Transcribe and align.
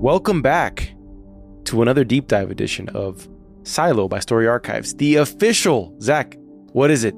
Welcome 0.00 0.40
back 0.40 0.94
to 1.64 1.82
another 1.82 2.04
deep 2.04 2.26
dive 2.26 2.50
edition 2.50 2.88
of 2.88 3.28
Silo 3.64 4.08
by 4.08 4.20
Story 4.20 4.48
Archives, 4.48 4.94
the 4.94 5.16
official. 5.16 5.94
Zach, 6.00 6.38
what 6.72 6.90
is 6.90 7.04
it? 7.04 7.14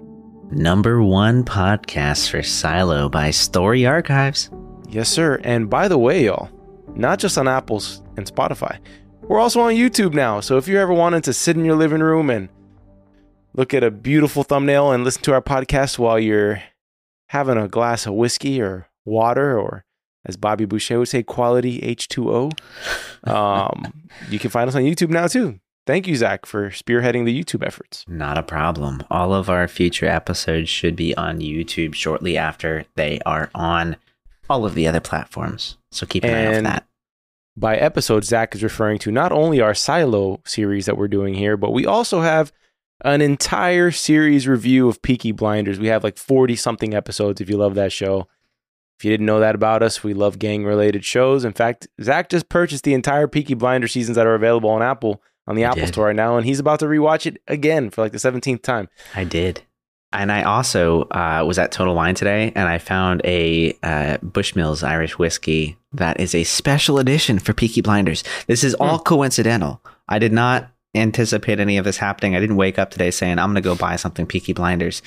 Number 0.51 1.01
one 1.01 1.45
podcast 1.45 2.29
for 2.29 2.43
Silo 2.43 3.09
by 3.09 3.31
Story 3.31 3.87
Archives. 3.87 4.51
Yes, 4.89 5.09
sir. 5.09 5.41
And 5.45 5.71
by 5.71 5.87
the 5.87 5.97
way, 5.97 6.25
y'all, 6.25 6.51
not 6.97 7.21
just 7.21 7.39
on 7.39 7.47
Apple's 7.47 8.03
and 8.17 8.27
Spotify, 8.27 8.81
we're 9.29 9.39
also 9.39 9.61
on 9.61 9.75
YouTube 9.75 10.13
now. 10.13 10.41
So 10.41 10.57
if 10.57 10.67
you're 10.67 10.83
ever 10.83 10.93
wanting 10.93 11.23
to 11.23 11.33
sit 11.33 11.57
in 11.57 11.65
your 11.65 11.77
living 11.77 12.03
room 12.03 12.31
and 12.31 12.49
look 13.55 13.73
at 13.75 13.85
a 13.85 13.93
beautiful 13.93 14.43
thumbnail 14.43 14.91
and 14.91 15.05
listen 15.05 15.23
to 15.23 15.35
our 15.35 15.41
podcast 15.41 16.01
while 16.01 16.19
you're 16.19 16.61
having 17.29 17.59
a 17.59 17.69
glass 17.69 18.07
of 18.07 18.15
whiskey 18.15 18.61
or 18.61 18.89
water 19.05 19.57
or 19.57 19.85
as 20.25 20.37
Bobby 20.37 20.65
Boucher 20.65 20.99
would 20.99 21.09
say, 21.09 21.23
quality 21.23 21.81
H2O. 21.81 22.53
Um, 23.29 24.09
you 24.29 24.39
can 24.39 24.51
find 24.51 24.69
us 24.69 24.75
on 24.75 24.83
YouTube 24.83 25.11
now 25.11 25.27
too. 25.27 25.59
Thank 25.85 26.07
you, 26.07 26.15
Zach, 26.15 26.47
for 26.47 26.71
spearheading 26.71 27.25
the 27.25 27.43
YouTube 27.43 27.67
efforts. 27.67 28.05
Not 28.07 28.39
a 28.39 28.43
problem. 28.43 29.03
All 29.11 29.35
of 29.35 29.51
our 29.51 29.67
future 29.67 30.07
episodes 30.07 30.69
should 30.69 30.95
be 30.95 31.17
on 31.17 31.41
YouTube 31.41 31.95
shortly 31.95 32.39
after 32.39 32.85
they 32.95 33.19
are 33.27 33.51
on 33.53 33.97
all 34.49 34.65
of 34.65 34.75
the 34.75 34.87
other 34.87 35.01
platforms. 35.01 35.79
So 35.91 36.07
keep 36.07 36.25
an 36.25 36.35
eye 36.35 36.47
out 36.47 36.55
for 36.55 36.63
that. 36.63 36.87
By 37.57 37.77
episode, 37.77 38.25
Zach 38.25 38.55
is 38.55 38.63
referring 38.63 38.99
to 39.01 39.11
not 39.11 39.33
only 39.33 39.61
our 39.61 39.75
Silo 39.75 40.41
series 40.45 40.87
that 40.87 40.97
we're 40.97 41.09
doing 41.09 41.35
here, 41.35 41.57
but 41.57 41.73
we 41.73 41.85
also 41.85 42.21
have 42.21 42.53
an 43.05 43.21
entire 43.21 43.91
series 43.91 44.47
review 44.47 44.89
of 44.89 45.03
Peaky 45.03 45.33
Blinders. 45.33 45.79
We 45.79 45.89
have 45.89 46.05
like 46.05 46.17
40 46.17 46.55
something 46.57 46.95
episodes 46.95 47.41
if 47.41 47.51
you 47.51 47.57
love 47.57 47.75
that 47.75 47.93
show. 47.93 48.29
If 49.03 49.07
you 49.07 49.11
didn't 49.11 49.27
know 49.27 49.41
that 49.41 49.57
about 49.57 49.83
us, 49.83 50.05
we 50.05 50.15
love 50.15 50.39
gang 50.39 50.65
related 50.65 51.05
shows. 51.05 51.45
In 51.45 51.53
fact, 51.53 51.89
Zach 52.01 52.29
just 52.29 52.49
purchased 52.49 52.85
the 52.85 52.95
entire 52.95 53.27
Peaky 53.27 53.55
Blinder 53.55 53.89
seasons 53.89 54.15
that 54.15 54.29
are 54.29 54.37
available 54.37 54.71
on 54.71 54.81
Apple 54.81 55.21
on 55.49 55.57
the 55.57 55.65
I 55.65 55.71
Apple 55.71 55.87
did. 55.87 55.89
Store 55.89 56.07
right 56.07 56.15
now, 56.15 56.37
and 56.37 56.47
he's 56.47 56.61
about 56.61 56.79
to 56.79 56.85
rewatch 56.85 57.27
it 57.27 57.43
again 57.49 57.91
for 57.91 58.01
like 58.01 58.13
the 58.13 58.19
17th 58.19 58.63
time. 58.63 58.89
I 59.17 59.25
did. 59.25 59.63
And 60.13 60.31
I 60.31 60.45
also 60.45 61.09
uh, 61.11 61.43
was 61.45 61.59
at 61.59 61.73
Total 61.73 61.97
Wine 61.97 62.15
today 62.15 62.53
and 62.55 62.69
I 62.69 62.79
found 62.79 63.23
a 63.25 63.73
uh, 63.83 64.19
Bushmills 64.19 64.87
Irish 64.87 65.19
whiskey 65.19 65.77
that 65.93 66.21
is 66.21 66.33
a 66.33 66.45
special 66.45 67.01
edition 67.01 67.41
for 67.41 67.53
Peaky 67.53 67.81
Blinders. 67.81 68.23
This 68.47 68.63
is 68.63 68.75
all 68.75 69.01
coincidental. 69.01 69.83
I 70.09 70.21
did 70.21 70.33
not 70.33 70.71
anticipate 70.95 71.59
any 71.59 71.77
of 71.77 71.85
this 71.85 71.97
happening. 71.97 72.37
I 72.37 72.41
didn't 72.41 72.55
wake 72.55 72.79
up 72.79 72.93
today 72.93 73.11
saying, 73.11 73.41
I'm 73.41 73.49
going 73.49 73.57
to 73.57 73.63
go 73.63 73.75
buy 73.75 73.97
something 73.97 74.27
Peaky 74.27 74.53
Blinders. 74.53 75.03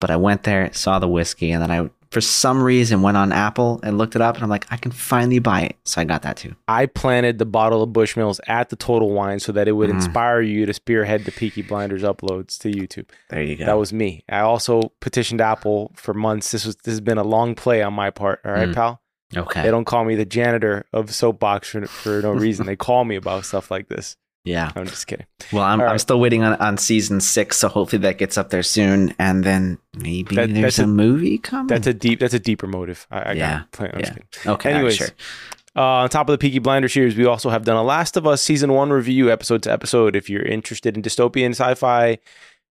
But 0.00 0.10
I 0.10 0.16
went 0.16 0.42
there, 0.42 0.72
saw 0.72 0.98
the 0.98 1.06
whiskey, 1.06 1.52
and 1.52 1.62
then 1.62 1.70
I, 1.70 1.90
for 2.14 2.22
some 2.22 2.62
reason, 2.62 3.02
went 3.02 3.16
on 3.18 3.30
Apple 3.32 3.80
and 3.82 3.98
looked 3.98 4.16
it 4.16 4.22
up. 4.22 4.36
And 4.36 4.44
I'm 4.44 4.48
like, 4.48 4.66
I 4.70 4.78
can 4.78 4.90
finally 4.92 5.40
buy 5.40 5.60
it. 5.62 5.76
So 5.84 6.00
I 6.00 6.04
got 6.04 6.22
that 6.22 6.38
too. 6.38 6.54
I 6.66 6.86
planted 6.86 7.38
the 7.38 7.44
bottle 7.44 7.82
of 7.82 7.90
Bushmills 7.90 8.40
at 8.46 8.70
the 8.70 8.76
Total 8.76 9.10
Wine 9.10 9.40
so 9.40 9.52
that 9.52 9.68
it 9.68 9.72
would 9.72 9.90
Mm. 9.90 9.94
inspire 9.96 10.40
you 10.40 10.64
to 10.64 10.72
spearhead 10.72 11.24
the 11.26 11.32
Peaky 11.32 11.60
Blinders 11.60 12.02
uploads 12.02 12.56
to 12.60 12.70
YouTube. 12.70 13.08
There 13.28 13.42
you 13.42 13.56
go. 13.56 13.66
That 13.66 13.76
was 13.78 13.92
me. 13.92 14.24
I 14.30 14.38
also 14.40 14.92
petitioned 15.00 15.42
Apple 15.42 15.92
for 15.96 16.14
months. 16.14 16.50
This 16.52 16.64
was 16.64 16.76
this 16.76 16.92
has 16.92 17.00
been 17.02 17.18
a 17.18 17.24
long 17.24 17.54
play 17.54 17.82
on 17.82 17.92
my 17.92 18.08
part. 18.10 18.40
All 18.44 18.52
right, 18.52 18.68
Mm. 18.68 18.74
pal. 18.74 19.00
okay. 19.36 19.62
They 19.62 19.70
don't 19.70 19.84
call 19.84 20.04
me 20.04 20.14
the 20.14 20.24
janitor 20.24 20.86
of 20.92 21.12
Soapbox 21.12 21.68
for, 21.68 21.86
for 21.86 22.22
no 22.22 22.30
reason. 22.32 22.66
they 22.66 22.76
call 22.76 23.04
me 23.04 23.16
about 23.16 23.44
stuff 23.44 23.70
like 23.70 23.88
this. 23.88 24.16
Yeah. 24.44 24.70
I'm 24.76 24.86
just 24.86 25.06
kidding. 25.06 25.26
Well, 25.52 25.62
I'm, 25.64 25.80
I'm 25.80 25.98
still 25.98 26.20
waiting 26.20 26.42
on, 26.42 26.54
on 26.60 26.76
season 26.76 27.20
six, 27.20 27.56
so 27.56 27.68
hopefully 27.68 28.02
that 28.02 28.18
gets 28.18 28.36
up 28.36 28.50
there 28.50 28.62
soon, 28.62 29.14
and 29.18 29.42
then 29.42 29.78
maybe 29.96 30.36
That- 30.36 30.52
there's 30.52 30.78
a, 30.78 30.84
a- 30.84 30.86
movie 30.86 31.38
coming. 31.38 31.66
That's 31.68 31.86
a 31.86 31.94
deep. 31.94 32.20
That's 32.20 32.34
a 32.34 32.38
deeper 32.38 32.66
motive. 32.66 33.06
I, 33.10 33.20
I 33.20 33.32
Yeah, 33.32 33.58
got 33.58 33.72
plan. 33.72 33.90
I'm 33.94 34.00
just 34.00 34.12
yeah. 34.44 34.52
okay. 34.52 34.72
anyways. 34.72 34.96
sure. 34.96 35.08
Uh, 35.76 35.82
on 35.82 36.08
top 36.08 36.28
of 36.28 36.32
the 36.34 36.38
Peaky 36.38 36.60
Blinder 36.60 36.88
series, 36.88 37.16
we 37.16 37.24
also 37.26 37.50
have 37.50 37.64
done 37.64 37.76
a 37.76 37.82
Last 37.82 38.16
of 38.16 38.26
Us 38.28 38.40
season 38.42 38.72
one 38.72 38.90
review, 38.90 39.32
episode 39.32 39.62
to 39.64 39.72
episode. 39.72 40.14
If 40.14 40.28
you're 40.30 40.44
interested 40.44 40.96
in 40.96 41.02
dystopian, 41.02 41.50
sci-fi, 41.50 42.18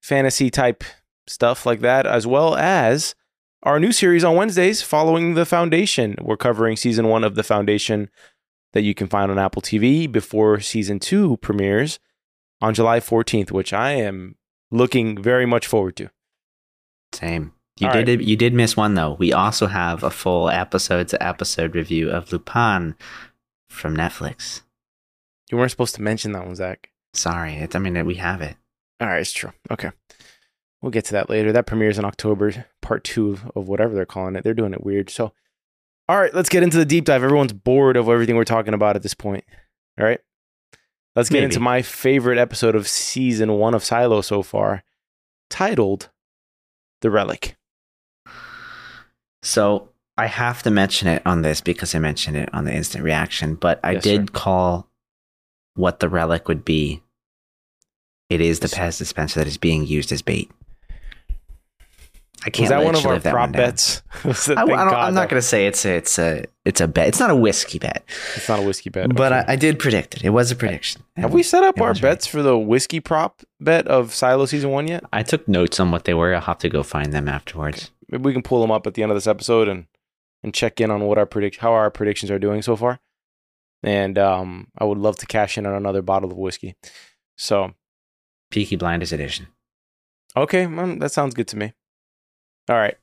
fantasy 0.01 0.49
type 0.49 0.83
stuff 1.27 1.65
like 1.65 1.81
that, 1.81 2.05
as 2.05 2.25
well 2.27 2.55
as 2.55 3.15
our 3.63 3.79
new 3.79 3.91
series 3.91 4.23
on 4.23 4.35
Wednesdays 4.35 4.81
following 4.81 5.33
the 5.33 5.45
Foundation. 5.45 6.15
We're 6.21 6.37
covering 6.37 6.75
season 6.77 7.07
one 7.07 7.23
of 7.23 7.35
the 7.35 7.43
Foundation 7.43 8.09
that 8.73 8.81
you 8.81 8.93
can 8.93 9.07
find 9.07 9.31
on 9.31 9.39
Apple 9.39 9.61
TV 9.61 10.11
before 10.11 10.59
season 10.59 10.99
two 10.99 11.37
premieres 11.37 11.99
on 12.61 12.73
July 12.73 12.99
14th, 12.99 13.51
which 13.51 13.73
I 13.73 13.91
am 13.91 14.35
looking 14.71 15.21
very 15.21 15.45
much 15.45 15.65
forward 15.65 15.95
to. 15.97 16.09
Same. 17.13 17.53
You 17.79 17.87
All 17.87 18.03
did 18.03 18.21
you 18.21 18.35
did 18.35 18.53
miss 18.53 18.77
one 18.77 18.93
though. 18.93 19.13
We 19.13 19.33
also 19.33 19.65
have 19.65 20.03
a 20.03 20.11
full 20.11 20.49
episode 20.49 21.07
to 21.07 21.23
episode 21.23 21.75
review 21.75 22.09
of 22.11 22.31
Lupin 22.31 22.95
from 23.67 23.97
Netflix. 23.97 24.61
You 25.49 25.57
weren't 25.57 25.71
supposed 25.71 25.95
to 25.95 26.01
mention 26.01 26.33
that 26.33 26.45
one, 26.45 26.55
Zach. 26.55 26.89
Sorry, 27.13 27.55
it, 27.55 27.75
I 27.75 27.79
mean 27.79 28.05
we 28.05 28.15
have 28.15 28.41
it. 28.41 28.57
All 28.99 29.07
right, 29.07 29.19
it's 29.19 29.33
true. 29.33 29.51
Okay. 29.71 29.91
We'll 30.81 30.91
get 30.91 31.05
to 31.05 31.13
that 31.13 31.29
later. 31.29 31.51
That 31.51 31.65
premieres 31.65 31.97
in 31.97 32.05
October, 32.05 32.65
part 32.81 33.03
two 33.03 33.39
of 33.55 33.67
whatever 33.67 33.95
they're 33.95 34.05
calling 34.05 34.35
it. 34.35 34.43
They're 34.43 34.53
doing 34.53 34.73
it 34.73 34.83
weird. 34.83 35.09
So, 35.09 35.33
all 36.09 36.19
right, 36.19 36.33
let's 36.33 36.49
get 36.49 36.63
into 36.63 36.77
the 36.77 36.85
deep 36.85 37.05
dive. 37.05 37.23
Everyone's 37.23 37.53
bored 37.53 37.97
of 37.97 38.09
everything 38.09 38.35
we're 38.35 38.43
talking 38.43 38.73
about 38.73 38.95
at 38.95 39.03
this 39.03 39.13
point. 39.13 39.43
All 39.99 40.05
right. 40.05 40.19
Let's 41.15 41.29
get 41.29 41.37
Maybe. 41.37 41.45
into 41.45 41.59
my 41.59 41.81
favorite 41.83 42.37
episode 42.39 42.75
of 42.75 42.87
season 42.87 43.53
one 43.53 43.73
of 43.75 43.83
Silo 43.83 44.21
so 44.21 44.41
far, 44.41 44.83
titled 45.49 46.09
The 47.01 47.11
Relic. 47.11 47.55
So 49.43 49.89
I 50.17 50.27
have 50.27 50.63
to 50.63 50.71
mention 50.71 51.07
it 51.07 51.21
on 51.25 51.41
this 51.41 51.61
because 51.61 51.93
I 51.93 51.99
mentioned 51.99 52.37
it 52.37 52.49
on 52.53 52.65
the 52.65 52.73
instant 52.73 53.03
reaction, 53.03 53.55
but 53.55 53.79
I 53.83 53.93
Yes, 53.93 54.03
did 54.03 54.29
sir. 54.29 54.33
call 54.33 54.89
what 55.75 55.99
the 55.99 56.09
relic 56.09 56.47
would 56.47 56.65
be. 56.65 57.01
It 58.29 58.41
is 58.41 58.59
the 58.59 58.67
Yes. 58.67 58.95
Pez 58.95 58.97
dispenser 58.99 59.39
that 59.41 59.47
is 59.47 59.57
being 59.57 59.85
used 59.85 60.11
as 60.11 60.21
bait. 60.21 60.49
I 62.45 62.49
can't 62.49 62.63
Was 62.63 62.69
that 62.69 62.83
one 62.83 62.95
of 62.95 63.05
our 63.05 63.19
prop 63.19 63.51
bets? 63.53 64.01
I, 64.49 64.63
I 64.63 65.07
I'm 65.07 65.13
not 65.13 65.29
going 65.29 65.41
to 65.41 65.47
say 65.47 65.65
it's 65.65 65.85
a, 65.85 65.95
it's 65.95 66.19
a 66.19 66.45
it's 66.65 66.81
a 66.81 66.87
bet. 66.87 67.07
It's 67.07 67.19
not 67.19 67.29
a 67.29 67.35
whiskey 67.35 67.79
bet, 67.79 68.03
It's 68.35 68.49
not 68.49 68.59
a 68.59 68.61
whiskey 68.61 68.89
bet. 68.89 69.15
but 69.15 69.31
okay. 69.31 69.45
I, 69.47 69.53
I 69.53 69.55
did 69.55 69.79
predict 69.79 70.15
it. 70.15 70.23
It 70.23 70.29
was 70.31 70.51
a 70.51 70.55
prediction. 70.55 71.03
have 71.15 71.33
we 71.33 71.43
set 71.43 71.63
up 71.63 71.79
our 71.79 71.89
was 71.89 72.03
right. 72.03 72.11
bets 72.11 72.27
for 72.27 72.41
the 72.41 72.57
whiskey 72.57 72.99
prop 72.99 73.41
bet 73.59 73.87
of 73.87 74.13
Silo 74.13 74.45
season 74.45 74.71
one 74.71 74.87
yet? 74.87 75.03
I 75.13 75.23
took 75.23 75.47
notes 75.47 75.79
on 75.79 75.91
what 75.91 76.05
they 76.05 76.13
were. 76.13 76.33
I'll 76.35 76.41
have 76.41 76.57
to 76.59 76.69
go 76.69 76.83
find 76.83 77.13
them 77.13 77.27
afterwards. 77.27 77.91
maybe 78.09 78.23
we 78.23 78.33
can 78.33 78.43
pull 78.43 78.61
them 78.61 78.71
up 78.71 78.87
at 78.87 78.93
the 78.93 79.03
end 79.03 79.11
of 79.11 79.15
this 79.15 79.27
episode 79.27 79.67
and 79.67 79.87
and 80.43 80.53
check 80.53 80.81
in 80.81 80.91
on 80.91 81.01
what 81.05 81.17
our 81.17 81.25
predict 81.25 81.57
how 81.57 81.71
our 81.71 81.89
predictions 81.89 82.29
are 82.29 82.39
doing 82.39 82.61
so 82.61 82.75
far. 82.75 82.99
And 83.81 84.17
um, 84.17 84.67
I 84.77 84.85
would 84.85 84.97
love 84.97 85.17
to 85.17 85.25
cash 85.25 85.57
in 85.57 85.65
on 85.65 85.73
another 85.73 86.01
bottle 86.01 86.31
of 86.31 86.37
whiskey. 86.37 86.75
So 87.37 87.73
Peaky 88.51 88.75
Blinders 88.75 89.11
edition. 89.11 89.47
okay, 90.37 90.65
um, 90.65 90.99
that 90.99 91.11
sounds 91.11 91.33
good 91.33 91.47
to 91.49 91.57
me. 91.57 91.73
All 92.69 92.75
right, 92.75 92.97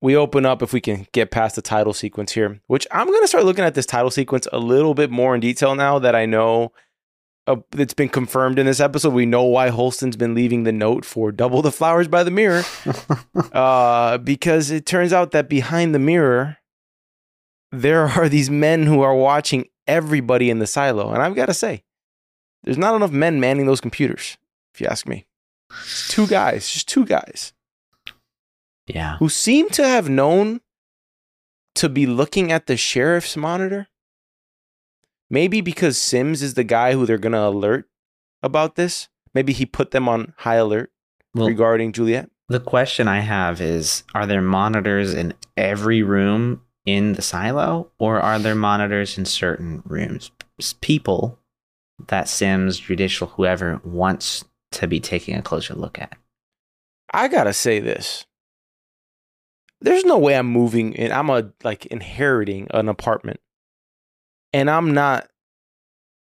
we 0.00 0.16
open 0.16 0.46
up 0.46 0.62
if 0.62 0.72
we 0.72 0.80
can 0.80 1.06
get 1.12 1.30
past 1.30 1.56
the 1.56 1.62
title 1.62 1.92
sequence 1.92 2.32
here, 2.32 2.60
which 2.66 2.86
I'm 2.90 3.12
gonna 3.12 3.26
start 3.26 3.44
looking 3.44 3.64
at 3.64 3.74
this 3.74 3.86
title 3.86 4.10
sequence 4.10 4.46
a 4.52 4.58
little 4.58 4.94
bit 4.94 5.10
more 5.10 5.34
in 5.34 5.40
detail 5.40 5.74
now 5.74 5.98
that 5.98 6.14
I 6.14 6.26
know. 6.26 6.72
Uh, 7.48 7.56
it's 7.76 7.94
been 7.94 8.08
confirmed 8.08 8.58
in 8.58 8.66
this 8.66 8.80
episode. 8.80 9.12
We 9.12 9.24
know 9.24 9.44
why 9.44 9.68
Holston's 9.68 10.16
been 10.16 10.34
leaving 10.34 10.64
the 10.64 10.72
note 10.72 11.04
for 11.04 11.30
"Double 11.30 11.62
the 11.62 11.72
Flowers 11.72 12.08
by 12.08 12.24
the 12.24 12.30
Mirror." 12.30 12.64
uh, 13.52 14.18
because 14.18 14.70
it 14.70 14.86
turns 14.86 15.12
out 15.12 15.30
that 15.30 15.48
behind 15.48 15.94
the 15.94 16.00
mirror, 16.00 16.58
there 17.72 18.06
are 18.08 18.28
these 18.28 18.50
men 18.50 18.84
who 18.84 19.02
are 19.02 19.14
watching 19.14 19.66
everybody 19.86 20.50
in 20.50 20.58
the 20.58 20.66
silo. 20.66 21.12
And 21.12 21.22
I've 21.22 21.36
got 21.36 21.46
to 21.46 21.54
say, 21.54 21.84
there's 22.64 22.78
not 22.78 22.94
enough 22.94 23.12
men 23.12 23.40
manning 23.40 23.66
those 23.66 23.80
computers, 23.80 24.36
if 24.74 24.80
you 24.80 24.86
ask 24.88 25.06
me. 25.06 25.26
It's 25.70 26.08
two 26.08 26.26
guys, 26.26 26.68
just 26.68 26.88
two 26.88 27.04
guys, 27.04 27.52
yeah. 28.86 29.16
who 29.18 29.28
seem 29.28 29.68
to 29.70 29.86
have 29.86 30.08
known 30.08 30.60
to 31.76 31.88
be 31.88 32.06
looking 32.06 32.50
at 32.52 32.66
the 32.66 32.76
sheriff's 32.76 33.36
monitor. 33.36 33.88
Maybe 35.28 35.60
because 35.60 36.00
Sims 36.00 36.42
is 36.42 36.54
the 36.54 36.64
guy 36.64 36.92
who 36.92 37.04
they're 37.04 37.18
going 37.18 37.32
to 37.32 37.46
alert 37.46 37.88
about 38.42 38.76
this. 38.76 39.08
Maybe 39.34 39.52
he 39.52 39.66
put 39.66 39.90
them 39.90 40.08
on 40.08 40.32
high 40.38 40.54
alert 40.54 40.90
Well, 41.34 41.48
regarding 41.48 41.92
Juliette. 41.92 42.30
the 42.48 42.60
question 42.60 43.08
I 43.08 43.20
have 43.20 43.60
is: 43.60 44.04
Are 44.14 44.24
there 44.26 44.40
monitors 44.40 45.12
in 45.12 45.34
every 45.56 46.02
room 46.02 46.62
in 46.86 47.14
the 47.14 47.22
silo, 47.22 47.90
or 47.98 48.20
are 48.20 48.38
there 48.38 48.54
monitors 48.54 49.18
in 49.18 49.24
certain 49.24 49.82
rooms? 49.84 50.30
People 50.80 51.38
that 52.08 52.28
Sims, 52.28 52.78
judicial, 52.78 53.26
whoever 53.26 53.80
wants 53.84 54.44
to 54.72 54.86
be 54.86 55.00
taking 55.00 55.34
a 55.34 55.42
closer 55.42 55.74
look 55.74 55.98
at. 55.98 56.16
I 57.12 57.28
gotta 57.28 57.52
say 57.52 57.80
this. 57.80 58.26
There's 59.80 60.04
no 60.04 60.18
way 60.18 60.36
I'm 60.36 60.46
moving 60.46 60.96
and 60.96 61.12
I'm 61.12 61.30
a 61.30 61.50
like 61.64 61.86
inheriting 61.86 62.66
an 62.72 62.88
apartment. 62.88 63.40
And 64.52 64.70
I'm 64.70 64.94
not, 64.94 65.28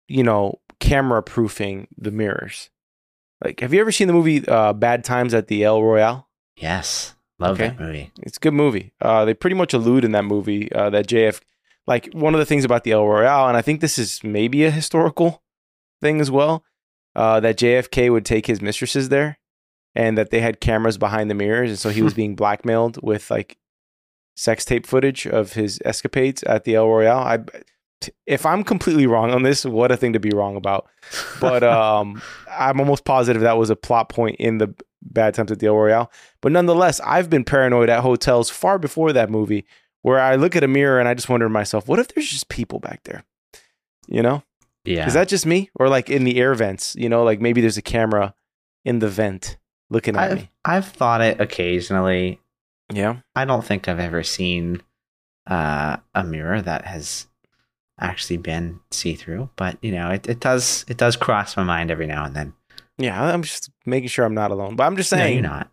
you 0.09 0.23
know, 0.23 0.61
camera 0.81 1.23
proofing 1.23 1.89
the 1.99 2.11
mirrors. 2.11 2.71
Like, 3.45 3.61
have 3.61 3.75
you 3.75 3.81
ever 3.81 3.93
seen 3.93 4.07
the 4.07 4.15
movie 4.15 4.47
uh, 4.49 4.73
Bad 4.73 5.05
Times 5.05 5.35
at 5.35 5.49
the 5.49 5.65
El 5.65 5.83
Royale? 5.83 6.29
Yes, 6.57 7.15
love 7.39 7.61
Okay. 7.61 7.69
that 7.69 7.81
movie. 7.81 8.11
It's 8.23 8.39
a 8.39 8.41
good 8.41 8.55
movie. 8.55 8.93
Uh, 9.01 9.27
they 9.27 9.35
pretty 9.35 9.57
much 9.57 9.75
allude 9.75 10.05
in 10.07 10.13
that 10.13 10.25
movie 10.25 10.73
uh, 10.73 10.89
that 10.91 11.07
JF, 11.07 11.41
like 11.87 12.09
one 12.15 12.33
of 12.35 12.39
the 12.39 12.47
things 12.47 12.65
about 12.65 12.85
the 12.85 12.93
El 12.93 13.07
Royale, 13.07 13.49
and 13.49 13.57
I 13.57 13.61
think 13.63 13.81
this 13.83 13.99
is 13.99 14.25
maybe 14.25 14.65
a 14.65 14.71
historical 14.71 15.43
thing 16.01 16.21
as 16.23 16.31
well, 16.31 16.65
uh, 17.15 17.41
that 17.41 17.59
JFK 17.59 18.11
would 18.11 18.25
take 18.25 18.47
his 18.47 18.63
mistresses 18.63 19.11
there, 19.11 19.39
and 19.97 20.17
that 20.19 20.31
they 20.31 20.41
had 20.41 20.61
cameras 20.61 20.99
behind 20.99 21.31
the 21.31 21.35
mirrors, 21.35 21.71
and 21.71 21.79
so 21.79 21.89
he 21.91 22.03
was 22.03 22.15
being 22.21 22.37
blackmailed 22.37 22.99
with 23.03 23.31
like 23.31 23.57
sex 24.37 24.65
tape 24.65 24.87
footage 24.87 25.27
of 25.27 25.55
his 25.55 25.81
escapades 25.85 26.43
at 26.45 26.65
the 26.65 26.75
El 26.75 26.87
Royale. 26.89 27.19
I, 27.19 27.39
if 28.27 28.45
I'm 28.45 28.63
completely 28.63 29.07
wrong 29.07 29.31
on 29.33 29.43
this, 29.43 29.65
what 29.65 29.91
a 29.91 29.97
thing 29.97 30.13
to 30.13 30.21
be 30.21 30.31
wrong 30.31 30.55
about. 30.57 30.87
But 31.41 31.65
um, 31.65 32.21
I'm 32.51 32.79
almost 32.79 33.05
positive 33.05 33.43
that 33.43 33.57
was 33.57 33.71
a 33.71 33.77
plot 33.77 34.11
point 34.11 34.37
in 34.39 34.59
the 34.59 34.75
Bad 35.03 35.35
Times 35.35 35.51
at 35.51 35.59
the 35.61 35.67
El 35.69 35.77
Royale. 35.77 36.13
But 36.43 36.53
nonetheless, 36.53 37.01
I've 37.01 37.31
been 37.31 37.45
paranoid 37.45 37.89
at 37.89 38.01
hotels 38.01 38.51
far 38.51 38.79
before 38.79 39.13
that 39.15 39.31
movie, 39.31 39.65
where 40.03 40.21
I 40.21 40.37
look 40.37 40.55
at 40.55 40.63
a 40.63 40.69
mirror 40.69 41.01
and 41.01 41.09
I 41.09 41.15
just 41.15 41.29
wonder 41.31 41.47
to 41.47 41.51
myself, 41.51 41.89
what 41.89 41.99
if 41.99 42.09
there's 42.09 42.29
just 42.29 42.49
people 42.51 42.79
back 42.79 43.03
there? 43.05 43.25
You 44.09 44.23
know, 44.23 44.43
Yeah. 44.85 45.07
is 45.07 45.15
that 45.15 45.29
just 45.29 45.47
me, 45.47 45.71
or 45.75 45.89
like 45.89 46.11
in 46.11 46.25
the 46.25 46.37
air 46.39 46.55
vents? 46.55 46.95
You 46.97 47.09
know, 47.09 47.25
like 47.25 47.41
maybe 47.41 47.61
there's 47.63 47.79
a 47.79 47.83
camera 47.83 48.35
in 48.85 48.99
the 48.99 49.09
vent 49.09 49.57
looking 49.91 50.17
at 50.17 50.31
I've, 50.33 50.37
me. 50.39 50.51
I've 50.65 50.87
thought 50.87 51.21
it 51.21 51.41
occasionally. 51.41 52.41
Yeah. 52.93 53.19
I 53.35 53.45
don't 53.45 53.65
think 53.65 53.89
I've 53.89 53.99
ever 54.01 54.23
seen 54.23 54.83
uh, 55.47 55.97
a 56.15 56.25
mirror 56.25 56.61
that 56.63 56.85
has 56.87 57.27
actually 57.99 58.37
been 58.37 58.81
see 58.91 59.15
through, 59.15 59.51
but 59.57 59.79
you 59.83 59.93
know, 59.93 60.11
it, 60.11 60.29
it 60.29 60.41
does 60.41 60.85
it 60.89 60.97
does 60.97 61.17
cross 61.17 61.57
my 61.57 61.63
mind 61.65 61.91
every 61.91 62.07
now 62.07 62.25
and 62.25 62.35
then. 62.35 62.53
Yeah, 62.99 63.23
I'm 63.23 63.43
just 63.43 63.71
making 63.85 64.09
sure 64.09 64.25
I'm 64.25 64.35
not 64.35 64.51
alone. 64.51 64.77
But 64.77 64.85
I'm 64.85 64.97
just 64.97 65.13
No, 65.13 65.19
saying, 65.19 65.35
you're 65.35 65.43
not. 65.43 65.71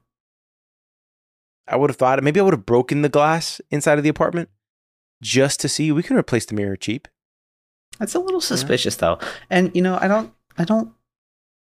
I 1.68 1.77
would 1.77 1.89
have 1.89 1.98
thought 1.98 2.21
maybe 2.24 2.39
I 2.39 2.44
would 2.44 2.54
have 2.54 2.66
broken 2.66 3.01
the 3.01 3.09
glass 3.09 3.62
inside 3.71 3.98
of 3.98 4.04
the 4.04 4.09
apartment 4.09 4.50
just 5.21 5.59
to 5.62 5.69
see. 5.69 5.92
We 5.92 6.04
can 6.04 6.18
replace 6.18 6.45
the 6.45 6.56
mirror 6.56 6.75
cheap. 6.75 7.07
That's 8.00 8.16
a 8.16 8.19
little 8.19 8.42
suspicious 8.42 8.95
though. 8.95 9.19
And 9.50 9.71
you 9.75 9.81
know, 9.81 9.98
I 10.01 10.07
don't 10.07 10.33
I 10.57 10.66
don't 10.66 10.92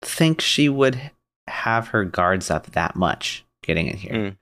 think 0.01 0.41
she 0.41 0.69
would 0.69 1.11
have 1.47 1.89
her 1.89 2.05
guards 2.05 2.49
up 2.49 2.67
that 2.71 2.95
much 2.95 3.45
getting 3.63 3.87
in 3.87 3.97
here. 3.97 4.13
Mm. 4.13 4.37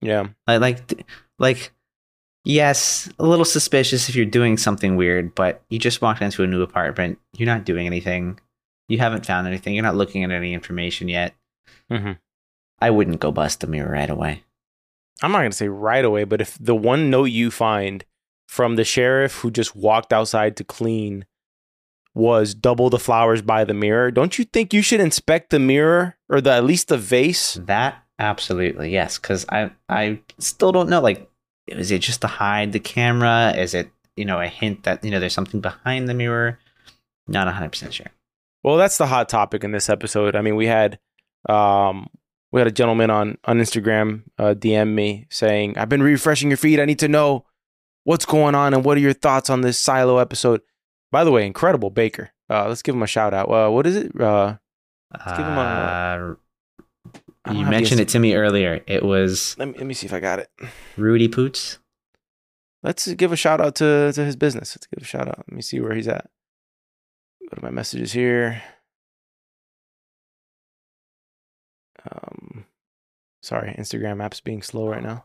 Yeah. 0.00 0.28
Like 0.46 0.60
like 0.60 1.06
like 1.38 1.72
yes, 2.44 3.08
a 3.18 3.26
little 3.26 3.44
suspicious 3.44 4.08
if 4.08 4.14
you're 4.16 4.24
doing 4.24 4.56
something 4.56 4.96
weird, 4.96 5.34
but 5.34 5.62
you 5.68 5.78
just 5.78 6.02
walked 6.02 6.22
into 6.22 6.42
a 6.42 6.46
new 6.46 6.62
apartment, 6.62 7.18
you're 7.36 7.46
not 7.46 7.64
doing 7.64 7.86
anything. 7.86 8.38
You 8.88 8.98
haven't 8.98 9.26
found 9.26 9.46
anything. 9.46 9.74
You're 9.74 9.82
not 9.82 9.96
looking 9.96 10.22
at 10.22 10.30
any 10.30 10.54
information 10.54 11.08
yet. 11.08 11.34
hmm 11.90 12.12
I 12.78 12.90
wouldn't 12.90 13.20
go 13.20 13.32
bust 13.32 13.60
the 13.60 13.66
mirror 13.66 13.90
right 13.90 14.10
away. 14.10 14.44
I'm 15.22 15.32
not 15.32 15.38
going 15.38 15.50
to 15.50 15.56
say 15.56 15.68
right 15.68 16.04
away, 16.04 16.24
but 16.24 16.42
if 16.42 16.58
the 16.60 16.74
one 16.74 17.08
note 17.08 17.30
you 17.30 17.50
find 17.50 18.04
from 18.46 18.76
the 18.76 18.84
sheriff 18.84 19.36
who 19.36 19.50
just 19.50 19.74
walked 19.74 20.12
outside 20.12 20.56
to 20.56 20.64
clean 20.64 21.24
was 22.16 22.54
double 22.54 22.88
the 22.88 22.98
flowers 22.98 23.42
by 23.42 23.62
the 23.62 23.74
mirror, 23.74 24.10
don't 24.10 24.38
you 24.38 24.44
think 24.46 24.72
you 24.72 24.80
should 24.80 25.00
inspect 25.00 25.50
the 25.50 25.58
mirror 25.58 26.16
or 26.30 26.40
the 26.40 26.50
at 26.50 26.64
least 26.64 26.88
the 26.88 26.96
vase? 26.96 27.54
That 27.54 28.02
absolutely 28.18 28.90
yes, 28.90 29.18
because 29.18 29.44
I 29.50 29.70
I 29.88 30.20
still 30.38 30.72
don't 30.72 30.88
know. 30.88 31.02
Like, 31.02 31.30
is 31.66 31.90
it 31.90 32.00
just 32.00 32.22
to 32.22 32.26
hide 32.26 32.72
the 32.72 32.80
camera? 32.80 33.52
Is 33.54 33.74
it 33.74 33.90
you 34.16 34.24
know 34.24 34.40
a 34.40 34.48
hint 34.48 34.84
that 34.84 35.04
you 35.04 35.10
know 35.10 35.20
there's 35.20 35.34
something 35.34 35.60
behind 35.60 36.08
the 36.08 36.14
mirror? 36.14 36.58
Not 37.28 37.52
hundred 37.52 37.70
percent 37.70 37.92
sure. 37.92 38.06
Well, 38.64 38.78
that's 38.78 38.96
the 38.96 39.06
hot 39.06 39.28
topic 39.28 39.62
in 39.62 39.72
this 39.72 39.90
episode. 39.90 40.34
I 40.34 40.40
mean, 40.40 40.56
we 40.56 40.66
had 40.66 40.98
um 41.50 42.08
we 42.50 42.60
had 42.60 42.66
a 42.66 42.72
gentleman 42.72 43.10
on 43.10 43.36
on 43.44 43.58
Instagram 43.58 44.22
uh, 44.38 44.54
DM 44.54 44.94
me 44.94 45.26
saying, 45.28 45.76
"I've 45.76 45.90
been 45.90 46.02
refreshing 46.02 46.48
your 46.48 46.56
feed. 46.56 46.80
I 46.80 46.86
need 46.86 47.00
to 47.00 47.08
know 47.08 47.44
what's 48.04 48.24
going 48.24 48.54
on 48.54 48.72
and 48.72 48.86
what 48.86 48.96
are 48.96 49.00
your 49.00 49.12
thoughts 49.12 49.50
on 49.50 49.60
this 49.60 49.78
Silo 49.78 50.16
episode." 50.16 50.62
By 51.12 51.24
the 51.24 51.30
way, 51.32 51.46
incredible 51.46 51.90
Baker. 51.90 52.30
Uh, 52.50 52.68
let's 52.68 52.82
give 52.82 52.94
him 52.94 53.02
a 53.02 53.06
shout 53.06 53.32
out. 53.34 53.48
Uh, 53.50 53.70
what 53.70 53.86
is 53.86 53.96
it? 53.96 54.20
Uh, 54.20 54.56
give 55.12 55.46
him 55.46 55.58
a- 55.58 56.36
Uh, 57.48 57.52
you 57.52 57.64
mentioned 57.64 58.00
it 58.00 58.08
to 58.08 58.18
me 58.18 58.34
earlier. 58.34 58.82
It 58.88 59.04
was 59.04 59.56
let 59.58 59.68
me 59.68 59.74
let 59.78 59.86
me 59.86 59.94
see 59.94 60.06
if 60.06 60.12
I 60.12 60.18
got 60.20 60.40
it. 60.40 60.48
Rudy 60.96 61.28
Poots. 61.28 61.78
Let's 62.82 63.06
give 63.14 63.30
a 63.32 63.36
shout 63.36 63.60
out 63.60 63.76
to 63.76 64.12
to 64.12 64.24
his 64.24 64.34
business. 64.36 64.72
Let's 64.76 64.86
give 64.88 65.02
a 65.02 65.06
shout 65.06 65.28
out. 65.28 65.38
Let 65.38 65.52
me 65.52 65.62
see 65.62 65.78
where 65.80 65.94
he's 65.94 66.08
at. 66.08 66.28
Go 67.48 67.54
to 67.56 67.62
my 67.62 67.70
messages 67.70 68.12
here. 68.12 68.62
Um, 72.10 72.66
sorry, 73.42 73.74
Instagram 73.78 74.22
app's 74.22 74.40
being 74.40 74.62
slow 74.62 74.88
right 74.88 75.02
now. 75.02 75.24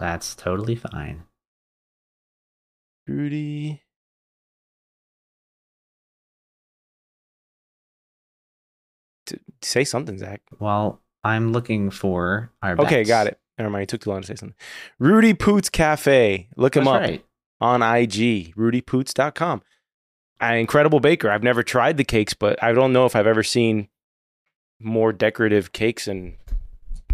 That's 0.00 0.34
totally 0.34 0.76
fine. 0.76 1.24
Rudy. 3.06 3.82
Say 9.64 9.84
something, 9.84 10.18
Zach. 10.18 10.42
Well, 10.58 11.00
I'm 11.24 11.52
looking 11.52 11.90
for 11.90 12.50
our. 12.62 12.72
Okay, 12.80 13.00
bets. 13.00 13.08
got 13.08 13.26
it. 13.26 13.38
Never 13.58 13.70
mind. 13.70 13.84
It 13.84 13.88
took 13.88 14.00
too 14.02 14.10
long 14.10 14.22
to 14.22 14.26
say 14.26 14.34
something. 14.34 14.56
Rudy 14.98 15.34
Poots 15.34 15.68
Cafe. 15.68 16.48
Look 16.56 16.76
him 16.76 16.84
That's 16.84 16.94
up 16.96 17.00
right. 17.02 17.24
on 17.60 17.82
IG. 17.82 18.54
RudyPoots.com. 18.56 19.62
An 20.40 20.54
incredible 20.56 20.98
baker. 21.00 21.30
I've 21.30 21.42
never 21.44 21.62
tried 21.62 21.96
the 21.96 22.04
cakes, 22.04 22.34
but 22.34 22.60
I 22.62 22.72
don't 22.72 22.92
know 22.92 23.06
if 23.06 23.14
I've 23.14 23.26
ever 23.26 23.42
seen 23.42 23.88
more 24.80 25.12
decorative 25.12 25.72
cakes. 25.72 26.08
And 26.08 26.34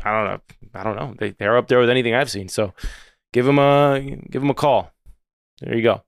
I 0.02 0.10
don't 0.12 0.24
know. 0.32 0.40
I 0.74 0.84
don't 0.84 0.96
know. 0.96 1.14
They, 1.18 1.30
they're 1.32 1.56
up 1.56 1.68
there 1.68 1.80
with 1.80 1.90
anything 1.90 2.14
I've 2.14 2.30
seen. 2.30 2.48
So 2.48 2.72
give 3.32 3.46
him 3.46 3.58
a 3.58 4.00
give 4.30 4.42
him 4.42 4.50
a 4.50 4.54
call. 4.54 4.92
There 5.60 5.74
you 5.76 5.82
go. 5.82 6.02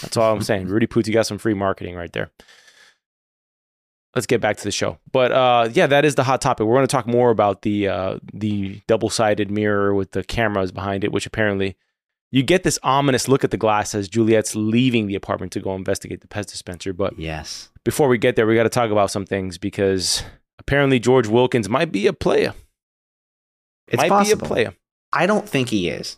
That's 0.00 0.16
all 0.16 0.32
I'm 0.34 0.42
saying. 0.42 0.68
Rudy 0.68 0.86
Poots, 0.86 1.08
you 1.08 1.14
got 1.14 1.26
some 1.26 1.38
free 1.38 1.54
marketing 1.54 1.96
right 1.96 2.12
there. 2.12 2.30
Let's 4.14 4.26
get 4.26 4.40
back 4.40 4.56
to 4.58 4.64
the 4.64 4.70
show. 4.70 4.98
But 5.10 5.32
uh, 5.32 5.68
yeah, 5.72 5.86
that 5.88 6.04
is 6.04 6.14
the 6.14 6.22
hot 6.24 6.40
topic. 6.40 6.66
We're 6.66 6.76
going 6.76 6.86
to 6.86 6.90
talk 6.92 7.06
more 7.06 7.30
about 7.30 7.62
the 7.62 7.88
uh, 7.88 8.18
the 8.32 8.80
double 8.86 9.10
sided 9.10 9.50
mirror 9.50 9.94
with 9.94 10.12
the 10.12 10.22
cameras 10.22 10.70
behind 10.72 11.02
it, 11.04 11.10
which 11.12 11.26
apparently 11.26 11.76
you 12.30 12.42
get 12.42 12.62
this 12.62 12.78
ominous 12.82 13.28
look 13.28 13.42
at 13.44 13.50
the 13.50 13.56
glass 13.56 13.94
as 13.94 14.08
Juliette's 14.08 14.54
leaving 14.56 15.06
the 15.08 15.14
apartment 15.14 15.52
to 15.52 15.60
go 15.60 15.74
investigate 15.74 16.20
the 16.20 16.28
Pez 16.28 16.46
dispenser. 16.46 16.92
But 16.92 17.18
Yes. 17.18 17.70
before 17.84 18.08
we 18.08 18.18
get 18.18 18.36
there, 18.36 18.46
we 18.46 18.54
got 18.54 18.64
to 18.64 18.68
talk 18.68 18.90
about 18.90 19.10
some 19.10 19.26
things 19.26 19.58
because 19.58 20.22
apparently 20.58 20.98
George 21.00 21.26
Wilkins 21.26 21.68
might 21.68 21.90
be 21.92 22.06
a 22.06 22.12
player. 22.12 22.54
It's 23.88 23.96
might 24.00 24.08
possible. 24.08 24.40
be 24.40 24.44
a 24.44 24.48
player. 24.48 24.74
I 25.12 25.26
don't 25.26 25.48
think 25.48 25.68
he 25.68 25.88
is. 25.88 26.16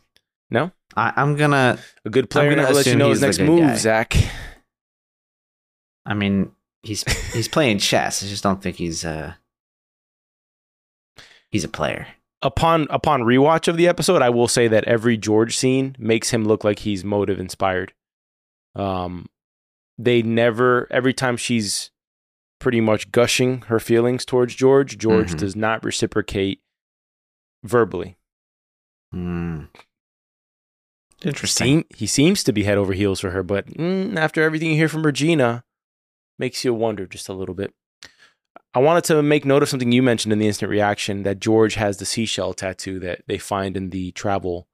No? 0.51 0.71
I, 0.97 1.13
I'm 1.17 1.35
gonna. 1.37 1.79
A 2.05 2.11
good 2.11 2.31
player. 2.31 2.45
I'm 2.45 2.51
gonna 2.53 2.63
Never 2.63 2.75
let 2.75 2.87
you 2.87 2.95
know 2.97 3.11
his 3.11 3.21
next 3.21 3.39
move, 3.41 3.61
guy. 3.61 3.77
Zach. 3.77 4.15
I 6.07 6.15
mean, 6.15 6.53
he's 6.87 7.03
he's 7.33 7.49
playing 7.49 7.79
chess. 7.79 8.23
I 8.23 8.27
just 8.27 8.43
don't 8.43 8.63
think 8.63 8.77
he's 8.77 9.05
uh 9.05 9.35
he's 11.51 11.65
a 11.65 11.69
player. 11.69 12.07
upon 12.43 12.87
upon 12.91 13.23
rewatch 13.23 13.69
of 13.69 13.77
the 13.77 13.89
episode, 13.89 14.23
I 14.23 14.31
will 14.31 14.49
say 14.49 14.69
that 14.69 14.85
every 14.85 15.17
George 15.17 15.57
scene 15.57 15.97
makes 15.99 16.31
him 16.31 16.45
look 16.45 16.65
like 16.65 16.81
he's 16.81 17.05
motive 17.05 17.41
inspired. 17.41 17.93
Um, 18.75 19.27
they 19.99 20.23
never 20.23 20.87
every 20.91 21.15
time 21.15 21.37
she's 21.37 21.91
pretty 22.59 22.81
much 22.81 23.11
gushing 23.13 23.63
her 23.63 23.79
feelings 23.81 24.25
towards 24.25 24.55
George, 24.55 24.97
George 24.99 25.33
Mhm. 25.33 25.39
does 25.39 25.57
not 25.57 25.85
reciprocate 25.85 26.61
verbally. 27.65 28.17
Hmm. 29.13 29.65
Interesting. 31.25 31.67
Seem, 31.67 31.85
he 31.97 32.07
seems 32.07 32.45
to 32.45 32.53
be 32.53 32.65
head 32.65 32.77
over 32.79 32.93
heels 32.93 33.21
for 33.21 33.31
her, 33.31 33.43
but 33.43 33.67
mm, 33.69 34.17
after 34.17 34.43
everything 34.43 34.71
you 34.71 34.77
hear 34.77 34.89
from 34.89 35.05
Regina, 35.05 35.65
makes 36.39 36.65
you 36.65 36.75
wonder 36.75 37.07
just 37.07 37.29
a 37.29 37.33
little 37.33 37.55
bit. 37.55 37.73
I 38.75 38.79
wanted 38.79 39.05
to 39.05 39.23
make 39.23 39.45
note 39.45 39.63
of 39.63 39.69
something 39.69 39.91
you 39.93 40.03
mentioned 40.03 40.33
in 40.33 40.39
the 40.39 40.47
instant 40.47 40.71
reaction 40.71 41.23
that 41.23 41.41
George 41.41 41.75
has 41.77 41.97
the 41.97 42.05
seashell 42.05 42.53
tattoo 42.53 42.99
that 43.01 43.23
they 43.27 43.39
find 43.39 43.77
in 43.77 43.91
the 43.91 44.13
travel 44.13 44.69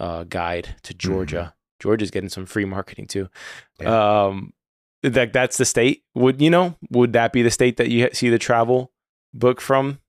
uh, 0.00 0.24
guide 0.24 0.76
to 0.82 0.94
Georgia. 0.94 1.54
George 1.78 2.00
is 2.02 2.10
getting 2.10 2.30
some 2.30 2.46
free 2.46 2.64
marketing 2.64 3.06
too. 3.06 3.28
Um, 3.84 4.54
that 5.02 5.34
that's 5.34 5.58
the 5.58 5.66
state. 5.66 6.04
Would 6.14 6.40
you 6.40 6.48
know? 6.48 6.76
Would 6.90 7.12
that 7.12 7.32
be 7.34 7.42
the 7.42 7.50
state 7.50 7.76
that 7.76 7.88
you 7.90 8.08
see 8.14 8.30
the 8.30 8.38
travel 8.38 8.92
book 9.34 9.60
from? 9.60 10.00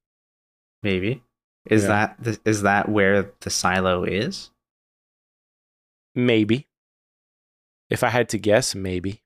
Maybe. 0.81 1.21
Is 1.65 1.83
Yeah. 1.83 1.87
that 1.89 2.15
the, 2.19 2.39
is 2.45 2.61
that 2.61 2.87
where 2.87 3.31
the 3.41 3.49
silo 3.49 4.03
is? 4.05 4.51
Maybe. 6.13 6.67
If 7.89 8.03
I 8.03 8.09
had 8.09 8.29
to 8.29 8.37
guess, 8.37 8.73
maybe. 8.73 9.21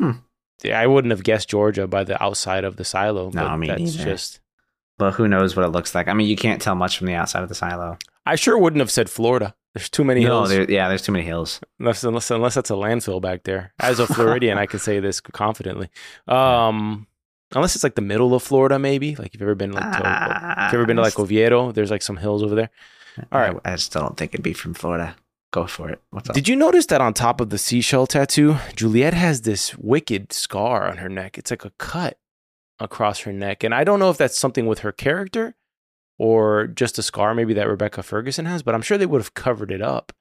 Hmm. 0.00 0.10
Yeah, 0.62 0.80
I 0.80 0.86
wouldn't 0.86 1.10
have 1.12 1.22
guessed 1.22 1.48
Georgia 1.48 1.86
by 1.86 2.04
the 2.04 2.20
outside 2.22 2.64
of 2.64 2.76
the 2.76 2.84
silo. 2.84 3.30
No, 3.32 3.44
but 3.48 3.56
me 3.58 3.66
that's 3.68 3.80
neither. 3.80 4.04
just. 4.04 4.40
But 4.98 5.12
who 5.14 5.28
knows 5.28 5.54
what 5.54 5.64
it 5.64 5.68
looks 5.70 5.94
like? 5.94 6.08
I 6.08 6.12
mean, 6.14 6.26
you 6.28 6.36
can't 6.36 6.60
tell 6.60 6.74
much 6.74 6.98
from 6.98 7.06
the 7.06 7.14
outside 7.14 7.42
of 7.44 7.48
the 7.48 7.54
silo. 7.54 7.96
I 8.26 8.34
sure 8.34 8.58
wouldn't 8.58 8.80
have 8.80 8.90
said 8.90 9.08
Florida. 9.08 9.54
There's 9.74 9.88
too 9.88 10.02
many 10.02 10.22
No, 10.24 10.38
hills. 10.40 10.48
there, 10.50 10.68
yeah, 10.68 10.88
there's 10.88 11.02
too 11.02 11.12
many 11.12 11.24
hills. 11.24 11.60
Unless, 11.78 12.02
unless 12.02 12.30
unless 12.32 12.54
that's 12.54 12.70
a 12.70 12.74
landfill 12.74 13.22
back 13.22 13.44
there. 13.44 13.72
As 13.78 14.00
a 14.00 14.06
Floridian, 14.08 14.58
I 14.58 14.66
can 14.66 14.80
say 14.80 14.98
this 14.98 15.20
confidently. 15.20 15.88
Um, 16.26 17.06
unless 17.54 17.74
it's 17.76 17.84
like 17.84 17.94
the 17.94 18.02
middle 18.02 18.34
of 18.34 18.42
Florida, 18.42 18.78
maybe. 18.78 19.14
Like 19.14 19.32
you've 19.34 19.42
ever 19.42 19.54
been 19.54 19.72
like 19.72 19.84
to, 19.92 19.98
if 19.98 20.72
you've 20.72 20.80
ever 20.80 20.86
been 20.86 20.96
to 20.96 21.02
like 21.02 21.18
Oviedo, 21.18 21.70
there's 21.72 21.90
like 21.92 22.02
some 22.02 22.16
hills 22.16 22.42
over 22.42 22.54
there. 22.56 22.70
all 23.30 23.40
right. 23.40 23.56
I, 23.64 23.72
I 23.74 23.76
still 23.76 24.02
don't 24.02 24.16
think 24.16 24.34
it'd 24.34 24.42
be 24.42 24.52
from 24.52 24.74
Florida. 24.74 25.14
Go 25.50 25.66
for 25.66 25.88
it. 25.88 26.00
What's 26.10 26.28
up? 26.28 26.34
Did 26.34 26.48
you 26.48 26.56
notice 26.56 26.86
that 26.86 27.00
on 27.00 27.14
top 27.14 27.40
of 27.40 27.50
the 27.50 27.58
seashell 27.58 28.06
tattoo, 28.06 28.56
Juliette 28.76 29.14
has 29.14 29.42
this 29.42 29.76
wicked 29.78 30.32
scar 30.32 30.88
on 30.88 30.98
her 30.98 31.08
neck? 31.08 31.38
It's 31.38 31.50
like 31.50 31.64
a 31.64 31.72
cut 31.78 32.18
across 32.78 33.20
her 33.20 33.32
neck. 33.32 33.64
And 33.64 33.74
I 33.74 33.84
don't 33.84 33.98
know 33.98 34.10
if 34.10 34.18
that's 34.18 34.38
something 34.38 34.66
with 34.66 34.80
her 34.80 34.92
character 34.92 35.56
or 36.18 36.66
just 36.66 36.98
a 36.98 37.02
scar 37.02 37.34
maybe 37.34 37.54
that 37.54 37.68
Rebecca 37.68 38.02
Ferguson 38.02 38.44
has, 38.44 38.62
but 38.62 38.74
I'm 38.74 38.82
sure 38.82 38.98
they 38.98 39.06
would 39.06 39.20
have 39.20 39.34
covered 39.34 39.70
it 39.70 39.82
up 39.82 40.12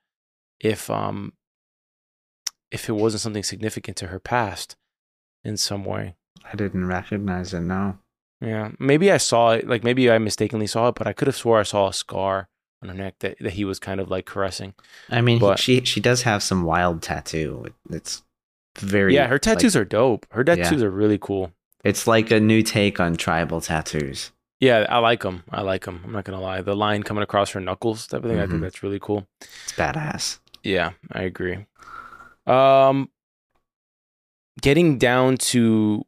if 0.60 0.90
um 0.90 1.34
if 2.72 2.90
it 2.90 2.94
wasn't 2.94 3.22
something 3.22 3.44
significant 3.44 3.98
to 3.98 4.08
her 4.08 4.20
past 4.20 4.76
in 5.44 5.58
some 5.58 5.86
way. 5.86 6.16
I 6.52 6.56
didn't 6.56 6.86
recognize 6.86 7.54
it. 7.54 7.62
No. 7.62 7.98
Yeah, 8.42 8.72
maybe 8.80 9.12
I 9.12 9.18
saw 9.18 9.52
it. 9.52 9.68
Like 9.68 9.84
maybe 9.84 10.10
I 10.10 10.18
mistakenly 10.20 10.68
saw 10.68 10.90
it, 10.90 10.96
but 10.96 11.08
I 11.08 11.14
could 11.14 11.28
have 11.28 11.36
swore 11.36 11.60
I 11.60 11.64
saw 11.64 11.90
a 11.90 11.94
scar 11.94 12.50
on 12.82 12.90
her 12.90 12.96
neck 12.96 13.16
that, 13.20 13.38
that 13.40 13.54
he 13.54 13.66
was 13.66 13.80
kind 13.80 14.00
of 14.00 14.10
like 14.10 14.26
caressing. 14.26 14.74
I 15.10 15.22
mean, 15.22 15.40
But- 15.40 15.60
she 15.60 15.84
she 15.86 16.00
does 16.00 16.22
have 16.24 16.44
some 16.44 16.64
wild 16.64 17.02
tattoo. 17.02 17.66
It's 17.90 18.24
very 18.78 19.16
yeah, 19.16 19.28
her 19.28 19.40
tattoos 19.40 19.76
like- 19.76 19.82
are 19.82 19.86
dope. 19.86 20.26
Her 20.32 20.44
tattoos 20.44 20.84
are 20.84 20.92
really 20.92 21.18
cool. 21.18 21.52
It's 21.84 22.06
like 22.08 22.32
a 22.32 22.40
new 22.40 22.62
take 22.64 23.00
on 23.00 23.16
tribal 23.16 23.62
tattoos. 23.62 24.32
Yeah, 24.60 24.86
I 24.90 24.98
like 25.00 25.22
them. 25.22 25.44
I 25.52 25.62
like 25.62 25.86
them. 25.86 26.02
I'm 26.04 26.12
not 26.12 26.24
gonna 26.26 26.42
lie. 26.42 26.62
The 26.62 26.76
line 26.76 27.04
coming 27.04 27.24
across 27.24 27.52
her 27.52 27.60
knuckles, 27.60 28.08
type 28.08 28.24
of 28.24 28.30
thing. 28.30 28.40
I 28.40 28.48
think 28.48 28.60
Mhm. 28.60 28.62
that's 28.62 28.82
really 28.84 29.00
cool. 29.00 29.28
It's 29.42 29.74
badass. 29.74 30.40
Yeah, 30.64 30.92
I 31.12 31.22
agree. 31.22 31.66
Um, 32.48 33.10
getting 34.62 34.98
down 34.98 35.38
to 35.38 36.06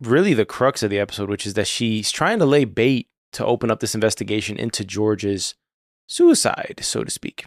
really 0.00 0.34
the 0.34 0.44
crux 0.44 0.82
of 0.82 0.90
the 0.90 0.98
episode, 0.98 1.28
which 1.30 1.46
is 1.46 1.54
that 1.54 1.66
she's 1.66 2.10
trying 2.10 2.38
to 2.40 2.46
lay 2.46 2.64
bait 2.64 3.08
to 3.36 3.44
open 3.46 3.70
up 3.70 3.80
this 3.80 3.94
investigation 3.94 4.56
into 4.58 4.84
George's 4.84 5.54
suicide, 6.06 6.80
so 6.82 7.04
to 7.04 7.10
speak. 7.10 7.46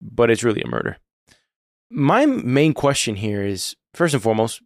But 0.00 0.30
it's 0.30 0.42
really 0.44 0.62
a 0.62 0.66
murder. 0.68 0.98
My 1.90 2.26
main 2.26 2.72
question 2.74 3.16
here 3.16 3.42
is 3.44 3.76
first 3.94 4.14
and 4.14 4.22
foremost, 4.22 4.62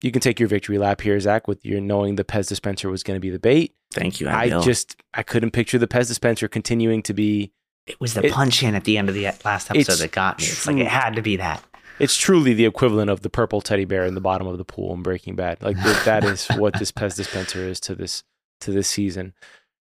you 0.00 0.10
can 0.10 0.20
take 0.20 0.40
your 0.40 0.48
victory 0.48 0.78
lap 0.78 1.00
here, 1.00 1.18
Zach, 1.20 1.46
with 1.46 1.64
your 1.64 1.80
knowing 1.80 2.16
the 2.16 2.24
Pez 2.24 2.48
dispenser 2.48 2.90
was 2.90 3.02
going 3.02 3.16
to 3.16 3.20
be 3.20 3.30
the 3.30 3.38
bait. 3.38 3.74
Thank 3.92 4.20
you. 4.20 4.28
I 4.28 4.46
Abigail. 4.46 4.62
just 4.62 4.96
I 5.14 5.22
couldn't 5.22 5.52
picture 5.52 5.78
the 5.78 5.86
Pez 5.86 6.08
dispenser 6.08 6.48
continuing 6.48 7.02
to 7.04 7.14
be 7.14 7.52
it 7.86 8.00
was 8.00 8.14
the 8.14 8.26
it- 8.26 8.32
punch 8.32 8.62
in 8.62 8.74
at 8.74 8.84
the 8.84 8.98
end 8.98 9.08
of 9.08 9.14
the 9.14 9.26
uh, 9.28 9.32
last 9.44 9.70
episode 9.70 9.96
that 9.98 10.12
got 10.12 10.38
me. 10.40 10.46
It's 10.46 10.66
like 10.66 10.76
it 10.78 10.86
had 10.88 11.14
to 11.16 11.22
be 11.22 11.36
that. 11.36 11.62
it's 11.98 12.16
truly 12.16 12.54
the 12.54 12.64
equivalent 12.64 13.10
of 13.10 13.20
the 13.20 13.30
purple 13.30 13.60
teddy 13.60 13.84
bear 13.84 14.04
in 14.04 14.14
the 14.14 14.20
bottom 14.20 14.46
of 14.46 14.58
the 14.58 14.64
pool 14.64 14.92
in 14.94 15.02
Breaking 15.02 15.36
Bad. 15.36 15.62
Like 15.62 15.76
that 16.04 16.24
is 16.24 16.46
what 16.56 16.78
this 16.78 16.90
Pez 16.90 17.16
dispenser 17.16 17.60
is 17.60 17.78
to 17.80 17.94
this 17.94 18.24
to 18.60 18.70
this 18.72 18.88
season 18.88 19.34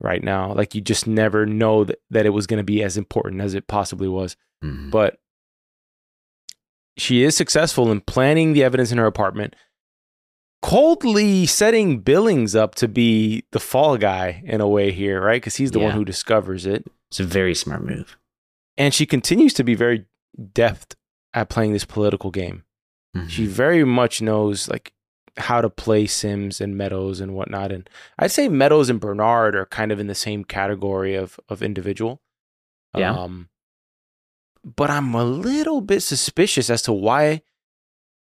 right 0.02 0.22
now. 0.22 0.52
Like 0.52 0.74
you 0.74 0.80
just 0.80 1.06
never 1.06 1.46
know 1.46 1.84
that, 1.84 2.00
that 2.10 2.26
it 2.26 2.30
was 2.30 2.46
going 2.46 2.58
to 2.58 2.64
be 2.64 2.82
as 2.82 2.96
important 2.96 3.40
as 3.40 3.54
it 3.54 3.66
possibly 3.68 4.08
was. 4.08 4.36
Mhm. 4.62 4.90
But 4.90 5.18
she 6.98 7.22
is 7.22 7.36
successful 7.36 7.90
in 7.90 8.00
planning 8.02 8.52
the 8.52 8.62
evidence 8.64 8.92
in 8.92 8.98
her 8.98 9.06
apartment, 9.06 9.56
coldly 10.60 11.46
setting 11.46 12.00
Billings 12.00 12.54
up 12.54 12.74
to 12.76 12.88
be 12.88 13.44
the 13.52 13.60
fall 13.60 13.96
guy 13.96 14.42
in 14.46 14.60
a 14.60 14.68
way 14.68 14.92
here, 14.92 15.20
right? 15.20 15.40
Because 15.40 15.56
he's 15.56 15.70
the 15.72 15.78
one 15.80 15.92
who 15.92 16.04
discovers 16.04 16.66
it. 16.66 16.84
It's 17.10 17.20
a 17.20 17.24
very 17.24 17.54
smart 17.54 17.84
move. 17.84 18.16
And 18.78 18.94
she 18.94 19.06
continues 19.06 19.54
to 19.54 19.64
be 19.64 19.74
very 19.74 20.06
deft 20.54 20.96
at 21.34 21.48
playing 21.48 21.72
this 21.72 21.84
political 21.84 22.30
game. 22.30 22.64
Mhm. 23.16 23.28
She 23.28 23.46
very 23.46 23.84
much 23.84 24.22
knows 24.22 24.68
like 24.68 24.92
how 25.36 25.60
to 25.60 25.70
play 25.70 26.06
Sims 26.06 26.60
and 26.60 26.76
Meadows 26.76 27.20
and 27.20 27.34
whatnot. 27.34 27.72
And 27.72 27.88
I'd 28.18 28.30
say 28.30 28.48
Meadows 28.48 28.90
and 28.90 29.00
Bernard 29.00 29.56
are 29.56 29.66
kind 29.66 29.92
of 29.92 29.98
in 29.98 30.06
the 30.06 30.14
same 30.14 30.44
category 30.44 31.14
of 31.14 31.38
of 31.48 31.62
individual. 31.62 32.20
Yeah. 32.96 33.14
Um, 33.14 33.48
but 34.64 34.90
I'm 34.90 35.14
a 35.14 35.24
little 35.24 35.80
bit 35.80 36.00
suspicious 36.02 36.70
as 36.70 36.82
to 36.82 36.92
why 36.92 37.42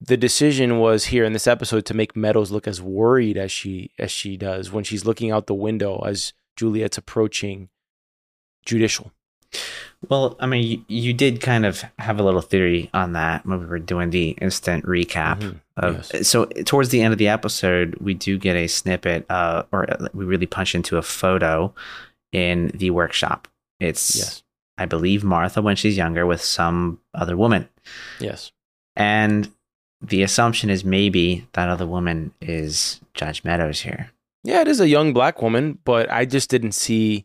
the 0.00 0.16
decision 0.16 0.78
was 0.78 1.06
here 1.06 1.24
in 1.24 1.32
this 1.32 1.46
episode 1.46 1.86
to 1.86 1.94
make 1.94 2.16
Meadows 2.16 2.50
look 2.50 2.66
as 2.68 2.82
worried 2.82 3.36
as 3.36 3.52
she 3.52 3.92
as 3.98 4.10
she 4.10 4.36
does 4.36 4.72
when 4.72 4.84
she's 4.84 5.04
looking 5.04 5.30
out 5.30 5.46
the 5.46 5.54
window 5.54 6.02
as 6.04 6.32
Juliette's 6.56 6.98
approaching 6.98 7.68
judicial. 8.64 9.12
Well, 10.08 10.36
I 10.40 10.46
mean, 10.46 10.64
you, 10.66 10.84
you 11.06 11.12
did 11.12 11.40
kind 11.40 11.64
of 11.66 11.82
have 11.98 12.20
a 12.20 12.22
little 12.22 12.42
theory 12.42 12.90
on 12.94 13.12
that 13.14 13.44
when 13.46 13.58
we 13.60 13.66
were 13.66 13.78
doing 13.78 14.10
the 14.10 14.30
instant 14.40 14.84
recap. 14.84 15.40
Mhm. 15.40 15.60
Of, 15.78 16.08
Yes. 16.12 16.28
So 16.28 16.44
towards 16.64 16.90
the 16.90 17.00
end 17.02 17.12
of 17.12 17.18
the 17.18 17.28
episode, 17.28 17.96
we 18.00 18.14
do 18.14 18.38
get 18.38 18.56
a 18.56 18.66
snippet, 18.66 19.26
uh, 19.30 19.64
or 19.72 19.86
we 20.14 20.24
really 20.24 20.46
punch 20.46 20.74
into 20.74 20.96
a 20.96 21.02
photo 21.02 21.74
in 22.32 22.68
the 22.74 22.90
workshop. 22.90 23.48
It's, 23.80 24.16
Yes. 24.16 24.42
I 24.78 24.84
believe, 24.86 25.24
Martha 25.24 25.62
when 25.62 25.76
she's 25.76 25.96
younger 25.96 26.26
with 26.26 26.42
some 26.42 27.00
other 27.14 27.36
woman, 27.36 27.68
Yes. 28.20 28.52
and 28.94 29.50
the 30.02 30.22
assumption 30.22 30.68
is 30.70 30.84
maybe 30.84 31.46
that 31.54 31.68
other 31.70 31.86
woman 31.86 32.32
is 32.42 33.00
Judge 33.14 33.42
Meadows 33.44 33.80
here. 33.80 34.10
Yeah, 34.44 34.60
it 34.60 34.68
is 34.68 34.78
a 34.80 34.88
young 34.88 35.12
black 35.14 35.40
woman, 35.42 35.78
but 35.84 36.10
I 36.12 36.26
just 36.26 36.50
didn't 36.50 36.72
see. 36.72 37.24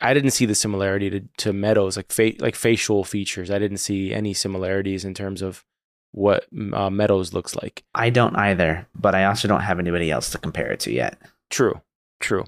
I 0.00 0.14
didn't 0.14 0.30
see 0.30 0.46
the 0.46 0.54
similarity 0.54 1.10
to, 1.10 1.20
to 1.38 1.52
Meadows, 1.52 1.96
like 1.96 2.10
fa- 2.10 2.32
like 2.38 2.54
facial 2.54 3.04
features. 3.04 3.50
I 3.50 3.58
didn't 3.58 3.78
see 3.78 4.12
any 4.12 4.32
similarities 4.32 5.04
in 5.04 5.14
terms 5.14 5.42
of 5.42 5.64
what 6.12 6.46
uh, 6.72 6.90
Meadows 6.90 7.32
looks 7.32 7.54
like. 7.54 7.84
I 7.94 8.10
don't 8.10 8.36
either, 8.36 8.86
but 8.94 9.14
I 9.14 9.24
also 9.24 9.46
don't 9.46 9.60
have 9.60 9.78
anybody 9.78 10.10
else 10.10 10.30
to 10.30 10.38
compare 10.38 10.72
it 10.72 10.80
to 10.80 10.92
yet. 10.92 11.18
True, 11.50 11.80
true. 12.18 12.44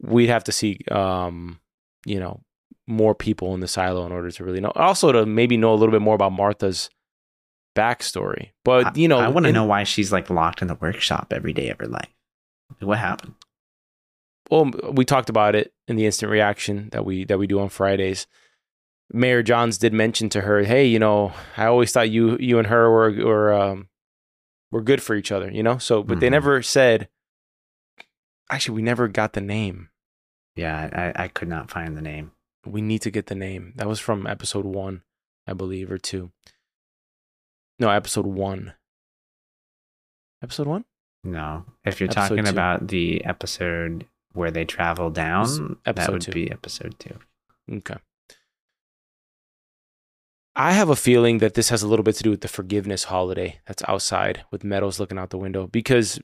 We'd 0.00 0.28
have 0.28 0.44
to 0.44 0.52
see, 0.52 0.80
um, 0.90 1.58
you 2.06 2.20
know, 2.20 2.40
more 2.86 3.14
people 3.14 3.54
in 3.54 3.60
the 3.60 3.68
silo 3.68 4.06
in 4.06 4.12
order 4.12 4.30
to 4.30 4.44
really 4.44 4.60
know. 4.60 4.72
Also, 4.74 5.12
to 5.12 5.26
maybe 5.26 5.56
know 5.56 5.72
a 5.72 5.76
little 5.76 5.92
bit 5.92 6.02
more 6.02 6.14
about 6.14 6.32
Martha's 6.32 6.88
backstory. 7.76 8.50
But 8.64 8.96
you 8.96 9.08
know, 9.08 9.18
I 9.18 9.28
want 9.28 9.46
to 9.46 9.52
know 9.52 9.64
why 9.64 9.84
she's 9.84 10.12
like 10.12 10.30
locked 10.30 10.62
in 10.62 10.68
the 10.68 10.74
workshop 10.76 11.32
every 11.32 11.52
day 11.52 11.68
of 11.70 11.78
her 11.78 11.86
life. 11.86 12.08
What 12.80 12.98
happened? 12.98 13.34
Well 14.50 14.70
we 14.92 15.04
talked 15.04 15.28
about 15.30 15.54
it 15.54 15.72
in 15.86 15.96
the 15.96 16.06
instant 16.06 16.30
reaction 16.32 16.88
that 16.92 17.04
we 17.04 17.24
that 17.24 17.38
we 17.38 17.46
do 17.46 17.60
on 17.60 17.68
fridays. 17.68 18.26
Mayor 19.10 19.42
Jahns 19.42 19.78
did 19.78 19.92
mention 19.92 20.28
to 20.30 20.42
her 20.42 20.62
hey 20.64 20.84
you 20.86 20.98
know 20.98 21.32
i 21.56 21.64
always 21.64 21.90
thought 21.92 22.10
you 22.10 22.36
you 22.38 22.58
and 22.58 22.66
her 22.68 22.90
were 22.90 23.10
were 23.24 23.52
um 23.54 23.88
were 24.70 24.82
good 24.82 25.02
for 25.02 25.14
each 25.14 25.32
other 25.32 25.50
you 25.50 25.62
know? 25.62 25.78
So 25.78 26.02
but 26.02 26.20
they 26.20 26.28
Mhm. 26.28 26.32
never 26.32 26.62
said 26.62 27.08
actually 28.50 28.76
we 28.76 28.82
never 28.82 29.08
got 29.08 29.32
the 29.32 29.40
name. 29.40 29.88
Yeah, 30.56 31.12
I, 31.16 31.24
I 31.24 31.28
could 31.28 31.48
not 31.48 31.70
find 31.70 31.96
the 31.96 32.02
name. 32.02 32.32
we 32.66 32.80
need 32.82 33.00
to 33.02 33.10
get 33.10 33.26
the 33.28 33.34
name. 33.34 33.72
That 33.76 33.86
was 33.88 34.00
from 34.00 34.26
episode 34.26 34.64
one 34.66 35.02
i 35.46 35.52
believe 35.54 35.90
or 35.90 35.96
two. 35.98 36.30
No 37.78 37.88
episode 37.90 38.26
one. 38.26 38.74
Episode 40.42 40.66
one? 40.66 40.84
No, 41.24 41.64
if 41.84 42.00
you're 42.00 42.08
Episode 42.10 42.28
talking 42.28 42.44
two. 42.44 42.50
about 42.50 42.88
the 42.88 43.24
episode 43.24 44.06
where 44.38 44.50
they 44.50 44.64
travel 44.64 45.10
down, 45.10 45.78
that 45.84 45.98
episode 45.98 46.12
would 46.12 46.22
two. 46.22 46.32
be 46.32 46.50
episode 46.50 46.94
two. 46.98 47.18
Okay. 47.70 47.96
I 50.56 50.72
have 50.72 50.88
a 50.88 50.96
feeling 50.96 51.38
that 51.38 51.54
this 51.54 51.68
has 51.68 51.82
a 51.82 51.88
little 51.88 52.02
bit 52.02 52.16
to 52.16 52.22
do 52.22 52.30
with 52.30 52.40
the 52.40 52.48
forgiveness 52.48 53.04
holiday 53.04 53.60
that's 53.66 53.82
outside 53.86 54.44
with 54.50 54.64
Meadows 54.64 54.98
looking 54.98 55.18
out 55.18 55.30
the 55.30 55.38
window 55.38 55.66
because 55.66 56.20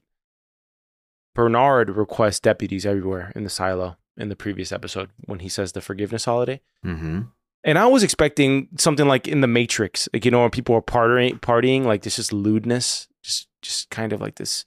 Bernard 1.35 1.91
requests 1.91 2.41
deputies 2.41 2.87
everywhere 2.87 3.33
in 3.37 3.45
the 3.45 3.51
silo 3.51 3.97
in 4.17 4.29
the 4.29 4.37
previous 4.37 4.73
episode 4.73 5.11
when 5.27 5.41
he 5.41 5.49
says 5.49 5.73
the 5.73 5.81
forgiveness 5.81 6.25
holiday. 6.25 6.61
Mm-hmm. 6.85 7.23
And 7.65 7.79
I 7.79 7.87
was 7.87 8.03
expecting 8.03 8.69
something 8.77 9.07
like 9.07 9.27
in 9.27 9.41
the 9.41 9.47
Matrix, 9.47 10.09
like 10.13 10.25
you 10.25 10.31
know, 10.31 10.43
when 10.43 10.51
people 10.51 10.75
are 10.75 10.83
partying, 10.83 11.41
partying, 11.41 11.85
like 11.85 12.03
this 12.03 12.17
just 12.17 12.33
lewdness, 12.33 13.09
just 13.23 13.49
just 13.63 13.91
kind 13.91 14.13
of 14.13 14.21
like 14.21 14.35
this 14.37 14.65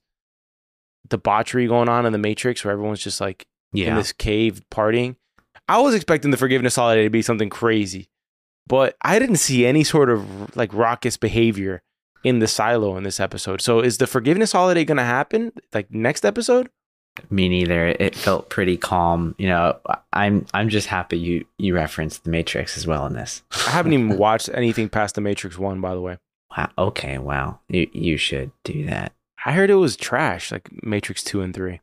debauchery 1.10 1.68
going 1.68 1.90
on 1.90 2.06
in 2.06 2.12
the 2.12 2.18
Matrix, 2.18 2.64
where 2.64 2.72
everyone's 2.72 3.04
just 3.04 3.22
like 3.22 3.46
in 3.74 3.96
this 3.96 4.12
cave 4.12 4.62
partying. 4.72 5.16
I 5.68 5.80
was 5.80 5.94
expecting 5.94 6.32
the 6.32 6.38
forgiveness 6.38 6.76
holiday 6.76 7.04
to 7.04 7.10
be 7.10 7.22
something 7.22 7.50
crazy, 7.50 8.10
but 8.68 8.96
I 9.02 9.20
didn't 9.20 9.38
see 9.38 9.66
any 9.66 9.84
sort 9.84 10.10
of 10.10 10.56
like 10.56 10.74
raucous 10.74 11.18
behavior 11.18 11.82
in 12.24 12.40
the 12.40 12.48
silo 12.48 12.98
in 12.98 13.04
this 13.04 13.20
episode. 13.20 13.62
So 13.62 13.80
is 13.80 13.98
the 13.98 14.08
forgiveness 14.08 14.52
holiday 14.52 14.86
going 14.86 14.98
to 14.98 15.04
happen 15.04 15.52
like 15.74 15.92
next 15.92 16.26
episode? 16.26 16.70
me 17.30 17.50
neither. 17.50 17.88
It 17.88 18.16
felt 18.16 18.50
pretty 18.50 18.78
calm. 18.78 19.36
You 19.38 19.48
know, 19.48 19.78
I'm 20.14 20.46
I'm 20.54 20.70
just 20.70 20.88
happy 20.88 21.18
you 21.18 21.46
you 21.58 21.76
referenced 21.76 22.24
the 22.24 22.30
Matrix 22.30 22.78
as 22.78 22.88
well 22.88 23.06
in 23.06 23.14
this. 23.14 23.44
I 23.66 23.72
haven't 23.72 23.94
even 23.94 24.18
watched 24.20 24.50
anything 24.54 24.90
past 24.90 25.16
the 25.16 25.22
Matrix 25.22 25.58
1 25.58 25.82
by 25.82 25.94
the 25.94 26.02
way. 26.02 26.18
Wow. 26.56 26.70
Okay. 26.78 27.18
Wow. 27.18 27.60
You 27.70 27.90
you 27.92 28.18
should 28.18 28.52
do 28.64 28.86
that. 28.86 29.14
I 29.48 29.54
heard 29.54 29.70
it 29.70 29.76
was 29.76 29.96
trash 29.96 30.52
like 30.52 30.70
Matrix 30.84 31.24
2 31.24 31.42
and 31.42 31.54
3. 31.54 31.76
Uh, 31.76 31.78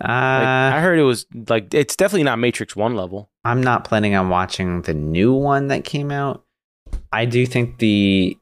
Like, 0.00 0.08
I 0.08 0.80
heard 0.80 0.98
it 0.98 1.02
was 1.02 1.26
like 1.48 1.72
it's 1.74 1.94
definitely 1.94 2.24
not 2.24 2.38
Matrix 2.38 2.74
1 2.74 2.94
level. 2.96 3.30
I'm 3.44 3.62
not 3.62 3.84
planning 3.84 4.14
on 4.14 4.30
watching 4.30 4.82
the 4.82 4.94
new 4.94 5.34
one 5.34 5.68
that 5.68 5.84
came 5.84 6.10
out. 6.10 6.42
I 7.12 7.26
do 7.26 7.44
think 7.46 7.78
the 7.78 8.38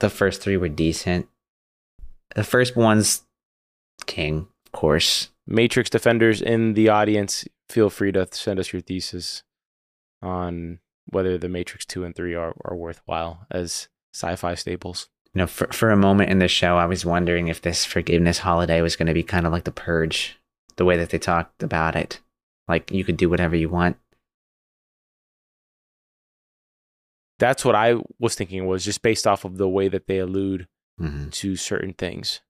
the 0.00 0.08
first 0.08 0.40
three 0.42 0.56
were 0.56 0.68
decent. 0.68 1.28
The 2.34 2.44
first 2.44 2.74
one's 2.74 3.22
king, 4.06 4.48
of 4.66 4.72
course. 4.72 5.28
Matrix 5.46 5.90
defenders 5.90 6.40
in 6.40 6.74
the 6.74 6.88
audience, 6.88 7.46
feel 7.68 7.90
free 7.90 8.12
to 8.12 8.26
send 8.32 8.58
us 8.58 8.72
your 8.72 8.80
thesis 8.82 9.42
on 10.22 10.78
whether 11.10 11.36
the 11.38 11.48
Matrix 11.48 11.84
two 11.84 12.04
and 12.04 12.14
three 12.16 12.34
are 12.34 12.54
are 12.64 12.76
worthwhile 12.76 13.46
as 13.50 13.88
sci-fi 14.14 14.54
staples. 14.54 15.08
You 15.34 15.40
know, 15.40 15.46
for 15.46 15.66
for 15.72 15.90
a 15.90 15.96
moment 15.96 16.30
in 16.30 16.38
the 16.38 16.48
show, 16.48 16.76
I 16.76 16.86
was 16.86 17.04
wondering 17.04 17.48
if 17.48 17.60
this 17.62 17.84
forgiveness 17.84 18.38
holiday 18.38 18.80
was 18.80 18.96
going 18.96 19.06
to 19.08 19.14
be 19.14 19.22
kind 19.22 19.46
of 19.46 19.52
like 19.52 19.64
the 19.64 19.70
purge, 19.70 20.38
the 20.76 20.84
way 20.84 20.96
that 20.96 21.10
they 21.10 21.18
talked 21.18 21.62
about 21.62 21.94
it. 21.96 22.20
Like 22.66 22.90
you 22.90 23.04
could 23.04 23.16
do 23.16 23.28
whatever 23.30 23.54
you 23.56 23.68
want. 23.68 23.96
That's 27.38 27.64
what 27.64 27.74
I 27.74 27.96
was 28.18 28.34
thinking 28.34 28.66
was 28.66 28.84
just 28.84 29.02
based 29.02 29.26
off 29.26 29.44
of 29.44 29.58
the 29.58 29.68
way 29.68 29.88
that 29.88 30.06
they 30.06 30.18
allude 30.18 30.66
Mhm. 31.00 31.30
to 31.32 31.56
certain 31.56 31.92
things. 31.94 32.40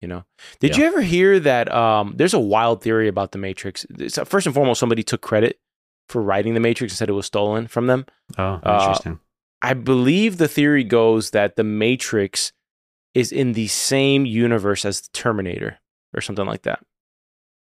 You 0.00 0.08
know, 0.08 0.24
did 0.58 0.72
Yeah. 0.72 0.78
you 0.78 0.86
ever 0.88 1.02
hear 1.02 1.38
that? 1.38 1.72
Um, 1.72 2.14
there's 2.16 2.34
a 2.34 2.40
wild 2.40 2.82
theory 2.82 3.06
about 3.06 3.30
the 3.30 3.38
Matrix. 3.38 3.84
It's- 3.84 4.18
uh, 4.18 4.24
First 4.24 4.46
and 4.46 4.54
foremost, 4.54 4.80
somebody 4.80 5.04
took 5.04 5.20
credit 5.22 5.60
for 6.08 6.20
writing 6.20 6.54
the 6.54 6.60
Matrix 6.60 6.92
and 6.92 6.98
said 6.98 7.08
it 7.08 7.12
was 7.12 7.26
stolen 7.26 7.68
from 7.68 7.86
them. 7.86 8.06
Oh, 8.36 8.60
Uh, 8.64 8.78
interesting. 8.80 9.20
I 9.62 9.74
believe 9.74 10.38
the 10.38 10.48
theory 10.48 10.82
goes 10.84 11.30
that 11.30 11.56
the 11.56 11.64
Matrix 11.64 12.52
is 13.14 13.30
in 13.30 13.52
the 13.52 13.68
same 13.68 14.26
universe 14.26 14.84
as 14.84 15.02
the 15.02 15.08
Terminator 15.12 15.78
or 16.14 16.20
something 16.20 16.46
like 16.46 16.62
that. 16.62 16.84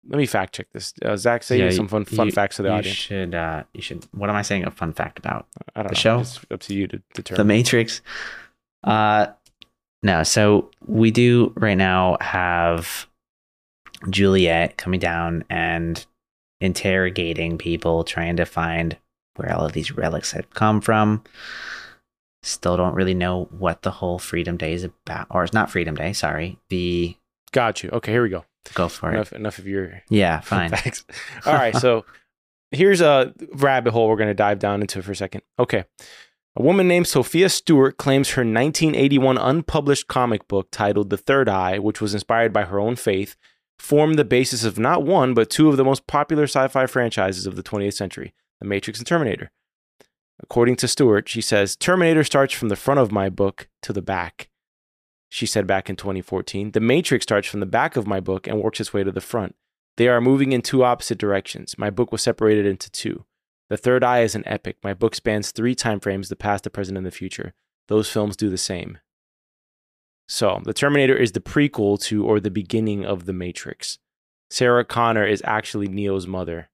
Let 0.10 0.18
me 0.18 0.26
fact 0.26 0.56
check 0.56 0.68
this. 0.74 0.94
Uh, 1.04 1.16
Zach, 1.18 1.44
say 1.44 1.60
Yeah, 1.60 1.70
some 1.72 1.88
fun 1.88 2.06
fun 2.06 2.28
you- 2.28 2.32
facts 2.32 2.58
to 2.58 2.62
the 2.64 2.70
you 2.70 2.76
audience. 2.76 2.98
should. 2.98 3.34
Uh, 3.36 3.64
you 3.74 3.82
should. 3.82 4.06
What 4.12 4.30
am 4.30 4.36
I 4.36 4.42
saying? 4.42 4.66
A 4.66 4.72
fun 4.72 4.94
fact 4.94 5.18
about 5.20 5.48
I 5.76 5.82
don't 5.84 5.90
the 5.90 5.96
know. 5.96 6.00
show? 6.00 6.20
It's 6.20 6.40
up 6.52 6.60
to 6.62 6.74
you 6.74 6.88
to 6.88 7.02
determine. 7.14 7.38
the. 7.40 7.54
Matrix. 7.54 8.02
Uh, 8.84 9.28
no. 10.04 10.24
So 10.24 10.72
we 10.86 11.12
do 11.12 11.54
right 11.58 11.78
now 11.78 12.18
have 12.22 13.08
Juliette 14.10 14.78
coming 14.78 15.00
down 15.00 15.44
and 15.50 16.06
interrogating 16.62 17.58
people, 17.58 18.04
trying 18.04 18.38
to 18.38 18.46
find 18.46 18.98
where 19.38 19.54
all 19.54 19.66
of 19.66 19.74
these 19.74 19.92
relics 19.92 20.32
have 20.34 20.50
come 20.52 20.82
from. 20.82 21.24
Still 22.44 22.78
don't 22.78 22.94
really 22.96 23.14
know 23.14 23.46
what 23.52 23.82
the 23.82 23.92
whole 23.92 24.20
Freedom 24.20 24.58
Day 24.58 24.74
is 24.74 24.84
about, 24.84 25.28
or 25.32 25.44
it's 25.44 25.54
not 25.54 25.70
Freedom 25.72 25.96
Day. 25.96 26.14
Sorry, 26.14 26.58
the 26.70 27.16
Got 27.52 27.82
you. 27.84 27.90
Okay, 27.92 28.12
here 28.12 28.24
we 28.24 28.30
go. 28.30 28.46
go 28.74 28.88
for 28.90 29.10
it. 29.12 29.16
Enough, 29.16 29.34
enough 29.34 29.58
of 29.60 29.68
your 29.68 30.02
Yeah, 30.10 30.40
fine. 30.42 30.70
facts. 30.70 31.06
All 31.46 31.54
right, 31.54 31.76
so 31.76 32.06
here's 32.72 33.02
a 33.02 33.34
rabbit 33.54 33.92
hole 33.92 34.08
we're 34.10 34.18
going 34.18 34.28
to 34.30 34.34
dive 34.34 34.60
down 34.60 34.82
into 34.82 35.02
for 35.02 35.12
a 35.12 35.16
second. 35.16 35.42
Okay. 35.58 35.86
A 36.56 36.62
woman 36.62 36.88
named 36.88 37.08
Sophia 37.08 37.50
Stewart 37.50 37.98
claims 37.98 38.32
her 38.32 38.42
1981 38.42 39.38
unpublished 39.38 40.08
comic 40.08 40.48
book 40.48 40.70
titled 40.72 41.10
The 41.10 41.18
Third 41.18 41.48
Eye, 41.48 41.78
which 41.80 42.02
was 42.02 42.14
inspired 42.14 42.52
by 42.52 42.64
her 42.64 42.80
own 42.80 42.96
faith, 42.96 43.36
formed 43.78 44.18
the 44.18 44.26
basis 44.26 44.64
of 44.64 44.80
not 44.80 45.04
one, 45.04 45.34
but 45.36 45.50
two 45.52 45.70
of 45.70 45.78
the 45.78 45.84
most 45.86 46.08
popular 46.08 46.44
sci 46.44 46.68
fi 46.68 46.86
franchises 46.88 47.46
of 47.46 47.56
the 47.56 47.64
20th 47.64 47.94
century 47.94 48.34
The 48.60 48.68
Matrix 48.68 49.00
and 49.00 49.08
Terminator. 49.08 49.52
According 50.42 50.76
to 50.78 50.88
Stewart, 50.88 51.28
she 51.28 51.42
says, 51.42 51.76
Terminator 51.76 52.24
starts 52.24 52.54
from 52.54 52.70
the 52.70 52.76
front 52.76 53.00
of 53.00 53.12
my 53.12 53.30
book 53.30 53.68
to 53.82 53.94
the 53.94 54.02
back. 54.02 54.50
She 55.30 55.46
said 55.46 55.68
back 55.68 55.90
in 55.90 55.96
2014, 55.96 56.72
The 56.72 56.80
Matrix 56.80 57.24
starts 57.24 57.48
from 57.48 57.60
the 57.60 57.66
back 57.66 57.96
of 57.96 58.08
my 58.08 58.20
book 58.20 58.48
and 58.48 58.62
works 58.62 58.80
its 58.80 58.94
way 58.94 59.04
to 59.04 59.12
the 59.12 59.22
front. 59.22 59.56
They 59.98 60.08
are 60.08 60.22
moving 60.22 60.52
in 60.52 60.62
two 60.62 60.84
opposite 60.84 61.18
directions. 61.18 61.78
My 61.78 61.90
book 61.90 62.12
was 62.12 62.22
separated 62.22 62.66
into 62.66 62.90
two. 62.92 63.26
The 63.70 63.78
Third 63.78 64.04
Eye 64.04 64.22
is 64.22 64.36
an 64.36 64.48
epic. 64.48 64.78
My 64.84 64.94
book 64.94 65.16
spans 65.16 65.52
three 65.52 65.76
time 65.76 66.00
frames 66.00 66.30
the 66.30 66.36
past, 66.36 66.64
the 66.64 66.70
present, 66.70 66.98
and 66.98 67.06
the 67.06 67.12
future. 67.12 67.54
Those 67.88 68.10
films 68.10 68.38
do 68.38 68.50
the 68.50 68.58
same. 68.58 69.00
So, 70.30 70.62
The 70.64 70.74
Terminator 70.74 71.16
is 71.16 71.32
the 71.32 71.40
prequel 71.40 72.00
to 72.04 72.26
or 72.26 72.40
the 72.40 72.52
beginning 72.52 73.06
of 73.06 73.26
The 73.26 73.34
Matrix. 73.34 73.98
Sarah 74.50 74.86
Connor 74.86 75.26
is 75.26 75.42
actually 75.46 75.88
Neo's 75.88 76.28
mother. 76.28 76.70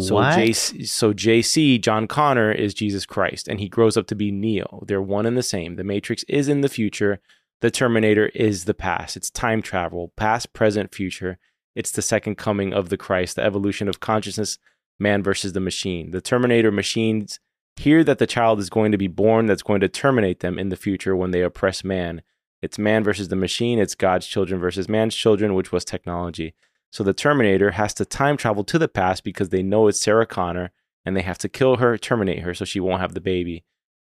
So, 0.00 0.14
what? 0.14 0.38
JC, 0.38 0.86
so 0.88 1.12
JC, 1.12 1.80
John 1.80 2.06
Connor, 2.06 2.52
is 2.52 2.74
Jesus 2.74 3.06
Christ, 3.06 3.48
and 3.48 3.60
he 3.60 3.68
grows 3.68 3.96
up 3.96 4.06
to 4.08 4.14
be 4.14 4.30
Neo. 4.30 4.84
They're 4.86 5.02
one 5.02 5.26
and 5.26 5.36
the 5.36 5.42
same. 5.42 5.76
The 5.76 5.84
Matrix 5.84 6.24
is 6.24 6.48
in 6.48 6.60
the 6.60 6.68
future. 6.68 7.20
The 7.60 7.70
Terminator 7.70 8.26
is 8.34 8.64
the 8.64 8.74
past. 8.74 9.16
It's 9.16 9.30
time 9.30 9.62
travel, 9.62 10.12
past, 10.16 10.52
present, 10.52 10.94
future. 10.94 11.38
It's 11.74 11.90
the 11.90 12.02
second 12.02 12.36
coming 12.36 12.72
of 12.72 12.88
the 12.88 12.96
Christ, 12.96 13.36
the 13.36 13.44
evolution 13.44 13.88
of 13.88 14.00
consciousness, 14.00 14.58
man 14.98 15.22
versus 15.22 15.52
the 15.52 15.60
machine. 15.60 16.10
The 16.10 16.20
Terminator 16.20 16.70
machines 16.70 17.40
hear 17.76 18.04
that 18.04 18.18
the 18.18 18.26
child 18.26 18.60
is 18.60 18.70
going 18.70 18.92
to 18.92 18.98
be 18.98 19.08
born 19.08 19.46
that's 19.46 19.62
going 19.62 19.80
to 19.80 19.88
terminate 19.88 20.40
them 20.40 20.58
in 20.58 20.68
the 20.68 20.76
future 20.76 21.16
when 21.16 21.30
they 21.30 21.42
oppress 21.42 21.82
man. 21.82 22.22
It's 22.62 22.78
man 22.78 23.02
versus 23.04 23.28
the 23.28 23.36
machine. 23.36 23.78
It's 23.78 23.94
God's 23.94 24.26
children 24.26 24.60
versus 24.60 24.88
man's 24.88 25.14
children, 25.14 25.54
which 25.54 25.72
was 25.72 25.84
technology. 25.84 26.54
So 26.94 27.02
the 27.02 27.12
Terminator 27.12 27.72
has 27.72 27.92
to 27.94 28.04
time 28.04 28.36
travel 28.36 28.62
to 28.62 28.78
the 28.78 28.86
past 28.86 29.24
because 29.24 29.48
they 29.48 29.64
know 29.64 29.88
it's 29.88 30.00
Sarah 30.00 30.26
Connor 30.26 30.70
and 31.04 31.16
they 31.16 31.22
have 31.22 31.38
to 31.38 31.48
kill 31.48 31.78
her, 31.78 31.98
terminate 31.98 32.42
her 32.42 32.54
so 32.54 32.64
she 32.64 32.78
won't 32.78 33.00
have 33.00 33.14
the 33.14 33.20
baby. 33.20 33.64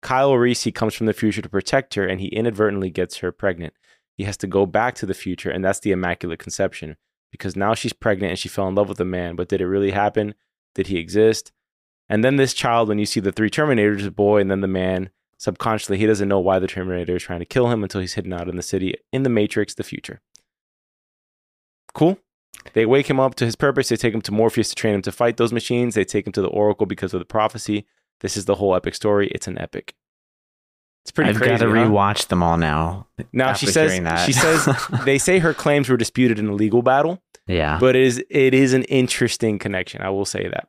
Kyle 0.01 0.33
Reese 0.37 0.65
comes 0.73 0.93
from 0.93 1.05
the 1.05 1.11
future 1.11 1.41
to 1.41 1.49
protect 1.49 1.95
her 1.95 2.07
and 2.07 2.21
he 2.21 2.27
inadvertently 2.27 2.89
gets 2.89 3.17
her 3.17 3.33
pregnant. 3.33 3.73
He 4.15 4.23
has 4.23 4.37
to 4.37 4.47
go 4.47 4.65
back 4.65 4.95
to 4.95 5.05
the 5.05 5.13
future 5.13 5.51
and 5.51 5.61
that's 5.61 5.81
the 5.81 5.91
Immaculate 5.91 6.39
Conception 6.39 6.95
because 7.33 7.53
now 7.53 7.73
she's 7.73 7.91
pregnant 7.91 8.29
and 8.29 8.39
she 8.39 8.47
fell 8.47 8.69
in 8.69 8.75
love 8.75 8.87
with 8.87 9.01
a 9.01 9.05
man. 9.05 9.35
But 9.35 9.49
did 9.49 9.59
it 9.59 9.67
really 9.67 9.91
happen? 9.91 10.33
Did 10.73 10.87
he 10.87 10.99
exist? 10.99 11.51
And 12.07 12.23
then 12.23 12.37
this 12.37 12.53
child, 12.53 12.87
when 12.87 12.97
you 12.97 13.05
see 13.05 13.19
the 13.19 13.33
three 13.33 13.49
Terminators, 13.49 14.03
the 14.03 14.11
boy 14.11 14.39
and 14.39 14.49
then 14.49 14.61
the 14.61 14.69
man, 14.69 15.09
subconsciously 15.37 15.97
he 15.97 16.05
doesn't 16.05 16.29
know 16.29 16.39
why 16.39 16.59
the 16.59 16.67
Terminator 16.67 17.17
is 17.17 17.23
trying 17.23 17.39
to 17.39 17.45
kill 17.45 17.69
him 17.69 17.83
until 17.83 17.99
he's 17.99 18.13
hidden 18.13 18.31
out 18.31 18.47
in 18.47 18.55
the 18.55 18.63
city 18.63 18.93
in 19.11 19.23
the 19.23 19.29
Matrix, 19.29 19.73
the 19.73 19.83
future. 19.83 20.21
Cool. 21.93 22.17
They 22.73 22.85
wake 22.85 23.09
him 23.09 23.19
up 23.19 23.35
to 23.35 23.45
his 23.45 23.55
purpose. 23.55 23.89
They 23.89 23.95
take 23.95 24.13
him 24.13 24.21
to 24.21 24.31
Morpheus 24.31 24.69
to 24.69 24.75
train 24.75 24.95
him 24.95 25.01
to 25.03 25.11
fight 25.11 25.37
those 25.37 25.53
machines. 25.53 25.95
They 25.95 26.05
take 26.05 26.27
him 26.27 26.33
to 26.33 26.41
the 26.41 26.47
Oracle 26.47 26.85
because 26.85 27.13
of 27.13 27.19
the 27.19 27.25
prophecy. 27.25 27.85
This 28.21 28.37
is 28.37 28.45
the 28.45 28.55
whole 28.55 28.75
epic 28.75 28.95
story. 28.95 29.27
It's 29.29 29.47
an 29.47 29.57
epic. 29.57 29.95
It's 31.03 31.11
pretty 31.11 31.31
I've 31.31 31.37
crazy. 31.37 31.51
got 31.51 31.59
to 31.59 31.69
huh? 31.69 31.87
rewatch 31.87 32.27
them 32.27 32.43
all 32.43 32.57
now. 32.57 33.07
Now 33.31 33.53
she 33.53 33.65
says 33.65 33.93
she 34.25 34.33
says 34.33 34.67
they 35.05 35.17
say 35.17 35.39
her 35.39 35.53
claims 35.53 35.89
were 35.89 35.97
disputed 35.97 36.37
in 36.37 36.47
a 36.47 36.53
legal 36.53 36.81
battle, 36.81 37.21
yeah, 37.47 37.79
but 37.79 37.95
it 37.95 38.03
is 38.03 38.23
it 38.29 38.53
is 38.53 38.73
an 38.73 38.83
interesting 38.83 39.57
connection. 39.57 40.01
I 40.01 40.09
will 40.09 40.25
say 40.25 40.47
that. 40.47 40.67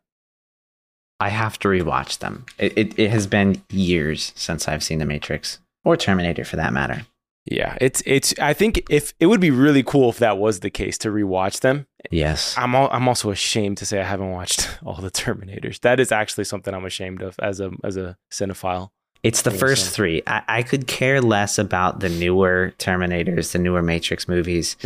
I 1.18 1.28
have 1.28 1.58
to 1.58 1.68
rewatch 1.68 2.20
them. 2.20 2.46
It, 2.58 2.78
it 2.78 2.98
it 2.98 3.10
has 3.10 3.26
been 3.26 3.62
years 3.70 4.32
since 4.34 4.66
I've 4.66 4.82
seen 4.82 4.98
The 4.98 5.04
Matrix 5.04 5.58
or 5.84 5.96
Terminator 5.96 6.44
for 6.44 6.56
that 6.56 6.72
matter. 6.72 7.02
Yeah, 7.46 7.76
it's 7.80 8.02
it's. 8.06 8.34
I 8.38 8.52
think 8.52 8.82
if 8.90 9.14
it 9.18 9.26
would 9.26 9.40
be 9.40 9.50
really 9.50 9.82
cool 9.82 10.10
if 10.10 10.18
that 10.18 10.38
was 10.38 10.60
the 10.60 10.70
case 10.70 10.98
to 10.98 11.08
rewatch 11.08 11.60
them. 11.60 11.86
Yes. 12.10 12.54
I'm 12.56 12.74
al- 12.74 12.90
I'm 12.92 13.08
also 13.08 13.30
ashamed 13.30 13.78
to 13.78 13.86
say 13.86 14.00
I 14.00 14.04
haven't 14.04 14.30
watched 14.30 14.68
all 14.84 14.96
the 15.00 15.10
Terminators. 15.10 15.80
That 15.80 16.00
is 16.00 16.12
actually 16.12 16.44
something 16.44 16.74
I'm 16.74 16.84
ashamed 16.84 17.22
of 17.22 17.36
as 17.40 17.60
a 17.60 17.70
as 17.82 17.96
a 17.96 18.16
cinephile. 18.30 18.90
It's 19.22 19.42
the 19.42 19.50
first 19.50 19.84
sense. 19.84 19.96
three. 19.96 20.22
I, 20.26 20.42
I 20.48 20.62
could 20.62 20.86
care 20.86 21.20
less 21.20 21.58
about 21.58 22.00
the 22.00 22.08
newer 22.08 22.72
Terminators, 22.78 23.52
the 23.52 23.58
newer 23.58 23.82
Matrix 23.82 24.26
movies. 24.28 24.76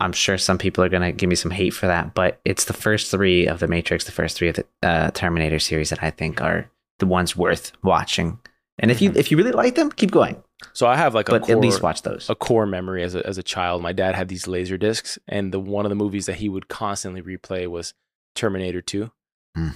I'm 0.00 0.12
sure 0.12 0.36
some 0.38 0.58
people 0.58 0.82
are 0.82 0.88
going 0.88 1.02
to 1.02 1.12
give 1.12 1.28
me 1.28 1.36
some 1.36 1.50
hate 1.52 1.70
for 1.70 1.86
that, 1.86 2.14
but 2.14 2.40
it's 2.44 2.64
the 2.64 2.72
first 2.72 3.10
three 3.10 3.46
of 3.46 3.60
the 3.60 3.68
Matrix, 3.68 4.04
the 4.04 4.10
first 4.12 4.36
three 4.36 4.48
of 4.48 4.56
the 4.56 4.64
uh, 4.82 5.10
Terminator 5.12 5.60
series 5.60 5.90
that 5.90 6.02
I 6.02 6.10
think 6.10 6.40
are 6.40 6.68
the 6.98 7.06
ones 7.06 7.36
worth 7.36 7.72
watching. 7.84 8.38
And 8.78 8.90
if 8.90 9.00
you 9.00 9.10
Mhm. 9.12 9.16
if 9.16 9.30
you 9.30 9.36
really 9.36 9.52
like 9.52 9.74
them, 9.76 9.92
keep 9.92 10.10
going. 10.10 10.42
So 10.72 10.86
I 10.86 10.96
have 10.96 11.14
like 11.14 11.28
a 11.28 11.32
But 11.32 11.42
core, 11.42 11.56
at 11.56 11.60
least 11.60 11.82
watch 11.82 12.02
those. 12.02 12.28
a 12.30 12.34
core 12.34 12.66
memory 12.66 13.02
as 13.02 13.14
a 13.14 13.26
as 13.26 13.38
a 13.38 13.42
child. 13.42 13.82
My 13.82 13.92
dad 13.92 14.14
had 14.14 14.28
these 14.28 14.46
laser 14.46 14.76
discs, 14.76 15.18
and 15.28 15.52
the 15.52 15.60
one 15.60 15.84
of 15.84 15.90
the 15.90 15.96
movies 15.96 16.26
that 16.26 16.36
he 16.36 16.48
would 16.48 16.68
constantly 16.68 17.22
replay 17.22 17.66
was 17.66 17.94
Terminator 18.34 18.80
Two. 18.80 19.10
Hmm. 19.56 19.68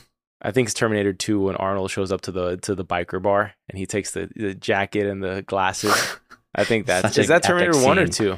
I 0.43 0.51
think 0.53 0.67
it's 0.69 0.75
Terminator 0.75 1.13
Two 1.13 1.41
when 1.41 1.57
Arnold 1.57 1.91
shows 1.91 2.13
up 2.13 2.21
to 2.23 2.33
the 2.33 2.57
to 2.59 2.75
the 2.75 2.85
biker 2.85 3.21
bar 3.23 3.55
and 3.69 3.79
he 3.79 3.87
takes 3.87 4.13
the, 4.13 4.31
the 4.37 4.55
jacket 4.55 5.07
and 5.07 5.23
the 5.23 5.43
glasses. 5.47 5.95
I 6.55 6.65
think 6.65 6.87
that's 6.87 7.17
is 7.19 7.29
that 7.29 7.43
Terminator 7.43 7.79
One 7.85 7.99
or 7.99 8.07
two? 8.07 8.37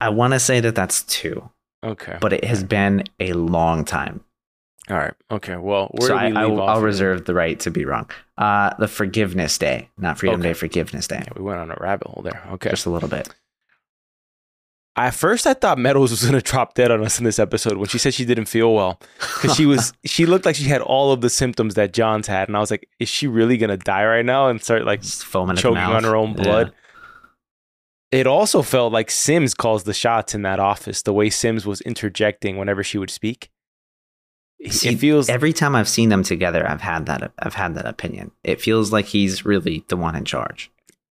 I 0.00 0.10
want 0.10 0.32
to 0.34 0.38
say 0.40 0.60
that 0.60 0.74
that's 0.74 1.02
two, 1.02 1.50
Okay, 1.84 2.18
but 2.20 2.32
it 2.32 2.44
has 2.44 2.62
been 2.62 3.04
a 3.18 3.32
long 3.32 3.84
time. 3.84 4.22
All 4.90 4.96
right. 4.96 5.14
Okay, 5.30 5.56
well, 5.56 5.88
where 5.92 6.08
so 6.08 6.18
do 6.18 6.24
we 6.26 6.36
I, 6.36 6.46
will- 6.46 6.62
I'll 6.62 6.80
reserve 6.80 7.24
the 7.26 7.34
right 7.34 7.58
to 7.60 7.70
be 7.70 7.84
wrong. 7.84 8.10
Uh, 8.38 8.74
the 8.78 8.88
Forgiveness 8.88 9.58
Day, 9.58 9.90
not 9.98 10.18
Freedom 10.18 10.40
Okay. 10.40 10.50
Day, 10.50 10.54
Forgiveness 10.54 11.06
Day. 11.06 11.22
Yeah, 11.26 11.32
we 11.36 11.42
went 11.42 11.58
on 11.60 11.70
a 11.70 11.76
rabbit 11.80 12.06
hole 12.08 12.22
there. 12.22 12.42
Okay. 12.52 12.70
Just 12.70 12.86
a 12.86 12.90
little 12.90 13.08
bit. 13.08 13.28
At 14.96 15.14
first, 15.14 15.46
I 15.46 15.54
thought 15.54 15.78
Meadows 15.78 16.10
was 16.10 16.24
gonna 16.24 16.40
drop 16.40 16.74
dead 16.74 16.90
on 16.90 17.04
us 17.04 17.18
in 17.18 17.24
this 17.24 17.38
episode 17.38 17.76
when 17.76 17.86
she 17.86 17.98
said 17.98 18.14
she 18.14 18.24
didn't 18.24 18.46
feel 18.46 18.74
well 18.74 18.98
because 19.40 19.54
she 19.56 19.64
was 19.64 19.92
she 20.04 20.26
looked 20.26 20.44
like 20.44 20.56
she 20.56 20.64
had 20.64 20.80
all 20.82 21.12
of 21.12 21.20
the 21.20 21.30
symptoms 21.30 21.74
that 21.74 21.92
Jahns 21.92 22.26
had, 22.26 22.48
and 22.48 22.56
I 22.56 22.60
was 22.60 22.70
like, 22.72 22.88
is 22.98 23.08
she 23.08 23.28
really 23.28 23.56
gonna 23.58 23.76
die 23.76 24.04
right 24.04 24.24
now 24.24 24.48
and 24.48 24.60
start 24.60 24.84
like 24.84 25.02
Just 25.02 25.24
foaming 25.24 25.54
choking 25.56 25.78
on 25.78 26.02
her 26.02 26.16
own 26.16 26.34
Yeah. 26.36 26.42
blood? 26.42 26.72
It 28.10 28.26
also 28.26 28.62
felt 28.62 28.92
like 28.92 29.10
Sims 29.10 29.54
calls 29.54 29.84
the 29.84 29.92
shots 29.94 30.34
in 30.34 30.42
that 30.42 30.58
office. 30.58 31.02
The 31.02 31.12
way 31.12 31.30
Sims 31.30 31.64
was 31.66 31.80
interjecting 31.82 32.56
whenever 32.56 32.82
she 32.82 32.98
would 32.98 33.10
speak, 33.10 33.50
See, 34.66 34.90
it 34.90 34.98
feels 34.98 35.28
every 35.28 35.52
time 35.52 35.76
I've 35.76 35.88
seen 35.88 36.08
them 36.08 36.24
together, 36.24 36.68
I've 36.68 36.80
had 36.80 37.06
that. 37.06 37.32
I've 37.38 37.54
had 37.54 37.74
that 37.76 37.86
opinion. 37.86 38.32
It 38.42 38.60
feels 38.60 38.92
like 38.92 39.06
he's 39.06 39.44
really 39.44 39.84
the 39.88 39.96
one 39.96 40.16
in 40.16 40.24
charge. 40.24 40.70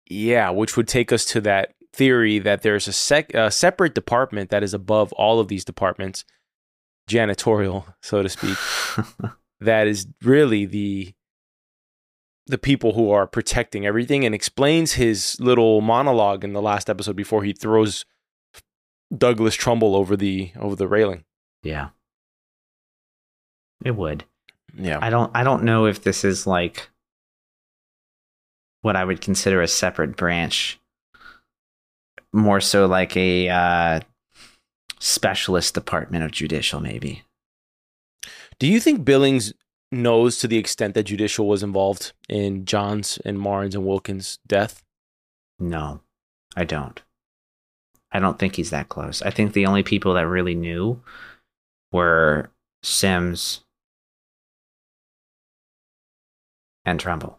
Yeah, 0.08 0.50
which 0.50 0.76
would 0.76 0.88
take 0.88 1.12
us 1.12 1.24
to 1.26 1.40
that 1.42 1.74
theory 1.92 2.38
that 2.38 2.62
there's 2.62 2.88
a, 2.88 2.92
sec- 2.92 3.34
a 3.34 3.50
separate 3.50 3.94
department 3.94 4.50
that 4.50 4.62
is 4.62 4.74
above 4.74 5.12
all 5.12 5.40
of 5.40 5.48
these 5.48 5.64
departments, 5.64 6.24
janitorial, 7.08 7.94
so 8.02 8.22
to 8.22 8.28
speak, 8.28 8.56
that 9.60 9.86
is 9.86 10.06
really 10.22 10.64
the 10.64 11.14
the 12.46 12.58
people 12.58 12.92
who 12.92 13.10
are 13.10 13.26
protecting 13.26 13.86
everything 13.86 14.24
and 14.24 14.34
explains 14.34 14.92
his 14.92 15.40
little 15.40 15.80
monologue 15.80 16.44
in 16.44 16.52
the 16.52 16.60
last 16.60 16.90
episode 16.90 17.16
before 17.16 17.42
he 17.42 17.54
throws 17.54 18.04
Douglas 19.16 19.54
Trumbull 19.54 19.96
over 19.96 20.14
the 20.14 20.52
over 20.58 20.76
the 20.76 20.88
railing. 20.88 21.24
Yeah. 21.62 21.88
It 23.82 23.96
would. 23.96 24.24
Yeah. 24.76 24.98
I 25.00 25.10
don't 25.10 25.30
I 25.34 25.44
don't 25.44 25.64
know 25.64 25.86
if 25.86 26.02
this 26.02 26.24
is 26.24 26.46
like 26.46 26.90
what 28.82 28.96
I 28.96 29.04
would 29.04 29.20
consider 29.20 29.62
a 29.62 29.68
separate 29.68 30.16
branch. 30.16 30.78
More 32.32 32.60
so 32.60 32.86
like 32.86 33.16
a 33.16 33.48
uh, 33.48 34.00
specialist 34.98 35.74
department 35.74 36.24
of 36.24 36.32
judicial, 36.32 36.80
maybe. 36.80 37.22
Do 38.58 38.66
you 38.66 38.80
think 38.80 39.04
Billings 39.04 39.52
knows 39.90 40.38
to 40.38 40.48
the 40.48 40.58
extent 40.58 40.94
that 40.94 41.04
judicial 41.04 41.46
was 41.46 41.62
involved 41.62 42.12
in 42.28 42.64
Jahns 42.64 43.20
and 43.24 43.38
Marnes 43.38 43.74
and 43.74 43.86
Wilkins' 43.86 44.38
death? 44.46 44.82
No, 45.58 46.00
I 46.56 46.64
don't. 46.64 47.00
I 48.12 48.20
don't 48.20 48.38
think 48.38 48.56
he's 48.56 48.70
that 48.70 48.88
close. 48.88 49.22
I 49.22 49.30
think 49.30 49.52
the 49.52 49.66
only 49.66 49.82
people 49.82 50.14
that 50.14 50.26
really 50.26 50.54
knew 50.54 51.00
were 51.90 52.50
Sims 52.82 53.63
and 56.84 57.00
Trumbull. 57.00 57.38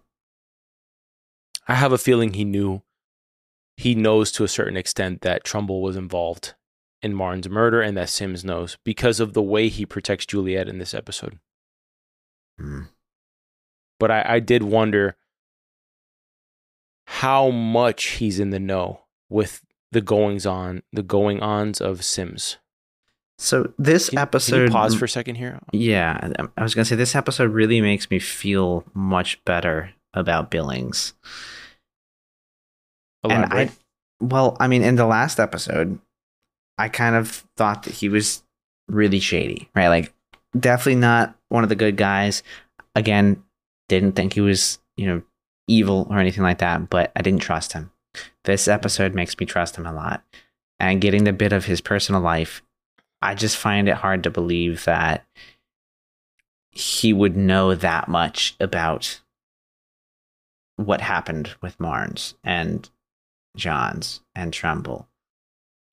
I 1.67 1.75
have 1.75 1.91
a 1.91 1.97
feeling 1.97 2.33
he 2.33 2.45
knew. 2.45 2.83
He 3.77 3.95
knows 3.95 4.31
to 4.33 4.43
a 4.43 4.49
certain 4.49 4.77
extent 4.77 5.21
that 5.21 5.43
Trumbull 5.43 5.81
was 5.81 5.95
involved 5.95 6.53
in 7.01 7.13
Martin's 7.13 7.49
murder 7.49 7.81
and 7.81 7.97
that 7.97 8.09
Sims 8.09 8.43
knows 8.43 8.77
because 8.83 9.19
of 9.19 9.33
the 9.33 9.41
way 9.41 9.69
he 9.69 9.85
protects 9.85 10.25
Juliette 10.25 10.69
in 10.69 10.77
this 10.77 10.93
episode. 10.93 11.39
Hmm. 12.57 12.83
But 13.99 14.11
I, 14.11 14.25
I 14.27 14.39
did 14.39 14.63
wonder 14.63 15.17
how 17.07 17.49
much 17.49 18.05
he's 18.05 18.39
in 18.39 18.49
the 18.49 18.59
know 18.59 19.01
with 19.29 19.61
the 19.91 20.01
goings 20.01 20.45
on, 20.45 20.83
the 20.91 21.03
going 21.03 21.41
ons 21.41 21.79
of 21.79 22.03
Sims. 22.03 22.57
So 23.37 23.73
this 23.77 24.09
Can- 24.09 24.19
episode 24.19 24.55
Can 24.55 24.65
you 24.65 24.71
pause 24.71 24.95
for 24.95 25.05
a 25.05 25.09
second 25.09 25.35
here? 25.35 25.59
Yeah, 25.73 26.31
I- 26.39 26.47
I 26.57 26.63
was 26.63 26.73
gonna 26.73 26.85
say 26.85 26.95
this 26.95 27.15
episode 27.15 27.51
really 27.51 27.81
makes 27.81 28.09
me 28.09 28.19
feel 28.19 28.85
much 28.93 29.43
better 29.45 29.91
about 30.13 30.49
Billings. 30.49 31.13
Elaborate. 33.23 33.59
And 33.61 33.69
I, 33.69 33.73
well, 34.21 34.55
I 34.59 34.67
mean, 34.67 34.83
in 34.83 34.95
the 34.95 35.05
last 35.05 35.39
episode, 35.39 35.99
I 36.77 36.89
kind 36.89 37.15
of 37.15 37.43
thought 37.57 37.83
that 37.83 37.93
he 37.93 38.09
was 38.09 38.43
really 38.87 39.19
shady, 39.19 39.69
right? 39.75 39.87
Like, 39.89 40.13
definitely 40.57 41.01
not 41.01 41.35
one 41.49 41.63
of 41.63 41.69
the 41.69 41.75
good 41.75 41.97
guys. 41.97 42.43
Again, 42.95 43.43
didn't 43.89 44.13
think 44.15 44.33
he 44.33 44.41
was, 44.41 44.79
you 44.95 45.07
know, 45.07 45.21
evil 45.67 46.07
or 46.09 46.19
anything 46.19 46.43
like 46.43 46.59
that, 46.59 46.89
but 46.89 47.11
I 47.15 47.21
didn't 47.21 47.41
trust 47.41 47.73
him. 47.73 47.91
This 48.45 48.67
episode 48.67 49.13
makes 49.15 49.37
me 49.37 49.45
trust 49.45 49.75
him 49.77 49.85
a 49.85 49.93
lot. 49.93 50.23
And 50.79 51.01
getting 51.01 51.23
the 51.23 51.33
bit 51.33 51.53
of 51.53 51.65
his 51.65 51.81
personal 51.81 52.21
life, 52.21 52.61
I 53.25 53.33
just 53.33 53.57
find 53.57 53.89
it 53.89 53.95
hard 53.95 54.23
to 54.23 54.29
believe 54.29 54.85
that 54.85 55.25
he 56.69 57.11
would 57.11 57.35
know 57.35 57.73
that 57.73 58.07
much 58.07 58.55
about 58.59 59.19
what 60.75 61.01
happened 61.01 61.55
with 61.59 61.79
Marnes 61.79 62.35
and 62.43 62.87
Jahns 63.57 64.19
and 64.35 64.53
Trumbull. 64.53 65.07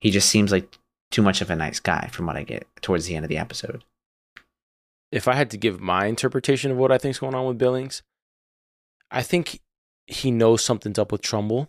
He 0.01 0.11
just 0.11 0.29
seems 0.29 0.53
like 0.53 0.77
too 1.11 1.23
much 1.23 1.41
of 1.41 1.49
a 1.49 1.57
nice 1.57 1.81
guy 1.81 2.09
from 2.13 2.27
what 2.27 2.37
I 2.37 2.43
get 2.43 2.67
towards 2.83 3.07
the 3.07 3.17
end 3.17 3.25
of 3.25 3.29
the 3.31 3.39
episode. 3.39 3.83
if 5.11 5.29
I 5.29 5.35
had 5.35 5.51
to 5.51 5.57
give 5.57 5.81
my 5.81 6.07
interpretation 6.07 6.71
of 6.71 6.77
what 6.77 6.93
I 6.93 6.99
think's 6.99 7.19
going 7.19 7.35
on 7.35 7.47
with 7.47 7.59
Billings, 7.59 8.03
I 9.11 9.23
think 9.23 9.61
he 10.07 10.31
knows 10.31 10.65
something's 10.65 10.99
up 10.99 11.13
with 11.13 11.23
Trumbull 11.23 11.69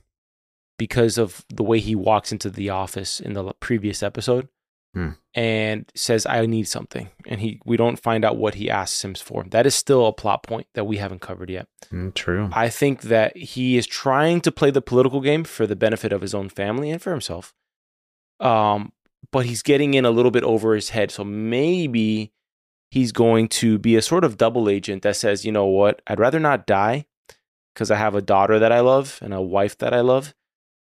because 0.78 1.17
of 1.17 1.45
the 1.49 1.63
way 1.63 1.80
he 1.80 1.95
walks 1.95 2.32
into 2.32 2.49
the 2.49 2.69
office 2.69 3.19
in 3.19 3.34
the 3.34 3.54
previous 3.60 4.02
episode 4.04 4.49
Hmm. 4.93 5.10
and 5.34 5.91
says, 5.95 6.27
"I 6.27 6.45
need 6.45 6.67
something," 6.67 7.10
and 7.25 7.41
he 7.41 7.60
we 7.65 7.77
don't 7.77 7.99
find 7.99 8.23
out 8.23 8.38
what 8.38 8.56
he 8.56 8.69
asks 8.69 8.97
Sims 8.97 9.21
for. 9.21 9.43
That 9.49 9.65
is 9.65 9.73
still 9.73 10.06
a 10.06 10.13
plot 10.13 10.43
point 10.43 10.67
that 10.75 10.86
we 10.86 10.97
haven't 10.97 11.21
covered 11.21 11.49
yet. 11.49 11.67
true. 12.13 12.49
I 12.53 12.69
think 12.69 13.03
that 13.03 13.36
he 13.36 13.77
is 13.77 13.88
trying 13.88 14.41
to 14.41 14.51
play 14.51 14.69
the 14.69 14.82
political 14.82 15.19
game 15.19 15.43
for 15.45 15.65
the 15.65 15.75
benefit 15.75 16.13
of 16.13 16.21
his 16.21 16.36
own 16.36 16.49
family 16.49 16.91
and 16.91 17.01
for 17.01 17.12
himself. 17.12 17.53
Um, 18.39 18.91
but 19.32 19.45
he's 19.45 19.63
getting 19.63 19.93
in 19.93 20.06
a 20.06 20.12
little 20.12 20.32
bit 20.32 20.43
over 20.43 20.75
his 20.75 20.89
head. 20.89 21.10
So 21.12 21.23
maybe 21.23 22.32
he's 22.91 23.12
going 23.12 23.47
to 23.47 23.79
be 23.79 23.95
a 23.95 24.01
sort 24.01 24.23
of 24.23 24.38
double 24.38 24.69
agent 24.69 25.01
that 25.01 25.15
says, 25.15 25.45
you 25.45 25.51
know 25.51 25.65
what, 25.65 26.01
I'd 26.06 26.19
rather 26.19 26.39
not 26.39 26.67
die 26.67 27.06
because 27.73 27.89
I 27.89 27.95
have 27.95 28.13
a 28.13 28.21
daughter 28.21 28.60
that 28.60 28.71
I 28.71 28.82
love 28.82 29.17
and 29.21 29.34
a 29.34 29.41
wife 29.41 29.77
that 29.79 29.93
I 29.93 30.01
love. 30.01 30.36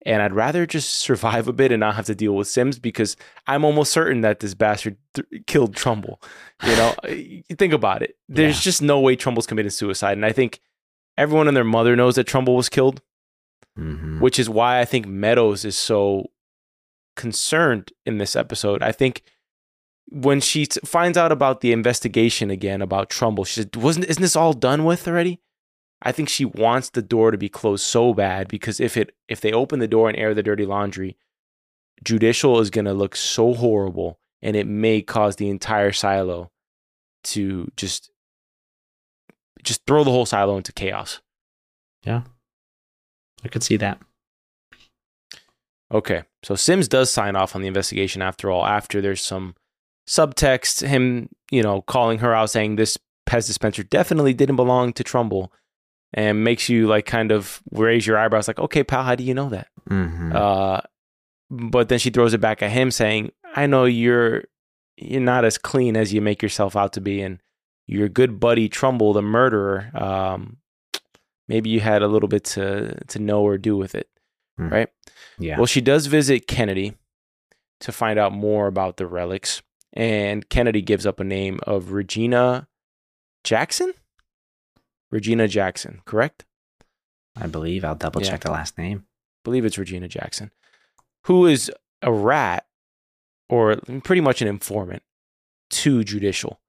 And 0.06 0.22
I'd 0.22 0.34
rather 0.34 0.66
just 0.66 0.96
survive 0.98 1.48
a 1.48 1.54
bit 1.54 1.72
and 1.72 1.80
not 1.80 1.96
have 1.96 2.06
to 2.08 2.16
deal 2.16 2.34
with 2.36 2.48
Sims 2.50 2.78
because 2.78 3.16
I'm 3.48 3.64
almost 3.64 3.94
certain 3.94 4.20
that 4.22 4.42
this 4.42 4.54
bastard 4.54 4.98
th- 5.14 5.28
killed 5.48 5.76
Trumbull. 5.76 6.22
You 6.66 6.76
know, 6.76 6.94
think 7.58 7.72
about 7.74 8.02
it. 8.02 8.18
There's 8.28 8.58
Yeah. 8.58 8.62
just 8.64 8.82
no 8.82 9.00
way 9.00 9.16
Trumbull's 9.16 9.48
committed 9.48 9.72
suicide. 9.72 10.18
And 10.18 10.26
I 10.26 10.34
think 10.34 10.60
everyone 11.18 11.48
and 11.48 11.56
their 11.56 11.64
mother 11.64 11.96
knows 11.96 12.16
that 12.16 12.26
Trumbull 12.28 12.56
was 12.58 12.68
killed, 12.70 13.02
Mhm. 13.80 14.20
which 14.20 14.38
is 14.40 14.50
why 14.50 14.80
I 14.82 14.86
think 14.86 15.06
Meadows 15.08 15.64
is 15.64 15.78
so 15.78 16.32
concerned 17.16 17.92
in 18.06 18.18
this 18.18 18.36
episode. 18.36 18.82
I 18.84 18.92
think 18.92 19.22
when 20.10 20.42
she 20.42 20.66
t- 20.66 20.80
finds 20.86 21.18
out 21.18 21.32
about 21.32 21.62
the 21.62 21.72
investigation 21.72 22.50
again 22.52 22.82
about 22.82 23.10
Trumbull, 23.10 23.46
she 23.46 23.62
said, 23.62 23.76
"Wasn't 23.76 24.06
isn't 24.06 24.22
this 24.22 24.36
all 24.36 24.54
done 24.54 24.84
with 24.84 25.08
already?" 25.08 25.40
I 26.04 26.12
think 26.12 26.28
she 26.28 26.44
wants 26.44 26.90
the 26.90 27.02
door 27.02 27.32
to 27.32 27.38
be 27.38 27.48
closed 27.48 27.86
so 27.86 28.14
bad 28.14 28.50
because 28.50 28.80
if 28.82 28.98
it 28.98 29.16
if 29.30 29.40
they 29.40 29.54
open 29.54 29.80
the 29.80 29.88
door 29.88 30.10
and 30.10 30.18
air 30.18 30.34
the 30.34 30.44
dirty 30.44 30.66
laundry, 30.66 31.18
judicial 32.04 32.60
is 32.60 32.70
going 32.70 32.86
to 32.86 32.94
look 32.94 33.16
so 33.16 33.54
horrible 33.54 34.20
and 34.42 34.58
it 34.58 34.68
may 34.68 35.02
cause 35.02 35.38
the 35.38 35.50
entire 35.50 35.94
silo 35.94 36.52
to 37.24 37.72
just 37.78 38.12
just 39.64 39.86
throw 39.88 40.04
the 40.04 40.12
whole 40.12 40.26
silo 40.26 40.58
into 40.58 40.74
chaos. 40.74 41.22
Yeah. 42.06 42.24
I 43.46 43.48
could 43.48 43.64
see 43.64 43.78
that. 43.78 44.02
Okay. 45.90 46.24
So 46.44 46.56
Sims 46.56 46.90
does 46.90 47.12
sign 47.14 47.38
off 47.38 47.56
on 47.56 47.62
the 47.62 47.68
investigation 47.68 48.22
after 48.22 48.52
all, 48.52 48.66
after 48.66 49.00
there's 49.00 49.22
some 49.22 49.56
subtext, 50.06 50.86
him, 50.86 51.30
you 51.50 51.64
know, 51.64 51.82
calling 51.82 52.20
her 52.20 52.34
out 52.34 52.50
saying 52.50 52.76
this 52.76 52.98
Pez 53.26 53.48
dispenser 53.48 53.84
definitely 53.84 54.34
didn't 54.34 54.58
belong 54.58 54.92
to 54.94 55.04
Trumbull 55.04 55.54
and 56.14 56.44
makes 56.44 56.70
you 56.70 56.88
like 56.88 57.06
kind 57.06 57.32
of 57.32 57.62
raise 57.72 58.06
your 58.06 58.18
eyebrows 58.18 58.48
like, 58.48 58.60
okay, 58.60 58.84
pal, 58.84 59.04
how 59.04 59.16
do 59.16 59.24
you 59.24 59.34
know 59.34 59.50
that? 59.50 59.68
Mhm. 59.90 60.34
Uh, 60.34 60.82
but 61.50 61.90
then 61.90 62.00
she 62.00 62.10
throws 62.10 62.34
it 62.34 62.42
back 62.42 62.62
at 62.62 62.72
him 62.72 62.92
saying, 62.92 63.32
I 63.56 63.68
know 63.68 63.86
you're 63.86 64.44
you're 64.98 65.22
not 65.22 65.44
as 65.46 65.58
clean 65.58 65.98
as 65.98 66.14
you 66.14 66.22
make 66.22 66.42
yourself 66.44 66.76
out 66.76 66.94
to 66.94 67.02
be 67.02 67.22
and 67.22 67.40
your 67.88 68.08
good 68.08 68.40
buddy 68.40 68.70
Trumbull, 68.70 69.14
the 69.14 69.22
murderer, 69.22 69.92
um, 69.96 70.58
maybe 71.48 71.70
you 71.70 71.80
had 71.80 72.02
a 72.02 72.08
little 72.08 72.30
bit 72.30 72.44
to 72.46 72.96
to 73.08 73.20
know 73.20 73.42
or 73.42 73.58
do 73.58 73.76
with 73.76 73.96
it. 73.96 74.08
Hmm. 74.58 74.70
Right? 74.70 74.90
yeah. 75.40 75.58
Well, 75.58 75.66
she 75.66 75.82
does 75.82 76.06
visit 76.06 76.48
Kennedy 76.48 76.94
to 77.80 77.92
find 77.92 78.20
out 78.20 78.32
more 78.32 78.68
about 78.68 78.98
the 78.98 79.08
relics, 79.08 79.62
and 79.94 80.48
Kennedy 80.48 80.82
gives 80.82 81.06
up 81.06 81.20
a 81.20 81.24
name 81.24 81.60
of 81.64 81.92
Regina 81.92 82.68
Jackson. 83.44 83.94
Regina 85.14 85.48
Jackson, 85.48 86.02
correct? 86.06 86.44
I 87.36 87.46
believe 87.46 87.86
I'll 87.86 87.94
double 87.94 88.22
Yeah. 88.24 88.32
check 88.32 88.42
the 88.42 88.52
last 88.52 88.78
name. 88.80 89.06
believe 89.44 89.64
it's 89.66 89.78
Regina 89.78 90.08
Jackson, 90.08 90.52
who 91.26 91.46
is 91.46 91.70
a 92.02 92.12
rat 92.14 92.66
or 93.50 93.76
pretty 94.06 94.22
much 94.22 94.42
an 94.42 94.48
informant 94.48 95.04
to 95.70 96.04
judicial. 96.06 96.62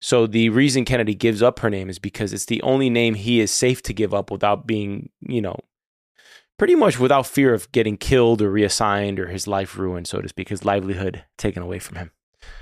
So 0.00 0.26
the 0.26 0.48
reason 0.48 0.84
Kennedy 0.84 1.14
gives 1.14 1.40
up 1.40 1.60
her 1.60 1.70
name 1.70 1.88
is 1.88 2.00
because 2.00 2.32
it's 2.32 2.46
the 2.46 2.60
only 2.62 2.90
name 2.90 3.14
he 3.14 3.38
is 3.40 3.52
safe 3.52 3.80
to 3.84 3.94
give 3.94 4.12
up 4.12 4.30
without 4.32 4.66
being, 4.66 5.10
you 5.20 5.40
know, 5.40 5.56
pretty 6.58 6.74
much 6.74 6.98
without 6.98 7.26
fear 7.28 7.54
of 7.54 7.70
getting 7.70 7.96
killed 7.96 8.42
or 8.42 8.50
reassigned 8.50 9.20
or 9.20 9.28
his 9.28 9.46
life 9.46 9.78
ruined, 9.78 10.08
so 10.08 10.20
to 10.20 10.28
speak, 10.28 10.48
his 10.48 10.64
livelihood 10.64 11.24
taken 11.38 11.62
away 11.62 11.78
from 11.78 11.96
him. 11.96 12.10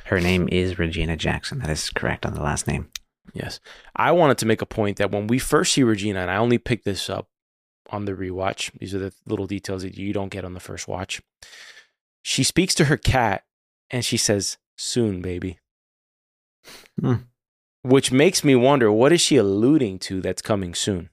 Her 0.05 0.21
name 0.21 0.47
is 0.53 0.79
Regina 0.79 1.17
Jackson. 1.17 1.59
That 1.61 1.71
is 1.71 1.89
correct 1.91 2.27
on 2.27 2.35
the 2.35 2.43
last 2.43 2.67
name. 2.67 2.91
Yes. 3.33 3.61
I 3.97 4.13
wanted 4.13 4.39
to 4.39 4.47
make 4.47 4.63
a 4.63 4.67
point 4.67 4.99
that 4.99 5.11
when 5.11 5.27
we 5.27 5.39
first 5.39 5.73
see 5.73 5.83
Regina, 5.83 6.21
and 6.21 6.31
I 6.31 6.37
only 6.37 6.59
picked 6.59 6.85
this 6.85 7.09
up 7.09 7.29
on 7.91 8.05
the 8.05 8.13
rewatch, 8.13 8.71
these 8.79 8.95
are 8.95 8.99
the 8.99 9.13
little 9.27 9.47
details 9.47 9.83
that 9.83 9.97
you 9.97 10.13
don't 10.13 10.29
get 10.29 10.45
on 10.45 10.55
the 10.55 10.61
first 10.61 10.87
watch. 10.87 11.23
She 12.23 12.43
speaks 12.43 12.75
to 12.77 12.87
her 12.87 12.97
cat 12.97 13.45
and 13.91 14.05
she 14.05 14.17
says, 14.17 14.59
Soon, 14.77 15.23
baby. 15.23 15.59
Hmm. 17.01 17.15
Which 17.83 18.11
makes 18.11 18.43
me 18.43 18.55
wonder 18.57 18.91
what 18.91 19.13
is 19.13 19.21
she 19.21 19.37
alluding 19.37 19.99
to 20.01 20.21
that's 20.21 20.43
coming 20.43 20.75
soon? 20.75 21.11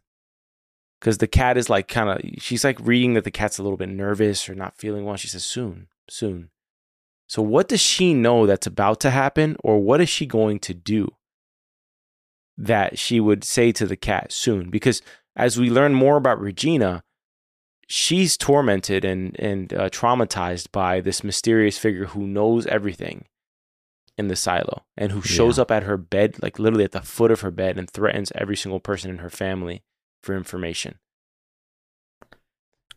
Because 1.00 1.18
the 1.18 1.28
cat 1.28 1.58
is 1.58 1.70
like 1.70 1.88
kind 1.88 2.10
of, 2.10 2.42
she's 2.42 2.64
like 2.64 2.80
reading 2.80 3.14
that 3.14 3.24
the 3.24 3.32
cat's 3.32 3.58
a 3.58 3.64
little 3.64 3.78
bit 3.78 3.90
nervous 3.90 4.48
or 4.48 4.56
not 4.56 4.78
feeling 4.78 5.04
well. 5.04 5.18
She 5.18 5.28
says, 5.28 5.44
Soon, 5.44 5.88
soon. 6.10 6.50
So, 7.28 7.42
what 7.42 7.70
does 7.70 7.82
she 7.82 8.14
know 8.14 8.46
that's 8.46 8.68
about 8.68 9.00
to 9.02 9.10
happen, 9.10 9.56
or 9.64 9.80
what 9.80 10.02
is 10.02 10.10
she 10.10 10.26
going 10.26 10.60
to 10.60 10.74
do? 10.74 11.16
That 12.58 12.98
she 13.00 13.20
would 13.20 13.44
say 13.44 13.72
to 13.72 13.86
the 13.86 13.96
cat 13.98 14.32
soon 14.32 14.70
because 14.70 15.02
as 15.36 15.58
we 15.60 15.70
learn 15.70 15.94
more 15.94 16.18
about 16.18 16.40
Regina, 16.42 17.04
she's 17.88 18.38
tormented 18.38 19.04
and 19.06 19.38
and 19.40 19.74
uh, 19.74 19.90
traumatized 19.90 20.72
by 20.72 21.02
this 21.02 21.24
mysterious 21.24 21.78
figure 21.78 22.06
who 22.08 22.28
knows 22.28 22.66
everything 22.68 23.26
in 24.18 24.28
the 24.28 24.36
silo 24.36 24.84
and 24.98 25.12
who 25.14 25.22
shows 25.22 25.58
Yeah. 25.58 25.62
up 25.64 25.72
at 25.72 25.84
her 25.84 25.98
bed, 25.98 26.36
like 26.44 26.60
literally 26.60 26.84
at 26.84 26.92
the 26.92 27.02
foot 27.02 27.32
of 27.32 27.42
her 27.42 27.52
bed, 27.52 27.78
and 27.78 27.90
threatens 27.90 28.32
every 28.36 28.56
single 28.58 28.80
person 28.80 29.10
in 29.10 29.18
her 29.20 29.30
family 29.30 29.84
for 30.22 30.36
information. 30.36 31.00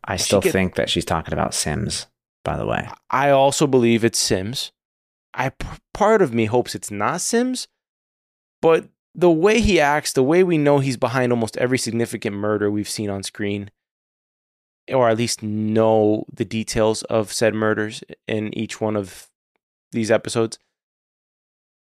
I 0.06 0.16
still 0.16 0.40
get- 0.40 0.52
think 0.52 0.74
that 0.74 0.90
she's 0.90 1.04
talking 1.04 1.32
about 1.32 1.54
Sims, 1.54 2.08
by 2.44 2.56
the 2.56 2.66
way. 2.66 2.88
I 3.10 3.30
also 3.30 3.66
believe 3.66 4.04
it's 4.04 4.18
Sims. 4.18 4.72
I 5.32 5.52
part 5.94 6.20
of 6.20 6.34
me 6.34 6.44
hopes 6.46 6.74
it's 6.74 6.90
not 6.90 7.20
Sims, 7.20 7.68
but 8.60 8.88
the 9.14 9.30
way 9.30 9.60
he 9.60 9.78
acts, 9.78 10.12
the 10.12 10.22
way 10.22 10.42
we 10.42 10.58
know 10.58 10.78
he's 10.78 10.96
behind 10.96 11.32
almost 11.32 11.56
every 11.56 11.78
significant 11.78 12.36
murder 12.36 12.70
we've 12.70 12.88
seen 12.88 13.10
on 13.10 13.22
screen, 13.22 13.70
or 14.92 15.08
at 15.08 15.18
least 15.18 15.42
know 15.42 16.24
the 16.32 16.44
details 16.44 17.02
of 17.04 17.32
said 17.32 17.54
murders 17.54 18.02
in 18.26 18.56
each 18.56 18.80
one 18.80 18.96
of 18.96 19.28
these 19.92 20.10
episodes, 20.10 20.58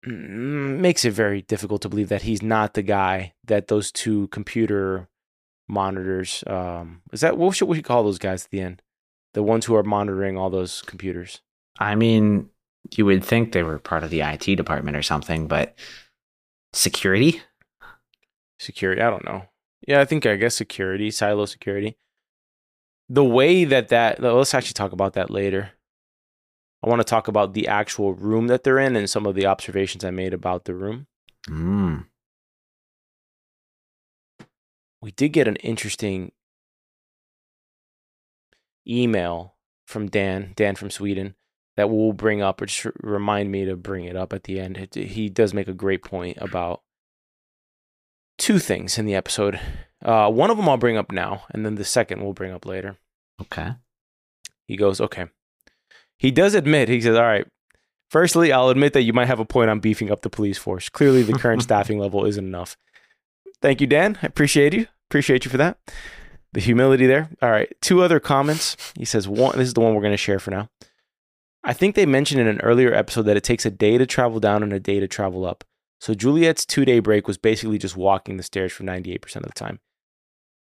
makes 0.06 1.06
it 1.06 1.12
very 1.12 1.42
difficult 1.42 1.82
to 1.82 1.90
believe 1.90 2.10
that 2.10 2.24
he's 2.24 2.42
not 2.42 2.74
the 2.74 2.84
guy 2.84 3.34
that 3.44 3.68
those 3.68 3.92
two 3.92 4.28
computer 4.28 5.08
monitors. 5.68 6.44
Um, 6.46 7.02
is 7.12 7.22
that 7.22 7.38
what 7.38 7.56
should 7.56 7.68
we 7.68 7.82
call 7.82 8.04
those 8.04 8.20
guys 8.20 8.46
at 8.46 8.52
the 8.52 8.62
end? 8.62 8.82
The 9.34 9.44
ones 9.44 9.66
who 9.66 9.76
are 9.76 9.84
monitoring 9.84 10.38
all 10.38 10.50
those 10.50 10.84
computers. 10.84 11.42
I 11.80 11.96
mean, 11.96 12.50
you 12.92 13.06
would 13.06 13.24
think 13.24 13.52
they 13.52 13.64
were 13.64 13.80
part 13.80 14.04
of 14.04 14.12
the 14.12 14.22
IT 14.22 14.56
department 14.56 14.96
or 14.96 15.02
something, 15.02 15.48
but 15.48 15.76
security? 16.74 17.42
security 18.60 19.02
i 19.02 19.10
don't 19.10 19.26
know. 19.26 19.44
Yeah 19.88 20.00
i 20.00 20.06
think 20.06 20.26
i 20.26 20.36
guess 20.36 20.56
security 20.56 21.12
silo 21.12 21.46
security. 21.46 21.98
The 23.10 23.24
way 23.24 23.66
that 23.66 23.90
that 23.90 24.22
let's 24.22 24.54
actually 24.54 24.74
talk 24.74 24.92
about 24.92 25.14
that 25.14 25.30
later. 25.30 25.72
I 26.84 26.90
want 26.90 27.00
to 27.00 27.06
talk 27.06 27.28
about 27.28 27.54
the 27.54 27.68
actual 27.68 28.14
room 28.14 28.48
that 28.48 28.64
they're 28.64 28.80
in 28.80 28.96
and 28.96 29.10
some 29.10 29.26
of 29.26 29.36
the 29.36 29.46
observations 29.46 30.04
i 30.04 30.12
made 30.12 30.34
about 30.34 30.66
the 30.66 30.76
room. 30.76 31.08
Mm. 31.48 32.06
we 35.02 35.12
did 35.12 35.34
get 35.34 35.50
an 35.50 35.58
interesting 35.58 36.32
email 38.88 39.56
from 39.86 40.08
dan 40.08 40.54
dan 40.56 40.76
from 40.76 40.90
sweden 40.90 41.36
that 41.76 41.90
we'll 41.90 42.14
bring 42.14 42.42
up 42.42 42.62
or 42.62 42.66
just 42.66 42.88
remind 43.02 43.52
me 43.52 43.66
to 43.66 43.76
bring 43.76 44.06
it 44.06 44.16
up 44.16 44.34
at 44.34 44.44
the 44.44 44.60
end 44.60 44.90
he 44.94 45.30
does 45.30 45.54
make 45.54 45.68
a 45.68 45.74
great 45.74 46.04
point 46.04 46.38
about 46.40 46.82
two 48.38 48.60
things 48.60 48.98
in 48.98 49.06
the 49.06 49.16
episode 49.16 49.60
uh, 50.04 50.30
one 50.30 50.50
of 50.50 50.58
them 50.58 50.68
i'll 50.68 50.78
bring 50.78 50.98
up 50.98 51.12
now 51.12 51.44
and 51.52 51.66
then 51.66 51.76
the 51.76 51.86
second 51.86 52.22
we'll 52.22 52.34
bring 52.34 52.52
up 52.52 52.66
later 52.66 52.98
Okay. 53.42 53.74
He 54.68 54.78
goes, 54.78 55.02
okay. 55.02 55.26
He 56.18 56.32
does 56.32 56.54
admit, 56.54 56.90
he 56.90 57.02
says, 57.02 57.16
all 57.16 57.24
right, 57.24 57.46
firstly, 58.10 58.52
I'll 58.52 58.70
admit 58.70 58.94
that 58.94 59.02
you 59.02 59.14
might 59.14 59.28
have 59.28 59.40
a 59.40 59.46
point 59.46 59.70
on 59.70 59.80
beefing 59.80 60.12
up 60.12 60.22
the 60.22 60.30
police 60.30 60.58
force. 60.58 60.90
Clearly, 60.90 61.24
the 61.24 61.34
current 61.34 61.64
staffing 61.64 62.00
level 62.00 62.26
isn't 62.26 62.46
enough. 62.46 62.78
Thank 63.62 63.82
you, 63.82 63.88
Dan. 63.88 64.18
I 64.22 64.28
appreciate 64.28 64.74
you. 64.74 64.88
Appreciate 65.10 65.46
you 65.46 65.52
for 65.52 65.58
that. 65.58 65.78
The 66.54 66.62
humility 66.62 67.08
there. 67.08 67.30
All 67.42 67.52
right. 67.52 67.74
Two 67.82 68.02
other 68.02 68.20
comments. 68.20 68.78
He 68.96 69.06
says, 69.06 69.28
one, 69.28 69.58
this 69.58 69.68
is 69.68 69.74
the 69.74 69.82
one 69.82 69.96
we're 69.96 70.02
going 70.02 70.12
to 70.14 70.18
share 70.18 70.40
for 70.40 70.52
now. 70.52 70.70
I 71.64 71.74
think 71.74 71.96
they 71.96 72.06
mentioned 72.06 72.42
in 72.42 72.48
an 72.48 72.62
earlier 72.62 72.94
episode 72.94 73.24
that 73.24 73.38
it 73.38 73.44
takes 73.44 73.66
a 73.66 73.72
day 73.72 73.98
to 73.98 74.06
travel 74.06 74.40
down 74.40 74.64
and 74.64 74.74
a 74.74 74.80
day 74.80 75.00
to 75.00 75.08
travel 75.08 75.46
up. 75.46 75.64
So 76.02 76.14
Juliette's 76.14 76.66
two 76.66 76.84
day 76.86 77.00
break 77.00 77.28
was 77.28 77.38
basically 77.38 77.78
just 77.78 77.96
walking 77.96 78.38
the 78.38 78.44
stairs 78.44 78.74
for 78.74 78.84
98% 78.84 79.36
of 79.38 79.44
the 79.44 79.50
time. 79.54 79.80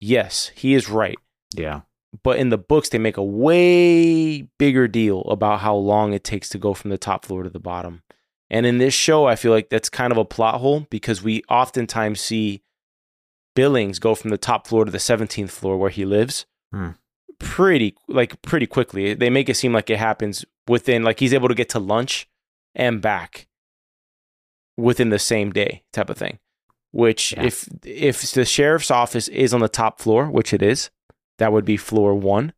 Yes, 0.02 0.52
he 0.56 0.74
is 0.74 0.90
right 0.90 1.18
Yeah. 1.56 1.82
but 2.24 2.38
in 2.40 2.50
the 2.50 2.58
books 2.58 2.90
they 2.90 2.98
make 2.98 3.18
a 3.18 3.24
way 3.24 4.42
bigger 4.58 4.88
deal 4.88 5.22
about 5.24 5.60
how 5.60 5.76
long 5.76 6.14
it 6.14 6.24
takes 6.24 6.50
to 6.50 6.58
go 6.58 6.74
from 6.74 6.90
the 6.90 6.98
top 6.98 7.24
floor 7.26 7.44
to 7.44 7.50
the 7.50 7.60
bottom 7.60 8.02
and 8.50 8.66
in 8.66 8.80
this 8.80 8.94
show 8.96 9.26
i 9.28 9.36
feel 9.36 9.52
like 9.52 9.70
that's 9.70 9.90
kind 9.90 10.12
of 10.12 10.18
a 10.18 10.26
plot 10.26 10.60
hole 10.60 10.88
because 10.90 11.22
we 11.22 11.44
oftentimes 11.50 12.20
see 12.20 12.64
billings 13.56 14.00
go 14.00 14.16
from 14.16 14.32
the 14.32 14.38
top 14.40 14.66
floor 14.68 14.86
to 14.86 14.92
the 14.92 14.98
17th 14.98 15.52
floor 15.52 15.78
where 15.78 15.90
he 15.92 16.04
lives 16.06 16.46
Hmm. 16.74 16.92
pretty 17.40 17.96
like 18.08 18.42
pretty 18.42 18.66
quickly 18.68 19.14
they 19.14 19.30
make 19.30 19.50
it 19.50 19.56
seem 19.56 19.74
like 19.74 19.90
it 19.90 20.00
happens 20.00 20.46
within 20.70 21.04
like 21.04 21.20
he's 21.20 21.34
able 21.34 21.48
to 21.50 21.56
get 21.56 21.70
to 21.70 21.80
lunch 21.80 22.28
and 22.76 23.02
back 23.02 23.48
within 24.78 25.10
the 25.10 25.20
same 25.20 25.52
day 25.52 25.84
type 25.92 26.10
of 26.10 26.18
thing 26.18 26.40
which 26.92 27.34
Yeah. 27.34 27.44
if 27.44 27.68
if 27.86 28.32
the 28.32 28.46
sheriff's 28.46 28.92
office 28.92 29.28
is 29.28 29.54
on 29.54 29.60
the 29.60 29.68
top 29.70 30.00
floor 30.00 30.30
which 30.30 30.54
it 30.54 30.62
is 30.62 30.90
that 31.40 31.52
would 31.52 31.66
be 31.66 31.78
floor 31.78 32.14
one 32.16 32.54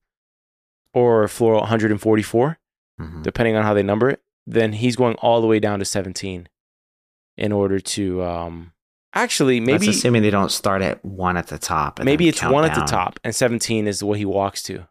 or 0.94 1.28
floor 1.30 1.56
144, 1.56 2.60
Mhm. 3.00 3.24
depending 3.24 3.56
on 3.56 3.64
how 3.64 3.74
they 3.74 3.84
number 3.84 4.10
it. 4.10 4.22
Then 4.46 4.74
he's 4.74 4.98
going 4.98 5.16
all 5.22 5.40
the 5.40 5.48
way 5.48 5.58
down 5.60 5.80
to 5.80 5.86
17 5.86 6.50
in 7.38 7.52
order 7.54 7.80
to 7.80 8.22
um 8.24 8.74
actually 9.14 9.60
maybe 9.62 9.86
That's 9.86 9.98
assuming 10.00 10.22
they 10.22 10.30
don't 10.30 10.52
start 10.52 10.82
at 10.82 11.04
one 11.06 11.38
at 11.38 11.48
the 11.48 11.58
top. 11.58 12.00
and 12.00 12.06
maybe 12.06 12.28
it's 12.28 12.42
count 12.42 12.54
one 12.54 12.66
at 12.66 12.76
the 12.76 12.82
top 12.82 13.20
and 13.24 13.34
17 13.34 13.88
is 13.88 14.04
what 14.04 14.18
he 14.18 14.26
walks 14.26 14.62
to. 14.64 14.88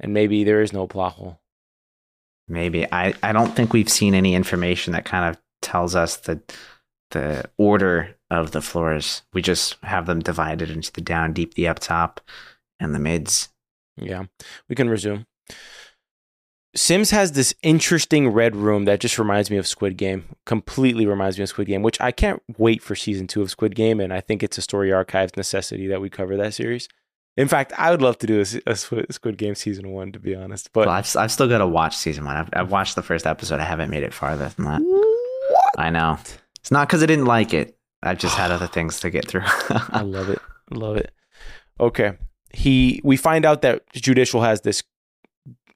And 0.00 0.14
maybe 0.14 0.44
there 0.44 0.62
is 0.62 0.72
no 0.72 0.86
plot 0.86 1.12
hole. 1.14 1.41
Maybe 2.48 2.90
I, 2.92 3.14
I 3.22 3.32
don't 3.32 3.54
think 3.54 3.72
we've 3.72 3.88
seen 3.88 4.14
any 4.14 4.34
information 4.34 4.92
that 4.92 5.04
kind 5.04 5.30
of 5.30 5.40
tells 5.60 5.94
us 5.94 6.16
the 6.16 6.40
the 7.12 7.44
order 7.58 8.16
of 8.30 8.52
the 8.52 8.62
floors. 8.62 9.22
We 9.32 9.42
just 9.42 9.76
have 9.82 10.06
them 10.06 10.20
divided 10.20 10.70
into 10.70 10.90
the 10.90 11.02
down, 11.02 11.34
deep, 11.34 11.54
the 11.54 11.68
up 11.68 11.78
top, 11.78 12.20
and 12.80 12.94
the 12.94 12.98
mids. 12.98 13.50
Yeah, 13.96 14.24
we 14.68 14.74
can 14.74 14.88
resume. 14.88 15.26
Sims 16.74 17.10
has 17.10 17.32
this 17.32 17.54
interesting 17.62 18.28
red 18.28 18.56
room 18.56 18.86
that 18.86 19.00
just 19.00 19.18
reminds 19.18 19.50
me 19.50 19.58
of 19.58 19.66
Squid 19.66 19.98
Game. 19.98 20.24
Completely 20.46 21.04
reminds 21.04 21.36
me 21.36 21.42
of 21.42 21.50
Squid 21.50 21.68
Game, 21.68 21.82
which 21.82 22.00
I 22.00 22.12
can't 22.12 22.42
wait 22.56 22.82
for 22.82 22.94
season 22.94 23.26
two 23.26 23.42
of 23.42 23.50
Squid 23.50 23.74
Game, 23.74 24.00
and 24.00 24.10
I 24.10 24.22
think 24.22 24.42
it's 24.42 24.56
a 24.56 24.62
story 24.62 24.90
archives 24.90 25.36
necessity 25.36 25.86
that 25.88 26.00
we 26.00 26.08
cover 26.08 26.36
that 26.38 26.54
series. 26.54 26.88
In 27.36 27.48
fact, 27.48 27.72
I 27.78 27.90
would 27.90 28.02
love 28.02 28.18
to 28.18 28.26
do 28.26 28.40
a, 28.40 28.70
a 28.70 28.76
Squid 28.76 29.38
Game 29.38 29.54
season 29.54 29.88
one, 29.90 30.12
to 30.12 30.18
be 30.18 30.34
honest. 30.34 30.70
But 30.72 30.86
well, 30.86 30.94
I've, 30.96 31.16
I've 31.16 31.32
still 31.32 31.48
got 31.48 31.58
to 31.58 31.66
watch 31.66 31.96
season 31.96 32.24
one. 32.24 32.36
I've, 32.36 32.50
I've 32.52 32.70
watched 32.70 32.94
the 32.94 33.02
first 33.02 33.26
episode. 33.26 33.58
I 33.58 33.64
haven't 33.64 33.90
made 33.90 34.02
it 34.02 34.12
farther 34.12 34.50
than 34.50 34.66
that. 34.66 34.80
what? 34.82 35.64
I 35.78 35.88
know. 35.90 36.18
It's 36.60 36.70
not 36.70 36.88
because 36.88 37.02
I 37.02 37.06
didn't 37.06 37.24
like 37.24 37.54
it. 37.54 37.76
I've 38.02 38.18
just 38.18 38.36
had 38.36 38.50
other 38.50 38.66
things 38.66 39.00
to 39.00 39.10
get 39.10 39.26
through. 39.26 39.42
I 39.70 40.02
love 40.02 40.28
it. 40.28 40.40
Love 40.70 40.96
it. 40.96 41.10
Okay. 41.80 42.12
He 42.52 43.00
we 43.02 43.16
find 43.16 43.44
out 43.44 43.62
that 43.62 43.82
Judicial 43.94 44.42
has 44.42 44.60
this 44.60 44.84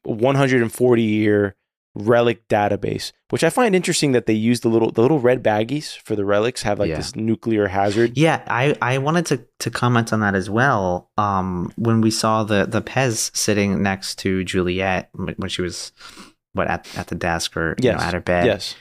140 0.05 1.03
year 1.03 1.57
relic 1.99 2.47
database, 2.49 3.13
which 3.31 3.43
I 3.43 3.49
find 3.51 3.75
interesting 3.75 4.13
that 4.13 4.27
they 4.27 4.35
use 4.35 4.61
the 4.61 4.69
little 4.69 4.91
the 4.93 5.01
little 5.01 5.19
red 5.19 5.43
baggies 5.43 5.97
for 5.99 6.15
the 6.15 6.25
relics 6.27 6.63
have 6.63 6.79
like 6.79 6.91
Yeah. 6.91 6.97
this 6.97 7.17
nuclear 7.17 7.69
hazard. 7.69 8.19
yeah, 8.19 8.43
I, 8.47 8.77
I 8.83 8.99
wanted 8.99 9.25
to, 9.27 9.47
to 9.61 9.71
comment 9.71 10.13
on 10.13 10.21
that 10.21 10.35
as 10.35 10.51
well. 10.51 11.11
Um, 11.17 11.73
when 11.77 12.03
we 12.03 12.11
saw 12.11 12.45
the, 12.45 12.67
the 12.67 12.83
Pez 12.83 13.35
sitting 13.35 13.83
next 13.83 14.19
to 14.21 14.45
Juliette 14.45 15.09
when 15.15 15.49
she 15.49 15.63
was 15.63 15.93
what 16.53 16.69
at, 16.69 16.87
at 16.99 17.07
the 17.09 17.15
desk 17.15 17.57
or 17.57 17.75
you 17.81 17.91
know, 17.91 17.97
Yes. 17.97 18.03
at 18.03 18.15
her 18.15 18.21
bed. 18.21 18.47
Yes. 18.47 18.75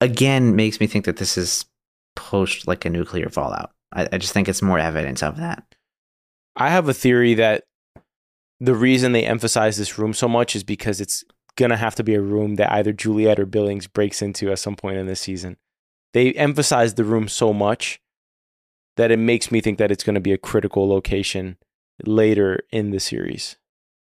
again 0.00 0.54
makes 0.56 0.80
me 0.80 0.86
think 0.86 1.04
that 1.06 1.16
this 1.16 1.38
is 1.38 1.64
post 2.16 2.66
like 2.68 2.84
a 2.84 2.90
nuclear 2.90 3.28
fallout. 3.28 3.70
I, 3.92 4.08
I 4.12 4.18
just 4.18 4.32
think 4.32 4.48
it's 4.48 4.62
more 4.62 4.78
evidence 4.78 5.22
of 5.22 5.36
that. 5.38 5.64
I 6.56 6.70
have 6.70 6.88
a 6.88 6.94
theory 6.94 7.34
that 7.34 7.64
the 8.60 8.74
reason 8.74 9.12
they 9.12 9.24
emphasize 9.24 9.76
this 9.76 9.98
room 9.98 10.14
so 10.14 10.28
much 10.28 10.54
is 10.54 10.62
because 10.62 11.00
it's 11.00 11.24
gonna 11.56 11.76
have 11.76 11.94
to 11.96 12.04
be 12.04 12.14
a 12.14 12.20
room 12.20 12.56
that 12.56 12.72
either 12.72 12.92
Juliette 12.92 13.38
or 13.40 13.46
Billings 13.46 13.86
breaks 13.86 14.22
into 14.22 14.50
at 14.50 14.58
some 14.58 14.76
point 14.76 14.96
in 14.98 15.06
this 15.06 15.20
season. 15.20 15.56
They 16.12 16.32
emphasize 16.32 16.94
the 16.94 17.04
room 17.04 17.28
so 17.28 17.52
much 17.52 18.00
that 18.96 19.10
it 19.10 19.18
makes 19.18 19.50
me 19.50 19.60
think 19.60 19.78
that 19.78 19.90
it's 19.90 20.04
gonna 20.04 20.20
be 20.20 20.32
a 20.32 20.38
critical 20.38 20.88
location 20.88 21.56
later 22.04 22.60
in 22.70 22.90
the 22.90 23.00
series. 23.00 23.56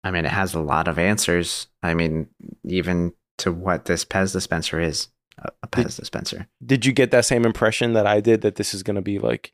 I 0.02 0.10
mean, 0.10 0.24
it 0.24 0.32
has 0.32 0.54
a 0.54 0.60
lot 0.60 0.88
of 0.88 0.98
answers. 0.98 1.68
I 1.82 1.94
mean, 1.94 2.28
even 2.64 3.12
to 3.38 3.52
what 3.52 3.84
this 3.84 4.04
Pez 4.04 4.32
dispenser 4.32 4.80
is 4.80 5.08
a, 5.38 5.66
Pez 5.68 5.96
dispenser. 5.96 6.48
Did 6.64 6.84
you 6.86 6.92
get 6.92 7.10
that 7.10 7.24
same 7.24 7.44
impression 7.44 7.92
that 7.94 8.06
I 8.06 8.20
did 8.20 8.42
that 8.42 8.56
this 8.56 8.74
is 8.74 8.82
gonna 8.82 9.02
be 9.02 9.18
like 9.18 9.52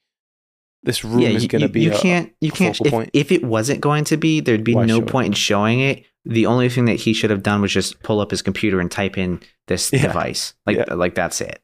this 0.83 1.05
room 1.05 1.23
is 1.23 1.43
you, 1.43 1.49
gonna 1.49 1.69
be 1.69 1.83
you 1.83 1.93
a- 1.93 1.99
can't 1.99 2.33
you 2.41 2.51
can't 2.51 2.79
if, 2.81 3.11
if 3.13 3.33
it 3.33 3.45
wasn't 3.45 3.81
going 3.81 4.05
to 4.05 4.17
be 4.17 4.41
there'd 4.41 4.65
be 4.65 4.75
Why 4.75 4.87
no 4.87 4.99
show 4.99 5.05
it? 5.05 5.09
point 5.09 5.27
in 5.29 5.33
showing 5.33 5.81
it 5.81 6.05
the 6.29 6.47
only 6.47 6.69
thing 6.69 6.87
that 6.87 6.97
he 6.97 7.12
should 7.15 7.31
have 7.31 7.43
done 7.43 7.62
was 7.62 7.73
just 7.73 8.03
pull 8.03 8.21
up 8.21 8.31
his 8.33 8.43
computer 8.43 8.81
and 8.81 8.91
type 8.91 9.17
in 9.17 9.41
this 9.69 9.93
Yeah. 9.93 10.03
device 10.09 10.55
like 10.67 10.77
Yeah. 10.77 10.95
like 10.95 11.15
that's 11.15 11.41
it 11.41 11.62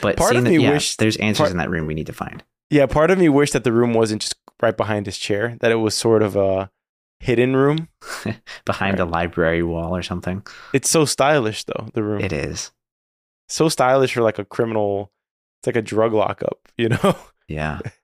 but 0.00 0.16
Part 0.16 0.30
seeing 0.30 0.38
of 0.38 0.44
that, 0.44 0.50
me 0.58 0.62
yeah, 0.64 0.70
wished- 0.70 0.98
there's 0.98 1.16
answers 1.16 1.38
part- 1.38 1.50
in 1.50 1.56
that 1.58 1.70
room 1.70 1.86
we 1.86 1.94
need 1.94 2.06
to 2.06 2.12
find 2.12 2.42
Yeah, 2.70 2.86
part 2.86 3.10
of 3.10 3.18
me 3.18 3.28
wished 3.28 3.52
that 3.52 3.64
the 3.64 3.72
room 3.72 3.92
wasn't 3.92 4.22
just 4.22 4.36
right 4.62 4.76
behind 4.76 5.06
his 5.06 5.18
chair, 5.18 5.56
that 5.60 5.70
it 5.72 5.76
was 5.76 5.94
sort 5.94 6.22
of 6.22 6.34
a 6.36 6.70
hidden 7.20 7.54
room. 7.56 7.88
behind 8.64 8.98
a 9.00 9.04
library 9.04 9.62
wall 9.62 9.94
or 9.96 10.02
something 10.02 10.42
It's 10.72 10.88
so 10.90 11.04
stylish 11.04 11.64
though, 11.64 11.88
the 11.94 12.02
room. 12.02 12.20
it 12.20 12.32
is 12.32 12.72
so 13.48 13.68
stylish 13.68 14.14
for 14.14 14.22
like 14.22 14.38
a 14.38 14.44
criminal 14.44 15.12
it's 15.60 15.66
like 15.66 15.76
a 15.76 15.82
drug 15.82 16.12
lockup, 16.12 16.58
you 16.78 16.88
know? 16.88 17.16
yeah 17.48 17.78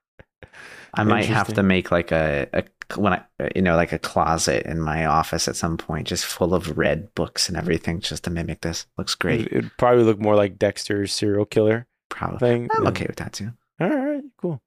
I 0.93 1.03
might 1.03 1.25
have 1.25 1.53
to 1.53 1.63
make 1.63 1.91
like 1.91 2.11
a, 2.11 2.47
a 2.53 2.63
when 2.99 3.13
I 3.13 3.23
you 3.55 3.61
know 3.61 3.75
like 3.75 3.93
a 3.93 3.99
closet 3.99 4.65
in 4.65 4.79
my 4.79 5.05
office 5.05 5.47
at 5.47 5.55
some 5.55 5.77
point, 5.77 6.07
just 6.07 6.25
full 6.25 6.53
of 6.53 6.77
red 6.77 7.13
books 7.15 7.47
and 7.47 7.57
everything, 7.57 7.99
just 8.01 8.23
to 8.25 8.29
mimic 8.29 8.61
this. 8.61 8.85
Looks 8.97 9.15
great. 9.15 9.47
It, 9.47 9.53
would 9.53 9.71
probably 9.77 10.03
look 10.03 10.19
more 10.19 10.35
like 10.35 10.57
Dexter's 10.59 11.13
serial 11.13 11.45
killer 11.45 11.87
Probably. 12.09 12.39
thing. 12.39 12.69
I'm 12.75 12.83
Yeah. 12.83 12.89
okay 12.89 13.05
with 13.07 13.15
that 13.17 13.33
too. 13.33 13.51
All 13.79 13.89
right, 13.89 14.23
cool. 14.37 14.61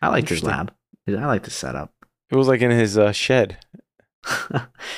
I 0.00 0.08
like 0.08 0.28
his 0.28 0.38
Interesting. 0.42 0.48
lab. 0.50 1.22
I 1.22 1.26
like 1.26 1.42
the 1.42 1.50
setup. 1.50 1.92
It 2.30 2.36
was 2.36 2.48
like 2.48 2.60
in 2.62 2.70
his 2.70 2.96
uh, 2.96 3.12
shed. 3.12 3.58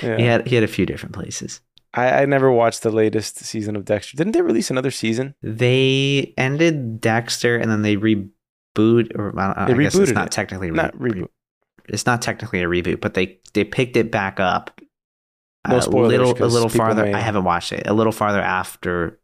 Yeah. 0.03 0.17
He 0.19 0.25
had 0.25 0.47
he 0.47 0.55
had 0.55 0.65
a 0.65 0.69
few 0.69 0.85
different 0.87 1.15
places. 1.15 1.61
I, 1.95 2.23
I 2.23 2.25
never 2.27 2.53
watched 2.53 2.83
the 2.83 2.91
latest 2.91 3.39
season 3.39 3.75
of 3.75 3.87
Dexter. 3.87 4.17
Didn't 4.17 4.35
they 4.35 4.43
release 4.43 4.71
another 4.71 4.91
season? 4.91 5.35
They 5.43 6.35
ended 6.37 7.01
Dexter 7.01 7.57
and 7.57 7.71
then 7.71 7.81
they 7.83 7.97
reboot 8.77 9.17
or 9.19 9.39
I, 9.39 9.73
guess 9.73 9.95
it's 9.95 10.13
not 10.13 10.27
it. 10.29 10.33
technically 10.33 10.71
re- 10.71 10.77
Not 10.77 10.95
reboot. 10.97 11.29
It's 11.89 12.07
not 12.07 12.23
technically 12.23 12.63
a 12.63 12.67
reboot, 12.67 13.01
but 13.01 13.15
they 13.15 13.39
they 13.55 13.65
picked 13.65 13.97
it 13.97 14.11
back 14.11 14.41
up. 14.41 14.81
No 15.69 15.79
a 15.79 15.81
little 15.81 16.31
a 16.43 16.47
little 16.47 16.69
farther. 16.69 17.05
may- 17.05 17.15
I 17.15 17.21
haven't 17.21 17.45
watched 17.45 17.73
it. 17.73 17.87
A 17.87 17.93
little 17.93 18.13
farther 18.13 18.41
after. 18.41 19.19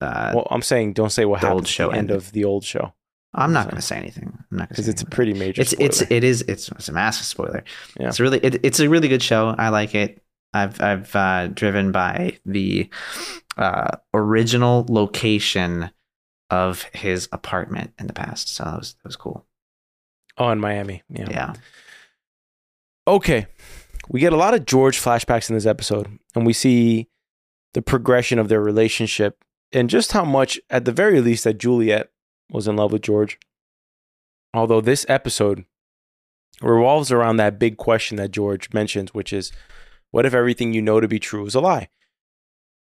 Uh, 0.00 0.32
Well, 0.34 0.46
I'm 0.50 0.62
saying 0.62 0.94
don't 0.94 1.10
say 1.10 1.24
what 1.24 1.40
the 1.40 1.46
happened 1.48 1.58
old 1.58 1.64
at 1.64 1.68
show 1.68 1.90
the 1.90 1.96
end 1.98 2.10
of 2.10 2.32
the 2.32 2.44
old 2.44 2.64
show 2.64 2.94
I'm 3.32 3.52
not 3.52 3.66
going 3.66 3.76
to 3.76 3.82
say 3.82 3.96
anything. 3.96 4.36
I'm 4.50 4.58
not 4.58 4.68
because 4.70 4.88
it's 4.88 5.02
a 5.02 5.06
pretty 5.06 5.34
major. 5.34 5.62
it's 5.62 5.72
it's 5.74 5.98
spoiler. 5.98 6.16
it 6.16 6.24
is 6.24 6.42
it's 6.42 6.68
it's 6.70 6.88
a 6.88 6.92
massive 6.92 7.26
spoiler. 7.26 7.64
Yeah. 7.98 8.08
It's 8.08 8.18
really 8.18 8.38
it, 8.38 8.64
it's 8.64 8.80
a 8.80 8.88
really 8.88 9.08
good 9.08 9.22
show. 9.22 9.54
I 9.56 9.68
like 9.68 9.94
it. 9.94 10.22
I've 10.52 10.80
I've 10.80 11.14
uh, 11.14 11.46
driven 11.48 11.92
by 11.92 12.38
the 12.44 12.90
uh, 13.56 13.96
original 14.12 14.84
location 14.88 15.90
of 16.50 16.82
his 16.92 17.28
apartment 17.32 17.92
in 17.98 18.06
the 18.06 18.12
past, 18.12 18.48
so 18.48 18.64
that 18.64 18.78
was 18.78 18.94
that 18.94 19.08
was 19.08 19.16
cool. 19.16 19.46
oh 20.38 20.50
in 20.50 20.58
Miami. 20.60 21.02
Yeah. 21.08 21.26
Yeah, 21.30 21.54
Okay, 23.06 23.46
we 24.08 24.20
get 24.20 24.32
a 24.32 24.36
lot 24.36 24.54
of 24.54 24.66
George 24.66 25.00
flashbacks 25.00 25.48
in 25.48 25.56
this 25.56 25.66
episode, 25.66 26.18
and 26.34 26.46
we 26.46 26.52
see 26.52 27.08
the 27.74 27.82
progression 27.82 28.38
of 28.38 28.48
their 28.48 28.60
relationship 28.60 29.44
and 29.72 29.88
just 29.88 30.12
how 30.12 30.24
much, 30.24 30.58
at 30.68 30.84
the 30.84 30.92
very 30.92 31.20
least, 31.20 31.44
that 31.44 31.58
Juliette 31.58 32.10
was 32.50 32.66
in 32.66 32.76
love 32.76 32.92
with 32.92 33.02
George. 33.02 33.38
Although 34.52 34.80
this 34.80 35.06
episode 35.08 35.64
revolves 36.60 37.12
around 37.12 37.36
that 37.36 37.58
big 37.58 37.76
question 37.76 38.16
that 38.16 38.32
George 38.32 38.72
mentions, 38.72 39.14
which 39.14 39.32
is, 39.32 39.52
what 40.10 40.26
if 40.26 40.34
everything 40.34 40.72
you 40.74 40.82
know 40.82 41.00
to 41.00 41.06
be 41.06 41.20
true 41.20 41.46
is 41.46 41.54
a 41.54 41.60
lie? 41.60 41.88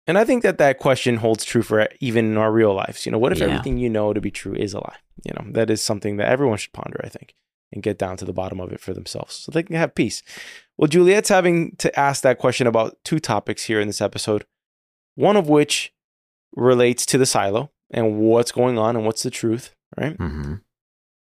And 0.08 0.18
I 0.18 0.24
think 0.24 0.44
that 0.44 0.58
that 0.58 0.80
question 0.80 1.18
holds 1.18 1.44
true 1.44 1.62
for 1.62 1.88
even 2.00 2.26
in 2.26 2.38
our 2.38 2.52
real 2.52 2.74
lives. 2.74 3.06
You 3.06 3.12
know, 3.12 3.18
what 3.18 3.32
if 3.34 3.40
Yeah. 3.40 3.46
everything 3.46 3.78
you 3.78 3.90
know 3.90 4.14
to 4.14 4.22
be 4.22 4.32
true 4.32 4.54
is 4.56 4.74
a 4.74 4.80
lie? 4.80 4.98
You 5.26 5.34
know, 5.34 5.52
that 5.52 5.70
is 5.70 5.82
something 5.82 6.18
that 6.18 6.30
everyone 6.30 6.58
should 6.58 6.72
ponder, 6.74 7.02
I 7.04 7.10
think, 7.10 7.36
and 7.74 7.84
get 7.84 7.98
down 7.98 8.16
to 8.18 8.26
the 8.26 8.34
bottom 8.34 8.60
of 8.62 8.72
it 8.72 8.80
for 8.80 8.94
themselves 8.94 9.34
so 9.36 9.52
they 9.52 9.64
can 9.64 9.76
have 9.76 9.96
peace. 9.96 10.24
Well, 10.78 10.88
Juliette's 10.88 11.30
having 11.30 11.76
to 11.78 12.00
ask 12.00 12.22
that 12.24 12.38
question 12.38 12.68
about 12.68 12.98
two 13.04 13.20
topics 13.20 13.64
here 13.64 13.82
in 13.82 13.88
this 13.88 14.00
episode, 14.02 14.46
one 15.16 15.36
of 15.36 15.50
which 15.50 15.94
relates 16.56 17.06
to 17.08 17.18
the 17.18 17.26
silo 17.26 17.72
and 17.92 18.18
what's 18.20 18.52
going 18.52 18.78
on 18.78 18.96
and 18.96 19.06
what's 19.06 19.24
the 19.24 19.30
truth, 19.32 19.74
right? 19.98 20.16
hmm 20.16 20.56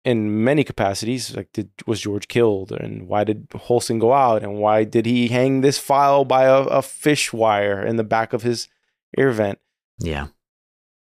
in 0.04 0.42
many 0.44 0.64
capacities. 0.64 1.36
Like, 1.36 1.52
did 1.52 1.70
was 1.86 2.00
George 2.00 2.28
killed, 2.28 2.72
and 2.72 3.06
why 3.08 3.24
did 3.24 3.48
Holston 3.54 3.98
go 3.98 4.12
out, 4.12 4.42
and 4.42 4.58
why 4.58 4.84
did 4.84 5.06
he 5.06 5.28
hang 5.28 5.60
this 5.60 5.78
file 5.78 6.24
by 6.24 6.44
a, 6.44 6.62
a 6.62 6.82
fish 6.82 7.32
wire 7.32 7.80
in 7.84 7.96
the 7.96 8.04
back 8.04 8.32
of 8.32 8.42
his 8.42 8.68
air 9.16 9.30
vent? 9.30 9.58
yeah, 9.98 10.28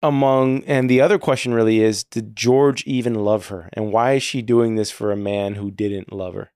Among 0.02 0.62
and 0.64 0.88
the 0.90 1.00
other 1.00 1.18
question 1.18 1.54
really 1.54 1.80
is, 1.80 2.04
did 2.04 2.36
George 2.36 2.84
even 2.84 3.14
love 3.14 3.48
her, 3.48 3.70
and 3.72 3.90
why 3.90 4.12
is 4.12 4.22
she 4.22 4.42
doing 4.42 4.74
this 4.76 4.90
for 4.90 5.10
a 5.10 5.16
man 5.16 5.54
who 5.54 5.70
didn't 5.70 6.12
love 6.12 6.34
her, 6.34 6.52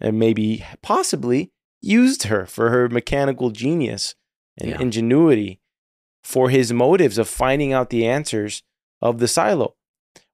and 0.00 0.18
maybe 0.18 0.64
possibly 0.82 1.52
used 1.82 2.24
her 2.24 2.46
for 2.46 2.70
her 2.70 2.88
mechanical 2.88 3.50
genius 3.50 4.14
and 4.58 4.70
Yeah. 4.70 4.80
ingenuity 4.80 5.60
for 6.22 6.48
his 6.48 6.72
motives 6.72 7.18
of 7.18 7.28
finding 7.28 7.72
out 7.74 7.90
the 7.90 8.06
answers 8.06 8.62
of 9.02 9.18
the 9.18 9.28
silo 9.28 9.76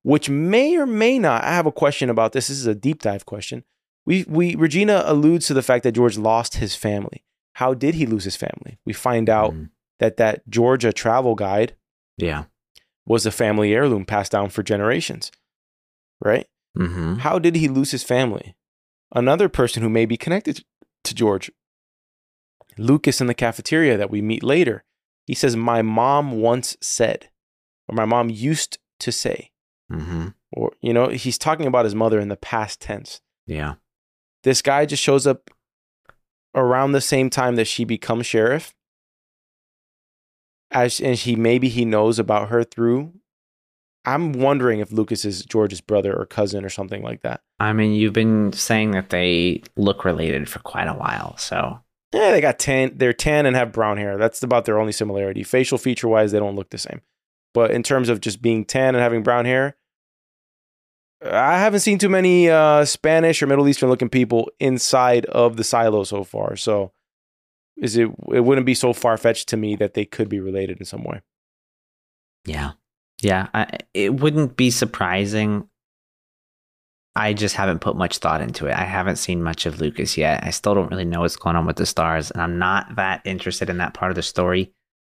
which 0.03 0.29
may 0.31 0.77
or 0.77 0.87
may 0.87 1.19
not. 1.19 1.45
I 1.45 1.49
have 1.53 1.67
a 1.67 1.73
question 1.73 2.09
about 2.11 2.33
this. 2.33 2.49
This 2.49 2.59
is 2.59 2.67
a 2.67 2.75
deep 2.75 3.03
dive 3.03 3.27
question. 3.27 3.65
We 4.07 4.25
we 4.29 4.55
Regina 4.57 5.03
alludes 5.07 5.47
to 5.49 5.55
the 5.55 5.63
fact 5.63 5.85
that 5.85 5.93
George 5.93 6.17
lost 6.19 6.57
his 6.57 6.75
family. 6.75 7.25
How 7.55 7.75
did 7.75 7.95
he 7.95 8.07
lose 8.07 8.25
his 8.25 8.37
family? 8.37 8.79
We 8.87 8.93
find 8.93 9.29
out 9.29 9.53
Mhm. 9.53 9.71
that 9.99 10.17
that 10.17 10.49
Georgia 10.49 10.93
travel 10.93 11.35
guide 11.35 11.77
yeah. 12.17 12.45
was 13.07 13.27
a 13.27 13.31
family 13.31 13.75
heirloom 13.75 14.05
passed 14.07 14.33
down 14.33 14.49
for 14.51 14.63
generations. 14.63 15.31
Right? 16.23 16.47
Mm-hmm. 16.79 17.17
How 17.17 17.39
did 17.39 17.57
he 17.57 17.69
lose 17.69 17.91
his 17.91 18.03
family? 18.05 18.55
Another 19.13 19.49
person 19.49 19.83
who 19.83 19.89
may 19.91 20.07
be 20.07 20.17
connected 20.17 20.65
to 21.05 21.15
George, 21.15 21.51
Lucas 22.79 23.21
in 23.21 23.27
the 23.27 23.35
cafeteria 23.35 23.97
that 23.97 24.11
we 24.11 24.23
meet 24.23 24.43
later. 24.43 24.85
He 25.27 25.35
says, 25.35 25.57
"My 25.57 25.83
mom 25.83 26.41
once 26.41 26.77
said, 26.81 27.31
or 27.89 27.95
my 27.95 28.05
mom 28.05 28.31
used 28.31 28.79
to 29.01 29.13
say." 29.13 29.51
Hmm 29.91 30.29
or 30.53 30.73
you 30.81 30.93
know 30.93 31.09
he's 31.09 31.39
talking 31.39 31.67
about 31.67 31.85
his 31.85 31.95
mother 31.95 32.21
in 32.21 32.29
the 32.29 32.37
past 32.37 32.81
tense. 32.81 33.21
Yeah. 33.47 33.75
this 34.45 34.63
guy 34.63 34.87
just 34.87 35.03
shows 35.03 35.27
up 35.27 35.51
around 36.55 36.93
the 36.93 37.01
same 37.01 37.31
time 37.31 37.57
that 37.57 37.67
she 37.67 37.85
becomes 37.85 38.27
sheriff. 38.27 38.75
As 40.71 41.01
and 41.01 41.17
he 41.17 41.35
maybe 41.35 41.69
he 41.69 41.85
knows 41.85 42.19
about 42.19 42.49
her 42.49 42.63
through 42.63 43.13
i'm 44.07 44.33
wondering 44.33 44.79
if 44.81 44.93
lucas 44.93 45.27
is 45.27 45.45
george's 45.45 45.81
brother 45.83 46.17
or 46.17 46.25
cousin 46.25 46.65
or 46.65 46.69
something 46.71 47.03
like 47.03 47.23
that. 47.23 47.43
I 47.59 47.73
mean, 47.75 47.93
you've 47.93 48.15
been 48.15 48.53
saying 48.55 48.93
that 48.93 49.11
they 49.11 49.63
look 49.77 50.05
related 50.07 50.49
for 50.49 50.61
quite 50.61 50.87
a 50.87 50.95
while, 50.95 51.37
so. 51.37 51.81
Yeah 52.15 52.31
they 52.31 52.41
got 52.41 52.59
tan 52.59 52.93
they're 52.97 53.13
tan 53.13 53.47
and 53.47 53.57
have 53.57 53.73
brown 53.73 53.99
hair. 53.99 54.17
That's 54.17 54.43
about 54.43 54.65
their 54.65 54.79
only 54.79 54.93
similarity. 54.93 55.43
Facial 55.43 55.77
feature 55.77 56.09
wise 56.09 56.33
they 56.33 56.39
don't 56.39 56.57
look 56.57 56.71
the 56.71 56.79
same. 56.79 57.03
But 57.53 57.73
in 57.73 57.83
terms 57.83 58.09
of 58.09 58.21
just 58.21 58.41
being 58.41 58.65
tan 58.65 58.95
and 58.95 59.03
having 59.03 59.23
brown 59.23 59.45
hair 59.45 59.77
I 61.23 61.59
haven't 61.59 61.81
seen 61.81 61.99
too 61.99 62.09
many 62.09 62.49
uh, 62.49 62.85
Spanish 62.85 63.43
or 63.43 63.47
Middle 63.47 63.69
Eastern 63.69 63.91
looking 63.91 64.09
people 64.09 64.51
inside 64.59 65.27
of 65.27 65.57
the 65.57 65.65
silo 65.65 66.05
so 66.05 66.25
far. 66.25 66.57
So, 66.57 66.93
is 67.77 67.97
it? 67.97 68.11
It 68.33 68.41
wouldn't 68.41 68.67
be 68.67 68.75
so 68.75 68.93
far 68.93 69.17
fetched 69.19 69.49
to 69.51 69.57
me 69.57 69.77
that 69.77 69.95
they 69.95 70.05
could 70.05 70.29
be 70.29 70.41
related 70.41 70.79
in 70.79 70.87
some 70.87 71.05
way. 71.05 71.21
yeah, 72.47 72.73
yeah. 73.21 73.49
I, 73.53 73.67
it 73.93 74.21
wouldn't 74.21 74.57
be 74.57 74.71
surprising. 74.71 75.69
I 77.17 77.33
just 77.35 77.57
haven't 77.57 77.81
put 77.81 77.97
much 77.97 78.19
thought 78.19 78.41
into 78.41 78.67
it. 78.67 78.75
I 78.75 78.85
haven't 78.85 79.17
seen 79.17 79.43
much 79.43 79.67
of 79.67 79.81
Lucas 79.81 80.17
yet. 80.17 80.45
I 80.45 80.51
still 80.51 80.75
don't 80.75 80.91
really 80.91 81.05
know 81.05 81.21
what's 81.21 81.37
going 81.37 81.57
on 81.57 81.67
with 81.67 81.77
the 81.77 81.85
stars, 81.85 82.31
and 82.31 82.41
I'm 82.41 82.59
not 82.59 82.97
that 82.97 83.21
interested 83.25 83.69
in 83.69 83.79
that 83.79 83.95
part 83.95 84.11
of 84.11 84.17
the 84.17 84.23
story 84.23 84.73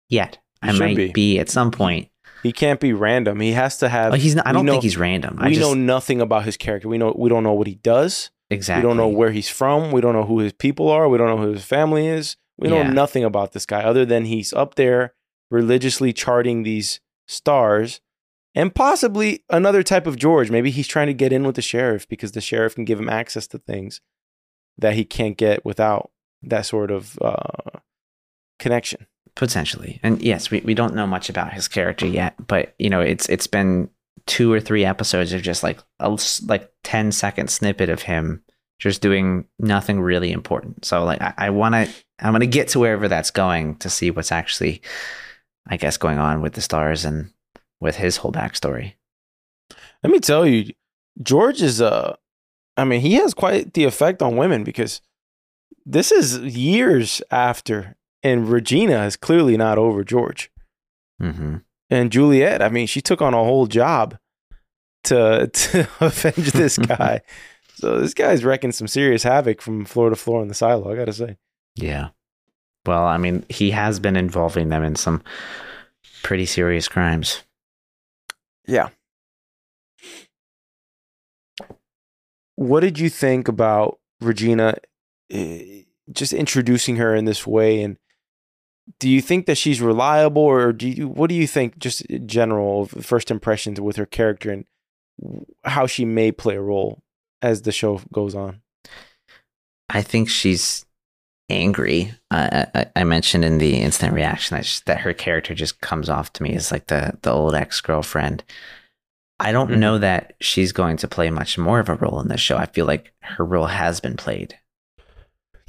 yet. 0.10 0.38
You 0.64 0.72
I 0.72 0.74
might 0.74 0.98
be. 0.98 1.12
be. 1.12 1.40
at 1.40 1.50
some 1.50 1.72
point. 1.72 2.10
He 2.44 2.52
can't 2.52 2.80
be 2.80 2.94
random. 2.94 3.40
He 3.40 3.54
has 3.54 3.78
to 3.78 3.90
have. 3.90 4.14
He's 4.16 4.36
not, 4.36 4.46
I 4.46 4.52
don't 4.52 4.66
know- 4.66 4.74
think 4.74 4.84
he's 4.84 4.98
random. 4.98 5.38
I 5.40 5.48
we 5.48 5.56
just, 5.56 5.62
know 5.62 5.74
nothing 5.74 6.22
about 6.22 6.44
his 6.44 6.58
character. 6.58 6.88
We 6.90 6.98
know 6.98 7.16
we 7.18 7.30
don't 7.30 7.44
know 7.44 7.54
what 7.54 7.68
he 7.68 7.76
does. 7.76 8.30
exactly. 8.50 8.84
We 8.84 8.90
don't 8.90 8.98
know 8.98 9.08
where 9.08 9.32
he's 9.32 9.50
from. 9.50 9.92
We 9.92 10.02
don't 10.02 10.14
know 10.14 10.26
who 10.26 10.40
his 10.40 10.54
people 10.54 10.90
are. 10.90 11.08
We 11.10 11.18
don't 11.18 11.28
know 11.30 11.38
who 11.38 11.54
his 11.54 11.64
family 11.66 12.08
is. 12.08 12.36
We 12.58 12.68
know 12.70 12.78
Yeah. 12.78 12.92
nothing 12.92 13.24
about 13.24 13.54
this 13.54 13.66
guy 13.66 13.82
other 13.84 14.06
than 14.06 14.26
he's 14.26 14.54
up 14.54 14.76
there 14.76 15.14
religiously 15.50 16.14
charting 16.14 16.64
these 16.64 17.00
stars 17.28 18.02
and 18.54 18.76
possibly 18.76 19.44
another 19.50 19.82
type 19.82 20.06
of 20.06 20.18
George. 20.18 20.52
Maybe 20.52 20.70
he's 20.70 20.88
trying 20.88 21.08
to 21.08 21.14
get 21.14 21.34
in 21.34 21.44
with 21.46 21.56
the 21.56 21.62
sheriff 21.64 22.08
because 22.08 22.34
the 22.34 22.42
sheriff 22.42 22.76
can 22.76 22.86
give 22.86 23.00
him 23.00 23.10
access 23.10 23.48
to 23.48 23.58
things 23.58 24.02
that 24.78 24.94
he 24.96 25.06
can't 25.06 25.38
get 25.38 25.64
without 25.66 26.12
that 26.44 26.66
sort 26.66 26.92
of 26.92 27.18
uh, 27.22 27.80
connection. 28.60 29.08
Potentially. 29.36 30.00
And 30.04 30.22
yes 30.22 30.52
we, 30.52 30.62
we 30.62 30.74
don't 30.74 30.96
know 30.96 31.08
much 31.08 31.30
about 31.30 31.54
his 31.54 31.68
character 31.68 32.08
yet 32.08 32.36
but 32.48 32.76
you 32.80 32.90
know 32.90 33.02
it's 33.02 33.28
it's 33.30 33.48
been 33.48 33.90
two 34.26 34.52
or 34.52 34.60
three 34.60 34.86
episodes 34.86 35.34
of 35.34 35.42
just 35.42 35.64
like 35.64 35.80
a 36.00 36.18
like 36.46 36.72
10 36.84 37.12
second 37.12 37.50
snippet 37.50 37.90
of 37.90 38.04
him 38.04 38.42
just 38.80 39.02
doing 39.02 39.46
nothing 39.60 40.02
really 40.02 40.32
important. 40.32 40.86
So 40.86 41.04
like 41.04 41.22
i, 41.22 41.34
I 41.38 41.50
want 41.50 41.76
to 41.76 41.90
i'm 42.20 42.32
going 42.32 42.42
to 42.42 42.48
get 42.48 42.70
to 42.70 42.80
wherever 42.80 43.08
that's 43.08 43.32
going 43.32 43.76
to 43.78 43.90
see 43.90 44.12
what's 44.12 44.32
actually 44.32 44.82
i 45.68 45.78
guess 45.78 45.98
going 45.98 46.20
on 46.20 46.42
with 46.42 46.54
the 46.54 46.62
stars 46.62 47.06
and 47.06 47.32
with 47.84 47.98
his 47.98 48.18
whole 48.18 48.32
backstory. 48.32 48.94
Let 50.04 50.12
me 50.12 50.20
tell 50.20 50.48
you, 50.48 50.74
George 51.22 51.62
is 51.62 51.82
uh 51.82 52.16
I 52.76 52.86
mean, 52.86 53.02
he 53.02 53.14
has 53.16 53.36
quite 53.36 53.74
the 53.74 53.84
effect 53.84 54.24
on 54.24 54.38
women 54.38 54.64
because 54.64 55.02
this 55.86 56.12
is 56.12 56.40
years 56.40 57.22
after 57.30 57.96
and 58.24 58.48
Regina 58.50 59.04
is 59.06 59.16
clearly 59.18 59.58
not 59.58 59.78
over 59.78 60.04
George. 60.04 60.50
mm-hmm. 61.22 61.58
And 61.90 62.12
Juliette, 62.12 62.62
I 62.62 62.70
mean, 62.70 62.88
she 62.88 63.02
took 63.02 63.22
on 63.22 63.34
a 63.34 63.44
whole 63.44 63.68
job 63.68 64.18
to 65.06 65.48
to 65.54 65.88
avenge 66.00 66.52
this 66.54 66.78
guy. 66.98 67.22
so 67.76 68.00
this 68.00 68.14
guy's 68.14 68.44
wrecking 68.46 68.72
some 68.72 68.88
serious 68.88 69.24
havoc 69.24 69.62
from 69.62 69.86
floor 69.86 70.10
to 70.10 70.16
floor 70.16 70.42
in 70.42 70.48
the 70.48 70.54
silo, 70.54 70.92
I 70.92 70.96
got 70.96 71.06
to 71.06 71.14
say. 71.14 71.38
yeah 71.76 72.10
well 72.86 73.04
i 73.06 73.18
mean 73.18 73.46
he 73.50 73.72
has 73.72 74.00
been 74.00 74.16
involving 74.18 74.70
them 74.70 74.84
in 74.84 74.96
some 74.96 75.22
pretty 76.22 76.46
serious 76.46 76.88
crimes 76.88 77.44
Yeah. 78.68 78.90
what 82.56 82.82
did 82.82 83.00
you 83.00 83.10
think 83.10 83.48
about 83.48 84.00
Regina 84.22 84.76
eh, 85.32 85.84
just 86.12 86.34
introducing 86.34 86.98
her 86.98 87.16
in 87.16 87.26
this 87.26 87.48
way? 87.48 87.82
And 87.82 87.98
do 89.00 89.10
you 89.10 89.22
think 89.22 89.46
that 89.46 89.58
she's 89.58 89.82
reliable, 89.82 90.42
or 90.42 90.74
do 90.74 90.90
you? 90.90 91.08
What 91.08 91.30
do 91.30 91.36
you 91.36 91.48
think, 91.48 91.78
just 91.80 92.02
in 92.02 92.28
general, 92.28 92.86
first 92.86 93.32
impressions 93.32 93.80
with 93.80 93.96
her 93.96 94.06
character 94.06 94.52
and 94.52 94.66
how 95.64 95.88
she 95.88 96.06
may 96.06 96.32
play 96.32 96.56
a 96.56 96.62
role 96.62 97.02
as 97.42 97.62
the 97.62 97.72
show 97.72 98.02
goes 98.12 98.36
on? 98.36 98.62
I 99.90 100.02
think 100.02 100.30
she's 100.30 100.86
angry. 101.50 102.14
Uh, 102.32 102.66
I, 102.74 102.86
I, 102.96 103.04
mentioned 103.04 103.46
in 103.46 103.58
the 103.58 103.76
instant 103.82 104.14
reaction 104.14 104.58
that, 104.58 104.66
she, 104.66 104.82
that 104.86 105.02
her 105.02 105.14
character 105.14 105.54
just 105.54 105.82
comes 105.82 106.10
off 106.10 106.34
to 106.34 106.44
me 106.44 106.56
as 106.56 106.72
like 106.72 106.88
the 106.88 107.18
the 107.22 107.32
old 107.32 107.56
ex 107.56 107.80
girlfriend. 107.82 108.44
I 109.40 109.52
don't 109.52 109.72
mm-hmm. 109.72 109.80
know 109.80 109.98
that 110.00 110.34
she's 110.42 110.72
going 110.72 110.98
to 110.98 111.08
play 111.08 111.30
much 111.30 111.58
more 111.58 111.80
of 111.80 111.90
a 111.90 111.96
role 111.96 112.20
in 112.22 112.28
this 112.28 112.42
show. 112.42 112.58
I 112.58 112.66
feel 112.66 112.86
like 112.86 113.14
her 113.22 113.46
role 113.46 113.68
has 113.68 114.00
been 114.00 114.16
played. 114.16 114.58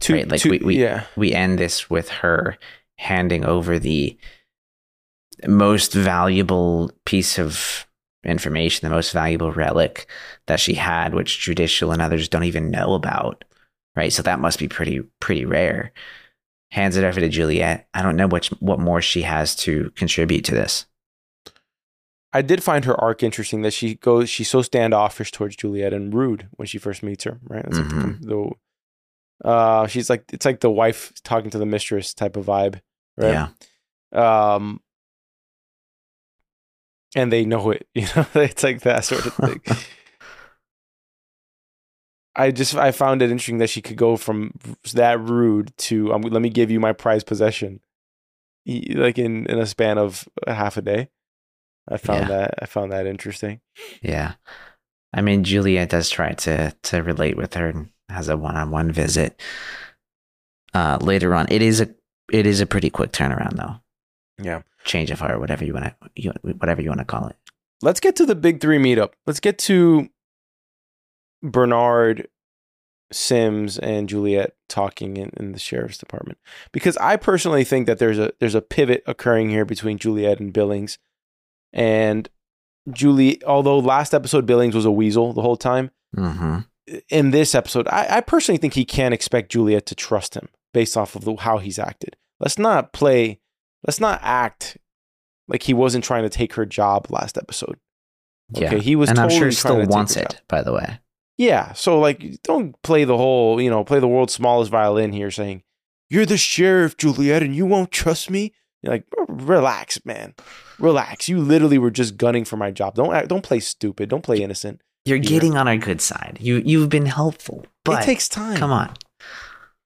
To, 0.01 0.15
right? 0.15 0.29
Like 0.29 0.41
to, 0.43 0.51
we 0.51 0.59
we, 0.59 0.81
yeah. 0.81 1.05
we 1.17 1.33
end 1.33 1.59
this 1.59 1.91
with 1.91 2.09
her 2.09 2.57
handing 2.99 3.45
over 3.45 3.79
the 3.79 4.17
most 5.47 5.93
valuable 5.93 6.91
piece 7.05 7.39
of 7.39 7.87
information, 8.25 8.89
the 8.89 8.95
most 8.95 9.13
valuable 9.13 9.53
relic 9.53 10.07
that 10.47 10.61
she 10.61 10.75
had, 10.75 11.15
which 11.15 11.41
judicial 11.41 11.93
and 11.93 12.01
others 12.01 12.29
don't 12.29 12.45
even 12.45 12.71
know 12.71 12.95
about. 12.95 13.45
Right. 13.97 14.13
So 14.13 14.23
that 14.23 14.41
must 14.41 14.59
be 14.59 14.69
pretty, 14.69 15.03
pretty 15.21 15.45
rare. 15.45 15.93
Hands 16.73 16.97
it 16.97 17.05
over 17.05 17.21
to 17.21 17.29
Juliette. 17.29 17.87
I 17.95 18.03
don't 18.03 18.17
know 18.17 18.27
what, 18.27 18.47
what 18.61 18.81
more 18.81 19.01
she 19.01 19.23
has 19.23 19.55
to 19.57 19.91
contribute 19.91 20.45
to 20.47 20.55
this. 20.55 20.87
I 22.33 22.43
did 22.43 22.65
find 22.65 22.85
her 22.85 23.01
arc 23.01 23.23
interesting 23.23 23.63
that 23.63 23.73
she 23.73 23.95
goes, 23.95 24.29
she's 24.29 24.51
so 24.51 24.61
standoffish 24.63 25.31
towards 25.31 25.55
Juliette 25.55 25.93
and 25.93 26.13
rude 26.13 26.49
when 26.53 26.67
she 26.67 26.79
first 26.79 27.05
meets 27.05 27.23
her, 27.23 27.39
right? 27.45 27.63
That's 27.63 27.79
mm-hmm. 27.79 28.01
like 28.01 28.21
the, 28.21 28.53
the, 29.43 29.49
uh, 29.49 29.87
she's 29.87 30.11
like, 30.11 30.25
it's 30.33 30.45
like 30.45 30.59
the 30.59 30.71
wife 30.71 31.13
talking 31.23 31.51
to 31.51 31.59
the 31.59 31.67
mistress 31.67 32.13
type 32.13 32.37
of 32.37 32.47
vibe, 32.47 32.81
right? 33.17 33.49
Yeah. 34.13 34.55
Um, 34.55 34.81
and 37.17 37.33
they 37.33 37.45
know 37.45 37.71
it, 37.71 37.87
you 37.95 38.07
know, 38.15 38.27
it's 38.35 38.63
like 38.63 38.81
that 38.83 39.05
sort 39.05 39.27
of 39.27 39.35
thing. 39.35 39.61
I 42.37 42.51
just 42.51 42.75
I 42.75 42.91
found 42.91 43.23
it 43.23 43.31
interesting 43.31 43.59
that 43.59 43.71
she 43.71 43.81
could 43.81 43.97
go 43.97 44.17
from 44.17 44.53
that 44.93 45.21
rude 45.21 45.77
to 45.79 46.13
um, 46.13 46.23
let 46.23 46.43
me 46.43 46.49
give 46.49 46.71
you 46.71 46.81
my 46.81 46.93
prized 46.93 47.27
possession, 47.27 47.81
like 48.67 49.19
in 49.19 49.47
in 49.47 49.59
a 49.59 49.67
span 49.67 49.99
of 49.99 50.29
half 50.47 50.77
a 50.77 50.83
day. 50.83 51.11
I 51.89 51.97
found 51.97 52.23
yeah. 52.23 52.29
that 52.29 52.55
I 52.63 52.67
found 52.67 52.91
that 52.91 53.07
interesting. 53.07 53.61
Yeah, 54.03 54.35
I 55.13 55.21
mean 55.21 55.45
Juliette 55.45 55.91
does 55.91 56.11
try 56.11 56.33
to 56.33 56.75
to 56.83 57.03
relate 57.03 57.37
with 57.37 57.55
her 57.55 57.69
and 57.69 57.91
has 58.09 58.29
a 58.29 58.37
one 58.37 58.57
on 58.57 58.71
one 58.73 58.91
visit. 58.91 59.41
Uh, 60.73 60.99
later 61.01 61.37
on, 61.37 61.47
it 61.51 61.63
is 61.63 61.81
a 61.81 61.95
it 62.33 62.47
is 62.47 62.61
a 62.61 62.67
pretty 62.67 62.91
quick 62.91 63.13
turnaround 63.13 63.57
though. 63.57 63.77
Yeah, 64.43 64.63
change 64.85 65.11
of 65.11 65.21
heart, 65.21 65.41
whatever 65.41 65.65
you 65.65 65.75
want 65.75 65.95
to 66.17 66.33
whatever 66.59 66.83
you 66.83 66.89
want 66.89 67.01
to 67.01 67.05
call 67.05 67.29
it. 67.29 67.37
Let's 67.83 68.01
get 68.01 68.17
to 68.17 68.27
the 68.27 68.35
big 68.35 68.61
three 68.61 68.79
meetup. 68.79 69.13
Let's 69.27 69.41
get 69.41 69.59
to 69.59 70.09
Bernard, 71.43 72.29
Sims, 73.13 73.79
and 73.79 74.09
Juliette 74.09 74.57
talking 74.69 75.17
in, 75.17 75.31
in 75.37 75.53
the 75.53 75.59
sheriff's 75.59 75.99
department 75.99 76.39
because 76.73 76.97
I 76.97 77.17
personally 77.17 77.65
think 77.65 77.87
that 77.87 77.99
there's 77.99 78.19
a 78.19 78.33
there's 78.41 78.55
a 78.55 78.63
pivot 78.63 79.03
occurring 79.07 79.51
here 79.51 79.65
between 79.65 79.99
Juliette 79.99 80.41
and 80.41 80.53
Billings 80.53 80.99
and 81.73 82.29
Julie, 82.91 83.43
although 83.45 83.79
last 83.79 84.15
episode 84.15 84.47
Billings 84.47 84.75
was 84.75 84.85
a 84.85 84.91
weasel 84.91 85.33
the 85.33 85.43
whole 85.43 85.57
time, 85.57 85.91
mm-hmm. 86.17 86.61
in 87.09 87.31
this 87.31 87.55
episode, 87.55 87.89
I, 87.89 88.19
I, 88.19 88.21
personally 88.21 88.59
think 88.59 88.75
he 88.75 88.85
can't 88.85 89.15
expect 89.15 89.53
Juliette 89.53 89.87
to 89.87 89.95
trust 89.95 90.35
him 90.35 90.49
based 90.75 90.99
off 90.99 91.17
of 91.17 91.25
the, 91.25 91.35
how 91.37 91.57
he's 91.57 91.79
acted. 91.79 92.17
Let's 92.39 92.59
not 92.59 92.93
play, 92.93 93.41
let's 93.87 94.01
not 94.01 94.21
act 94.23 94.77
like 95.49 95.63
he 95.63 95.73
wasn't 95.73 96.05
trying 96.05 96.25
to 96.25 96.29
take 96.29 96.53
her 96.55 96.67
job 96.67 97.07
last 97.09 97.39
episode. 97.39 97.79
Okay, 98.55 98.77
yeah. 98.77 98.83
he 98.83 98.95
was, 98.95 99.09
and 99.09 99.17
totally 99.17 99.35
I'm 99.35 99.41
sure 99.41 99.51
still 99.53 99.87
wants 99.87 100.17
it. 100.17 100.31
Job. 100.31 100.41
By 100.49 100.63
the 100.63 100.75
way, 100.75 101.01
yeah. 101.39 101.73
So 101.73 101.99
like, 101.99 102.43
don't 102.43 102.81
play 102.83 103.05
the 103.05 103.17
whole, 103.17 103.59
you 103.59 103.71
know, 103.71 103.85
play 103.85 104.01
the 104.01 104.09
world's 104.09 104.35
smallest 104.35 104.71
violin 104.71 105.13
here, 105.13 105.31
saying 105.31 105.63
you're 106.11 106.27
the 106.27 106.37
sheriff, 106.37 106.99
Juliette, 106.99 107.43
and 107.43 107.57
you 107.57 107.65
won't 107.65 107.91
trust 107.91 108.31
me. 108.31 108.53
You're 108.83 108.93
like, 108.93 109.07
relax, 109.29 110.05
man. 110.05 110.35
Relax. 110.79 111.27
You 111.27 111.41
literally 111.41 111.79
were 111.79 111.91
just 111.91 112.19
gunning 112.19 112.45
for 112.45 112.59
my 112.59 112.71
job. 112.71 112.97
Don't 112.97 113.15
act, 113.15 113.29
don't 113.29 113.43
play 113.43 113.61
stupid. 113.61 114.11
Don't 114.11 114.23
play 114.23 114.43
innocent. 114.43 114.83
You're 115.07 115.19
getting 115.19 115.57
on 115.57 115.69
our 115.69 115.77
good 115.77 116.01
side. 116.01 116.39
You 116.41 116.63
you've 116.65 116.89
been 116.89 117.07
helpful. 117.07 117.67
But 117.85 118.03
it 118.03 118.07
takes 118.07 118.29
time. 118.29 118.57
Come 118.57 118.73
on. 118.73 118.95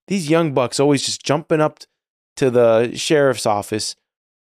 These 0.08 0.28
young 0.28 0.52
bucks 0.52 0.80
always 0.80 1.04
just 1.04 1.22
jumping 1.22 1.60
up 1.60 1.80
to 2.36 2.50
the 2.50 2.92
sheriff's 2.94 3.46
office, 3.46 3.94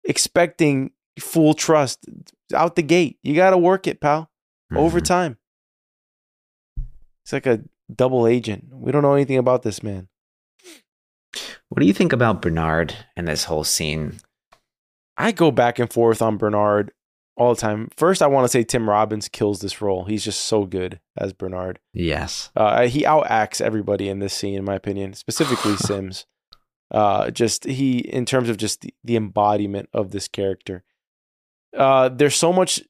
expecting 0.03 0.91
full 1.19 1.53
trust 1.53 2.05
out 2.53 2.75
the 2.75 2.83
gate. 2.83 3.17
You 3.23 3.35
got 3.35 3.51
to 3.51 3.57
work 3.57 3.87
it, 3.87 3.99
pal. 3.99 4.29
Mm-hmm. 4.71 4.77
Over 4.77 4.99
time. 5.01 5.37
It's 7.23 7.33
like 7.33 7.45
a 7.45 7.61
double 7.93 8.27
agent. 8.27 8.65
We 8.71 8.91
don't 8.91 9.01
know 9.01 9.13
anything 9.13 9.37
about 9.37 9.63
this 9.63 9.81
man. 9.81 10.09
What 11.69 11.79
do 11.79 11.85
you 11.85 11.93
think 11.93 12.13
about 12.13 12.41
Bernard 12.41 12.95
and 13.15 13.27
this 13.27 13.45
whole 13.45 13.63
scene? 13.63 14.19
I 15.17 15.31
go 15.31 15.51
back 15.51 15.79
and 15.79 15.91
forth 15.91 16.21
on 16.21 16.37
Bernard 16.37 16.91
all 17.37 17.53
the 17.53 17.59
time. 17.61 17.89
First, 17.95 18.21
I 18.21 18.27
want 18.27 18.45
to 18.45 18.49
say 18.49 18.63
Tim 18.63 18.89
Robbins 18.89 19.27
kills 19.27 19.59
this 19.59 19.81
role. 19.81 20.05
He's 20.05 20.23
just 20.23 20.41
so 20.41 20.65
good 20.65 20.99
as 21.17 21.33
Bernard. 21.33 21.79
Yes. 21.93 22.51
Uh, 22.55 22.87
he 22.87 23.03
outacts 23.03 23.61
everybody 23.61 24.09
in 24.09 24.19
this 24.19 24.33
scene, 24.33 24.55
in 24.55 24.63
my 24.63 24.75
opinion, 24.75 25.13
specifically 25.13 25.75
Sims. 25.77 26.25
Uh, 26.91 27.31
just 27.31 27.65
he, 27.65 27.99
in 27.99 28.25
terms 28.25 28.47
of 28.47 28.57
just 28.57 28.81
the, 28.81 28.93
the 29.03 29.15
embodiment 29.15 29.89
of 29.93 30.11
this 30.11 30.27
character. 30.27 30.83
Uh, 31.75 32.09
there's 32.09 32.35
so 32.35 32.53
much 32.53 32.81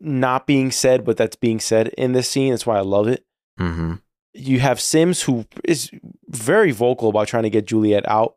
not 0.00 0.46
being 0.46 0.70
said, 0.70 1.04
but 1.04 1.16
that's 1.16 1.36
being 1.36 1.60
said 1.60 1.88
in 1.98 2.12
this 2.12 2.28
scene. 2.28 2.50
That's 2.50 2.66
why 2.66 2.78
I 2.78 2.82
love 2.82 3.06
it. 3.06 3.24
Mm-hmm. 3.58 3.96
You 4.32 4.60
have 4.60 4.80
Sims 4.80 5.22
who 5.22 5.44
is 5.64 5.90
very 6.28 6.70
vocal 6.70 7.10
about 7.10 7.28
trying 7.28 7.42
to 7.42 7.50
get 7.50 7.66
Juliette 7.66 8.08
out, 8.08 8.36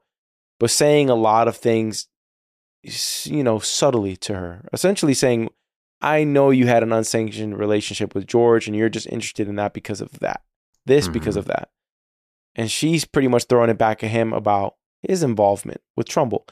but 0.60 0.70
saying 0.70 1.10
a 1.10 1.16
lot 1.16 1.48
of 1.48 1.56
things 1.56 2.08
you 2.84 3.44
know, 3.44 3.60
subtly 3.60 4.16
to 4.18 4.36
her, 4.36 4.68
essentially 4.74 5.14
saying, 5.14 5.50
I 6.02 6.24
know 6.24 6.50
you 6.50 6.68
had 6.68 6.84
an 6.84 6.92
unsanctioned 6.92 7.58
relationship 7.58 8.14
with 8.14 8.28
George 8.28 8.68
and 8.68 8.76
you're 8.76 8.90
just 8.90 9.08
interested 9.08 9.48
in 9.48 9.56
that 9.56 9.74
because 9.74 10.02
of 10.02 10.20
that. 10.20 10.42
This 10.86 11.06
mm-hmm. 11.06 11.14
because 11.14 11.38
of 11.38 11.46
that. 11.46 11.70
And 12.56 12.70
she's 12.70 13.06
pretty 13.06 13.30
much 13.30 13.46
throwing 13.46 13.70
it 13.70 13.78
back 13.78 14.04
at 14.04 14.12
him 14.12 14.34
about 14.34 14.76
his 15.02 15.24
involvement 15.24 15.82
with 15.96 16.08
Trumbull. 16.08 16.46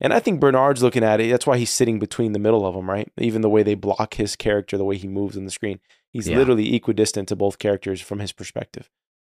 And 0.00 0.12
I 0.12 0.20
think 0.20 0.40
Bernard's 0.40 0.82
looking 0.82 1.02
at 1.02 1.20
it. 1.20 1.30
That's 1.30 1.46
why 1.46 1.58
he's 1.58 1.70
sitting 1.70 1.98
between 1.98 2.32
the 2.32 2.38
middle 2.38 2.64
of 2.64 2.74
them, 2.74 2.88
right? 2.88 3.10
Even 3.18 3.40
the 3.40 3.50
way 3.50 3.62
they 3.62 3.74
block 3.74 4.14
his 4.14 4.36
character, 4.36 4.76
the 4.76 4.84
way 4.84 4.96
he 4.96 5.08
moves 5.08 5.36
on 5.36 5.44
the 5.44 5.50
screen. 5.50 5.80
He's 6.12 6.28
yeah. 6.28 6.36
literally 6.36 6.74
equidistant 6.74 7.28
to 7.28 7.36
both 7.36 7.58
characters 7.58 8.00
from 8.00 8.20
his 8.20 8.32
perspective, 8.32 8.90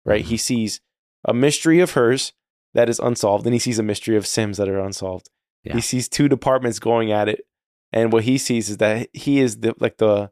right? 0.06 0.22
Mm-hmm. 0.22 0.30
He 0.30 0.38
sees 0.38 0.82
a 1.26 1.34
mystery 1.34 1.80
of 1.80 1.92
hers 1.92 2.34
that 2.74 2.90
is 2.90 3.00
unsolved, 3.00 3.46
and 3.46 3.54
he 3.54 3.60
sees 3.60 3.80
a 3.80 3.84
mystery 3.84 4.16
of 4.16 4.28
Sims 4.28 4.58
that 4.58 4.70
are 4.70 4.80
unsolved. 4.80 5.30
Yeah. 5.64 5.76
He 5.76 5.82
sees 5.82 6.10
two 6.10 6.28
departments 6.28 6.80
going 6.80 7.12
at 7.12 7.30
it, 7.30 7.46
and 7.94 8.12
what 8.12 8.24
he 8.24 8.38
sees 8.38 8.70
is 8.70 8.78
that 8.78 9.10
he 9.14 9.40
is 9.40 9.60
the 9.60 9.74
like 9.80 9.98
the 9.98 10.32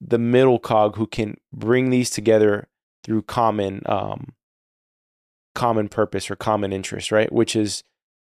the 0.00 0.18
middle 0.18 0.58
cog 0.58 0.96
who 0.96 1.06
can 1.06 1.36
bring 1.52 1.90
these 1.90 2.10
together 2.10 2.68
through 3.02 3.22
common 3.22 3.82
um 3.86 4.34
common 5.54 5.88
purpose 5.88 6.30
or 6.30 6.36
common 6.36 6.72
interest, 6.72 7.12
right? 7.12 7.32
Which 7.32 7.54
is 7.54 7.84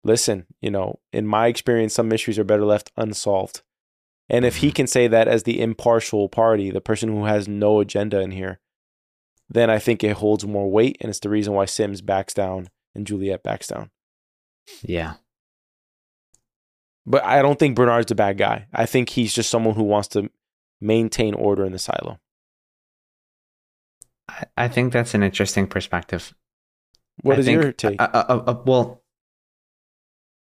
listen, 0.04 0.46
you 0.60 0.70
know, 0.70 0.98
in 1.12 1.26
my 1.26 1.46
experience 1.46 1.94
some 1.94 2.08
mysteries 2.08 2.38
are 2.38 2.44
better 2.44 2.64
left 2.64 2.92
unsolved. 2.96 3.62
And 4.28 4.44
if 4.44 4.56
he 4.56 4.68
mm-hmm. 4.68 4.74
can 4.74 4.86
say 4.88 5.06
that 5.06 5.28
as 5.28 5.44
the 5.44 5.60
impartial 5.60 6.28
party, 6.28 6.70
the 6.70 6.80
person 6.80 7.10
who 7.10 7.26
has 7.26 7.46
no 7.46 7.78
agenda 7.78 8.20
in 8.20 8.32
here, 8.32 8.58
then 9.48 9.70
I 9.70 9.78
think 9.78 10.02
it 10.02 10.16
holds 10.16 10.44
more 10.44 10.70
weight 10.70 10.96
and 11.00 11.10
it's 11.10 11.20
the 11.20 11.30
reason 11.30 11.54
why 11.54 11.66
Sims 11.66 12.00
backs 12.02 12.34
down 12.34 12.68
and 12.94 13.06
Juliette 13.06 13.44
backs 13.44 13.68
down. 13.68 13.90
Yeah. 14.82 15.14
But 17.06 17.24
I 17.24 17.40
don't 17.40 17.58
think 17.58 17.76
Bernard's 17.76 18.10
a 18.10 18.16
bad 18.16 18.36
guy. 18.36 18.66
I 18.72 18.84
think 18.86 19.10
he's 19.10 19.32
just 19.32 19.50
someone 19.50 19.76
who 19.76 19.84
wants 19.84 20.08
to 20.08 20.28
maintain 20.80 21.34
order 21.34 21.64
in 21.64 21.72
the 21.72 21.78
silo. 21.78 22.18
I 24.56 24.68
think 24.68 24.92
that's 24.92 25.14
an 25.14 25.22
interesting 25.22 25.68
perspective. 25.68 26.34
What 27.22 27.36
I 27.36 27.40
is 27.40 27.46
think, 27.46 27.62
your 27.62 27.72
take? 27.72 28.02
Uh, 28.02 28.08
uh, 28.12 28.42
uh, 28.46 28.62
well, 28.66 29.02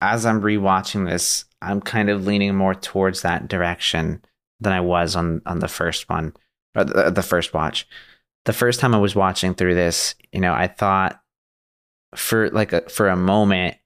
as 0.01 0.25
I'm 0.25 0.41
rewatching 0.41 1.09
this, 1.09 1.45
I'm 1.61 1.81
kind 1.81 2.09
of 2.09 2.25
leaning 2.25 2.55
more 2.55 2.75
towards 2.75 3.23
that 3.23 3.47
direction 3.47 4.23
than 4.59 4.71
I 4.71 4.81
was 4.81 5.15
on 5.15 5.41
on 5.47 5.59
the 5.59 5.67
first 5.67 6.09
one, 6.09 6.33
or 6.75 6.83
the, 6.83 7.09
the 7.09 7.23
first 7.23 7.53
watch. 7.53 7.87
The 8.45 8.53
first 8.53 8.79
time 8.79 8.95
I 8.95 8.99
was 8.99 9.15
watching 9.15 9.53
through 9.55 9.75
this, 9.75 10.15
you 10.31 10.39
know, 10.39 10.53
I 10.53 10.67
thought 10.67 11.21
for 12.15 12.49
like 12.51 12.71
a, 12.73 12.81
for 12.89 13.09
a 13.09 13.15
moment 13.15 13.77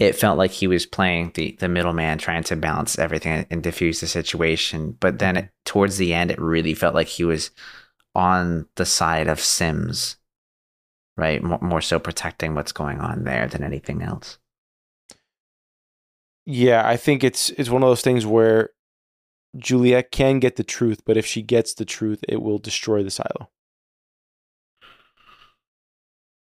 it 0.00 0.16
felt 0.16 0.38
like 0.38 0.50
he 0.50 0.66
was 0.66 0.86
playing 0.86 1.30
the 1.34 1.56
the 1.60 1.68
middleman, 1.68 2.18
trying 2.18 2.42
to 2.44 2.56
balance 2.56 2.98
everything 2.98 3.46
and 3.50 3.62
diffuse 3.62 4.00
the 4.00 4.06
situation. 4.08 4.96
But 4.98 5.18
then 5.18 5.36
it, 5.36 5.50
towards 5.66 5.98
the 5.98 6.14
end, 6.14 6.30
it 6.30 6.40
really 6.40 6.74
felt 6.74 6.94
like 6.94 7.06
he 7.06 7.22
was 7.22 7.50
on 8.14 8.66
the 8.76 8.86
side 8.86 9.28
of 9.28 9.38
Sims, 9.38 10.16
right? 11.18 11.42
More, 11.42 11.60
more 11.60 11.80
so 11.82 11.98
protecting 11.98 12.54
what's 12.54 12.72
going 12.72 12.98
on 12.98 13.24
there 13.24 13.46
than 13.46 13.62
anything 13.62 14.02
else. 14.02 14.38
Yeah, 16.46 16.88
I 16.88 16.96
think 16.96 17.22
it's 17.22 17.50
it's 17.50 17.70
one 17.70 17.82
of 17.82 17.90
those 17.90 18.02
things 18.02 18.24
where 18.24 18.70
Juliette 19.58 20.10
can 20.10 20.38
get 20.38 20.56
the 20.56 20.64
truth, 20.64 21.02
but 21.04 21.18
if 21.18 21.26
she 21.26 21.42
gets 21.42 21.74
the 21.74 21.84
truth, 21.84 22.24
it 22.26 22.40
will 22.40 22.58
destroy 22.58 23.02
the 23.02 23.10
silo. 23.10 23.50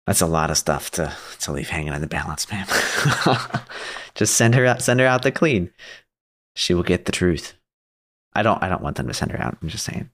That's 0.08 0.22
a 0.22 0.26
lot 0.26 0.50
of 0.50 0.56
stuff 0.56 0.90
to 0.92 1.12
to 1.40 1.52
leave 1.52 1.68
hanging 1.68 1.92
in 1.92 2.00
the 2.00 2.06
balance, 2.06 2.50
man. 2.50 2.66
Just 4.14 4.36
send 4.36 4.54
her 4.54 4.64
out 4.66 4.82
send 4.82 5.00
her 5.00 5.06
out 5.06 5.22
the 5.22 5.30
clean. 5.30 5.70
She 6.56 6.74
will 6.74 6.82
get 6.82 7.04
the 7.04 7.12
truth. 7.12 7.54
I 8.34 8.42
don't 8.42 8.62
I 8.62 8.68
don't 8.68 8.82
want 8.82 8.96
them 8.96 9.06
to 9.08 9.14
send 9.14 9.32
her 9.32 9.40
out. 9.40 9.58
I'm 9.60 9.68
just 9.68 9.84
saying. 9.84 10.10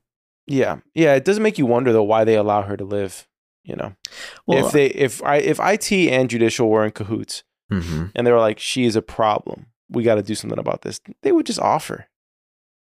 Yeah, 0.47 0.79
yeah. 0.95 1.15
It 1.15 1.25
doesn't 1.25 1.43
make 1.43 1.59
you 1.59 1.67
wonder 1.67 1.93
though 1.93 2.03
why 2.03 2.25
they 2.25 2.35
allow 2.37 2.63
her 2.63 2.77
to 2.77 2.85
live. 2.85 3.27
You 3.63 3.77
know, 3.77 3.95
Well, 4.47 4.67
if 4.67 4.73
they 4.73 4.87
if 4.87 5.23
I 5.23 5.37
if 5.37 5.59
IT 5.59 5.91
and 5.93 6.29
judicial 6.29 6.69
were 6.69 6.85
in 6.85 6.91
cahoots 6.91 7.45
mhm. 7.73 8.11
and 8.15 8.27
they 8.27 8.33
were 8.33 8.39
like, 8.39 8.59
she 8.59 8.85
is 8.85 8.95
a 8.95 9.01
problem, 9.01 9.67
we 9.89 10.03
got 10.03 10.17
to 10.17 10.23
do 10.23 10.35
something 10.35 10.59
about 10.59 10.83
this. 10.83 11.01
They 11.23 11.33
would 11.33 11.47
just 11.47 11.61
offer. 11.61 12.09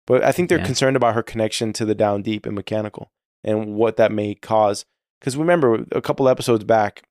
But 0.06 0.22
I 0.22 0.32
think 0.32 0.48
they're 0.50 0.58
Yeah. 0.58 0.66
concerned 0.66 0.96
about 0.96 1.14
her 1.14 1.22
connection 1.22 1.72
to 1.74 1.86
the 1.86 1.94
down 1.94 2.20
deep 2.20 2.44
and 2.44 2.54
mechanical 2.54 3.10
and 3.42 3.74
what 3.74 3.96
that 3.96 4.12
may 4.12 4.34
cause. 4.34 4.84
Because 5.20 5.36
remember, 5.36 5.84
a 5.92 6.00
couple 6.02 6.28
episodes 6.28 6.64
back, 6.64 7.02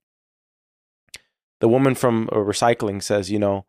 the 1.61 1.67
woman 1.67 1.95
from 1.95 2.29
uh, 2.31 2.35
recycling 2.37 3.01
says, 3.01 3.31
you 3.31 3.39
know, 3.39 3.65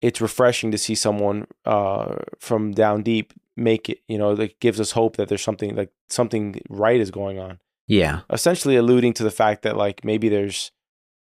it's 0.00 0.20
refreshing 0.20 0.70
to 0.70 0.78
see 0.78 0.94
someone 0.94 1.46
uh, 1.64 2.16
from 2.38 2.72
down 2.72 3.02
deep 3.02 3.32
make 3.56 3.88
it. 3.88 3.98
You 4.08 4.18
know, 4.18 4.34
that 4.34 4.58
gives 4.60 4.80
us 4.80 4.92
hope 4.92 5.16
that 5.16 5.28
there's 5.28 5.42
something 5.42 5.76
like 5.76 5.90
something 6.08 6.60
right 6.68 7.00
is 7.00 7.10
going 7.10 7.38
on 7.38 7.58
Yeah. 7.86 8.20
essentially 8.30 8.76
alluding 8.76 9.12
to 9.14 9.22
the 9.22 9.30
fact 9.30 9.62
that 9.62 9.76
like 9.76 10.04
maybe 10.04 10.28
there's 10.28 10.72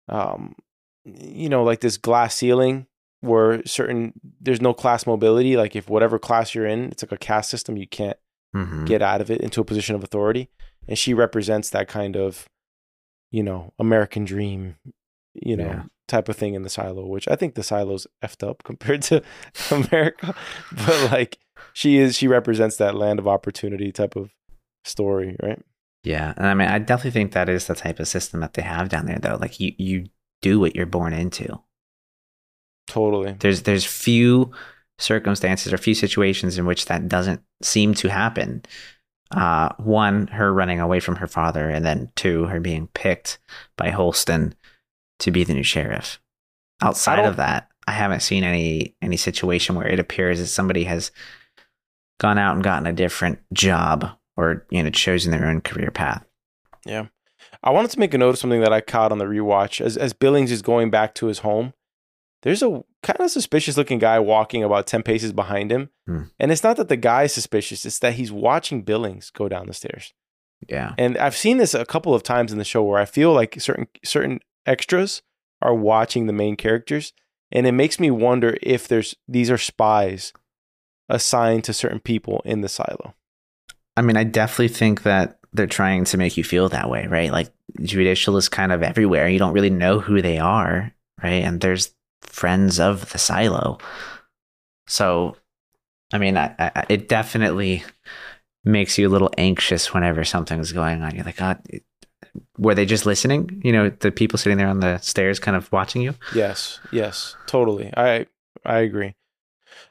um 0.09 0.55
you 1.05 1.49
know 1.49 1.63
like 1.65 1.81
this 1.81 1.97
glass 1.97 2.35
ceiling 2.37 2.87
where 3.21 3.63
certain 3.67 4.13
there's 4.41 4.61
no 4.61 4.73
class 4.75 5.07
mobility 5.07 5.57
like 5.57 5.75
if 5.75 5.89
whatever 5.89 6.19
class 6.19 6.55
you're 6.55 6.67
in 6.67 6.85
it's 6.91 7.03
like 7.03 7.13
a 7.13 7.17
caste 7.17 7.51
system 7.51 7.77
you 7.77 7.87
can't 7.89 8.17
Mhm. 8.55 8.85
get 8.87 9.01
out 9.01 9.21
of 9.21 9.31
it 9.31 9.41
into 9.41 9.61
a 9.61 9.65
position 9.65 9.95
of 9.95 10.03
authority 10.05 10.49
and 10.89 10.99
she 10.99 11.15
represents 11.15 11.71
that 11.71 11.89
kind 11.89 12.17
of 12.17 12.49
you 13.31 13.43
know 13.43 13.73
american 13.79 14.25
dream 14.25 14.77
you 15.35 15.57
know 15.57 15.65
Yeah. 15.67 15.83
type 16.09 16.29
of 16.29 16.37
thing 16.37 16.55
in 16.55 16.63
the 16.63 16.69
silo 16.71 17.07
which 17.07 17.29
i 17.29 17.37
think 17.37 17.55
the 17.55 17.63
silo's 17.63 18.07
effed 18.25 18.47
up 18.49 18.63
compared 18.65 19.03
to 19.03 19.23
america 19.71 20.35
but 20.73 21.11
like 21.13 21.39
she 21.73 21.99
is 21.99 22.17
she 22.17 22.27
represents 22.29 22.77
that 22.79 22.95
land 22.95 23.19
of 23.19 23.29
opportunity 23.29 23.93
type 23.93 24.17
of 24.17 24.31
story 24.85 25.37
right 25.43 25.63
Yeah, 26.03 26.33
and 26.39 26.47
I 26.47 26.55
mean, 26.55 26.69
I 26.69 26.79
definitely 26.79 27.11
think 27.11 27.33
that 27.33 27.51
is 27.51 27.67
the 27.67 27.75
type 27.75 28.01
of 28.01 28.09
system 28.09 28.41
that 28.41 28.55
they 28.55 28.63
have 28.63 28.89
down 28.89 29.05
there, 29.05 29.19
though. 29.21 29.37
Like 29.39 29.61
you, 29.61 29.75
you 29.77 30.07
do 30.41 30.59
what 30.59 30.75
you're 30.75 30.87
born 30.87 31.13
into. 31.13 31.61
totally 32.87 33.37
There's, 33.39 33.63
there's 33.63 33.85
few 33.85 34.51
circumstances 34.99 35.73
or 35.73 35.79
few 35.79 35.95
situations 35.95 36.59
in 36.59 36.65
which 36.67 36.87
that 36.87 37.07
doesn't 37.09 37.43
seem 37.63 37.93
to 37.95 38.09
happen. 38.09 38.63
Uh, 39.31 39.71
one, 39.79 40.27
her 40.29 40.53
running 40.53 40.81
away 40.81 40.99
from 40.99 41.17
her 41.17 41.27
father, 41.27 41.71
and 41.71 41.85
then 41.85 42.11
two, 42.17 42.47
her 42.47 42.59
being 42.59 42.89
picked 42.95 43.39
by 43.77 43.91
Holston 43.91 44.55
to 45.21 45.31
be 45.31 45.45
the 45.45 45.55
new 45.55 45.63
sheriff. 45.63 46.21
Outside 46.83 47.25
of 47.25 47.37
that, 47.37 47.69
I 47.87 47.93
haven't 47.93 48.21
seen 48.21 48.43
any 48.43 48.95
any 49.03 49.17
situation 49.17 49.75
where 49.75 49.87
it 49.87 50.01
appears 50.01 50.41
that 50.41 50.47
somebody 50.47 50.85
has 50.85 51.11
gone 52.19 52.39
out 52.39 52.55
and 52.55 52.65
gotten 52.65 52.87
a 52.87 52.93
different 52.93 53.39
job 53.53 54.11
or 54.37 54.67
you 54.71 54.83
know 54.83 54.91
chosen 54.91 55.31
their 55.31 55.47
own 55.47 55.61
career 55.61 55.91
path. 55.91 56.25
Yeah. 56.85 57.07
I 57.63 57.71
wanted 57.71 57.91
to 57.91 57.99
make 57.99 58.15
a 58.15 58.19
note 58.19 58.31
of 58.31 58.39
something 58.39 58.63
that 58.63 58.73
I 58.73 58.81
caught 58.81 59.13
on 59.13 59.19
the 59.19 59.27
rewatch. 59.27 59.81
As 59.85 59.97
as 59.97 60.13
Billings 60.13 60.51
is 60.51 60.63
going 60.63 60.91
back 60.91 61.15
to 61.17 61.27
his 61.27 61.41
home, 61.41 61.75
there's 62.43 62.63
a 62.63 62.83
kind 63.03 63.21
of 63.21 63.31
suspicious 63.31 63.77
looking 63.77 63.99
guy 63.99 64.19
walking 64.19 64.65
about 64.65 64.87
10 64.87 65.03
paces 65.03 65.33
behind 65.33 65.71
him. 65.71 65.91
Hmm. 66.07 66.23
And 66.39 66.51
it's 66.51 66.65
not 66.65 66.77
that 66.77 66.89
the 66.89 66.97
guy 66.97 67.25
is 67.25 67.35
suspicious, 67.35 67.85
it's 67.85 67.99
that 68.01 68.15
he's 68.15 68.33
watching 68.33 68.83
Billings 68.83 69.31
go 69.31 69.49
down 69.49 69.67
the 69.67 69.75
stairs. 69.75 70.15
Yeah. 70.69 70.95
And 70.99 71.17
I've 71.17 71.37
seen 71.37 71.59
this 71.59 71.75
a 71.75 71.87
couple 71.87 72.15
of 72.15 72.23
times 72.23 72.53
in 72.53 72.59
the 72.59 72.65
show 72.65 72.83
where 72.83 73.01
I 73.01 73.07
feel 73.07 73.33
like 73.33 73.61
certain 73.61 73.89
certain 74.05 74.41
extras 74.67 75.23
are 75.63 75.75
watching 75.75 76.27
the 76.27 76.33
main 76.33 76.57
characters 76.57 77.13
and 77.53 77.67
it 77.67 77.73
makes 77.73 77.99
me 77.99 78.11
wonder 78.11 78.57
if 78.63 78.87
there's 78.87 79.15
these 79.27 79.51
are 79.51 79.59
spies 79.59 80.33
assigned 81.09 81.65
to 81.65 81.73
certain 81.73 82.01
people 82.01 82.43
in 82.45 82.61
the 82.61 82.69
silo. 82.69 83.15
I 83.97 84.03
mean, 84.03 84.17
I 84.17 84.25
definitely 84.25 84.69
think 84.69 85.03
that 85.03 85.39
they're 85.53 85.67
trying 85.67 86.05
to 86.05 86.17
make 86.17 86.37
you 86.37 86.45
feel 86.45 86.69
that 86.69 86.89
way, 86.89 87.07
right? 87.07 87.33
Like 87.33 87.51
judicial 87.83 88.37
is 88.37 88.49
kind 88.49 88.71
of 88.71 88.83
everywhere. 88.83 89.29
You 89.29 89.39
don't 89.39 89.53
really 89.53 89.71
know 89.71 89.99
who 89.99 90.23
they 90.23 90.39
are, 90.39 90.93
right? 91.23 91.43
And 91.43 91.61
there's 91.61 91.93
friends 92.21 92.79
of 92.81 93.11
the 93.13 93.19
silo. 93.19 93.79
So, 94.87 95.37
I 96.13 96.19
mean, 96.19 96.37
I, 96.37 96.55
I, 96.59 96.85
it 96.89 97.09
definitely 97.09 97.85
makes 98.65 98.99
you 98.99 99.09
a 99.09 99.11
little 99.11 99.31
anxious 99.39 99.95
whenever 99.95 100.25
something's 100.25 100.73
going 100.73 101.03
on. 101.03 101.15
You're 101.15 101.25
like, 101.25 101.37
God, 101.37 101.61
it- 101.69 101.85
were 102.59 102.75
they 102.77 102.87
just 102.87 103.07
listening? 103.07 103.61
You 103.65 103.73
know, 103.73 103.89
the 103.89 104.13
people 104.13 104.39
sitting 104.39 104.57
there 104.59 104.69
on 104.69 104.79
the 104.81 104.99
stairs 104.99 105.41
kind 105.41 105.57
of 105.57 105.71
watching 105.73 106.01
you? 106.03 106.15
Yes, 106.33 106.79
yes, 106.93 107.35
totally. 107.47 107.93
I 107.97 108.27
I 108.65 108.81
agree. 108.81 109.15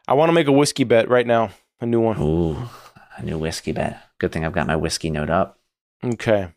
I 0.07 0.13
want 0.13 0.29
to 0.29 0.33
make 0.33 0.47
a 0.47 0.51
whiskey 0.53 0.85
bet 0.85 1.09
right 1.09 1.27
now, 1.27 1.49
a 1.81 1.85
new 1.85 1.99
one. 1.99 2.17
Ooh, 2.21 2.69
a 3.17 3.23
new 3.23 3.37
whiskey 3.37 3.73
bet. 3.73 4.01
Good 4.19 4.31
thing 4.31 4.45
I've 4.45 4.53
got 4.53 4.67
my 4.67 4.77
whiskey 4.77 5.09
note 5.09 5.29
up. 5.29 5.59
Okay. 6.05 6.49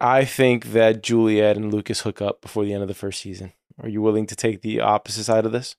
I 0.00 0.24
think 0.24 0.72
that 0.72 1.02
Juliette 1.04 1.56
and 1.56 1.72
Lucas 1.72 2.00
hook 2.00 2.20
up 2.20 2.40
before 2.40 2.64
the 2.64 2.72
end 2.72 2.82
of 2.82 2.88
the 2.88 2.94
first 2.94 3.20
season. 3.20 3.52
Are 3.80 3.88
you 3.88 4.02
willing 4.02 4.26
to 4.26 4.36
take 4.36 4.62
the 4.62 4.80
opposite 4.80 5.24
side 5.24 5.46
of 5.46 5.52
this? 5.52 5.76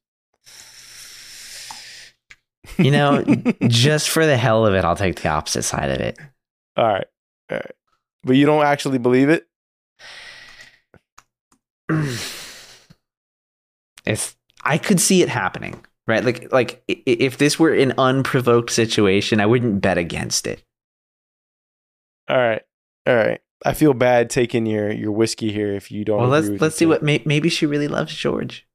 You 2.78 2.92
know, 2.92 3.24
just 3.68 4.10
for 4.10 4.26
the 4.26 4.38
hell 4.38 4.66
of 4.66 4.74
it, 4.74 4.86
I'll 4.86 4.96
take 4.96 5.22
the 5.22 5.30
opposite 5.30 5.64
side 5.64 5.92
of 5.92 6.00
it. 6.00 6.18
all 6.78 6.88
right, 6.88 7.08
all 7.52 7.58
right, 7.58 7.76
but 8.24 8.36
you 8.36 8.46
don't 8.46 8.64
actually 8.66 9.00
believe 9.00 9.30
it. 9.30 9.48
if 14.06 14.36
I 14.64 14.78
could 14.78 15.00
see 15.00 15.22
it 15.22 15.30
happening, 15.30 15.84
right? 16.08 16.24
Like 16.24 16.52
like 16.54 16.84
if 16.88 17.38
this 17.38 17.60
were 17.60 17.74
an 17.74 17.94
unprovoked 17.98 18.72
situation, 18.72 19.40
I 19.40 19.46
wouldn't 19.46 19.82
bet 19.82 19.98
against 19.98 20.48
it. 20.48 20.64
All 22.30 22.38
right, 22.38 22.62
all 23.08 23.16
right. 23.16 23.42
I 23.66 23.74
feel 23.74 23.94
bad 23.94 24.30
taking 24.30 24.66
your 24.66 24.92
your 24.92 25.12
whiskey 25.12 25.52
here 25.52 25.74
if 25.74 25.92
you 25.92 26.06
don't. 26.06 26.20
well, 26.20 26.30
let's 26.30 26.48
let's 26.62 26.76
see 26.76 26.86
what 26.86 27.04
may, 27.04 27.22
maybe 27.26 27.50
she 27.50 27.66
really 27.66 27.88
loves 27.88 28.14
George. 28.16 28.66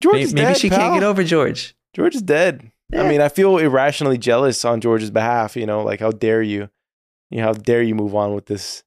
George 0.00 0.16
Maybe, 0.16 0.32
dead, 0.32 0.56
she 0.58 0.68
pal. 0.68 0.78
can't 0.78 0.94
get 0.94 1.02
over 1.02 1.24
George. 1.24 1.74
George 1.94 2.14
is 2.14 2.22
dead. 2.22 2.70
I 2.92 3.08
mean, 3.08 3.20
I 3.20 3.28
feel 3.28 3.56
irrationally 3.58 4.18
jealous 4.18 4.64
on 4.64 4.80
George's 4.80 5.10
behalf. 5.10 5.56
You 5.56 5.66
know, 5.66 5.82
like 5.82 6.00
how 6.00 6.10
dare 6.10 6.42
you? 6.42 6.68
You 7.30 7.38
know, 7.38 7.44
how 7.46 7.52
dare 7.54 7.82
you 7.82 7.94
move 7.94 8.14
on 8.14 8.34
with 8.34 8.46
this 8.46 8.84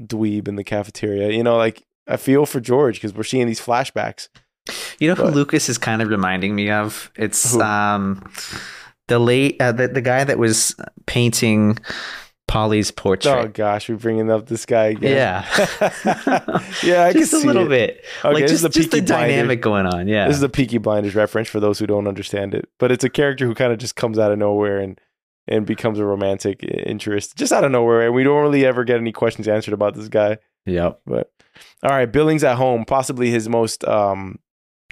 dweeb 0.00 0.48
in 0.48 0.56
the 0.56 0.64
cafeteria? 0.64 1.30
You 1.30 1.42
know, 1.42 1.56
like 1.56 1.84
I 2.08 2.16
feel 2.16 2.46
for 2.46 2.60
George 2.60 2.96
because 2.96 3.14
we're 3.14 3.22
seeing 3.24 3.46
these 3.46 3.60
flashbacks. 3.60 4.28
You 4.98 5.08
know 5.08 5.14
who 5.14 5.28
Lucas 5.30 5.68
is 5.68 5.78
kind 5.78 6.00
of 6.02 6.08
reminding 6.08 6.54
me 6.54 6.70
of? 6.70 7.10
It's 7.16 7.54
Who? 7.54 7.60
um 7.60 8.22
the 9.08 9.18
late 9.18 9.60
uh, 9.60 9.72
the 9.72 9.88
the 9.88 10.00
guy 10.00 10.24
that 10.24 10.38
was 10.38 10.74
painting 11.06 11.78
Polly's 12.50 12.90
portrait. 12.90 13.32
Oh 13.32 13.48
gosh, 13.48 13.88
we're 13.88 13.96
bringing 13.96 14.30
up 14.30 14.46
this 14.46 14.66
guy 14.66 14.86
again. 14.86 15.12
yeah, 15.16 15.46
yeah, 16.82 17.04
I 17.04 17.12
can 17.12 17.20
just 17.20 17.32
a 17.32 17.38
little 17.38 17.66
it. 17.66 17.68
bit. 17.68 18.04
Okay, 18.24 18.34
like 18.34 18.46
just, 18.46 18.62
the 18.62 18.68
just 18.68 18.90
the 18.90 19.00
dynamic 19.00 19.60
going 19.62 19.86
on. 19.86 20.08
Yeah, 20.08 20.26
This 20.26 20.36
is 20.36 20.42
a 20.42 20.48
Peaky 20.48 20.78
Blinders 20.78 21.14
reference 21.14 21.48
for 21.48 21.60
those 21.60 21.78
who 21.78 21.86
don't 21.86 22.06
understand 22.08 22.54
it, 22.54 22.68
but 22.78 22.90
it's 22.90 23.04
a 23.04 23.08
character 23.08 23.46
who 23.46 23.54
kind 23.54 23.72
of 23.72 23.78
just 23.78 23.94
comes 23.96 24.18
out 24.18 24.32
of 24.32 24.38
nowhere 24.38 24.78
and 24.78 25.00
and 25.48 25.64
becomes 25.66 25.98
a 25.98 26.04
romantic 26.04 26.62
interest 26.62 27.36
just 27.36 27.52
out 27.52 27.64
of 27.64 27.70
nowhere, 27.72 28.02
and 28.06 28.14
we 28.14 28.24
don't 28.24 28.42
really 28.42 28.64
ever 28.66 28.84
get 28.84 28.96
any 28.98 29.12
questions 29.12 29.46
answered 29.48 29.74
about 29.74 29.94
this 29.94 30.08
guy. 30.08 30.38
yep. 30.66 31.00
But 31.06 31.30
all 31.82 31.90
right, 31.90 32.10
Billings 32.10 32.44
at 32.44 32.56
home, 32.56 32.84
possibly 32.84 33.30
his 33.30 33.48
most. 33.48 33.84
um 33.84 34.38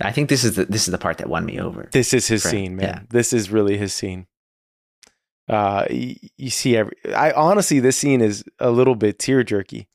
I 0.01 0.13
think 0.13 0.29
this 0.29 0.45
is 0.45 0.55
the 0.55 0.65
this 0.65 0.87
is 0.87 0.93
the 0.93 0.99
part 0.99 1.19
that 1.19 1.29
won 1.29 1.45
me 1.45 1.59
over. 1.59 1.89
This 1.91 2.15
is 2.15 2.29
his 2.29 2.45
Right, 2.45 2.51
scene, 2.53 2.77
man. 2.77 2.85
yeah. 2.87 3.01
This 3.11 3.33
is 3.33 3.51
really 3.51 3.77
his 3.77 3.93
scene. 3.93 4.27
Uh, 5.49 5.85
y- 5.91 6.17
you 6.37 6.51
see 6.51 6.77
every. 6.77 6.93
I 7.15 7.33
honestly, 7.33 7.81
this 7.81 7.97
scene 7.97 8.21
is 8.21 8.45
a 8.59 8.71
little 8.71 8.95
bit 8.95 9.19
tear 9.19 9.43
jerky. 9.43 9.89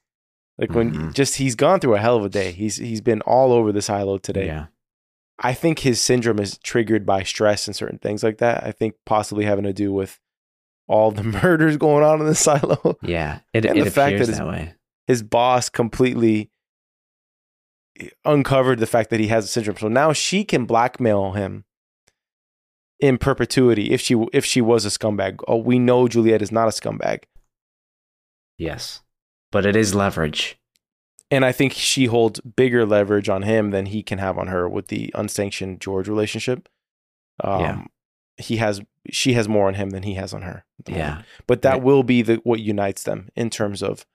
Like 0.57 0.71
when 0.71 0.93
Mhm. 0.93 1.13
just 1.13 1.35
he's 1.37 1.55
gone 1.55 1.79
through 1.79 1.95
a 1.95 1.99
hell 1.99 2.15
of 2.17 2.25
a 2.25 2.29
day. 2.29 2.51
He's 2.51 2.77
he's 2.77 3.01
been 3.01 3.21
all 3.21 3.51
over 3.51 3.71
the 3.71 3.81
silo 3.81 4.17
today. 4.17 4.45
Yeah. 4.47 4.65
I 5.39 5.53
think 5.53 5.79
his 5.79 5.99
syndrome 5.99 6.39
is 6.39 6.57
triggered 6.59 7.05
by 7.05 7.23
stress 7.23 7.67
and 7.67 7.75
certain 7.75 7.97
things 7.97 8.23
like 8.23 8.37
that. 8.37 8.63
I 8.63 8.71
think 8.71 8.93
possibly 9.05 9.45
having 9.45 9.63
to 9.65 9.73
do 9.73 9.91
with 9.91 10.19
all 10.87 11.11
the 11.11 11.23
murders 11.43 11.77
going 11.77 12.03
on 12.03 12.19
in 12.21 12.27
the 12.27 12.35
silo. 12.35 12.97
Yeah, 13.01 13.39
it, 13.53 13.65
And 13.65 13.77
it 13.79 13.83
the 13.83 13.91
fact 13.91 14.13
that 14.17 14.21
it's- 14.23 14.37
that 14.37 14.47
way. 14.47 14.73
His 15.07 15.21
boss 15.23 15.69
completely 15.69 16.49
uncovered 18.25 18.79
the 18.79 18.87
fact 18.87 19.09
that 19.09 19.19
he 19.19 19.27
has 19.27 19.45
a 19.45 19.47
syndrome. 19.47 19.77
So 19.77 19.87
now 19.87 20.13
she 20.13 20.43
can 20.43 20.65
blackmail 20.65 21.33
him 21.33 21.65
in 23.03 23.17
perpetuity 23.17 23.91
if 23.91 23.99
she 24.01 24.15
if 24.31 24.45
she 24.45 24.61
was 24.61 24.85
a 24.85 24.89
scumbag. 24.89 25.39
Oh, 25.47 25.57
we 25.57 25.77
know 25.77 26.07
Juliette 26.07 26.41
is 26.41 26.51
not 26.51 26.69
a 26.69 26.71
scumbag. 26.71 27.23
Yes. 28.57 29.01
But 29.51 29.65
it 29.65 29.75
is 29.75 29.93
leverage. 29.93 30.57
And 31.29 31.43
I 31.43 31.51
think 31.51 31.73
she 31.73 32.05
holds 32.05 32.39
bigger 32.41 32.85
leverage 32.85 33.27
on 33.29 33.41
him 33.43 33.71
than 33.71 33.87
he 33.87 34.03
can 34.03 34.19
have 34.19 34.37
on 34.37 34.47
her 34.47 34.69
with 34.69 34.87
the 34.87 35.11
unsanctioned 35.15 35.81
George 35.81 36.07
relationship. 36.07 36.69
Um, 37.43 37.59
Yeah. 37.61 37.83
He 38.37 38.57
has, 38.57 38.81
she 39.11 39.33
has 39.33 39.47
more 39.47 39.67
on 39.67 39.75
him 39.75 39.91
than 39.91 40.03
he 40.03 40.15
has 40.15 40.33
on 40.33 40.41
her. 40.41 40.65
moment. 40.87 40.97
Yeah. 40.97 41.21
But 41.45 41.61
that 41.61 41.73
Right. 41.73 41.83
will 41.83 42.03
be 42.03 42.21
the 42.23 42.35
what 42.43 42.59
unites 42.61 43.03
them 43.03 43.29
in 43.35 43.49
terms 43.49 43.83
of 43.83 44.05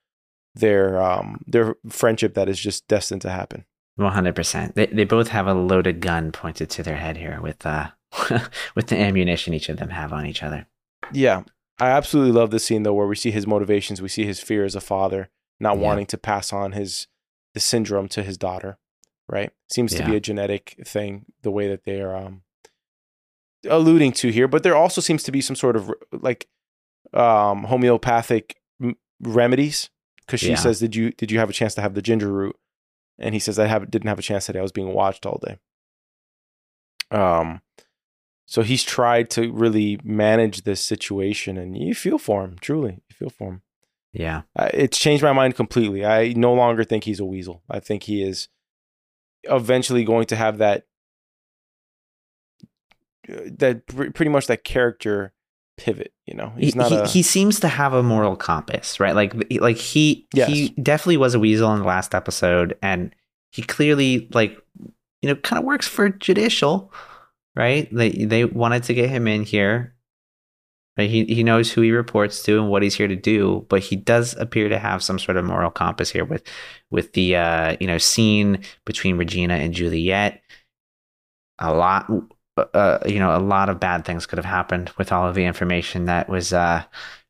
their 0.55 1.01
um 1.01 1.43
their 1.47 1.76
friendship 1.89 2.34
that 2.34 2.49
is 2.49 2.59
just 2.59 2.89
destined 2.89 3.22
to 3.22 3.30
happen. 3.30 3.64
One 3.97 4.12
hundred 4.12 4.34
percent. 4.34 4.74
They 4.74 4.86
they 4.86 5.05
both 5.05 5.28
have 5.28 5.47
a 5.47 5.55
loaded 5.55 6.01
gun 6.01 6.32
pointed 6.32 6.68
to 6.70 6.82
their 6.82 6.97
head 6.97 7.16
here 7.16 7.39
with 7.41 7.64
uh 7.66 7.91
with 8.75 8.87
the 8.89 8.97
ammunition 8.99 9.55
each 9.55 9.69
of 9.69 9.77
them 9.79 9.91
have 9.91 10.13
on 10.13 10.27
each 10.27 10.43
other. 10.43 10.67
Yeah. 11.13 11.43
I 11.81 11.91
absolutely 11.91 12.33
love 12.33 12.51
this 12.51 12.65
scene 12.65 12.83
though 12.83 12.95
where 12.95 13.07
we 13.07 13.15
see 13.17 13.31
his 13.31 13.47
motivations, 13.47 14.03
we 14.03 14.09
see 14.09 14.25
his 14.25 14.41
fear 14.41 14.65
as 14.65 14.75
a 14.75 14.81
father, 14.81 15.31
not 15.61 15.77
Yeah. 15.77 15.83
wanting 15.85 16.07
to 16.07 16.19
pass 16.19 16.53
on 16.53 16.73
his 16.73 17.07
the 17.55 17.61
syndrome 17.61 18.09
to 18.09 18.23
his 18.23 18.37
daughter, 18.37 18.79
right? 19.29 19.51
Seems 19.71 19.95
to 19.95 20.05
be 20.05 20.15
a 20.17 20.21
genetic 20.21 20.77
thing 20.85 21.27
the 21.43 21.51
way 21.51 21.69
that 21.69 21.85
they 21.85 22.01
are 22.01 22.15
um 22.17 22.43
alluding 23.69 24.13
to 24.13 24.31
here, 24.31 24.49
but 24.49 24.63
there 24.63 24.77
also 24.77 25.01
seems 25.01 25.23
to 25.25 25.33
be 25.33 25.41
some 25.41 25.57
sort 25.57 25.77
of 25.77 25.93
like 26.13 26.47
um 27.15 27.65
homeopathic 27.65 28.61
m- 28.83 28.97
remedies 29.21 29.91
cuz 30.27 30.41
she 30.41 30.51
Yeah. 30.51 30.57
says 30.57 30.79
did 30.81 30.95
you 30.97 31.11
did 31.13 31.31
you 31.31 31.39
have 31.39 31.51
a 31.51 31.55
chance 31.55 31.75
to 31.77 31.81
have 31.81 31.95
the 31.95 32.03
ginger 32.03 32.33
root? 32.33 32.57
And 33.19 33.35
he 33.35 33.41
says 33.41 33.59
I 33.59 33.67
have 33.67 33.91
didn't 33.91 34.09
have 34.09 34.19
a 34.19 34.23
chance 34.23 34.47
today. 34.47 34.59
I 34.59 34.63
was 34.63 34.73
being 34.73 34.93
watched 34.93 35.27
all 35.27 35.39
day. 35.45 35.59
Um 37.11 37.63
so 38.51 38.63
he's 38.63 38.83
tried 38.83 39.29
to 39.29 39.53
really 39.53 40.01
manage 40.03 40.63
this 40.63 40.83
situation, 40.83 41.59
and 41.59 41.77
you 41.77 41.95
feel 41.95 42.17
for 42.17 42.43
him. 42.43 42.57
Truly, 42.63 43.03
you 43.07 43.15
feel 43.15 43.29
for 43.29 43.49
him. 43.49 43.63
Yeah. 44.15 44.43
Uh, 44.57 44.71
it's 44.73 44.97
changed 44.99 45.23
my 45.23 45.35
mind 45.35 45.55
completely. 45.55 46.07
I 46.07 46.33
no 46.33 46.55
longer 46.55 46.83
think 46.83 47.05
he's 47.05 47.21
a 47.21 47.27
weasel. 47.27 47.63
I 47.69 47.79
think 47.79 48.05
he 48.05 48.23
is 48.23 48.49
eventually 49.45 50.03
going 50.03 50.25
to 50.29 50.37
have 50.37 50.57
that 50.59 50.87
uh, 53.31 53.37
that 53.59 53.87
pr- 53.87 54.13
pretty 54.13 54.31
much 54.31 54.47
that 54.47 54.65
character 54.65 55.35
pivot. 55.77 56.15
You 56.25 56.33
know, 56.33 56.55
he's 56.57 56.73
he, 56.73 56.79
not 56.79 56.91
he, 56.91 56.97
a 56.97 57.07
he 57.07 57.23
seems 57.23 57.61
to 57.61 57.69
have 57.69 57.93
a 57.93 58.03
moral 58.03 58.35
compass, 58.35 58.99
right? 58.99 59.15
Like 59.15 59.35
like 59.61 59.77
he 59.77 60.27
Yes. 60.33 60.49
he 60.49 60.71
definitely 60.83 61.19
was 61.19 61.35
a 61.35 61.39
weasel 61.39 61.71
in 61.75 61.81
the 61.81 61.87
last 61.87 62.15
episode, 62.15 62.79
and 62.81 63.15
he 63.51 63.61
clearly 63.61 64.27
like 64.33 64.59
you 65.21 65.29
know 65.29 65.35
kind 65.35 65.59
of 65.59 65.67
works 65.67 65.87
for 65.87 66.09
judicial, 66.09 66.91
right? 67.57 67.89
They 67.93 68.11
they 68.11 68.45
wanted 68.45 68.85
to 68.85 68.95
get 68.95 69.11
him 69.11 69.27
in 69.27 69.43
here. 69.45 69.95
Right? 70.97 71.11
He 71.11 71.25
he 71.27 71.45
knows 71.45 71.71
who 71.71 71.83
he 71.83 71.93
reports 71.93 72.43
to 72.45 72.59
and 72.59 72.71
what 72.71 72.83
he's 72.83 72.95
here 72.97 73.09
to 73.09 73.17
do, 73.17 73.67
but 73.69 73.81
he 73.81 73.97
does 73.97 74.35
appear 74.37 74.69
to 74.69 74.79
have 74.79 75.03
some 75.03 75.19
sort 75.19 75.37
of 75.37 75.45
moral 75.45 75.71
compass 75.71 76.11
here 76.11 76.25
with 76.25 76.43
with 76.91 77.13
the 77.13 77.37
uh, 77.37 77.77
you 77.81 77.87
know 77.87 77.99
scene 77.99 78.63
between 78.85 79.17
Regina 79.17 79.55
and 79.55 79.75
Juliette. 79.75 80.43
A 81.61 81.73
lot 81.75 82.11
uh, 82.75 82.99
you 83.07 83.19
know, 83.19 83.37
a 83.37 83.39
lot 83.39 83.69
of 83.69 83.81
bad 83.81 84.05
things 84.05 84.27
could 84.27 84.39
have 84.39 84.45
happened 84.45 84.91
with 84.99 85.13
all 85.13 85.29
of 85.29 85.35
the 85.35 85.45
information 85.45 86.07
that 86.07 86.29
was 86.29 86.53
uh, 86.53 86.83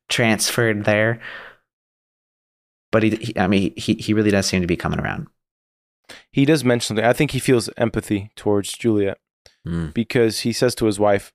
transferred 0.07 0.85
there. 0.85 1.19
But 2.91 3.03
he, 3.03 3.09
he, 3.15 3.37
I 3.37 3.47
mean, 3.47 3.73
he, 3.75 3.93
he 3.95 4.13
really 4.13 4.31
does 4.31 4.47
seem 4.47 4.61
to 4.61 4.67
be 4.67 4.77
coming 4.77 4.99
around. 4.99 5.27
he 6.31 6.45
does 6.45 6.63
mention 6.63 6.87
something. 6.87 7.05
I 7.05 7.13
think 7.13 7.31
he 7.31 7.39
feels 7.39 7.69
empathy 7.77 8.31
towards 8.35 8.73
Juliette 8.73 9.19
Mm. 9.69 9.93
because 9.93 10.39
he 10.41 10.51
says 10.53 10.73
to 10.75 10.85
his 10.85 10.99
wife, 10.99 11.31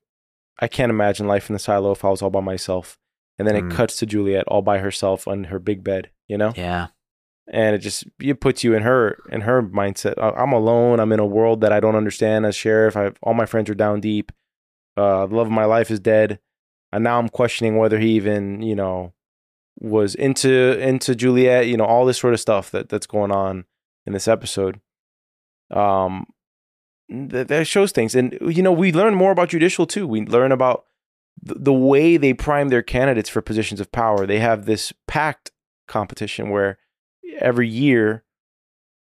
"I 0.59 0.67
can't 0.67 0.89
imagine 0.89 1.27
life 1.27 1.49
in 1.49 1.53
the 1.53 1.59
silo 1.59 1.91
if 1.91 2.03
I 2.03 2.09
was 2.09 2.21
all 2.21 2.29
by 2.29 2.41
myself." 2.41 2.97
And 3.37 3.47
then 3.47 3.55
Mm. 3.55 3.71
it 3.71 3.75
cuts 3.75 3.97
to 3.99 4.05
Juliette 4.05 4.47
all 4.47 4.61
by 4.61 4.77
herself 4.79 5.27
on 5.27 5.45
her 5.45 5.59
big 5.59 5.83
bed. 5.83 6.09
You 6.27 6.37
know. 6.37 6.53
Yeah, 6.55 6.87
and 7.51 7.75
it 7.75 7.79
just 7.79 8.05
it 8.19 8.39
puts 8.41 8.63
you 8.63 8.73
in 8.73 8.83
her 8.83 9.17
in 9.31 9.41
her 9.41 9.61
mindset. 9.61 10.15
I'm 10.17 10.53
alone. 10.53 10.99
I'm 10.99 11.11
in 11.11 11.19
a 11.19 11.25
world 11.25 11.61
that 11.61 11.71
I 11.71 11.79
don't 11.79 11.95
understand. 11.95 12.45
As 12.45 12.55
sheriff, 12.55 12.95
I 12.97 13.11
all 13.21 13.33
my 13.33 13.45
friends 13.45 13.69
are 13.69 13.75
down 13.75 13.99
deep. 14.01 14.31
Uh, 14.97 15.25
the 15.27 15.35
love 15.35 15.47
of 15.47 15.51
my 15.53 15.65
life 15.65 15.91
is 15.91 15.99
dead, 15.99 16.39
and 16.91 17.03
now 17.03 17.19
I'm 17.19 17.29
questioning 17.29 17.77
whether 17.77 17.99
he 17.99 18.11
even 18.15 18.61
you 18.61 18.75
know 18.75 19.13
was 19.79 20.15
into 20.15 20.79
into 20.79 21.13
Juliette. 21.15 21.67
You 21.67 21.75
know 21.77 21.85
all 21.85 22.05
this 22.05 22.17
sort 22.17 22.33
of 22.33 22.39
stuff 22.39 22.71
that 22.71 22.87
that's 22.89 23.05
going 23.07 23.31
on 23.31 23.65
in 24.05 24.13
this 24.13 24.27
episode. 24.27 24.79
Um, 25.71 26.27
that, 27.09 27.47
that 27.47 27.67
shows 27.67 27.91
things, 27.91 28.15
and 28.15 28.37
you 28.41 28.61
know 28.63 28.71
we 28.71 28.91
learn 28.91 29.15
more 29.15 29.31
about 29.31 29.49
judicial 29.49 29.85
too. 29.85 30.07
We 30.07 30.21
learn 30.25 30.51
about 30.51 30.85
the, 31.41 31.55
the 31.55 31.73
way 31.73 32.17
they 32.17 32.33
prime 32.33 32.69
their 32.69 32.81
candidates 32.81 33.29
for 33.29 33.41
positions 33.41 33.79
of 33.79 33.91
power. 33.91 34.25
They 34.25 34.39
have 34.39 34.65
this 34.65 34.93
pact 35.07 35.51
competition 35.87 36.49
where 36.49 36.77
every 37.39 37.67
year 37.67 38.23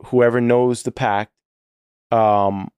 whoever 0.08 0.42
knows 0.42 0.84
the 0.84 0.92
pact 0.92 1.32
um 2.12 2.70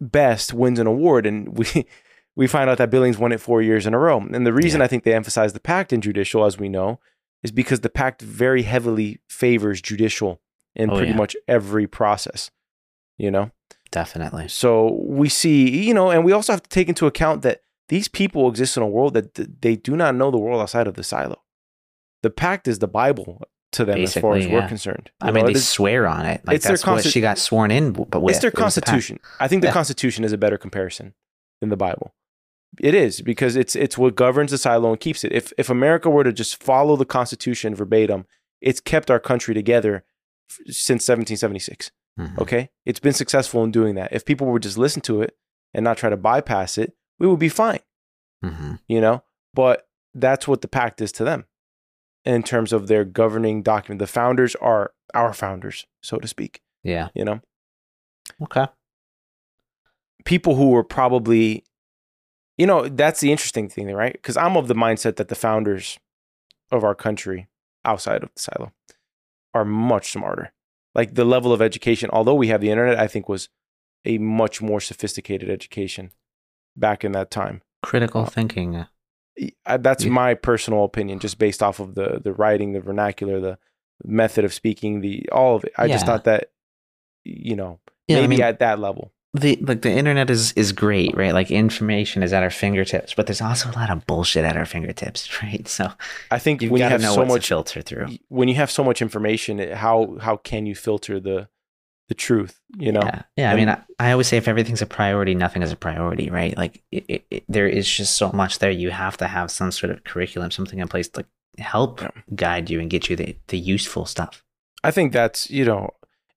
best 0.00 0.54
wins 0.54 0.78
an 0.78 0.86
award 0.86 1.26
and 1.26 1.58
we 1.58 1.66
we 2.36 2.46
find 2.46 2.70
out 2.70 2.78
that 2.78 2.90
Billings 2.90 3.18
won 3.18 3.32
it 3.32 3.40
4 3.40 3.60
years 3.62 3.86
in 3.86 3.92
a 3.94 3.98
row 3.98 4.18
and 4.18 4.46
the 4.46 4.52
reason 4.52 4.80
Yeah. 4.80 4.84
I 4.84 4.88
think 4.88 5.04
they 5.04 5.12
emphasize 5.14 5.52
the 5.52 5.60
pact 5.60 5.92
in 5.92 6.00
judicial 6.00 6.44
as 6.44 6.58
we 6.58 6.68
know 6.68 7.00
is 7.42 7.50
because 7.52 7.80
the 7.80 7.90
pact 7.90 8.22
very 8.22 8.62
heavily 8.62 9.20
favors 9.28 9.82
judicial 9.82 10.40
in 10.74 10.90
Oh, 10.90 10.96
pretty 10.96 11.10
yeah. 11.12 11.16
much 11.18 11.36
every 11.48 11.86
process 11.86 12.50
you 13.20 13.30
know 13.30 13.50
definitely. 13.92 14.46
so 14.48 14.98
we 15.02 15.28
see, 15.28 15.84
you 15.86 15.92
know, 15.94 16.10
and 16.10 16.24
we 16.24 16.32
also 16.32 16.52
have 16.52 16.62
to 16.62 16.70
take 16.70 16.88
into 16.88 17.06
account 17.06 17.42
that 17.42 17.60
these 17.88 18.06
people 18.08 18.48
exist 18.48 18.76
in 18.76 18.82
a 18.82 18.86
world 18.96 19.14
that 19.14 19.34
th- 19.34 19.48
they 19.60 19.74
do 19.76 19.96
not 19.96 20.14
know 20.14 20.30
the 20.30 20.38
world 20.38 20.60
outside 20.62 20.86
of 20.86 20.94
the 20.94 21.02
silo. 21.02 21.42
The 22.22 22.30
pact 22.30 22.68
is 22.68 22.78
the 22.78 22.86
Bible 22.88 23.42
to 23.72 23.84
them 23.84 24.00
as 24.00 24.14
far 24.14 24.34
Basically, 24.34 24.40
as 24.46 24.52
we're 24.52 24.58
yeah. 24.60 24.68
concerned. 24.68 25.10
I 25.20 25.28
You 25.28 25.32
mean, 25.34 25.46
they 25.46 25.54
swear 25.54 26.06
on 26.06 26.24
it. 26.26 26.40
Like 26.46 26.56
it's 26.56 26.66
their 26.66 26.76
that's 26.76 26.86
what 26.86 27.04
she 27.04 27.20
got 27.20 27.38
sworn 27.38 27.70
in, 27.70 27.92
but 27.92 28.20
with 28.22 28.34
it's 28.34 28.40
their 28.42 28.50
It 28.50 28.54
the 28.56 28.60
constitution. 28.62 29.18
I 29.40 29.48
think 29.48 29.62
the 29.62 29.68
Yeah. 29.68 29.72
constitution 29.80 30.22
is 30.24 30.32
a 30.32 30.38
better 30.38 30.58
comparison 30.58 31.14
than 31.60 31.68
the 31.70 31.76
Bible. 31.76 32.14
It 32.80 32.94
is 32.94 33.20
because 33.22 33.56
it's 33.56 33.74
it's 33.74 33.98
what 33.98 34.14
governs 34.14 34.52
the 34.52 34.58
silo 34.58 34.90
and 34.92 35.00
keeps 35.00 35.24
it. 35.24 35.32
If 35.32 35.52
if 35.58 35.68
America 35.68 36.08
were 36.08 36.22
to 36.24 36.32
just 36.32 36.62
follow 36.62 36.94
the 36.96 37.04
constitution 37.04 37.74
verbatim, 37.74 38.26
it's 38.60 38.80
kept 38.80 39.10
our 39.10 39.18
country 39.18 39.52
together 39.54 40.04
f- 40.48 40.58
since 40.72 41.02
1776. 41.08 41.90
Mhm. 42.18 42.38
Okay. 42.38 42.70
It's 42.84 43.00
been 43.00 43.12
successful 43.12 43.62
in 43.64 43.70
doing 43.70 43.94
that. 43.94 44.12
If 44.12 44.24
people 44.24 44.46
would 44.48 44.62
just 44.62 44.78
listen 44.78 45.02
to 45.02 45.22
it 45.22 45.36
and 45.74 45.84
not 45.84 45.96
try 45.96 46.10
to 46.10 46.16
bypass 46.16 46.76
it, 46.78 46.94
we 47.18 47.26
would 47.26 47.38
be 47.38 47.48
fine, 47.48 47.80
Mhm. 48.44 48.80
you 48.88 49.00
know? 49.00 49.22
But 49.54 49.88
that's 50.14 50.46
what 50.48 50.60
the 50.60 50.68
pact 50.68 51.00
is 51.00 51.12
to 51.12 51.24
them 51.24 51.46
in 52.24 52.42
terms 52.42 52.72
of 52.72 52.88
their 52.88 53.04
governing 53.04 53.62
document. 53.62 53.98
The 54.00 54.06
founders 54.06 54.54
are 54.56 54.92
our 55.14 55.32
founders, 55.32 55.86
so 56.02 56.18
to 56.18 56.28
speak, 56.28 56.62
Yeah. 56.82 57.08
you 57.14 57.24
know? 57.24 57.40
Okay. 58.42 58.66
People 60.24 60.56
who 60.56 60.70
were 60.70 60.84
probably, 60.84 61.64
you 62.58 62.66
know, 62.66 62.88
that's 62.88 63.20
the 63.20 63.32
interesting 63.32 63.68
thing, 63.68 63.90
right? 63.92 64.12
Because 64.12 64.36
I'm 64.36 64.56
of 64.56 64.68
the 64.68 64.74
mindset 64.74 65.16
that 65.16 65.28
the 65.28 65.34
founders 65.34 65.98
of 66.70 66.84
our 66.84 66.94
country 66.94 67.48
outside 67.84 68.22
of 68.22 68.30
the 68.34 68.40
silo 68.40 68.72
are 69.54 69.64
much 69.64 70.12
smarter. 70.12 70.52
Like 70.94 71.14
the 71.14 71.24
level 71.24 71.52
of 71.52 71.62
education, 71.62 72.10
although 72.12 72.34
we 72.34 72.48
have 72.48 72.60
the 72.60 72.70
internet, 72.70 72.98
I 72.98 73.06
think 73.06 73.28
was 73.28 73.48
a 74.04 74.18
much 74.18 74.60
more 74.60 74.80
sophisticated 74.80 75.48
education 75.50 76.10
back 76.76 77.04
in 77.04 77.12
that 77.12 77.30
time. 77.30 77.62
Critical 77.82 78.22
Uh, 78.22 78.26
thinking. 78.26 78.86
I, 79.64 79.76
that's 79.76 80.04
Yeah. 80.04 80.10
my 80.10 80.34
personal 80.34 80.84
opinion, 80.84 81.18
just 81.20 81.38
based 81.38 81.62
off 81.62 81.80
of 81.80 81.94
the 81.94 82.20
the 82.22 82.32
writing, 82.32 82.72
the 82.72 82.80
vernacular, 82.80 83.40
the 83.40 83.58
method 84.04 84.44
of 84.44 84.52
speaking, 84.52 85.00
the 85.00 85.28
all 85.30 85.56
of 85.56 85.64
it. 85.64 85.72
I 85.78 85.86
just 85.88 86.06
thought 86.06 86.24
that, 86.24 86.50
you 87.24 87.54
know, 87.56 87.80
Yeah, 88.08 88.18
I 88.18 88.20
maybe 88.22 88.36
mean- 88.36 88.42
at 88.42 88.58
that 88.58 88.78
level. 88.80 89.12
The 89.32 89.56
like 89.62 89.82
the 89.82 89.90
internet 89.92 90.28
is 90.30 90.52
is 90.52 90.72
great, 90.72 91.16
right? 91.16 91.32
Like 91.32 91.50
information 91.50 92.22
is 92.22 92.32
at 92.32 92.42
our 92.42 92.50
fingertips, 92.50 93.14
but 93.14 93.26
there's 93.26 93.40
also 93.40 93.70
a 93.70 93.72
lot 93.72 93.88
of 93.90 94.04
bullshit 94.06 94.44
at 94.44 94.56
our 94.56 94.66
fingertips, 94.66 95.42
right? 95.42 95.66
So 95.68 95.92
I 96.30 96.38
think 96.38 96.62
when 96.62 96.80
you 96.82 96.88
have 96.88 97.00
know 97.00 97.14
so 97.14 97.24
much 97.24 97.48
filter 97.48 97.80
through. 97.82 98.08
when 98.28 98.48
you 98.48 98.54
have 98.56 98.70
so 98.70 98.82
much 98.82 99.00
information, 99.00 99.58
how 99.72 100.16
how 100.20 100.36
can 100.36 100.66
you 100.66 100.74
filter 100.74 101.20
the 101.20 101.48
the 102.08 102.14
truth? 102.14 102.60
You 102.76 102.90
know, 102.90 103.02
Yeah, 103.04 103.22
yeah. 103.36 103.52
I 103.52 103.54
mean, 103.54 103.68
I, 103.68 103.80
I 104.00 104.10
always 104.10 104.26
say 104.26 104.36
if 104.36 104.48
everything's 104.48 104.82
a 104.82 104.86
priority, 104.86 105.36
nothing 105.36 105.62
is 105.62 105.70
a 105.70 105.76
priority, 105.76 106.28
right? 106.28 106.56
Like 106.56 106.82
it, 106.90 107.04
it, 107.08 107.24
it- 107.30 107.44
there 107.48 107.68
is 107.68 107.88
just 107.88 108.16
so 108.16 108.32
much 108.32 108.58
there. 108.58 108.72
You 108.72 108.90
have 108.90 109.16
to 109.18 109.28
have 109.28 109.52
some 109.52 109.70
sort 109.70 109.92
of 109.92 110.02
curriculum, 110.02 110.50
something 110.50 110.80
in 110.80 110.88
place 110.88 111.08
to 111.10 111.24
help 111.58 112.00
Yeah. 112.02 112.10
guide 112.34 112.68
you 112.68 112.80
and 112.80 112.90
get 112.90 113.08
you 113.08 113.14
the 113.14 113.36
the 113.46 113.58
useful 113.58 114.06
stuff. 114.06 114.42
I 114.82 114.90
think 114.90 115.12
that's 115.12 115.48
you 115.50 115.64
know. 115.64 115.90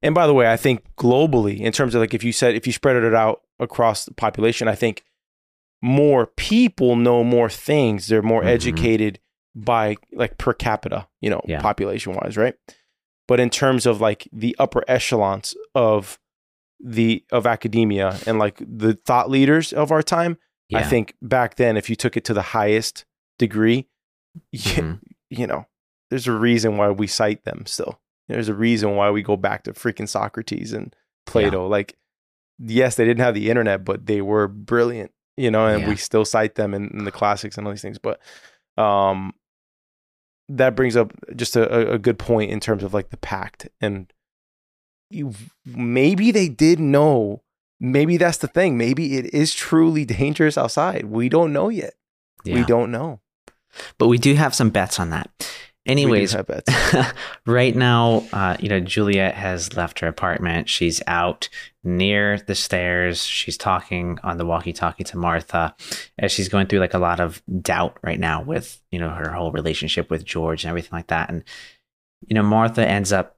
And 0.03 0.13
by 0.13 0.27
the 0.27 0.33
way, 0.33 0.51
I 0.51 0.57
think 0.57 0.83
globally, 0.97 1.59
in 1.59 1.71
terms 1.71 1.95
of 1.95 2.01
like 2.01 2.13
if 2.13 2.23
you 2.23 2.31
said 2.31 2.53
if 2.55 2.67
you 2.67 2.73
spread 2.73 2.97
it 2.97 3.15
out 3.15 3.41
across 3.59 4.05
the 4.05 4.13
population, 4.13 4.67
I 4.67 4.75
think 4.75 5.03
more 5.81 6.27
people 6.27 6.95
know 6.95 7.23
more 7.23 7.49
things. 7.49 8.07
They're 8.07 8.21
more 8.21 8.43
Mhm. 8.43 8.47
educated 8.47 9.19
by 9.55 9.95
like 10.11 10.37
per 10.37 10.53
capita, 10.53 11.07
you 11.21 11.29
know, 11.29 11.41
Yeah. 11.45 11.61
population 11.61 12.13
wise, 12.13 12.37
right? 12.37 12.55
But 13.27 13.39
in 13.39 13.49
terms 13.49 13.85
of 13.85 14.01
like 14.01 14.27
the 14.33 14.55
upper 14.59 14.83
echelons 14.87 15.55
of 15.73 16.19
the 16.79 17.23
of 17.31 17.47
academia 17.47 18.17
and 18.27 18.37
like 18.39 18.57
the 18.59 18.95
thought 18.95 19.29
leaders 19.29 19.71
of 19.71 19.91
our 19.91 20.03
time, 20.03 20.37
Yeah. 20.69 20.79
I 20.79 20.83
think 20.83 21.15
back 21.21 21.55
then, 21.55 21.77
if 21.77 21.89
you 21.89 21.95
took 21.95 22.17
it 22.17 22.25
to 22.25 22.33
the 22.33 22.41
highest 22.41 23.05
degree, 23.39 23.87
you, 24.51 24.59
Mhm. 24.81 24.99
you 25.29 25.47
know, 25.47 25.67
there's 26.09 26.27
a 26.27 26.33
reason 26.33 26.75
why 26.77 26.89
we 26.89 27.07
cite 27.07 27.43
them 27.45 27.65
still. 27.65 27.99
There's 28.27 28.49
a 28.49 28.53
reason 28.53 28.95
why 28.95 29.11
we 29.11 29.21
go 29.21 29.35
back 29.37 29.63
to 29.63 29.73
freaking 29.73 30.07
Socrates 30.07 30.71
and 30.73 30.95
Plato. 31.25 31.67
Like, 31.67 31.97
yes, 32.59 32.95
they 32.95 33.05
didn't 33.05 33.21
have 33.23 33.33
the 33.35 33.49
internet, 33.49 33.83
but 33.83 34.05
they 34.05 34.21
were 34.21 34.47
brilliant, 34.47 35.11
you 35.37 35.51
know, 35.51 35.67
and 35.67 35.81
Yeah. 35.83 35.89
we 35.89 35.95
still 35.97 36.25
cite 36.25 36.55
them 36.55 36.73
in, 36.73 36.87
in 36.89 37.03
the 37.03 37.11
classics 37.11 37.57
and 37.57 37.67
all 37.67 37.73
these 37.73 37.81
things. 37.81 37.97
But 37.99 38.19
um, 38.77 39.33
that 40.49 40.75
brings 40.75 40.95
up 40.95 41.11
just 41.35 41.55
a, 41.55 41.91
a- 41.91 41.93
a 41.95 41.99
good 41.99 42.17
point 42.19 42.51
in 42.51 42.59
terms 42.59 42.83
of 42.83 42.93
like 42.93 43.09
the 43.09 43.17
pact 43.17 43.67
and 43.81 44.11
you, 45.09 45.33
maybe 45.65 46.31
they 46.31 46.49
did 46.49 46.79
know. 46.79 47.43
Maybe 47.79 48.17
that's 48.17 48.37
the 48.37 48.47
thing. 48.47 48.77
Maybe 48.77 49.17
it 49.17 49.33
is 49.33 49.53
truly 49.53 50.05
dangerous 50.05 50.57
outside. 50.57 51.05
We 51.05 51.27
don't 51.29 51.53
know 51.53 51.69
yet. 51.69 51.93
Yeah. 52.45 52.55
We 52.55 52.63
don't 52.65 52.91
know. 52.91 53.19
But 53.97 54.07
we 54.07 54.17
do 54.17 54.35
have 54.35 54.55
some 54.55 54.69
bets 54.69 54.99
on 54.99 55.09
that. 55.11 55.29
Anyways, 55.85 56.33
right 57.45 57.75
now, 57.75 58.23
uh, 58.31 58.55
you 58.59 58.69
know, 58.69 58.79
Juliette 58.79 59.35
has 59.35 59.75
left 59.75 59.99
her 59.99 60.07
apartment. 60.07 60.69
She's 60.69 61.01
out 61.07 61.49
near 61.83 62.37
the 62.37 62.55
stairs. 62.55 63.25
She's 63.25 63.57
talking 63.57 64.17
on 64.23 64.37
the 64.37 64.45
walkie-talkie 64.45 65.03
to 65.03 65.17
Martha 65.17 65.75
as 66.17 66.31
she's 66.31 66.47
going 66.47 66.67
through 66.67 66.79
like 66.79 66.93
a 66.93 66.99
lot 66.99 67.19
of 67.19 67.43
doubt 67.61 67.97
right 68.01 68.19
now 68.19 68.41
with, 68.41 68.81
you 68.91 68.99
know, 68.99 69.09
her 69.09 69.31
whole 69.31 69.51
relationship 69.51 70.09
with 70.09 70.23
George 70.23 70.63
and 70.63 70.69
everything 70.69 70.91
like 70.93 71.07
that. 71.07 71.29
And, 71.29 71.43
you 72.27 72.33
know, 72.35 72.43
Martha 72.43 72.87
ends 72.87 73.11
up, 73.11 73.37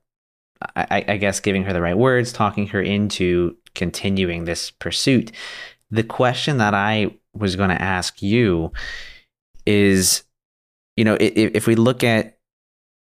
I, 0.75 1.03
I- 1.07 1.17
guess, 1.17 1.39
giving 1.39 1.63
her 1.63 1.73
the 1.73 1.81
right 1.81 1.97
words, 1.97 2.31
talking 2.31 2.67
her 2.67 2.81
into 2.81 3.57
continuing 3.73 4.45
this 4.45 4.69
pursuit. 4.69 5.31
The 5.89 6.03
question 6.03 6.57
that 6.59 6.75
I 6.75 7.15
was 7.33 7.55
going 7.55 7.69
to 7.69 7.81
ask 7.81 8.21
you 8.21 8.71
is, 9.65 10.23
you 10.95 11.03
know, 11.03 11.15
i- 11.15 11.33
i- 11.35 11.51
if 11.53 11.67
we 11.67 11.75
look 11.75 12.03
at 12.03 12.34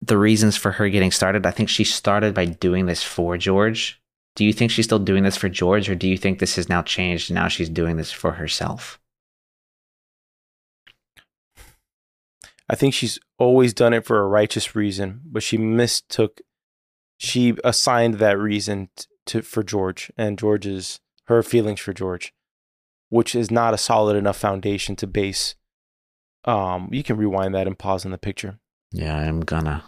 the 0.01 0.17
reasons 0.17 0.55
for 0.55 0.73
her 0.73 0.89
getting 0.89 1.11
started, 1.11 1.45
I 1.45 1.51
think 1.51 1.69
she 1.69 1.83
started 1.83 2.33
by 2.33 2.45
doing 2.45 2.85
this 2.85 3.03
for 3.03 3.37
George. 3.37 4.01
Do 4.35 4.45
you 4.45 4.53
think 4.53 4.71
she's 4.71 4.85
still 4.85 4.99
doing 4.99 5.23
this 5.23 5.37
for 5.37 5.49
George, 5.49 5.89
or 5.89 5.95
do 5.95 6.07
you 6.07 6.17
think 6.17 6.37
this 6.37 6.55
has 6.57 6.69
now 6.69 6.83
changed 6.83 7.29
and 7.29 7.35
now 7.35 7.47
she's 7.47 7.69
doing 7.69 7.97
this 7.97 8.11
for 8.11 8.33
herself? 8.33 8.99
I 12.69 12.75
think 12.75 12.93
she's 12.93 13.17
always 13.39 13.73
done 13.73 13.93
it 13.93 14.05
for 14.05 14.19
a 14.19 14.27
righteous 14.27 14.75
reason, 14.75 15.21
but 15.25 15.41
she 15.41 15.57
mistook. 15.57 16.41
She 17.17 17.55
assigned 17.63 18.15
that 18.15 18.37
reason 18.37 18.89
to 19.27 19.41
for 19.41 19.63
George 19.63 20.11
and 20.17 20.37
George's 20.37 20.99
her 21.25 21.41
feelings 21.41 21.79
for 21.79 21.93
George, 21.93 22.33
which 23.09 23.35
is 23.35 23.49
not 23.49 23.73
a 23.73 23.77
solid 23.77 24.15
enough 24.15 24.37
foundation 24.37 24.95
to 24.97 25.07
base. 25.07 25.55
Um, 26.45 26.89
you 26.91 27.03
can 27.03 27.17
rewind 27.17 27.55
that 27.55 27.67
and 27.67 27.77
pause 27.77 28.05
in 28.05 28.11
the 28.11 28.17
picture. 28.17 28.59
Yeah, 28.91 29.15
I'm 29.17 29.41
gonna. 29.41 29.83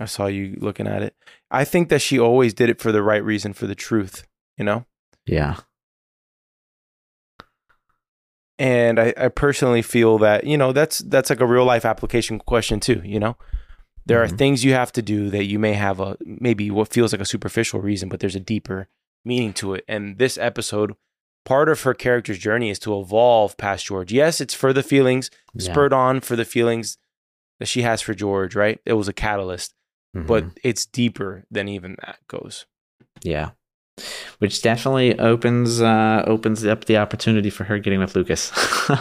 I 0.00 0.04
saw 0.04 0.26
you 0.26 0.56
looking 0.60 0.86
at 0.86 1.02
it. 1.02 1.14
I 1.50 1.64
think 1.64 1.88
that 1.88 2.00
she 2.00 2.18
always 2.18 2.54
did 2.54 2.70
it 2.70 2.80
for 2.80 2.92
the 2.92 3.02
right 3.02 3.22
reason, 3.24 3.52
for 3.52 3.66
the 3.66 3.74
truth. 3.74 4.26
You 4.56 4.64
know. 4.64 4.84
Yeah. 5.26 5.56
and 8.58 8.98
I, 8.98 9.14
I 9.16 9.28
personally 9.28 9.82
feel 9.82 10.18
that 10.18 10.44
you 10.44 10.56
know 10.56 10.72
that's 10.72 10.98
that's 10.98 11.30
like 11.30 11.40
a 11.40 11.46
real 11.46 11.64
life 11.64 11.84
application 11.84 12.38
question 12.40 12.80
too 12.80 13.00
you 13.04 13.20
know 13.20 13.36
there 14.06 14.18
Mhm. 14.20 14.24
are 14.32 14.36
things 14.36 14.64
you 14.64 14.72
have 14.72 14.90
to 14.92 15.02
do 15.02 15.30
that 15.30 15.44
you 15.44 15.58
may 15.58 15.74
have 15.74 16.00
a 16.00 16.16
maybe 16.24 16.70
what 16.70 16.92
feels 16.92 17.12
like 17.12 17.20
a 17.20 17.24
superficial 17.26 17.80
reason 17.80 18.08
but 18.08 18.20
there's 18.20 18.34
a 18.34 18.40
deeper 18.40 18.88
meaning 19.24 19.52
to 19.54 19.74
it 19.74 19.84
and 19.86 20.18
this 20.18 20.36
episode 20.38 20.94
part 21.44 21.68
of 21.68 21.82
her 21.82 21.94
character's 21.94 22.38
journey 22.38 22.70
is 22.70 22.78
to 22.80 22.98
evolve 22.98 23.56
past 23.58 23.86
george 23.86 24.12
yes 24.12 24.40
it's 24.40 24.54
for 24.54 24.72
the 24.72 24.82
feelings 24.82 25.30
Yeah. 25.54 25.70
spurred 25.70 25.92
on 25.92 26.20
for 26.20 26.34
the 26.34 26.44
feelings 26.44 26.98
that 27.58 27.66
she 27.66 27.82
has 27.82 28.00
for 28.00 28.14
george 28.14 28.54
right 28.54 28.80
it 28.86 28.92
was 28.94 29.08
a 29.08 29.12
catalyst 29.12 29.74
but 30.14 30.44
Mhm. 30.44 30.56
it's 30.64 30.86
deeper 30.86 31.44
than 31.50 31.68
even 31.68 31.96
that 32.04 32.18
goes 32.28 32.66
yeah, 33.22 33.50
which 34.38 34.62
definitely 34.62 35.18
opens 35.18 35.82
uh, 35.82 36.22
opens 36.26 36.64
up 36.64 36.84
the 36.84 36.96
opportunity 36.96 37.50
for 37.50 37.64
her 37.64 37.80
getting 37.80 37.98
with 37.98 38.14
Lucas. 38.14 38.52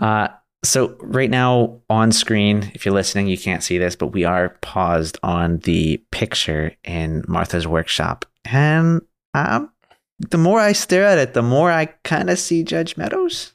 uh, 0.00 0.28
so 0.64 0.96
right 1.00 1.30
now 1.30 1.80
on 1.88 2.10
screen, 2.12 2.70
if 2.74 2.84
you're 2.84 2.94
listening, 2.94 3.28
you 3.28 3.38
can't 3.38 3.62
see 3.62 3.78
this, 3.78 3.94
but 3.94 4.08
we 4.08 4.24
are 4.24 4.50
paused 4.60 5.18
on 5.22 5.58
the 5.58 6.02
picture 6.10 6.72
in 6.84 7.24
Martha's 7.28 7.66
workshop, 7.66 8.24
and 8.44 9.02
um, 9.34 9.70
the 10.18 10.38
more 10.38 10.60
I 10.60 10.72
stare 10.72 11.04
at 11.04 11.18
it, 11.18 11.34
the 11.34 11.42
more 11.42 11.70
I 11.70 11.86
kind 12.04 12.30
of 12.30 12.38
see 12.38 12.62
Judge 12.64 12.96
Meadows. 12.96 13.52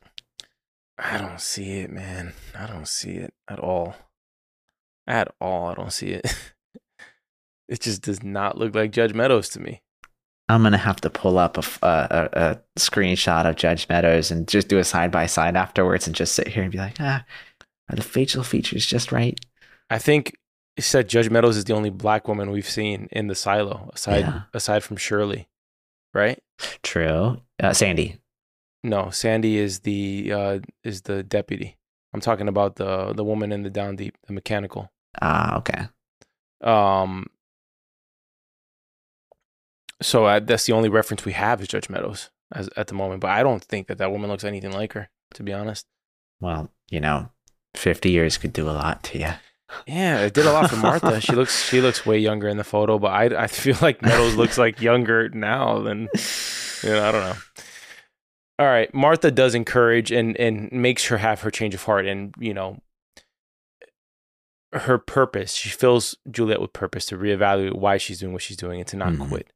I 0.98 1.18
don't 1.18 1.42
see 1.42 1.80
it, 1.80 1.92
man. 1.92 2.34
I 2.58 2.68
don't 2.68 2.88
see 2.88 3.12
it 3.12 3.34
at 3.50 3.60
all. 3.60 3.96
At 5.08 5.34
all, 5.42 5.68
I 5.70 5.74
don't 5.74 5.92
see 5.94 6.10
it. 6.10 6.52
it 7.68 7.82
just 7.82 8.02
does 8.04 8.22
not 8.24 8.58
look 8.58 8.76
like 8.76 8.92
Judge 8.92 9.14
Meadows 9.14 9.50
to 9.50 9.60
me. 9.60 9.82
I'm 10.50 10.64
gonna 10.64 10.78
have 10.78 11.00
to 11.02 11.10
pull 11.10 11.40
up 11.40 11.58
a 11.58 11.64
a 11.82 12.60
screenshot 12.78 13.46
of 13.50 13.56
Judge 13.56 13.88
Meadows 13.88 14.32
and 14.32 14.48
just 14.48 14.68
do 14.68 14.78
a 14.80 14.84
side 14.84 15.10
by 15.12 15.26
side 15.26 15.56
afterwards, 15.56 16.08
and 16.08 16.16
just 16.16 16.34
sit 16.36 16.48
here 16.50 16.62
and 16.64 16.72
be 16.72 16.78
like, 16.78 16.98
ah, 17.00 17.24
are 17.90 17.96
the 17.96 18.02
facial 18.04 18.44
features 18.44 18.86
just 18.86 19.12
right? 19.12 19.40
I 19.90 19.98
think 19.98 20.36
it 20.78 20.84
said 20.84 21.08
Judge 21.10 21.30
Meadows 21.30 21.58
is 21.58 21.64
the 21.66 21.74
only 21.74 21.90
black 21.90 22.28
woman 22.28 22.52
we've 22.52 22.70
seen 22.70 23.08
in 23.12 23.28
the 23.28 23.36
silo, 23.36 23.90
aside 23.94 24.20
Yeah. 24.20 24.42
aside 24.54 24.84
from 24.84 24.98
Shirley, 24.98 25.48
right? 26.14 26.40
True. 26.84 27.42
Uh, 27.62 27.74
Sandy. 27.74 28.18
No, 28.84 29.10
Sandy 29.10 29.58
is 29.58 29.80
the 29.80 30.32
uh, 30.34 30.60
is 30.84 31.04
the 31.04 31.24
deputy. 31.24 31.78
I'm 32.14 32.22
talking 32.22 32.48
about 32.48 32.76
the 32.76 33.14
the 33.14 33.24
woman 33.24 33.52
in 33.52 33.64
the 33.64 33.70
down 33.70 33.96
deep, 33.96 34.18
the 34.28 34.34
mechanical. 34.34 34.92
Ah, 35.22 35.58
okay. 35.58 35.88
Um, 36.62 37.28
so 40.02 40.26
uh, 40.26 40.40
that's 40.40 40.66
the 40.66 40.74
only 40.74 40.90
reference 40.90 41.26
we 41.26 41.34
have 41.34 41.62
is 41.62 41.68
Judge 41.68 41.90
Meadows 41.90 42.32
as, 42.52 42.70
at 42.76 42.88
the 42.88 42.94
moment. 42.94 43.22
But 43.22 43.32
I 43.32 43.44
don't 43.44 43.64
think 43.64 43.88
that 43.88 43.98
that 44.00 44.12
woman 44.12 44.30
looks 44.30 44.44
anything 44.44 44.72
like 44.72 44.94
her, 44.94 45.10
to 45.36 45.44
be 45.44 45.54
honest. 45.54 45.86
Well, 46.40 46.72
you 46.90 47.00
know, 47.00 47.30
50 47.76 48.10
years 48.10 48.38
could 48.38 48.54
do 48.54 48.70
a 48.70 48.72
lot 48.72 49.04
to 49.04 49.20
you. 49.20 49.30
Yeah, 49.88 50.22
it 50.22 50.34
did 50.34 50.46
a 50.46 50.52
lot 50.52 50.70
for 50.70 50.76
Martha. 50.76 51.22
she 51.22 51.34
looks 51.34 51.64
she 51.70 51.80
looks 51.80 52.06
way 52.06 52.18
younger 52.18 52.50
in 52.50 52.58
the 52.58 52.64
photo, 52.64 53.00
but 53.00 53.12
I 53.12 53.44
I 53.44 53.48
feel 53.48 53.78
like 53.82 54.02
Meadows 54.02 54.36
looks 54.36 54.58
like 54.58 54.82
younger 54.82 55.30
now 55.30 55.80
than 55.82 56.10
you 56.84 56.90
know, 56.90 57.08
I 57.08 57.12
don't 57.12 57.24
know. 57.24 57.36
All 58.60 58.68
right, 58.68 58.94
Martha 58.94 59.32
does 59.32 59.56
encourage 59.56 60.12
and 60.12 60.38
and 60.38 60.72
makes 60.72 61.06
her 61.08 61.18
have 61.18 61.42
her 61.42 61.52
change 61.52 61.74
of 61.74 61.84
heart 61.84 62.06
and 62.06 62.34
you 62.40 62.54
know 62.54 62.80
her 64.74 64.98
purpose. 64.98 65.54
She 65.54 65.70
fills 65.70 66.16
Juliette 66.30 66.62
with 66.62 66.72
purpose 66.74 67.06
to 67.08 67.18
reevaluate 67.18 67.76
why 67.76 67.98
she's 67.98 68.20
doing 68.20 68.34
what 68.34 68.42
she's 68.42 68.58
doing 68.58 68.80
and 68.80 68.88
to 68.88 68.96
not 68.98 69.14
Mhm. 69.14 69.28
quit. 69.28 69.52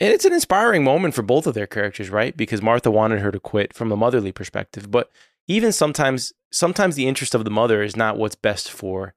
And 0.00 0.12
it's 0.12 0.24
an 0.24 0.32
inspiring 0.32 0.84
moment 0.84 1.14
for 1.14 1.22
both 1.22 1.46
of 1.46 1.54
their 1.54 1.66
characters, 1.66 2.10
right? 2.10 2.36
Because 2.36 2.62
Martha 2.62 2.90
wanted 2.90 3.20
her 3.20 3.32
to 3.32 3.40
quit 3.40 3.72
from 3.72 3.90
a 3.90 3.96
motherly 3.96 4.32
perspective, 4.32 4.90
but 4.90 5.10
even 5.48 5.72
sometimes 5.72 6.32
sometimes 6.52 6.94
the 6.94 7.08
interest 7.08 7.34
of 7.34 7.44
the 7.44 7.50
mother 7.50 7.82
is 7.82 7.96
not 7.96 8.16
what's 8.16 8.36
best 8.36 8.70
for 8.70 9.14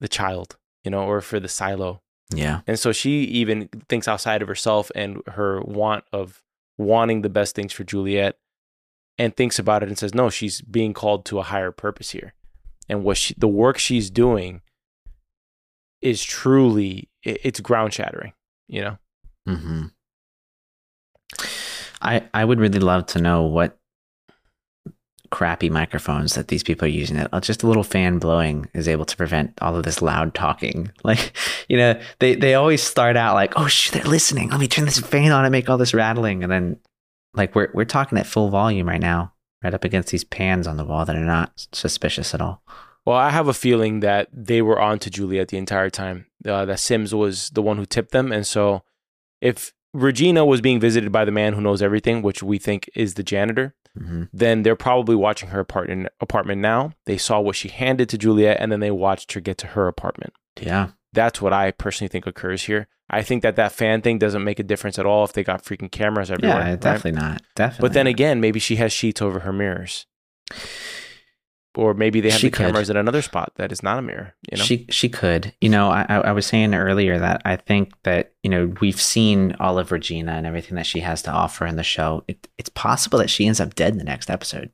the 0.00 0.08
child, 0.08 0.56
you 0.84 0.90
know, 0.90 1.04
or 1.04 1.20
for 1.20 1.40
the 1.40 1.48
silo. 1.48 2.00
Yeah. 2.30 2.60
And 2.66 2.78
so 2.78 2.92
she 2.92 3.22
even 3.24 3.68
thinks 3.88 4.06
outside 4.06 4.42
of 4.42 4.48
herself 4.48 4.92
and 4.94 5.22
her 5.28 5.60
want 5.62 6.04
of 6.12 6.42
wanting 6.78 7.22
the 7.22 7.28
best 7.28 7.54
things 7.54 7.72
for 7.72 7.84
Juliette 7.84 8.38
and 9.18 9.36
thinks 9.36 9.58
about 9.58 9.82
it 9.82 9.88
and 9.88 9.98
says, 9.98 10.14
no, 10.14 10.30
she's 10.30 10.60
being 10.62 10.94
called 10.94 11.24
to 11.26 11.38
a 11.38 11.42
higher 11.42 11.72
purpose 11.72 12.10
here. 12.10 12.34
And 12.88 13.04
what 13.04 13.16
she, 13.16 13.34
the 13.36 13.48
work 13.48 13.76
she's 13.78 14.10
doing 14.10 14.62
is 16.00 16.22
truly, 16.22 17.10
it's 17.22 17.60
ground 17.60 17.92
shattering, 17.92 18.32
you 18.68 18.80
know? 18.82 18.98
hmm 19.46 19.86
I 22.00 22.28
I 22.32 22.44
would 22.44 22.60
really 22.60 22.78
love 22.78 23.06
to 23.06 23.20
know 23.20 23.42
what 23.42 23.76
crappy 25.30 25.70
microphones 25.70 26.34
that 26.34 26.48
these 26.48 26.62
people 26.62 26.86
are 26.86 26.90
using. 26.90 27.16
That 27.16 27.42
just 27.42 27.62
a 27.62 27.66
little 27.66 27.84
fan 27.84 28.18
blowing 28.18 28.68
is 28.74 28.88
able 28.88 29.04
to 29.04 29.16
prevent 29.16 29.52
all 29.60 29.76
of 29.76 29.84
this 29.84 30.02
loud 30.02 30.34
talking. 30.34 30.90
Like 31.04 31.32
you 31.68 31.78
know, 31.78 31.98
they 32.18 32.34
they 32.34 32.54
always 32.54 32.82
start 32.82 33.16
out 33.16 33.34
like, 33.34 33.54
oh 33.56 33.66
shit, 33.66 33.94
they're 33.94 34.10
listening. 34.10 34.50
Let 34.50 34.60
me 34.60 34.68
turn 34.68 34.84
this 34.84 34.98
fan 34.98 35.32
on 35.32 35.44
and 35.44 35.52
make 35.52 35.70
all 35.70 35.78
this 35.78 35.94
rattling, 35.94 36.42
and 36.42 36.52
then 36.52 36.78
like 37.34 37.54
we're 37.54 37.70
we're 37.72 37.84
talking 37.84 38.18
at 38.18 38.26
full 38.26 38.50
volume 38.50 38.88
right 38.88 39.00
now, 39.00 39.32
right 39.62 39.72
up 39.72 39.84
against 39.84 40.10
these 40.10 40.24
pans 40.24 40.66
on 40.66 40.76
the 40.76 40.84
wall 40.84 41.06
that 41.06 41.16
are 41.16 41.20
not 41.20 41.52
suspicious 41.72 42.34
at 42.34 42.42
all. 42.42 42.62
Well, 43.08 43.16
I 43.16 43.30
have 43.30 43.48
a 43.48 43.54
feeling 43.54 44.00
that 44.00 44.28
they 44.34 44.60
were 44.60 44.78
on 44.78 44.98
to 44.98 45.08
Juliette 45.08 45.48
the 45.48 45.56
entire 45.56 45.88
time. 45.88 46.26
Uh, 46.46 46.66
that 46.66 46.78
Sims 46.78 47.14
was 47.14 47.48
the 47.48 47.62
one 47.62 47.78
who 47.78 47.86
tipped 47.86 48.10
them. 48.10 48.32
And 48.32 48.46
so 48.46 48.82
if 49.40 49.72
Regina 49.94 50.44
was 50.44 50.60
being 50.60 50.78
visited 50.78 51.10
by 51.10 51.24
the 51.24 51.32
man 51.32 51.54
who 51.54 51.62
knows 51.62 51.80
everything, 51.80 52.20
which 52.20 52.42
we 52.42 52.58
think 52.58 52.90
is 52.94 53.14
the 53.14 53.22
janitor, 53.22 53.74
hmm 53.96 54.24
then 54.32 54.62
they're 54.62 54.76
probably 54.76 55.16
watching 55.16 55.48
her 55.50 55.60
apartment 55.60 56.08
apartment 56.20 56.60
now. 56.60 56.92
They 57.06 57.18
saw 57.18 57.40
what 57.40 57.56
she 57.56 57.68
handed 57.68 58.08
to 58.10 58.18
Juliette, 58.18 58.58
and 58.60 58.70
then 58.70 58.80
they 58.80 58.90
watched 58.90 59.32
her 59.32 59.40
get 59.40 59.58
to 59.58 59.68
her 59.68 59.88
apartment. 59.88 60.32
Yeah. 60.60 60.88
That's 61.12 61.40
what 61.40 61.52
I 61.52 61.70
personally 61.70 62.08
think 62.08 62.26
occurs 62.26 62.64
here. 62.64 62.86
I 63.10 63.22
think 63.22 63.42
that 63.42 63.56
that 63.56 63.72
fan 63.72 64.02
thing 64.02 64.18
doesn't 64.18 64.44
make 64.44 64.58
a 64.58 64.62
difference 64.62 64.98
at 64.98 65.06
all 65.06 65.24
if 65.24 65.32
they 65.32 65.42
got 65.42 65.64
freaking 65.64 65.90
cameras 65.90 66.30
everywhere. 66.30 66.58
Yeah, 66.58 66.70
right? 66.70 66.80
definitely 66.80 67.20
not. 67.20 67.42
Definitely. 67.56 67.88
But 67.88 67.94
then 67.94 68.04
not. 68.04 68.10
again, 68.10 68.40
maybe 68.40 68.60
she 68.60 68.76
has 68.76 68.92
sheets 68.92 69.22
over 69.22 69.40
her 69.40 69.52
mirrors. 69.52 70.06
Or 71.78 71.94
maybe 71.94 72.20
they 72.20 72.30
have 72.30 72.40
She 72.40 72.48
the 72.48 72.56
could. 72.56 72.66
cameras 72.66 72.90
at 72.90 72.96
another 72.96 73.22
spot 73.22 73.52
that 73.54 73.70
is 73.70 73.84
not 73.84 74.00
a 74.00 74.02
mirror. 74.02 74.34
You 74.50 74.58
know, 74.58 74.64
She 74.64 74.86
she 74.90 75.08
could. 75.08 75.54
You 75.60 75.68
know, 75.68 75.90
I 75.90 76.04
I 76.08 76.32
was 76.32 76.44
saying 76.44 76.74
earlier 76.74 77.20
that 77.20 77.40
I 77.44 77.54
think 77.54 77.92
that 78.02 78.32
you 78.42 78.50
know 78.50 78.74
we've 78.80 79.00
seen 79.00 79.54
all 79.60 79.78
of 79.78 79.92
Regina 79.92 80.32
and 80.32 80.44
everything 80.44 80.74
that 80.74 80.86
she 80.86 81.00
has 81.00 81.22
to 81.22 81.30
offer 81.30 81.66
in 81.66 81.76
the 81.76 81.84
show. 81.84 82.24
It, 82.26 82.48
it's 82.58 82.68
possible 82.68 83.20
that 83.20 83.30
she 83.30 83.46
ends 83.46 83.60
up 83.60 83.76
dead 83.76 83.92
in 83.92 83.98
the 83.98 84.04
next 84.04 84.28
episode. 84.28 84.72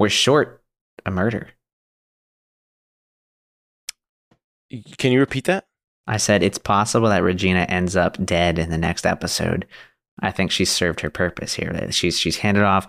We're 0.00 0.08
short 0.08 0.64
a 1.06 1.12
murder. 1.12 1.50
can 4.98 5.12
you 5.12 5.20
repeat 5.20 5.44
that? 5.44 5.66
I 6.06 6.16
said 6.16 6.42
it's 6.42 6.58
possible 6.58 7.08
that 7.08 7.22
Regina 7.22 7.60
ends 7.68 7.94
up 7.94 8.24
dead 8.24 8.58
in 8.58 8.70
the 8.70 8.78
next 8.78 9.06
episode. 9.06 9.66
I 10.20 10.30
think 10.32 10.50
she's 10.50 10.70
served 10.70 11.00
her 11.00 11.10
purpose 11.10 11.54
here. 11.54 11.88
She's 11.92 12.18
she's 12.18 12.38
handed 12.38 12.64
off 12.64 12.86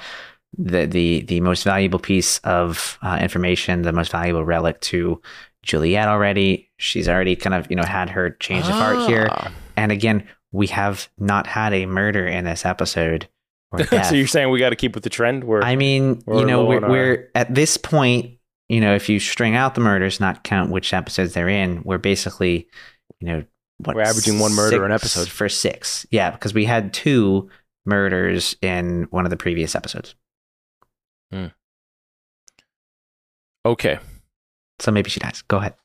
the 0.58 0.86
the 0.86 1.22
the 1.22 1.42
most 1.42 1.64
valuable 1.64 2.00
piece 2.00 2.38
of 2.40 2.98
uh, 3.02 3.18
information, 3.22 3.82
the 3.82 3.94
most 3.94 4.12
valuable 4.12 4.46
relic 4.46 4.80
to 4.82 5.22
Juliette 5.64 6.08
already. 6.08 6.70
She's 6.78 7.08
already 7.10 7.36
kind 7.36 7.54
of 7.54 7.70
you 7.70 7.76
know 7.76 7.84
had 7.84 8.10
her 8.12 8.32
change 8.32 8.66
of 8.66 8.72
heart 8.72 9.10
here. 9.10 9.28
Ah. 9.32 9.52
And 9.76 9.92
again, 9.92 10.28
we 10.52 10.68
have 10.68 11.10
not 11.18 11.48
had 11.48 11.74
a 11.74 11.86
murder 11.86 12.28
in 12.28 12.46
this 12.46 12.66
episode. 12.66 13.28
So 14.08 14.14
you're 14.14 14.28
saying 14.28 14.52
we 14.52 14.60
got 14.60 14.70
to 14.70 14.76
keep 14.76 14.94
with 14.94 15.04
the 15.04 15.10
trend? 15.10 15.46
Where 15.46 15.64
I 15.64 15.76
mean, 15.76 16.22
We're 16.28 16.42
you 16.42 16.46
know, 16.46 16.64
we're, 16.64 16.84
our- 16.84 16.90
we're 16.92 17.32
at 17.34 17.56
this 17.56 17.76
point, 17.76 18.38
you 18.70 18.80
know, 18.80 18.94
if 18.94 19.10
you 19.10 19.20
string 19.20 19.56
out 19.56 19.74
the 19.74 19.82
murders, 19.82 20.20
not 20.20 20.44
count 20.44 20.70
which 20.70 20.94
episodes 20.94 21.34
they're 21.34 21.50
in, 21.50 21.82
we're 21.84 21.98
basically, 21.98 22.68
you 23.20 23.28
know, 23.28 23.44
what 23.80 23.96
We're 23.96 24.04
averaging 24.04 24.38
one 24.38 24.54
murder 24.54 24.86
an 24.86 24.92
episode. 24.92 25.28
for 25.28 25.50
six. 25.50 26.06
Yeah, 26.12 26.30
because 26.30 26.54
we 26.54 26.66
had 26.66 26.94
two 26.94 27.50
murders 27.84 28.56
in 28.62 29.08
one 29.10 29.26
of 29.26 29.32
the 29.32 29.38
previous 29.38 29.76
episodes. 29.76 30.14
Okay, 33.66 34.00
So 34.80 34.92
maybe 34.92 35.10
she 35.10 35.20
dies. 35.20 35.42
Go 35.48 35.58
ahead. 35.58 35.76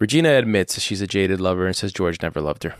Regina 0.00 0.30
admits 0.30 0.74
that 0.74 0.80
she's 0.80 1.00
a 1.00 1.06
jaded 1.06 1.40
lover 1.40 1.66
and 1.66 1.76
says 1.76 1.92
George 1.92 2.20
never 2.22 2.40
loved 2.40 2.64
her. 2.64 2.74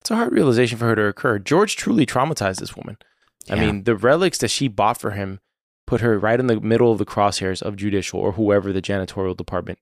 It's 0.00 0.10
a 0.10 0.16
hard 0.16 0.32
realization 0.32 0.76
for 0.76 0.84
her 0.86 0.94
to 0.94 1.06
occur. 1.06 1.38
George 1.38 1.76
truly 1.76 2.04
traumatized 2.04 2.58
this 2.58 2.76
woman. 2.76 2.98
I 3.48 3.54
mean, 3.56 3.84
the 3.84 3.96
relics 3.96 4.38
that 4.38 4.50
she 4.50 4.68
bought 4.68 5.00
for 5.00 5.12
him 5.12 5.40
put 5.86 6.00
her 6.02 6.18
right 6.18 6.38
in 6.40 6.46
the 6.46 6.60
middle 6.60 6.92
of 6.92 6.98
the 6.98 7.06
crosshairs 7.06 7.62
of 7.62 7.76
judicial 7.76 8.20
or 8.20 8.32
whoever 8.32 8.72
the 8.72 8.82
janitorial 8.82 9.36
department 9.36 9.78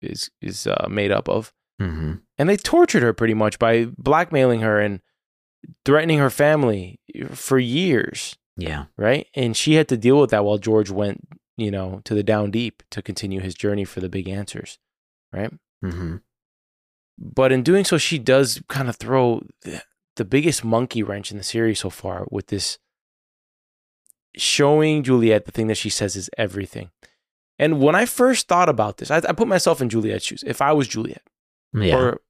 is 0.00 0.30
is 0.40 0.66
uh, 0.66 0.86
made 0.88 1.10
up 1.10 1.28
of. 1.28 1.52
hmm 1.78 2.14
And 2.38 2.48
they 2.48 2.56
tortured 2.56 3.02
her 3.02 3.12
pretty 3.12 3.34
much 3.34 3.58
by 3.58 3.86
blackmailing 3.98 4.60
her 4.60 4.80
and 4.80 5.00
threatening 5.84 6.18
her 6.18 6.30
family 6.30 7.00
for 7.32 7.58
years, 7.58 8.36
Yeah. 8.60 8.84
right? 8.96 9.26
And 9.34 9.56
she 9.56 9.74
had 9.74 9.88
to 9.88 9.96
deal 9.96 10.20
with 10.20 10.30
that 10.30 10.44
while 10.44 10.58
George 10.58 10.90
went, 10.90 11.26
you 11.56 11.70
know, 11.70 12.00
to 12.04 12.14
the 12.14 12.22
down 12.22 12.50
deep 12.50 12.82
to 12.90 13.02
continue 13.02 13.40
his 13.40 13.54
journey 13.54 13.84
for 13.84 14.00
the 14.00 14.08
big 14.08 14.28
answers, 14.28 14.78
right? 15.32 15.52
hmm 15.82 16.16
But 17.18 17.52
in 17.52 17.62
doing 17.62 17.84
so, 17.84 17.98
she 17.98 18.18
does 18.18 18.62
kind 18.68 18.88
of 18.88 18.96
throw 18.96 19.42
the, 19.62 19.82
the 20.16 20.24
biggest 20.24 20.64
monkey 20.64 21.02
wrench 21.02 21.30
in 21.30 21.38
the 21.38 21.44
series 21.44 21.80
so 21.80 21.90
far 21.90 22.26
with 22.30 22.48
this 22.48 22.78
showing 24.36 25.02
Juliette 25.02 25.44
the 25.46 25.52
thing 25.52 25.66
that 25.68 25.76
she 25.76 25.90
says 25.90 26.16
is 26.16 26.30
everything. 26.38 26.90
And 27.58 27.80
when 27.80 27.94
I 27.94 28.06
first 28.06 28.48
thought 28.48 28.68
about 28.68 28.98
this, 28.98 29.10
I, 29.10 29.16
I 29.18 29.32
put 29.32 29.48
myself 29.48 29.80
in 29.82 29.88
Juliette's 29.90 30.24
shoes. 30.24 30.44
If 30.46 30.62
I 30.62 30.72
was 30.72 30.88
Juliette, 30.88 31.26
Yeah. 31.74 31.96
or 31.96 32.20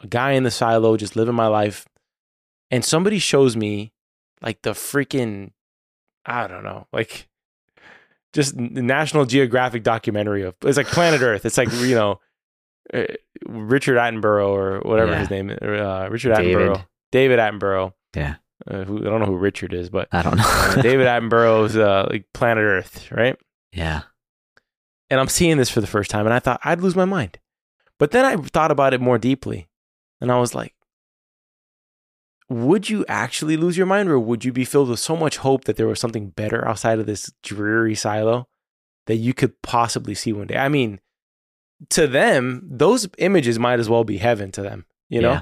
a 0.00 0.06
guy 0.06 0.32
in 0.32 0.42
the 0.42 0.50
silo 0.50 0.96
just 0.96 1.14
living 1.16 1.34
my 1.34 1.46
life 1.46 1.86
and 2.70 2.84
somebody 2.84 3.18
shows 3.18 3.56
me 3.56 3.92
like 4.42 4.62
the 4.62 4.70
freaking 4.72 5.50
i 6.26 6.46
don't 6.46 6.64
know 6.64 6.86
like 6.92 7.28
just 8.32 8.54
national 8.56 9.24
geographic 9.26 9.82
documentary 9.82 10.42
of 10.42 10.54
it's 10.62 10.76
like 10.76 10.86
planet 10.86 11.20
earth 11.20 11.44
it's 11.44 11.58
like 11.58 11.70
you 11.72 11.94
know 11.94 12.20
uh, 12.94 13.02
richard 13.48 13.96
attenborough 13.96 14.48
or 14.48 14.80
whatever 14.80 15.12
Yeah. 15.12 15.18
his 15.20 15.30
name 15.30 15.50
is 15.50 15.58
uh, 15.60 16.08
richard 16.10 16.36
attenborough 16.36 16.84
david 17.12 17.38
attenborough 17.38 17.92
Yeah. 18.14 18.36
uh, 18.70 18.84
who, 18.84 18.98
i 19.00 19.04
don't 19.04 19.20
know 19.20 19.26
who 19.26 19.36
richard 19.36 19.72
is 19.72 19.90
but 19.90 20.08
I 20.12 20.22
don't 20.22 20.36
know. 20.36 20.44
uh, 20.46 20.82
david 20.82 21.06
attenborough's 21.06 21.76
uh, 21.76 22.06
like 22.10 22.26
planet 22.34 22.64
earth 22.64 23.10
right 23.10 23.36
yeah. 23.72 24.02
and 25.10 25.18
I'm 25.20 25.28
seeing 25.28 25.56
this 25.56 25.70
for 25.70 25.80
the 25.80 25.86
first 25.86 26.10
time, 26.10 26.26
and 26.26 26.32
I 26.34 26.38
thought 26.40 26.60
I'd 26.64 26.80
lose 26.80 26.94
my 26.96 27.04
mind. 27.04 27.38
But 27.98 28.10
then 28.12 28.24
I 28.24 28.36
thought 28.36 28.70
about 28.72 28.94
it 28.94 29.00
more 29.00 29.18
deeply, 29.18 29.68
and 30.20 30.30
I 30.32 30.38
was 30.40 30.54
like, 30.54 30.72
would 32.50 32.90
you 32.90 33.04
actually 33.08 33.56
lose 33.56 33.76
your 33.78 33.86
mind, 33.86 34.08
or 34.10 34.18
would 34.18 34.44
you 34.44 34.52
be 34.52 34.64
filled 34.64 34.88
with 34.90 34.98
so 35.00 35.16
much 35.16 35.38
hope 35.38 35.64
that 35.64 35.76
there 35.76 35.86
was 35.86 36.00
something 36.00 36.28
better 36.30 36.66
outside 36.68 36.98
of 36.98 37.06
this 37.06 37.32
dreary 37.42 37.94
silo 37.94 38.48
that 39.06 39.16
you 39.16 39.32
could 39.32 39.62
possibly 39.62 40.14
see 40.14 40.32
one 40.32 40.48
day? 40.48 40.56
I 40.58 40.68
mean, 40.68 41.00
to 41.90 42.06
them, 42.06 42.62
those 42.68 43.08
images 43.18 43.58
might 43.58 43.78
as 43.80 43.88
well 43.88 44.04
be 44.04 44.18
heaven 44.18 44.50
to 44.52 44.62
them, 44.62 44.84
you 45.08 45.20
know? 45.22 45.32
Yeah. 45.32 45.40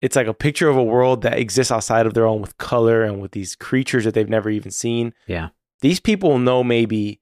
It's 0.00 0.14
like 0.14 0.28
a 0.28 0.34
picture 0.34 0.68
of 0.68 0.76
a 0.76 0.84
world 0.84 1.22
that 1.22 1.38
exists 1.38 1.72
outside 1.72 2.06
of 2.06 2.14
their 2.14 2.26
own 2.26 2.40
with 2.40 2.56
color 2.58 3.02
and 3.02 3.20
with 3.20 3.32
these 3.32 3.56
creatures 3.56 4.04
that 4.04 4.14
they've 4.14 4.28
never 4.28 4.48
even 4.50 4.70
seen 4.70 5.12
Yeah. 5.26 5.48
these 5.80 5.98
people 5.98 6.38
know 6.38 6.62
maybe 6.62 7.20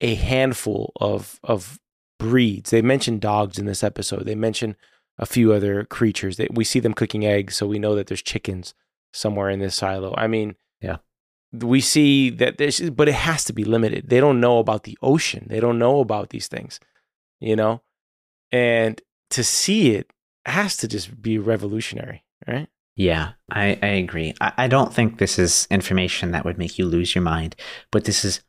a 0.00 0.14
handful 0.14 0.92
of 1.00 1.38
of 1.44 1.78
breeds. 2.18 2.70
They 2.70 2.82
mentioned 2.82 3.20
dogs 3.20 3.58
in 3.58 3.66
this 3.66 3.84
episode. 3.84 4.24
They 4.24 4.34
mention 4.34 4.74
a 5.18 5.26
few 5.26 5.52
other 5.52 5.84
creatures. 5.84 6.36
They, 6.36 6.48
we 6.52 6.64
see 6.64 6.80
them 6.80 6.94
cooking 6.94 7.24
eggs, 7.24 7.56
so 7.56 7.66
we 7.66 7.78
know 7.78 7.94
that 7.94 8.06
there's 8.08 8.22
chickens 8.22 8.74
somewhere 9.12 9.48
in 9.50 9.58
this 9.60 9.74
silo. 9.74 10.14
I 10.16 10.26
mean, 10.26 10.56
Yeah. 10.80 10.98
we 11.52 11.80
see 11.80 12.28
that 12.30 12.58
this, 12.58 12.80
but 12.90 13.08
it 13.08 13.14
has 13.14 13.44
to 13.44 13.52
be 13.52 13.64
limited. 13.64 14.08
They 14.10 14.20
don't 14.20 14.40
know 14.40 14.58
about 14.58 14.82
the 14.84 14.98
ocean. 15.02 15.46
They 15.48 15.60
don't 15.60 15.78
know 15.78 16.00
about 16.00 16.30
these 16.30 16.48
things, 16.48 16.78
you 17.40 17.56
know, 17.56 17.82
and 18.52 19.00
to 19.30 19.42
see 19.42 19.92
it 19.94 20.10
has 20.44 20.76
to 20.78 20.88
just 20.88 21.20
be 21.22 21.38
revolutionary, 21.38 22.24
right? 22.46 22.68
Yeah, 22.94 23.32
I, 23.50 23.78
I 23.82 23.86
agree. 24.04 24.34
I, 24.40 24.52
I 24.56 24.68
don't 24.68 24.92
think 24.92 25.18
this 25.18 25.38
is 25.38 25.66
information 25.70 26.30
that 26.32 26.44
would 26.44 26.56
make 26.58 26.78
you 26.78 26.86
lose 26.86 27.14
your 27.14 27.22
mind, 27.22 27.56
but 27.90 28.04
this 28.04 28.24
is 28.24 28.42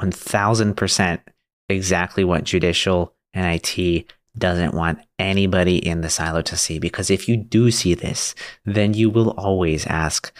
1000% 0.00 1.20
exactly 1.68 2.24
what 2.24 2.44
judicial 2.44 3.14
and 3.32 3.46
IT 3.60 4.12
doesn't 4.36 4.74
want 4.74 5.00
anybody 5.18 5.76
in 5.76 6.00
the 6.00 6.10
silo 6.10 6.42
to 6.42 6.56
see. 6.56 6.78
Because 6.78 7.10
if 7.10 7.28
you 7.28 7.36
do 7.36 7.70
see 7.70 7.94
this, 7.94 8.34
then 8.64 8.94
you 8.94 9.10
will 9.10 9.30
always 9.30 9.86
ask 9.86 10.32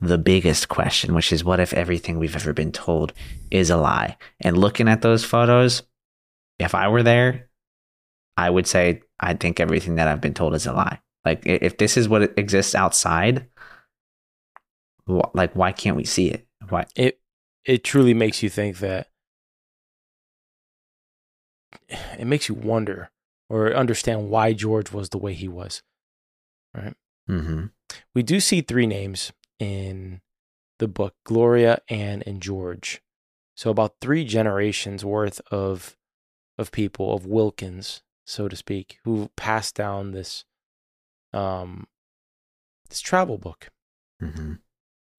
the 0.00 0.18
biggest 0.18 0.68
question, 0.68 1.14
which 1.14 1.32
is 1.32 1.44
what 1.44 1.60
if 1.60 1.72
everything 1.72 2.18
we've 2.18 2.36
ever 2.36 2.52
been 2.52 2.72
told 2.72 3.12
is 3.50 3.70
a 3.70 3.76
lie? 3.76 4.16
And 4.40 4.58
looking 4.58 4.88
at 4.88 5.02
those 5.02 5.24
photos, 5.24 5.82
if 6.58 6.74
I 6.74 6.88
were 6.88 7.02
there, 7.02 7.48
I 8.36 8.50
would 8.50 8.66
say, 8.66 9.02
I 9.20 9.34
think 9.34 9.60
everything 9.60 9.94
that 9.94 10.08
I've 10.08 10.20
been 10.20 10.34
told 10.34 10.54
is 10.54 10.66
a 10.66 10.72
lie. 10.72 11.00
Like, 11.24 11.42
if 11.46 11.78
this 11.78 11.96
is 11.96 12.08
what 12.08 12.38
exists 12.38 12.74
outside, 12.74 13.48
like, 15.06 15.54
why 15.54 15.72
can't 15.72 15.96
we 15.96 16.04
see 16.04 16.28
it? 16.28 16.46
Why? 16.68 16.86
it 16.96 17.20
it 17.64 17.82
truly 17.82 18.12
makes 18.12 18.42
you 18.42 18.50
think 18.50 18.78
that 18.78 19.08
it 22.18 22.26
makes 22.26 22.48
you 22.48 22.54
wonder 22.54 23.10
or 23.54 23.72
understand 23.72 24.28
why 24.30 24.52
George 24.52 24.90
was 24.90 25.10
the 25.10 25.18
way 25.18 25.32
he 25.32 25.46
was. 25.46 25.80
Mm-hmm. 27.30 27.66
We 28.12 28.24
do 28.24 28.40
see 28.40 28.62
three 28.62 28.88
names 28.88 29.32
in 29.60 30.22
the 30.80 30.88
book 30.88 31.14
Gloria, 31.22 31.80
Anne, 31.88 32.24
and 32.26 32.42
George. 32.42 33.00
So 33.54 33.70
about 33.70 33.94
three 34.00 34.24
generations 34.24 35.04
worth 35.04 35.40
of 35.52 35.96
of 36.58 36.72
people 36.72 37.14
of 37.14 37.26
Wilkins, 37.26 38.02
so 38.26 38.48
to 38.48 38.56
speak, 38.56 38.98
who 39.04 39.30
passed 39.36 39.76
down 39.76 40.10
this 40.10 40.44
um 41.32 41.86
this 42.88 43.00
travel 43.00 43.38
book. 43.38 43.68
Mm-hmm. 44.20 44.54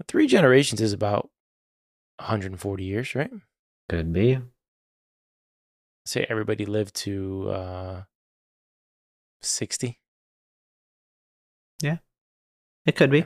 Three 0.09 0.27
generations 0.27 0.81
is 0.81 0.91
about 0.91 1.29
140 2.17 2.83
years, 2.83 3.15
right? 3.15 3.31
Could 3.87 4.11
be. 4.11 4.39
say 6.05 6.25
everybody 6.29 6.65
lived 6.65 6.95
to 6.95 7.49
uh 7.49 8.03
60 9.47 9.99
Yeah. 11.81 11.97
It 12.85 12.95
could 12.95 13.09
be. 13.11 13.25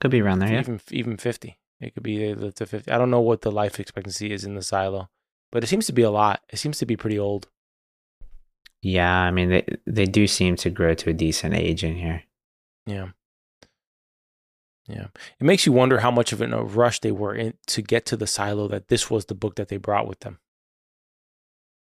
Could 0.00 0.10
be 0.10 0.20
around 0.22 0.38
there. 0.40 0.52
Yeah. 0.52 0.60
even 0.60 0.80
even 0.90 1.16
50 1.16 1.58
it 1.80 1.94
could 1.94 2.02
be 2.02 2.32
they 2.34 2.50
to 2.50 2.66
50 2.66 2.90
i 2.90 2.98
don't 2.98 3.10
know 3.10 3.20
what 3.20 3.42
the 3.42 3.50
life 3.50 3.78
expectancy 3.80 4.32
is 4.32 4.44
in 4.44 4.54
the 4.54 4.62
silo 4.62 5.08
but 5.52 5.62
it 5.64 5.66
seems 5.66 5.86
to 5.86 5.92
be 5.92 6.02
a 6.02 6.10
lot 6.10 6.40
it 6.52 6.58
seems 6.58 6.78
to 6.78 6.86
be 6.86 6.96
pretty 6.96 7.18
old 7.18 7.48
Yeah. 8.82 9.14
I 9.28 9.30
mean, 9.30 9.48
they 9.50 9.64
they 9.86 10.06
do 10.06 10.26
seem 10.26 10.56
to 10.56 10.70
grow 10.70 10.94
to 10.94 11.10
a 11.10 11.14
decent 11.14 11.54
age 11.54 11.84
in 11.84 11.96
here. 11.96 12.22
yeah 12.86 13.08
yeah 14.88 15.08
it 15.38 15.44
makes 15.44 15.66
you 15.66 15.72
wonder 15.72 16.00
how 16.00 16.10
much 16.10 16.32
of 16.32 16.40
a 16.40 16.46
rush 16.64 17.00
they 17.00 17.12
were 17.12 17.34
in 17.34 17.54
to 17.66 17.80
get 17.82 18.04
to 18.06 18.16
the 18.16 18.26
silo 18.26 18.68
that 18.68 18.88
this 18.88 19.10
was 19.10 19.26
the 19.26 19.34
book 19.34 19.54
that 19.56 19.68
they 19.68 19.76
brought 19.78 20.08
with 20.08 20.20
them 20.20 20.38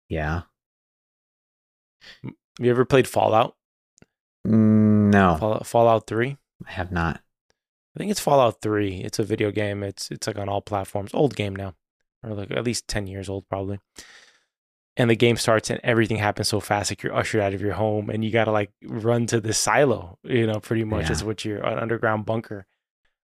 Yeah. 0.09 0.41
Have 2.57 2.65
you 2.65 2.71
ever 2.71 2.85
played 2.85 3.07
fallout 3.07 3.55
Mm, 4.47 5.11
No, 5.11 5.35
fallout, 5.37 5.65
fallout 5.67 6.07
3 6.07 6.37
I 6.65 6.71
have 6.71 6.91
not. 6.91 7.21
I 7.95 7.99
think 7.99 8.11
it's 8.11 8.19
Fallout 8.19 8.61
3. 8.61 9.01
It's 9.03 9.19
a 9.19 9.23
video 9.23 9.51
game. 9.51 9.83
It's 9.83 10.09
it's 10.11 10.27
like 10.27 10.37
on 10.37 10.47
all 10.47 10.61
platforms. 10.61 11.11
Old 11.13 11.35
game 11.35 11.55
now. 11.55 11.73
Or 12.23 12.33
like 12.33 12.51
at 12.51 12.63
least 12.63 12.87
10 12.87 13.07
years 13.07 13.27
old 13.27 13.47
probably. 13.49 13.79
And 14.95 15.09
the 15.09 15.15
game 15.15 15.35
starts 15.37 15.69
and 15.69 15.79
everything 15.83 16.17
happens 16.17 16.47
so 16.49 16.59
fast 16.59 16.91
like 16.91 17.03
you're 17.03 17.15
ushered 17.15 17.41
out 17.41 17.53
of 17.53 17.61
your 17.61 17.73
home 17.73 18.09
and 18.09 18.23
you 18.23 18.31
got 18.31 18.45
to 18.45 18.51
like 18.51 18.71
run 18.83 19.25
to 19.27 19.41
the 19.41 19.53
silo, 19.53 20.17
you 20.23 20.45
know, 20.47 20.59
pretty 20.59 20.83
much 20.85 21.05
Yeah. 21.07 21.11
is 21.13 21.23
what 21.23 21.43
you're 21.43 21.61
an 21.65 21.79
underground 21.79 22.25
bunker. 22.25 22.65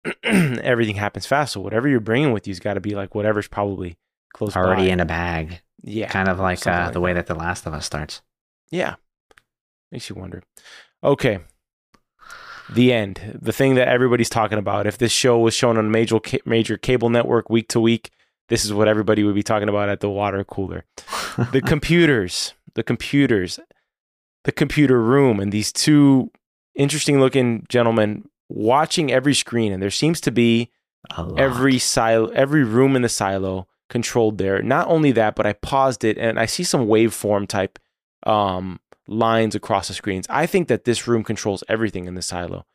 everything 0.24 0.96
happens 0.96 1.26
fast. 1.26 1.54
So 1.54 1.62
whatever 1.62 1.88
you're 1.88 2.00
bringing 2.00 2.32
with 2.34 2.48
you's 2.48 2.60
got 2.60 2.76
to 2.76 2.82
be 2.82 2.96
like 2.96 3.16
whatever's 3.16 3.48
probably 3.48 3.98
close 4.34 4.56
Already 4.56 4.88
by. 4.88 4.94
in 4.94 5.00
a 5.00 5.06
bag, 5.06 5.62
yeah. 5.82 6.08
kind 6.10 6.28
of 6.30 6.40
like, 6.40 6.66
uh, 6.68 6.72
like 6.86 6.94
the 6.94 7.02
way 7.02 7.14
that 7.14 7.28
The 7.28 7.36
Last 7.36 7.66
of 7.66 7.74
Us 7.74 7.86
starts. 7.86 8.22
Yeah. 8.72 8.96
Makes 9.94 10.10
you 10.10 10.16
wonder. 10.16 10.42
Okay. 11.04 11.42
The 12.74 12.92
end. 12.92 13.38
The 13.40 13.54
thing 13.54 13.76
that 13.76 13.88
everybody's 13.88 14.28
talking 14.30 14.58
about. 14.58 14.88
If 14.88 14.98
this 14.98 15.12
show 15.12 15.38
was 15.38 15.54
shown 15.54 15.78
on 15.78 15.86
a 15.86 15.90
major 15.90 16.20
major 16.46 16.78
cable 16.78 17.12
network 17.12 17.52
week 17.52 17.68
to 17.70 17.80
week, 17.80 18.10
this 18.50 18.66
is 18.66 18.74
what 18.74 18.88
everybody 18.88 19.24
would 19.24 19.36
be 19.36 19.44
talking 19.44 19.70
about 19.70 19.90
at 19.90 20.00
the 20.00 20.10
water 20.10 20.44
cooler. 20.44 20.86
The 21.52 21.62
computers, 21.66 22.56
the 22.74 22.82
computers, 22.82 23.60
the 24.46 24.52
computer 24.52 25.00
room, 25.00 25.40
and 25.40 25.52
these 25.52 25.72
two 25.72 26.32
interesting 26.74 27.20
looking 27.20 27.68
gentlemen 27.70 28.28
watching 28.50 29.12
every 29.12 29.36
screen. 29.36 29.72
And 29.72 29.84
there 29.84 29.92
seems 29.92 30.20
to 30.22 30.32
be 30.32 30.72
every 31.38 31.78
silo, 31.78 32.30
every 32.30 32.64
room 32.64 32.96
in 32.96 33.04
the 33.04 33.10
silo 33.10 33.68
controlled 33.90 34.40
there. 34.40 34.60
Not 34.64 34.88
only 34.88 35.12
that, 35.12 35.36
but 35.36 35.46
I 35.46 35.54
paused 35.54 36.04
it 36.04 36.18
and 36.18 36.40
I 36.40 36.48
see 36.48 36.64
some 36.64 36.88
waveform 36.88 37.48
type 37.48 37.78
um, 38.26 38.80
lines 39.08 39.56
across 39.56 39.88
the 39.90 39.94
screens. 39.94 40.26
I 40.30 40.46
think 40.46 40.68
that 40.70 40.86
this 40.86 41.08
room 41.08 41.24
controls 41.24 41.64
everything 41.68 42.06
in 42.06 42.16
the 42.16 42.22
silo, 42.22 42.66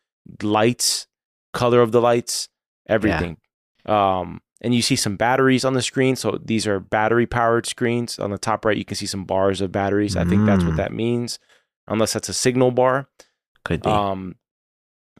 lights, 0.43 1.07
color 1.55 1.81
of 1.81 1.93
the 1.93 2.01
lights, 2.01 2.49
everything. 2.87 3.39
Um, 3.87 4.41
and 4.61 4.74
you 4.74 4.83
see 4.83 4.97
some 4.97 5.16
batteries 5.16 5.64
on 5.64 5.72
the 5.74 5.83
screen. 5.83 6.16
So 6.16 6.39
these 6.45 6.66
are 6.66 6.81
battery 6.81 7.26
powered 7.26 7.64
screens. 7.66 8.18
On 8.18 8.31
the 8.31 8.39
top 8.39 8.64
right, 8.64 8.76
you 8.76 8.85
can 8.85 8.97
see 8.97 9.07
some 9.07 9.24
bars 9.24 9.61
of 9.61 9.70
batteries. 9.72 10.16
I 10.16 10.24
think 10.24 10.45
that's 10.47 10.64
what 10.64 10.74
Mm. 10.74 10.79
that 10.79 10.93
means, 10.93 11.39
unless 11.87 12.12
that's 12.12 12.29
a 12.29 12.35
signal 12.35 12.70
bar. 12.72 13.09
could 13.64 13.83
be. 13.83 13.91
Um, 13.91 14.37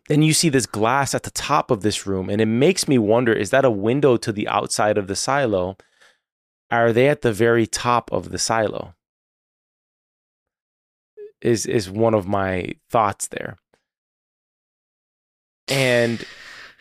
then 0.09 0.23
you 0.23 0.33
see 0.33 0.49
this 0.49 0.65
glass 0.65 1.15
at 1.15 1.23
the 1.25 1.31
top 1.31 1.71
of 1.71 1.83
this 1.83 2.07
room, 2.07 2.31
and 2.31 2.41
it 2.41 2.47
makes 2.47 2.89
me 2.89 2.97
wonder: 2.99 3.33
is 3.33 3.51
that 3.51 3.65
a 3.65 3.71
window 3.71 4.17
to 4.17 4.33
the 4.33 4.49
outside 4.49 4.97
of 4.97 5.07
the 5.07 5.17
silo? 5.17 5.77
Are 6.71 6.93
they 6.93 7.09
at 7.09 7.23
the 7.23 7.33
very 7.33 7.67
top 7.67 8.11
of 8.11 8.31
the 8.31 8.39
silo? 8.39 8.95
Is 11.41 11.67
is 11.67 11.89
one 11.91 12.15
of 12.15 12.27
my 12.27 12.75
thoughts 12.91 13.29
there, 13.29 13.57
and 15.69 16.25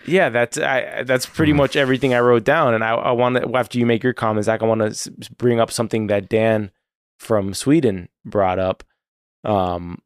yeah, 0.05 0.29
that's 0.29 0.57
I, 0.57 1.03
that's 1.03 1.25
pretty 1.25 1.51
Hmm. 1.51 1.57
much 1.59 1.75
everything 1.75 2.13
I 2.13 2.19
wrote 2.19 2.43
down. 2.43 2.73
And 2.73 2.83
I, 2.83 2.91
I 2.91 3.11
want 3.11 3.35
to 3.35 3.55
after 3.55 3.77
you 3.77 3.85
make 3.85 4.03
your 4.03 4.13
comments, 4.13 4.45
Zach, 4.45 4.63
I 4.63 4.65
want 4.65 4.81
to 4.95 5.11
bring 5.37 5.59
up 5.59 5.71
something 5.71 6.07
that 6.07 6.29
Dan 6.29 6.71
from 7.19 7.53
Sweden 7.53 8.09
brought 8.25 8.59
up. 8.59 8.83
Um, 9.43 10.01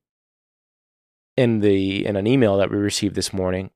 in 1.38 1.62
the 1.62 2.06
in 2.06 2.16
an 2.18 2.28
email 2.28 2.58
that 2.58 2.70
we 2.70 2.78
received 2.78 3.16
this 3.16 3.32
morning 3.32 3.72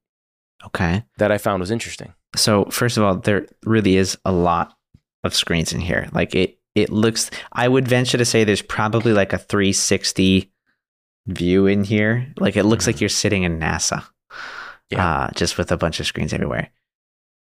okay. 0.66 1.04
that 1.18 1.32
I 1.32 1.38
found 1.38 1.62
was 1.62 1.72
interesting. 1.72 2.14
So 2.36 2.66
first 2.66 2.98
of 2.98 3.04
all, 3.04 3.16
there 3.16 3.48
really 3.64 3.96
is 3.96 4.18
a 4.26 4.32
lot 4.32 4.76
of 5.24 5.34
screens 5.34 5.72
in 5.72 5.80
here. 5.80 6.10
Like 6.12 6.36
it, 6.36 6.60
it 6.76 6.90
looks. 6.92 7.32
I 7.54 7.68
would 7.70 7.88
venture 7.88 8.18
to 8.18 8.26
say 8.26 8.44
there's 8.44 8.62
probably 8.62 9.14
like 9.14 9.32
a 9.32 9.38
360 9.38 10.52
view 11.28 11.68
in 11.68 11.84
here. 11.84 12.28
Like 12.38 12.56
it 12.56 12.64
looks 12.64 12.88
like 12.88 13.00
you're 13.02 13.10
sitting 13.10 13.44
in 13.44 13.60
NASA. 13.60 14.06
Yeah. 14.90 15.06
Uh, 15.08 15.32
just 15.34 15.58
with 15.58 15.72
a 15.72 15.78
bunch 15.78 16.00
of 16.00 16.06
screens 16.06 16.32
everywhere. 16.34 16.70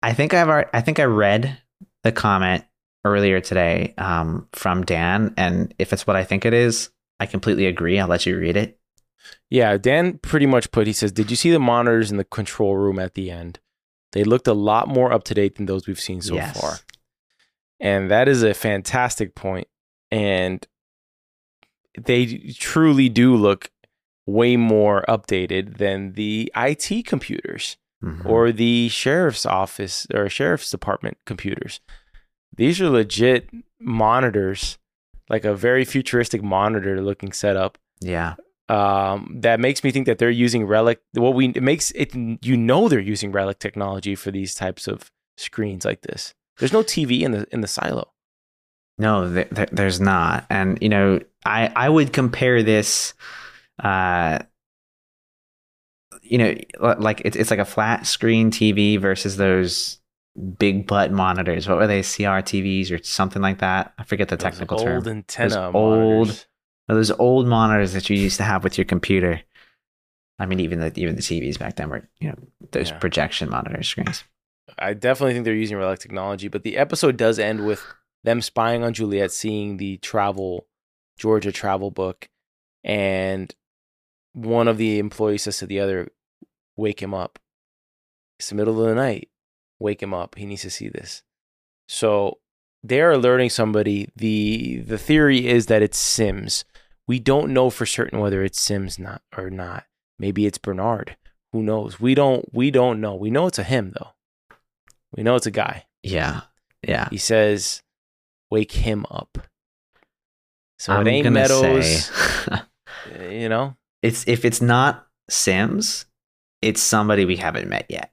I 0.02 0.14
think 0.14 0.34
I've 0.34 0.50
already, 0.50 0.70
I 0.74 0.82
think 0.82 1.00
I 1.00 1.04
read 1.06 1.58
the 2.04 2.12
comment 2.12 2.66
earlier 3.06 3.40
today 3.40 3.94
um, 3.98 4.48
from 4.52 4.84
Dan, 4.86 5.34
and 5.38 5.74
if 5.80 5.94
it's 5.94 6.06
what 6.06 6.18
I 6.18 6.24
think 6.26 6.46
it 6.46 6.54
is, 6.54 6.90
I 7.20 7.26
completely 7.26 7.66
agree. 7.66 7.98
I'll 8.00 8.08
let 8.10 8.26
you 8.26 8.38
read 8.38 8.58
it. 8.58 8.78
Yeah, 9.50 9.78
Dan 9.78 10.18
pretty 10.18 10.46
much 10.46 10.72
put 10.72 10.88
he 10.88 10.94
says, 10.94 11.12
"Did 11.12 11.30
you 11.30 11.36
see 11.38 11.52
the 11.52 11.60
monitors 11.60 12.12
in 12.12 12.18
the 12.18 12.24
control 12.26 12.76
room 12.76 13.00
at 13.00 13.14
the 13.14 13.32
end? 13.32 13.60
They 14.12 14.24
looked 14.24 14.48
a 14.48 14.54
lot 14.54 14.88
more 14.88 15.12
up 15.14 15.24
to 15.26 15.34
date 15.34 15.56
than 15.56 15.66
those 15.66 15.88
we've 15.88 16.00
seen 16.00 16.22
so 16.22 16.36
Yes. 16.36 16.60
far." 16.60 16.76
And 17.80 18.12
that 18.12 18.28
is 18.28 18.44
a 18.44 18.54
fantastic 18.54 19.36
point. 19.36 19.68
point 19.68 19.68
and 20.12 20.68
they 21.98 22.54
truly 22.58 23.10
do 23.10 23.36
look 23.36 23.72
way 24.26 24.56
more 24.58 25.04
updated 25.08 25.78
than 25.78 26.14
the 26.14 26.52
IT 26.56 27.04
computers. 27.06 27.78
Mhm. 28.02 28.26
or 28.26 28.54
the 28.54 28.88
sheriff's 28.88 29.46
office 29.46 30.08
or 30.14 30.30
sheriff's 30.30 30.72
department 30.72 31.18
computers. 31.26 31.82
These 32.56 32.80
are 32.80 32.90
legit 32.90 33.50
monitors, 33.78 34.78
like 35.30 35.44
a 35.44 35.54
very 35.54 35.84
futuristic 35.84 36.42
monitor 36.42 37.02
looking 37.02 37.34
setup. 37.34 37.78
yeah, 38.00 38.36
Um, 38.70 39.36
that 39.42 39.60
makes 39.60 39.84
me 39.84 39.92
think 39.92 40.06
that 40.06 40.18
they're 40.20 40.30
using 40.30 40.66
relic. 40.66 41.02
What 41.12 41.34
we 41.34 41.50
it 41.50 41.62
makes 41.62 41.92
it 41.92 42.16
you 42.16 42.56
know 42.56 42.88
they're 42.88 43.00
using 43.16 43.34
relic 43.34 43.60
technology 43.60 44.16
for 44.16 44.32
these 44.32 44.56
types 44.56 44.88
of 44.88 45.12
screens 45.38 45.84
like 45.84 46.02
this. 46.04 46.34
There's 46.60 46.72
no 46.72 46.84
TV 46.84 47.24
in 47.24 47.32
the 47.32 47.46
in 47.52 47.60
the 47.60 47.68
silo. 47.68 48.14
No, 49.00 49.34
th- 49.34 49.50
th- 49.56 49.70
there's 49.72 50.00
not. 50.00 50.46
And 50.50 50.78
you 50.82 50.90
know, 50.90 51.20
I 51.46 51.72
I 51.76 51.90
would 51.90 52.12
compare 52.14 52.62
this, 52.62 53.14
uh, 53.84 54.40
you 56.22 56.38
know, 56.38 56.56
like 57.00 57.22
it's 57.26 57.36
it's 57.38 57.50
like 57.50 57.60
a 57.60 57.66
flat 57.66 58.06
screen 58.06 58.52
TV 58.52 59.00
versus 59.00 59.38
those 59.38 60.00
big 60.58 60.86
butt 60.86 61.12
monitors. 61.12 61.68
What 61.68 61.78
were 61.78 61.88
they? 61.88 62.02
CRTVs 62.02 62.92
or 62.92 63.02
something 63.04 63.42
like 63.42 63.60
that? 63.60 63.94
I 63.98 64.04
forget 64.04 64.28
the 64.28 64.36
Those 64.36 64.44
technical 64.44 64.78
old 64.80 65.06
term. 65.06 65.08
antenna 65.08 65.72
old- 65.72 66.28
monitors. 66.28 66.46
Those 66.88 67.12
old 67.12 67.48
monitors 67.48 67.94
that 67.94 68.10
you 68.10 68.18
used 68.18 68.38
to 68.38 68.44
have 68.44 68.64
with 68.64 68.78
your 68.78 68.86
computer. 68.86 69.42
I 70.40 70.46
mean, 70.46 70.60
even 70.60 70.80
the 70.80 70.92
even 71.00 71.16
the 71.16 71.22
TVs 71.22 71.58
back 71.60 71.76
then 71.76 71.90
were 71.90 72.08
you 72.20 72.30
know 72.30 72.36
those 72.72 72.90
Yeah. 72.90 72.98
projection 72.98 73.50
monitor 73.50 73.82
screens. 73.84 74.24
I 74.78 74.94
definitely 74.94 75.34
think 75.34 75.46
they're 75.46 75.54
using 75.54 75.78
relic 75.78 76.00
technology, 76.00 76.48
but 76.48 76.64
the 76.64 76.78
episode 76.78 77.18
does 77.18 77.40
end 77.40 77.66
with 77.66 77.84
them 78.24 78.42
spying 78.42 78.84
on 78.84 78.94
Juliette, 78.94 79.32
seeing 79.32 79.78
the 79.78 79.98
travel 79.98 80.68
Georgia 81.18 81.52
travel 81.52 81.92
book, 81.92 82.30
and 82.84 83.54
one 84.34 84.68
of 84.68 84.78
the 84.78 85.00
employees 85.00 85.44
says 85.44 85.58
to 85.58 85.66
the 85.66 85.80
other, 85.80 86.10
"Wake 86.76 87.02
him 87.02 87.14
up. 87.14 87.40
It's 88.40 88.50
the 88.50 88.56
middle 88.56 88.82
of 88.82 88.88
the 88.88 88.96
night. 88.96 89.30
Wake 89.80 90.02
him 90.02 90.14
up. 90.14 90.36
He 90.36 90.46
needs 90.46 90.62
to 90.64 90.70
see 90.70 90.90
this." 90.90 91.24
So 91.88 92.40
they're 92.84 93.12
alerting 93.12 93.50
somebody. 93.50 94.10
the 94.16 94.80
The 94.80 94.98
theory 94.98 95.48
is 95.48 95.66
that 95.66 95.82
it's 95.82 95.98
Sims. 95.98 96.64
We 97.08 97.20
don't 97.20 97.54
know 97.54 97.70
for 97.70 97.86
certain 97.86 98.20
whether 98.20 98.44
it's 98.44 98.62
Sims 98.62 99.00
not 99.00 99.24
or 99.36 99.50
not. 99.50 99.86
Maybe 100.18 100.46
it's 100.46 100.58
Bernard. 100.58 101.18
Who 101.52 101.64
knows? 101.64 102.00
We 102.00 102.14
don't. 102.14 102.54
We 102.54 102.72
don't 102.72 103.02
know. 103.02 103.16
We 103.16 103.32
know 103.32 103.48
it's 103.48 103.60
a 103.60 103.64
him 103.64 103.94
though. 104.00 104.12
We 105.16 105.24
know 105.24 105.36
it's 105.36 105.48
a 105.48 105.52
guy. 105.52 105.88
Yeah, 106.04 106.42
yeah. 106.88 107.10
He 107.10 107.18
says, 107.18 107.82
"Wake 108.50 108.72
him 108.72 109.06
up." 109.10 109.38
So 110.78 110.94
I'm 110.94 111.06
it 111.06 111.12
ain't 111.12 111.32
Meadows. 111.32 112.06
say- 112.06 112.62
you 113.42 113.50
know, 113.50 113.76
it's 114.02 114.28
if 114.28 114.46
it's 114.46 114.62
not 114.62 115.08
Sims, 115.30 116.06
it's 116.62 116.82
somebody 116.82 117.26
we 117.26 117.36
haven't 117.36 117.68
met 117.70 117.86
yet. 117.90 118.12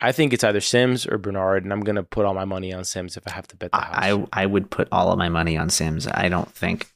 I 0.00 0.12
think 0.12 0.32
it's 0.32 0.44
either 0.44 0.60
Sims 0.60 1.06
or 1.06 1.18
Bernard, 1.18 1.64
and 1.64 1.72
I'm 1.72 1.80
gonna 1.80 2.02
put 2.02 2.24
all 2.24 2.34
my 2.34 2.44
money 2.44 2.72
on 2.72 2.84
Sims 2.84 3.16
if 3.16 3.26
I 3.26 3.32
have 3.32 3.48
to 3.48 3.56
bet 3.56 3.72
the 3.72 3.78
house. 3.78 3.94
I, 3.96 4.26
I 4.32 4.46
would 4.46 4.70
put 4.70 4.88
all 4.92 5.10
of 5.10 5.18
my 5.18 5.28
money 5.28 5.56
on 5.56 5.70
Sims. 5.70 6.06
I 6.06 6.28
don't 6.28 6.50
think 6.52 6.92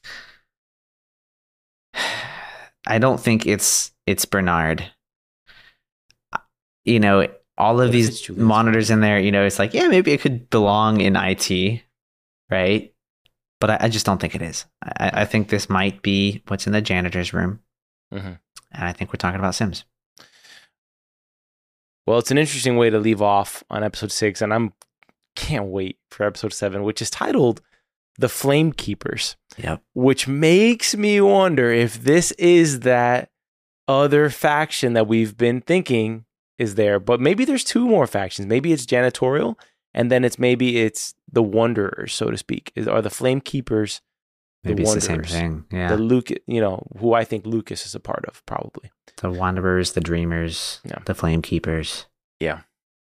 I 2.87 2.99
don't 2.99 3.21
think 3.21 3.47
it's 3.47 3.93
it's 4.07 4.25
Bernard. 4.25 4.85
You 6.85 6.99
know, 6.99 7.29
all 7.57 7.81
of 7.81 7.93
these 7.93 8.29
monitors 8.31 8.91
in 8.91 9.01
there, 9.01 9.21
you 9.21 9.31
know, 9.31 9.45
it's 9.45 9.59
like, 9.59 9.73
yeah, 9.73 9.87
maybe 9.87 10.11
it 10.11 10.21
could 10.21 10.51
belong 10.51 11.01
in 11.01 11.15
IT, 11.15 11.81
right? 12.53 12.95
But 13.61 13.71
I, 13.71 13.77
I 13.83 13.89
just 13.89 14.07
don't 14.07 14.21
think 14.21 14.35
it 14.35 14.43
is. 14.43 14.67
I, 14.83 15.23
I 15.23 15.25
think 15.25 15.49
this 15.49 15.69
might 15.71 16.03
be 16.03 16.43
what's 16.49 16.67
in 16.67 16.73
the 16.73 16.81
janitor's 16.81 17.33
room. 17.33 17.61
Mhm. 18.13 18.39
And 18.73 18.85
I 18.85 18.93
think 18.93 19.11
we're 19.13 19.17
talking 19.19 19.39
about 19.41 19.55
Sims. 19.55 19.85
Well, 22.07 22.19
it's 22.19 22.31
an 22.31 22.39
interesting 22.39 22.77
way 22.77 22.91
to 22.91 22.99
leave 22.99 23.23
off 23.23 23.63
on 23.71 23.85
episode 23.85 24.11
six, 24.13 24.43
and 24.43 24.53
I'm 24.53 24.73
can't 25.37 25.67
wait 25.67 25.99
for 26.11 26.27
episode 26.27 26.53
seven, 26.53 26.83
which 26.83 27.01
is 27.01 27.11
titled 27.11 27.61
"The 28.19 28.29
Flame 28.29 28.73
Keepers." 28.73 29.37
Yep. 29.59 29.83
which 29.95 30.27
makes 30.27 30.97
me 30.97 31.21
wonder 31.21 31.71
if 31.71 32.03
this 32.05 32.31
is 32.33 32.81
that 32.81 33.31
other 33.87 34.31
faction 34.31 34.95
that 34.95 35.07
we've 35.07 35.37
been 35.37 35.61
thinking 35.61 36.25
is 36.59 36.75
there. 36.77 36.99
But 36.99 37.21
maybe 37.21 37.45
there's 37.45 37.63
two 37.63 37.87
more 37.87 38.07
factions. 38.07 38.49
Maybe 38.49 38.73
it's 38.73 38.87
janitorial, 38.87 39.57
and 39.95 40.11
then 40.11 40.25
it's 40.25 40.39
maybe 40.39 40.79
it's 40.81 41.15
the 41.31 41.43
Wanderers, 41.43 42.13
so 42.13 42.31
to 42.31 42.37
speak. 42.37 42.73
Is 42.75 42.87
are 42.89 43.03
the 43.03 43.11
Flame 43.11 43.41
Keepers 43.41 44.01
the 44.63 44.71
Maybe 44.71 44.83
it's 44.85 44.95
the 44.95 45.01
same 45.01 45.25
thing. 45.25 45.65
Yeah. 45.73 45.89
the 45.89 45.97
Luke? 45.97 46.29
You 46.47 46.61
know 46.61 46.87
who 46.99 47.15
I 47.15 47.25
think 47.25 47.45
Lucas 47.47 47.85
is 47.85 47.95
a 47.97 48.01
part 48.01 48.25
of, 48.29 48.45
probably. 48.47 48.91
The 49.17 49.31
Wanderers, 49.31 49.93
the 49.93 50.01
Dreamers, 50.01 50.81
Yeah. 50.85 50.99
the 51.05 51.15
Flame 51.15 51.43
Keepers. 51.43 52.07
Yeah, 52.39 52.61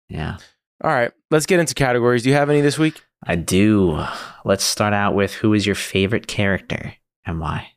yeah. 0.08 0.38
All 0.82 0.90
right, 0.90 1.12
let's 1.30 1.46
get 1.46 1.60
into 1.60 1.74
categories. 1.74 2.22
Do 2.22 2.30
you 2.30 2.34
have 2.36 2.48
any 2.50 2.60
this 2.62 2.78
week? 2.78 3.02
I 3.24 3.36
do. 3.36 4.02
Let's 4.44 4.64
start 4.64 4.94
out 4.94 5.14
with 5.14 5.34
who 5.34 5.52
is 5.54 5.64
your 5.66 5.76
favorite 5.76 6.26
character 6.26 6.94
and 7.24 7.38
why? 7.38 7.68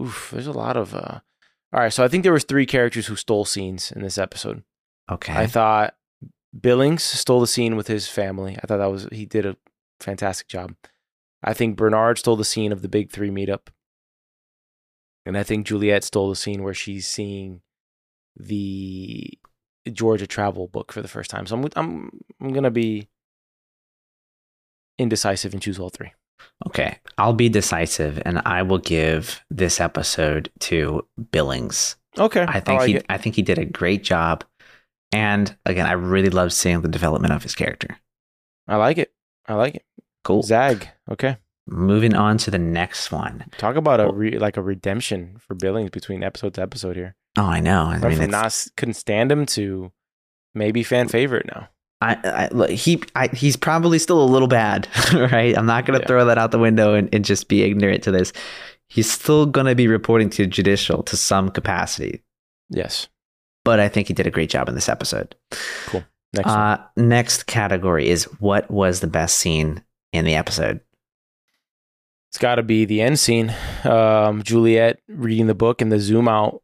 Oof, 0.00 0.30
there's 0.32 0.46
a 0.46 0.52
lot 0.52 0.76
of. 0.76 0.94
uh 0.94 1.18
All 1.72 1.80
right, 1.80 1.92
so 1.92 2.02
I 2.04 2.08
think 2.08 2.22
there 2.22 2.32
was 2.32 2.44
three 2.44 2.66
characters 2.66 3.06
who 3.08 3.16
stole 3.16 3.44
scenes 3.44 3.90
in 3.92 4.00
this 4.02 4.16
episode. 4.16 4.62
Okay. 5.10 5.34
I 5.34 5.46
thought 5.46 5.94
Billings 6.58 7.02
stole 7.02 7.40
the 7.40 7.46
scene 7.46 7.76
with 7.76 7.88
his 7.88 8.06
family. 8.08 8.56
I 8.62 8.66
thought 8.66 8.78
that 8.78 8.90
was 8.90 9.08
he 9.10 9.26
did 9.26 9.46
a 9.46 9.56
fantastic 10.00 10.48
job. 10.48 10.74
I 11.42 11.52
think 11.52 11.76
Bernard 11.76 12.18
stole 12.18 12.36
the 12.36 12.44
scene 12.44 12.72
of 12.72 12.82
the 12.82 12.88
big 12.88 13.10
three 13.10 13.30
meetup. 13.30 13.68
And 15.26 15.36
I 15.36 15.42
think 15.42 15.66
Juliette 15.66 16.04
stole 16.04 16.28
the 16.28 16.36
scene 16.36 16.62
where 16.62 16.74
she's 16.74 17.06
seeing 17.06 17.62
the 18.36 19.30
Georgia 19.92 20.26
travel 20.26 20.68
book 20.68 20.92
for 20.92 21.02
the 21.02 21.08
first 21.08 21.30
time. 21.30 21.46
So 21.46 21.56
I'm 21.56 21.68
I'm 21.76 22.20
I'm 22.40 22.52
gonna 22.52 22.70
be 22.70 23.08
indecisive 24.98 25.52
and 25.52 25.62
choose 25.62 25.78
all 25.78 25.90
three. 25.90 26.12
okay. 26.66 26.98
I'll 27.18 27.32
be 27.32 27.48
decisive 27.48 28.22
and 28.24 28.40
I 28.44 28.62
will 28.62 28.78
give 28.78 29.42
this 29.50 29.80
episode 29.80 30.50
to 30.60 31.06
Billings. 31.32 31.96
Okay, 32.16 32.44
I 32.46 32.60
think 32.60 32.80
like 32.80 32.88
he 32.88 32.94
it. 32.96 33.06
I 33.08 33.18
think 33.18 33.34
he 33.34 33.42
did 33.42 33.58
a 33.58 33.64
great 33.64 34.04
job. 34.04 34.44
And 35.14 35.56
again, 35.64 35.86
I 35.86 35.92
really 35.92 36.30
love 36.30 36.52
seeing 36.52 36.80
the 36.82 36.88
development 36.88 37.32
of 37.32 37.42
his 37.42 37.54
character. 37.54 37.98
I 38.66 38.76
like 38.76 38.98
it. 38.98 39.12
I 39.46 39.54
like 39.54 39.76
it. 39.76 39.84
Cool. 40.24 40.42
Zach. 40.42 40.96
Okay, 41.10 41.36
Moving 41.66 42.14
on 42.14 42.36
to 42.38 42.50
the 42.50 42.58
next 42.58 43.12
one. 43.12 43.44
talk 43.58 43.76
about 43.76 44.00
a 44.00 44.10
re, 44.12 44.38
like 44.38 44.56
a 44.56 44.62
redemption 44.62 45.36
for 45.38 45.54
Billings 45.54 45.90
between 45.90 46.22
episode 46.22 46.54
to 46.54 46.62
episode 46.62 46.96
here. 46.96 47.14
Oh, 47.38 47.44
I 47.44 47.60
know. 47.60 47.84
I 47.84 47.98
mean, 48.08 48.16
from 48.18 48.30
not 48.30 48.66
couldn't 48.76 48.94
stand 48.94 49.30
him 49.30 49.46
to 49.46 49.92
maybe 50.54 50.82
fan 50.82 51.08
favorite 51.08 51.46
now. 51.46 51.68
I, 52.00 52.16
I 52.24 52.48
look, 52.52 52.70
he 52.70 53.02
I, 53.14 53.28
he's 53.28 53.56
probably 53.56 53.98
still 53.98 54.22
a 54.22 54.26
little 54.26 54.48
bad, 54.48 54.88
right? 55.14 55.56
I'm 55.56 55.66
not 55.66 55.86
going 55.86 55.98
to 55.98 56.02
Yeah. 56.04 56.08
throw 56.08 56.24
that 56.26 56.38
out 56.38 56.50
the 56.50 56.58
window 56.58 56.94
and, 56.94 57.08
and 57.14 57.24
just 57.24 57.48
be 57.48 57.62
ignorant 57.62 58.02
to 58.04 58.10
this. 58.10 58.32
He's 58.88 59.10
still 59.10 59.46
going 59.46 59.66
to 59.66 59.74
be 59.74 59.88
reporting 59.88 60.28
to 60.30 60.46
judicial 60.46 61.02
to 61.04 61.16
some 61.16 61.50
capacity, 61.50 62.22
Yes. 62.68 63.08
But 63.64 63.80
I 63.80 63.88
think 63.88 64.08
he 64.08 64.14
did 64.14 64.26
a 64.26 64.30
great 64.30 64.50
job 64.50 64.68
in 64.68 64.74
this 64.74 64.88
episode. 64.88 65.34
Next. 66.34 66.48
Uh, 66.48 66.78
next 66.96 67.46
category 67.46 68.08
is 68.08 68.24
what 68.40 68.70
was 68.70 69.00
the 69.00 69.06
best 69.06 69.36
scene 69.36 69.82
in 70.12 70.24
the 70.24 70.34
episode? 70.34 70.80
It's 72.30 72.38
got 72.38 72.56
to 72.56 72.64
be 72.64 72.84
the 72.84 73.00
end 73.00 73.18
scene. 73.20 73.54
Um, 73.84 74.42
Juliette 74.42 74.98
reading 75.08 75.46
the 75.46 75.54
book 75.54 75.80
and 75.80 75.92
the 75.92 76.00
zoom 76.00 76.26
out 76.26 76.62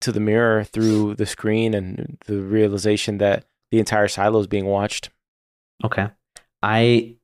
to 0.00 0.12
the 0.12 0.20
mirror 0.20 0.64
through 0.64 1.14
the 1.16 1.26
screen 1.26 1.74
and 1.74 2.18
the 2.26 2.40
realization 2.40 3.18
that 3.18 3.44
the 3.70 3.78
entire 3.78 4.08
silo 4.08 4.40
is 4.40 4.46
being 4.46 4.66
watched. 4.66 5.10
Okay, 5.84 6.08
I 6.62 7.16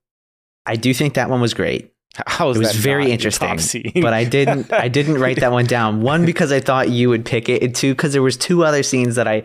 I 0.66 0.76
do 0.76 0.92
think 0.92 1.14
that 1.14 1.30
one 1.30 1.40
was 1.40 1.54
great. 1.54 1.92
How 2.26 2.50
It 2.50 2.58
was 2.58 2.74
very 2.74 3.10
interesting, 3.12 3.92
but 4.02 4.12
I 4.12 4.24
didn't 4.24 4.72
I 4.72 4.88
didn't 4.88 5.18
write 5.18 5.40
that 5.40 5.52
one 5.52 5.66
down. 5.66 6.00
One 6.02 6.24
because 6.26 6.50
I 6.52 6.60
thought 6.60 6.88
you 6.90 7.08
would 7.10 7.24
pick 7.24 7.48
it, 7.48 7.62
and 7.62 7.74
two 7.74 7.92
because 7.92 8.12
there 8.12 8.22
was 8.22 8.36
two 8.36 8.64
other 8.64 8.82
scenes 8.82 9.14
that 9.16 9.28
I 9.28 9.42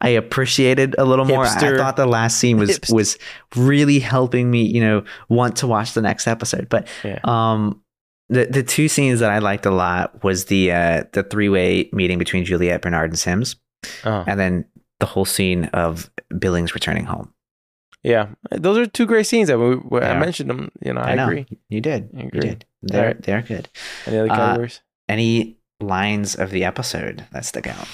I 0.00 0.10
appreciated 0.10 0.94
a 0.98 1.04
little 1.04 1.24
more. 1.24 1.44
I 1.46 1.76
thought 1.76 1.96
the 1.96 2.06
last 2.06 2.38
scene 2.38 2.58
was 2.58 2.70
Hipster. 2.78 2.92
was 2.94 3.18
really 3.56 3.98
helping 3.98 4.50
me, 4.50 4.62
you 4.62 4.80
know, 4.80 5.04
want 5.28 5.56
to 5.56 5.66
watch 5.66 5.94
the 5.94 6.02
next 6.02 6.26
episode. 6.26 6.68
But 6.68 6.86
Yeah. 7.02 7.18
um 7.24 7.80
the 8.28 8.46
the 8.46 8.62
two 8.62 8.88
scenes 8.88 9.20
that 9.20 9.30
I 9.30 9.38
liked 9.38 9.66
a 9.66 9.70
lot 9.70 10.22
was 10.22 10.44
the 10.46 10.70
uh 10.72 11.04
the 11.12 11.22
three-way 11.24 11.88
meeting 11.92 12.18
between 12.18 12.44
Juliette, 12.44 12.82
Bernard, 12.82 13.10
and 13.10 13.18
Sims, 13.18 13.56
Oh, 14.04 14.24
and 14.26 14.38
then 14.38 14.64
the 15.00 15.06
whole 15.06 15.24
scene 15.24 15.64
of 15.72 16.08
Billings 16.38 16.74
returning 16.74 17.04
home. 17.04 17.32
Yeah, 18.02 18.28
those 18.50 18.78
are 18.78 18.86
two 18.86 19.06
great 19.06 19.26
scenes 19.26 19.48
that 19.48 19.58
we, 19.58 19.76
we- 19.76 20.00
I 20.00 20.18
mentioned 20.18 20.50
them. 20.50 20.70
You 20.84 20.92
know, 20.94 21.00
I, 21.00 21.14
know. 21.14 21.24
agree. 21.26 21.46
You 21.68 21.80
did. 21.80 22.10
I 22.16 22.22
You 22.24 22.30
did. 22.40 22.64
They're 22.82 23.00
Alright. 23.00 23.22
they're 23.22 23.42
good. 23.42 23.68
Any 24.06 24.18
other 24.18 24.64
Uh. 24.64 24.68
Any 25.08 25.58
lines 25.80 26.34
of 26.34 26.50
the 26.50 26.64
episode 26.64 27.24
that 27.32 27.44
stick 27.44 27.66
out? 27.66 27.86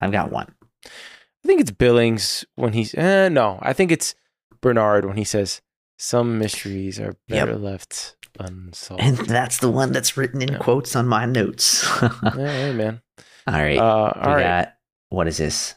I've 0.00 0.12
got 0.12 0.30
one. 0.32 0.54
I 0.86 1.46
think 1.46 1.60
it's 1.60 1.70
Billings 1.70 2.44
when 2.56 2.72
he's 2.72 2.94
eh, 2.94 3.28
no. 3.28 3.58
I 3.62 3.72
think 3.72 3.90
it's 3.92 4.14
Bernard 4.60 5.04
when 5.06 5.16
he 5.16 5.24
says 5.24 5.60
some 5.98 6.38
mysteries 6.38 6.98
are 7.00 7.14
Yep. 7.28 7.46
better 7.46 7.56
left 7.56 8.16
unsolved. 8.38 9.02
And 9.02 9.16
that's 9.18 9.58
the 9.58 9.70
one 9.70 9.92
that's 9.92 10.16
written 10.16 10.40
in 10.42 10.52
Yeah. 10.52 10.58
quotes 10.58 10.94
on 10.96 11.06
my 11.08 11.26
notes. 11.26 11.86
yeah, 12.02 12.10
hey, 12.32 12.72
man. 12.72 13.00
all 13.46 13.54
right. 13.54 13.78
Uh, 13.78 13.82
all 13.82 14.12
we 14.36 14.42
right. 14.42 14.42
got 14.64 14.74
what 15.08 15.26
is 15.28 15.38
this? 15.38 15.74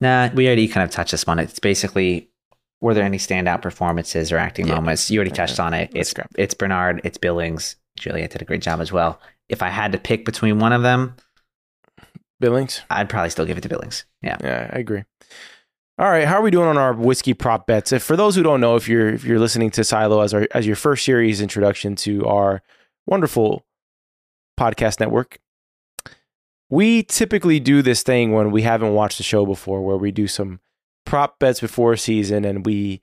Nah, 0.00 0.28
we 0.34 0.46
already 0.46 0.68
kind 0.68 0.84
of 0.84 0.90
touched 0.90 1.12
this 1.12 1.26
one. 1.26 1.38
It's 1.38 1.58
basically 1.58 2.30
were 2.80 2.94
there 2.94 3.04
any 3.04 3.18
standout 3.18 3.62
performances 3.62 4.30
or 4.32 4.38
acting 4.38 4.66
Yeah. 4.68 4.74
moments? 4.76 5.10
You 5.10 5.18
already 5.18 5.30
touched 5.30 5.58
on 5.60 5.74
it. 5.74 5.90
It's 5.94 6.14
it's 6.36 6.54
Bernard, 6.54 7.00
it's 7.04 7.18
Billings. 7.18 7.76
Juliette 7.98 8.30
did 8.32 8.42
a 8.42 8.44
great 8.44 8.62
job 8.62 8.80
as 8.80 8.92
well. 8.92 9.20
If 9.48 9.62
I 9.62 9.68
had 9.68 9.92
to 9.92 9.98
pick 9.98 10.24
between 10.24 10.58
one 10.58 10.72
of 10.72 10.82
them, 10.82 11.16
Billings. 12.40 12.82
I'd 12.90 13.08
probably 13.08 13.30
still 13.30 13.46
give 13.46 13.56
it 13.56 13.62
to 13.62 13.68
Billings. 13.68 14.04
Yeah. 14.22 14.36
Yeah, 14.42 14.70
I 14.72 14.78
agree. 14.78 15.04
All 15.98 16.10
right, 16.10 16.26
how 16.28 16.34
are 16.36 16.42
we 16.42 16.50
doing 16.50 16.68
on 16.68 16.76
our 16.76 16.92
whiskey 16.92 17.32
prop 17.32 17.66
bets? 17.66 17.90
If 17.90 18.02
for 18.02 18.16
those 18.16 18.34
who 18.36 18.42
don't 18.42 18.60
know, 18.60 18.76
if 18.76 18.86
you're 18.86 19.08
if 19.08 19.24
you're 19.24 19.38
listening 19.38 19.70
to 19.70 19.84
Silo 19.84 20.20
as 20.20 20.34
our 20.34 20.46
as 20.50 20.66
your 20.66 20.76
first 20.76 21.06
series 21.06 21.40
introduction 21.40 21.96
to 21.96 22.26
our 22.26 22.60
wonderful 23.06 23.64
podcast 24.60 25.00
network, 25.00 25.38
we 26.68 27.02
typically 27.04 27.60
do 27.60 27.80
this 27.80 28.02
thing 28.02 28.32
when 28.32 28.50
we 28.50 28.60
haven't 28.60 28.92
watched 28.92 29.16
the 29.16 29.24
show 29.24 29.46
before, 29.46 29.80
where 29.82 29.96
we 29.96 30.10
do 30.10 30.26
some 30.28 30.60
prop 31.06 31.38
bets 31.38 31.60
before 31.60 31.96
season, 31.96 32.44
and 32.44 32.66
we 32.66 33.00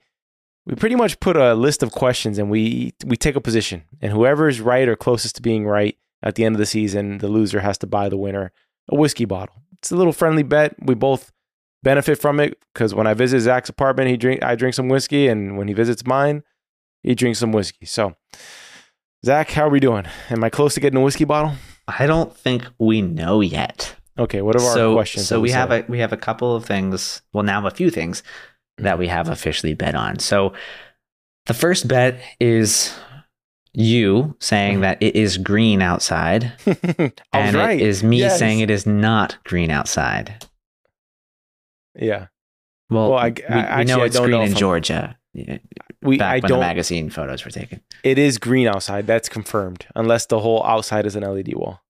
we 0.65 0.75
pretty 0.75 0.95
much 0.95 1.19
put 1.19 1.35
a 1.35 1.55
list 1.55 1.83
of 1.83 1.91
questions 1.91 2.37
and 2.37 2.49
we 2.49 2.93
we 3.05 3.17
take 3.17 3.35
a 3.35 3.41
position, 3.41 3.83
and 4.01 4.13
whoever 4.13 4.47
is 4.47 4.61
right 4.61 4.87
or 4.87 4.95
closest 4.95 5.37
to 5.37 5.41
being 5.41 5.65
right 5.65 5.97
at 6.21 6.35
the 6.35 6.45
end 6.45 6.55
of 6.55 6.59
the 6.59 6.65
season, 6.65 7.17
the 7.17 7.27
loser 7.27 7.59
has 7.59 7.77
to 7.79 7.87
buy 7.87 8.09
the 8.09 8.17
winner 8.17 8.51
a 8.89 8.95
whiskey 8.95 9.25
bottle. 9.25 9.55
It's 9.77 9.91
a 9.91 9.95
little 9.95 10.13
friendly 10.13 10.43
bet. 10.43 10.75
We 10.81 10.95
both 10.95 11.31
benefit 11.83 12.19
from 12.19 12.39
it 12.39 12.57
because 12.73 12.93
when 12.93 13.07
I 13.07 13.13
visit 13.13 13.41
Zach's 13.41 13.69
apartment, 13.69 14.09
he 14.09 14.17
drink 14.17 14.43
I 14.43 14.55
drink 14.55 14.73
some 14.75 14.89
whiskey, 14.89 15.27
and 15.27 15.57
when 15.57 15.67
he 15.67 15.73
visits 15.73 16.05
mine, 16.05 16.43
he 17.01 17.15
drinks 17.15 17.39
some 17.39 17.51
whiskey. 17.51 17.85
So, 17.85 18.15
Zach, 19.25 19.51
how 19.51 19.67
are 19.67 19.69
we 19.69 19.79
doing? 19.79 20.05
Am 20.29 20.43
I 20.43 20.49
close 20.49 20.73
to 20.75 20.79
getting 20.79 20.99
a 20.99 21.03
whiskey 21.03 21.25
bottle? 21.25 21.53
I 21.87 22.07
don't 22.07 22.35
think 22.35 22.65
we 22.79 23.01
know 23.01 23.41
yet. 23.41 23.95
Okay, 24.17 24.41
what 24.41 24.55
are 24.55 24.59
so, 24.59 24.89
our 24.89 24.95
questions? 24.95 25.27
So 25.27 25.39
we 25.39 25.51
have 25.51 25.71
up? 25.71 25.87
a 25.87 25.91
we 25.91 25.99
have 25.99 26.13
a 26.13 26.17
couple 26.17 26.55
of 26.55 26.65
things. 26.65 27.21
Well, 27.33 27.43
now 27.43 27.65
a 27.65 27.71
few 27.71 27.89
things 27.89 28.21
that 28.77 28.97
we 28.99 29.05
mm-hmm. 29.05 29.13
have 29.15 29.29
officially 29.29 29.73
bet 29.73 29.95
on. 29.95 30.19
So 30.19 30.53
the 31.45 31.53
first 31.53 31.87
bet 31.87 32.19
is 32.39 32.93
you 33.73 34.35
saying 34.39 34.73
mm-hmm. 34.73 34.81
that 34.81 35.01
it 35.01 35.15
is 35.15 35.37
green 35.37 35.81
outside, 35.81 36.53
and 37.33 37.55
right. 37.55 37.79
it 37.79 37.81
is 37.81 38.03
me 38.03 38.19
Yes. 38.19 38.37
saying 38.37 38.59
it 38.59 38.69
is 38.69 38.85
not 38.85 39.37
green 39.43 39.71
outside. 39.71 40.45
yeah. 41.99 42.27
Well, 42.89 43.11
Well, 43.11 43.19
I- 43.19 43.29
we, 43.29 43.43
I- 43.45 43.55
we 43.55 43.61
actually, 43.61 43.85
know 43.85 44.03
it's 44.03 44.19
green 44.19 44.31
know 44.31 44.41
in 44.41 44.53
Georgia. 44.53 45.17
yeah, 45.33 45.57
We 46.03 46.17
Back 46.17 46.35
I 46.35 46.39
when 46.45 46.51
the 46.51 46.59
magazine 46.59 47.09
photos 47.09 47.43
were 47.43 47.49
taken. 47.51 47.81
It 48.03 48.19
is 48.19 48.37
green 48.37 48.67
outside. 48.67 49.07
That's 49.07 49.29
confirmed. 49.29 49.87
Unless 49.95 50.27
the 50.27 50.39
whole 50.39 50.63
outside 50.63 51.07
is 51.07 51.15
an 51.15 51.23
LED 51.23 51.55
wall. 51.55 51.82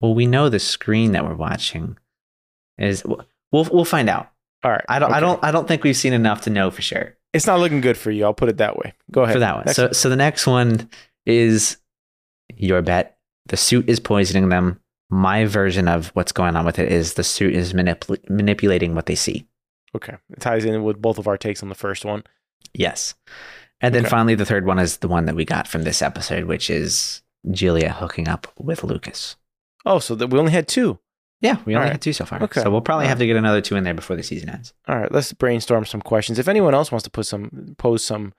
Well, 0.00 0.14
we 0.14 0.26
know 0.26 0.48
the 0.48 0.58
screen 0.58 1.12
that 1.12 1.24
we're 1.24 1.34
watching 1.34 1.96
is. 2.78 3.04
We'll 3.04 3.64
we'll 3.72 3.84
find 3.84 4.08
out. 4.08 4.30
All 4.64 4.70
right. 4.70 4.84
I 4.88 4.98
don't. 4.98 5.12
I 5.12 5.20
don't. 5.20 5.42
I 5.42 5.50
don't 5.50 5.66
think 5.66 5.84
we've 5.84 5.96
seen 5.96 6.12
enough 6.12 6.42
to 6.42 6.50
know 6.50 6.70
for 6.70 6.82
sure. 6.82 7.16
It's 7.32 7.46
not 7.46 7.60
looking 7.60 7.80
good 7.80 7.96
for 7.96 8.10
you. 8.10 8.24
I'll 8.24 8.34
put 8.34 8.48
it 8.48 8.56
that 8.58 8.76
way. 8.76 8.94
Go 9.10 9.22
ahead 9.22 9.34
for 9.34 9.40
that 9.40 9.54
one. 9.56 9.64
Next 9.66 9.76
so, 9.76 9.92
so 9.92 10.08
the 10.08 10.16
next 10.16 10.46
one 10.46 10.88
is 11.26 11.76
your 12.56 12.80
bet. 12.82 13.18
The 13.46 13.56
suit 13.56 13.88
is 13.88 14.00
poisoning 14.00 14.48
them. 14.48 14.80
My 15.10 15.44
version 15.46 15.88
of 15.88 16.08
what's 16.08 16.32
going 16.32 16.54
on 16.56 16.66
with 16.66 16.78
it 16.78 16.92
is 16.92 17.14
the 17.14 17.24
suit 17.24 17.54
is 17.54 17.72
manip- 17.72 18.28
manipulating 18.28 18.94
what 18.94 19.06
they 19.06 19.14
see. 19.14 19.46
Okay. 19.96 20.16
It 20.30 20.40
ties 20.40 20.64
in 20.66 20.82
with 20.84 21.00
both 21.00 21.18
of 21.18 21.26
our 21.26 21.38
takes 21.38 21.62
on 21.62 21.70
the 21.70 21.74
first 21.74 22.04
one. 22.04 22.24
Yes. 22.74 23.14
And 23.80 23.94
then 23.94 24.02
Okay. 24.02 24.10
finally, 24.10 24.34
the 24.34 24.44
third 24.44 24.66
one 24.66 24.78
is 24.78 24.98
the 24.98 25.08
one 25.08 25.24
that 25.24 25.34
we 25.34 25.46
got 25.46 25.66
from 25.66 25.84
this 25.84 26.02
episode, 26.02 26.44
which 26.44 26.68
is 26.68 27.22
Julia 27.50 27.90
hooking 27.92 28.28
up 28.28 28.52
with 28.58 28.84
Lucas. 28.84 29.36
Oh, 29.86 29.98
so 29.98 30.14
that 30.14 30.28
we 30.28 30.38
only 30.38 30.52
had 30.52 30.68
two. 30.68 30.98
Yeah, 31.40 31.58
we 31.64 31.74
only 31.74 31.86
right. 31.86 31.92
had 31.92 32.02
two 32.02 32.12
so 32.12 32.24
far. 32.24 32.42
Okay. 32.42 32.62
So 32.62 32.70
we'll 32.70 32.80
probably 32.80 33.04
All 33.04 33.10
have 33.10 33.18
to 33.18 33.26
get 33.26 33.36
another 33.36 33.60
two 33.60 33.76
in 33.76 33.84
there 33.84 33.94
before 33.94 34.16
the 34.16 34.24
season 34.24 34.48
ends. 34.48 34.72
All 34.88 34.98
right, 34.98 35.12
let's 35.12 35.32
brainstorm 35.32 35.84
some 35.84 36.02
questions. 36.02 36.38
If 36.38 36.48
anyone 36.48 36.74
else 36.74 36.90
wants 36.90 37.04
to 37.04 37.10
put 37.10 37.26
some 37.26 37.76
pose 37.78 38.02
some 38.02 38.34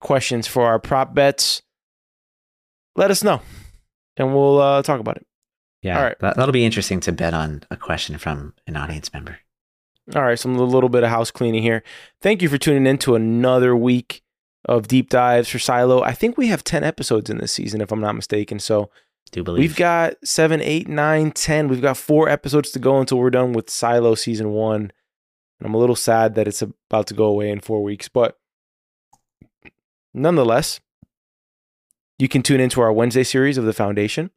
questions 0.00 0.46
for 0.46 0.66
our 0.66 0.80
prop 0.80 1.14
bets, 1.14 1.62
let 2.96 3.10
us 3.10 3.22
know, 3.22 3.40
and 4.16 4.34
we'll 4.34 4.60
uh, 4.60 4.82
talk 4.82 5.00
about 5.00 5.16
it. 5.16 5.26
Yeah. 5.82 5.98
All 5.98 6.04
right. 6.04 6.18
That, 6.20 6.36
that'll 6.36 6.52
be 6.52 6.64
interesting 6.64 6.98
to 7.00 7.12
bet 7.12 7.34
on 7.34 7.62
a 7.70 7.76
question 7.76 8.18
from 8.18 8.54
an 8.66 8.76
audience 8.76 9.12
member. 9.12 9.38
All 10.14 10.22
right, 10.22 10.38
some 10.38 10.56
a 10.56 10.62
little 10.62 10.88
bit 10.88 11.04
of 11.04 11.10
house 11.10 11.30
cleaning 11.30 11.62
here. 11.62 11.82
Thank 12.20 12.42
you 12.42 12.48
for 12.48 12.58
tuning 12.58 12.86
in 12.86 12.98
to 12.98 13.14
another 13.14 13.76
week 13.76 14.22
of 14.66 14.88
deep 14.88 15.08
dives 15.08 15.48
for 15.48 15.58
Silo. 15.58 16.02
I 16.02 16.12
think 16.12 16.36
we 16.36 16.48
have 16.48 16.64
ten 16.64 16.82
episodes 16.84 17.30
in 17.30 17.38
this 17.38 17.52
season, 17.52 17.80
if 17.80 17.92
I'm 17.92 18.00
not 18.00 18.16
mistaken. 18.16 18.58
So 18.58 18.90
Do 19.32 19.42
believe 19.42 19.58
we've 19.58 19.76
got 19.76 20.14
seven, 20.24 20.60
eight, 20.60 20.88
nine, 20.88 21.32
ten. 21.32 21.68
We've 21.68 21.82
got 21.82 21.96
four 21.96 22.28
episodes 22.28 22.70
to 22.72 22.78
go 22.78 23.00
until 23.00 23.18
we're 23.18 23.30
done 23.30 23.52
with 23.52 23.70
Silo 23.70 24.14
season 24.14 24.50
one. 24.50 24.92
I'm 25.62 25.74
a 25.74 25.78
little 25.78 25.96
sad 25.96 26.34
that 26.34 26.46
it's 26.46 26.62
about 26.62 27.06
to 27.08 27.14
go 27.14 27.24
away 27.26 27.50
in 27.50 27.60
four 27.60 27.82
weeks, 27.82 28.08
but 28.08 28.38
nonetheless, 30.12 30.80
you 32.18 32.28
can 32.28 32.42
tune 32.42 32.60
into 32.60 32.80
our 32.80 32.92
Wednesday 32.92 33.24
series 33.24 33.58
of 33.58 33.64
the 33.64 33.72
Foundation 33.72 34.30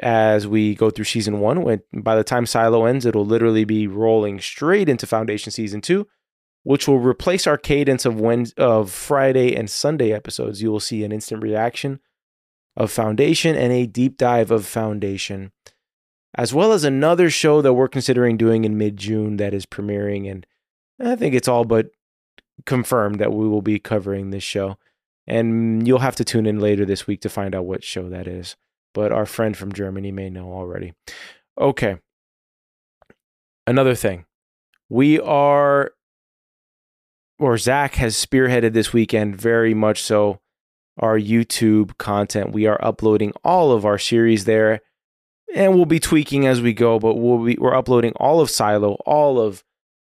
as 0.00 0.46
we 0.46 0.74
go 0.74 0.90
through 0.90 1.04
season 1.04 1.40
one. 1.40 1.62
When 1.62 1.82
by 1.94 2.16
the 2.16 2.24
time 2.24 2.46
Silo 2.46 2.84
ends, 2.84 3.06
it'll 3.06 3.24
literally 3.24 3.64
be 3.64 3.86
rolling 3.86 4.40
straight 4.40 4.88
into 4.88 5.06
Foundation 5.06 5.52
season 5.52 5.80
two, 5.80 6.06
which 6.62 6.88
will 6.88 6.98
replace 6.98 7.46
our 7.46 7.56
cadence 7.56 8.04
of 8.04 8.20
of 8.58 8.90
Friday 8.90 9.54
and 9.54 9.70
Sunday 9.70 10.12
episodes. 10.12 10.60
You 10.60 10.70
will 10.70 10.80
see 10.80 11.04
an 11.04 11.12
instant 11.12 11.42
reaction 11.42 12.00
of 12.76 12.90
Foundation 12.90 13.56
and 13.56 13.72
a 13.72 13.86
deep 13.86 14.16
dive 14.16 14.50
of 14.50 14.66
Foundation, 14.66 15.52
as 16.34 16.52
well 16.52 16.72
as 16.72 16.84
another 16.84 17.30
show 17.30 17.62
that 17.62 17.74
we're 17.74 17.88
considering 17.88 18.36
doing 18.36 18.64
in 18.64 18.76
mid 18.76 18.96
June 18.96 19.36
that 19.36 19.54
is 19.54 19.66
premiering. 19.66 20.30
And 20.30 20.46
I 21.00 21.16
think 21.16 21.34
it's 21.34 21.48
all 21.48 21.64
but 21.64 21.90
confirmed 22.66 23.18
that 23.20 23.32
we 23.32 23.48
will 23.48 23.62
be 23.62 23.78
covering 23.78 24.30
this 24.30 24.44
show. 24.44 24.78
And 25.26 25.86
you'll 25.86 26.00
have 26.00 26.16
to 26.16 26.24
tune 26.24 26.46
in 26.46 26.60
later 26.60 26.84
this 26.84 27.06
week 27.06 27.20
to 27.22 27.28
find 27.28 27.54
out 27.54 27.64
what 27.64 27.82
show 27.82 28.08
that 28.10 28.26
is. 28.26 28.56
But 28.92 29.10
our 29.10 29.26
friend 29.26 29.56
from 29.56 29.72
Germany 29.72 30.12
may 30.12 30.30
know 30.30 30.52
already. 30.52 30.94
Okay. 31.58 31.98
Another 33.66 33.94
thing. 33.94 34.26
We 34.90 35.18
are, 35.18 35.92
or 37.38 37.56
Zach 37.56 37.94
has 37.94 38.14
spearheaded 38.14 38.74
this 38.74 38.92
weekend 38.92 39.36
very 39.36 39.72
much 39.72 40.02
so 40.02 40.40
our 40.98 41.18
YouTube 41.18 41.98
content. 41.98 42.52
We 42.52 42.66
are 42.66 42.82
uploading 42.84 43.32
all 43.44 43.72
of 43.72 43.84
our 43.84 43.98
series 43.98 44.44
there 44.44 44.80
and 45.54 45.74
we'll 45.74 45.86
be 45.86 46.00
tweaking 46.00 46.46
as 46.46 46.60
we 46.60 46.72
go, 46.72 46.98
but 46.98 47.14
we'll 47.14 47.44
be, 47.44 47.56
we're 47.58 47.76
uploading 47.76 48.12
all 48.16 48.40
of 48.40 48.50
Silo, 48.50 48.94
all 49.06 49.40
of 49.40 49.62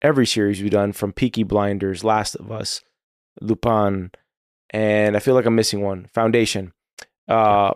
every 0.00 0.26
series 0.26 0.62
we've 0.62 0.70
done 0.70 0.92
from 0.92 1.12
Peaky 1.12 1.42
Blinders, 1.42 2.04
Last 2.04 2.36
of 2.36 2.52
Us, 2.52 2.82
Lupin, 3.40 4.12
and 4.70 5.16
I 5.16 5.20
feel 5.20 5.34
like 5.34 5.44
I'm 5.44 5.56
missing 5.56 5.80
one. 5.80 6.08
Foundation 6.14 6.72
uh, 7.28 7.72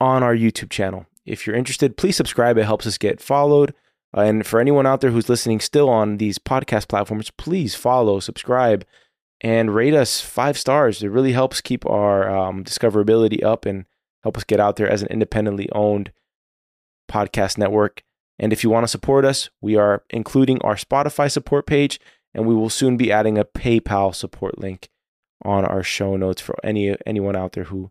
on 0.00 0.22
our 0.22 0.34
YouTube 0.34 0.70
channel. 0.70 1.06
If 1.24 1.46
you're 1.46 1.56
interested, 1.56 1.96
please 1.96 2.16
subscribe. 2.16 2.58
It 2.58 2.64
helps 2.64 2.86
us 2.86 2.98
get 2.98 3.20
followed. 3.20 3.72
Uh, 4.16 4.22
and 4.22 4.46
for 4.46 4.58
anyone 4.58 4.86
out 4.86 5.00
there 5.00 5.10
who's 5.10 5.28
listening 5.28 5.60
still 5.60 5.88
on 5.88 6.16
these 6.16 6.38
podcast 6.38 6.88
platforms, 6.88 7.30
please 7.30 7.74
follow, 7.74 8.18
subscribe, 8.20 8.84
and 9.40 9.74
rate 9.74 9.94
us 9.94 10.20
five 10.20 10.58
stars. 10.58 11.02
It 11.02 11.08
really 11.08 11.32
helps 11.32 11.60
keep 11.60 11.86
our 11.86 12.28
um, 12.28 12.64
discoverability 12.64 13.42
up 13.42 13.64
and 13.64 13.84
help 14.22 14.36
us 14.36 14.44
get 14.44 14.60
out 14.60 14.76
there 14.76 14.88
as 14.88 15.02
an 15.02 15.08
independently 15.08 15.68
owned 15.72 16.12
podcast 17.10 17.58
network. 17.58 18.02
And 18.38 18.52
if 18.52 18.62
you 18.62 18.70
want 18.70 18.84
to 18.84 18.88
support 18.88 19.24
us, 19.24 19.50
we 19.60 19.76
are 19.76 20.04
including 20.10 20.60
our 20.62 20.76
Spotify 20.76 21.30
support 21.30 21.66
page, 21.66 22.00
and 22.34 22.46
we 22.46 22.54
will 22.54 22.70
soon 22.70 22.96
be 22.96 23.10
adding 23.10 23.38
a 23.38 23.44
PayPal 23.44 24.14
support 24.14 24.58
link 24.58 24.88
on 25.44 25.64
our 25.64 25.82
show 25.82 26.16
notes 26.16 26.40
for 26.40 26.56
any 26.64 26.96
anyone 27.06 27.36
out 27.36 27.52
there 27.52 27.64
who 27.64 27.90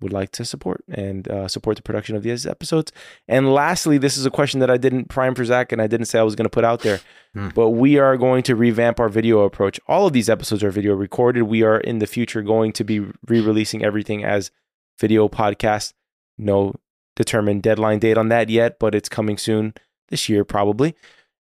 would 0.00 0.12
like 0.12 0.30
to 0.32 0.44
support 0.44 0.84
and 0.88 1.28
uh, 1.28 1.48
support 1.48 1.76
the 1.76 1.82
production 1.82 2.16
of 2.16 2.22
these 2.22 2.46
episodes. 2.46 2.92
And 3.28 3.52
lastly, 3.52 3.98
this 3.98 4.16
is 4.16 4.24
a 4.24 4.30
question 4.30 4.60
that 4.60 4.70
I 4.70 4.76
didn't 4.76 5.08
prime 5.08 5.34
for 5.34 5.44
Zach 5.44 5.72
and 5.72 5.82
I 5.82 5.86
didn't 5.86 6.06
say 6.06 6.18
I 6.18 6.22
was 6.22 6.36
going 6.36 6.44
to 6.44 6.50
put 6.50 6.64
out 6.64 6.80
there, 6.80 7.00
Hmm. 7.34 7.48
but 7.54 7.70
we 7.70 7.96
are 7.96 8.16
going 8.16 8.42
to 8.44 8.56
revamp 8.56 8.98
our 8.98 9.08
video 9.08 9.40
approach. 9.40 9.78
All 9.86 10.06
of 10.06 10.12
these 10.12 10.28
episodes 10.28 10.64
are 10.64 10.70
video 10.72 10.94
recorded. 10.94 11.44
We 11.44 11.62
are 11.62 11.78
in 11.78 12.00
the 12.00 12.08
future 12.08 12.42
going 12.42 12.72
to 12.72 12.82
be 12.82 13.06
re-releasing 13.28 13.84
everything 13.84 14.24
as 14.24 14.50
video 14.98 15.28
podcast. 15.28 15.92
No 16.36 16.74
determined 17.14 17.62
deadline 17.62 18.00
date 18.00 18.18
on 18.18 18.30
that 18.30 18.48
yet, 18.48 18.78
but 18.80 18.94
it's 18.96 19.08
coming 19.08 19.38
soon 19.38 19.74
this 20.08 20.28
year 20.28 20.44
probably. 20.44 20.96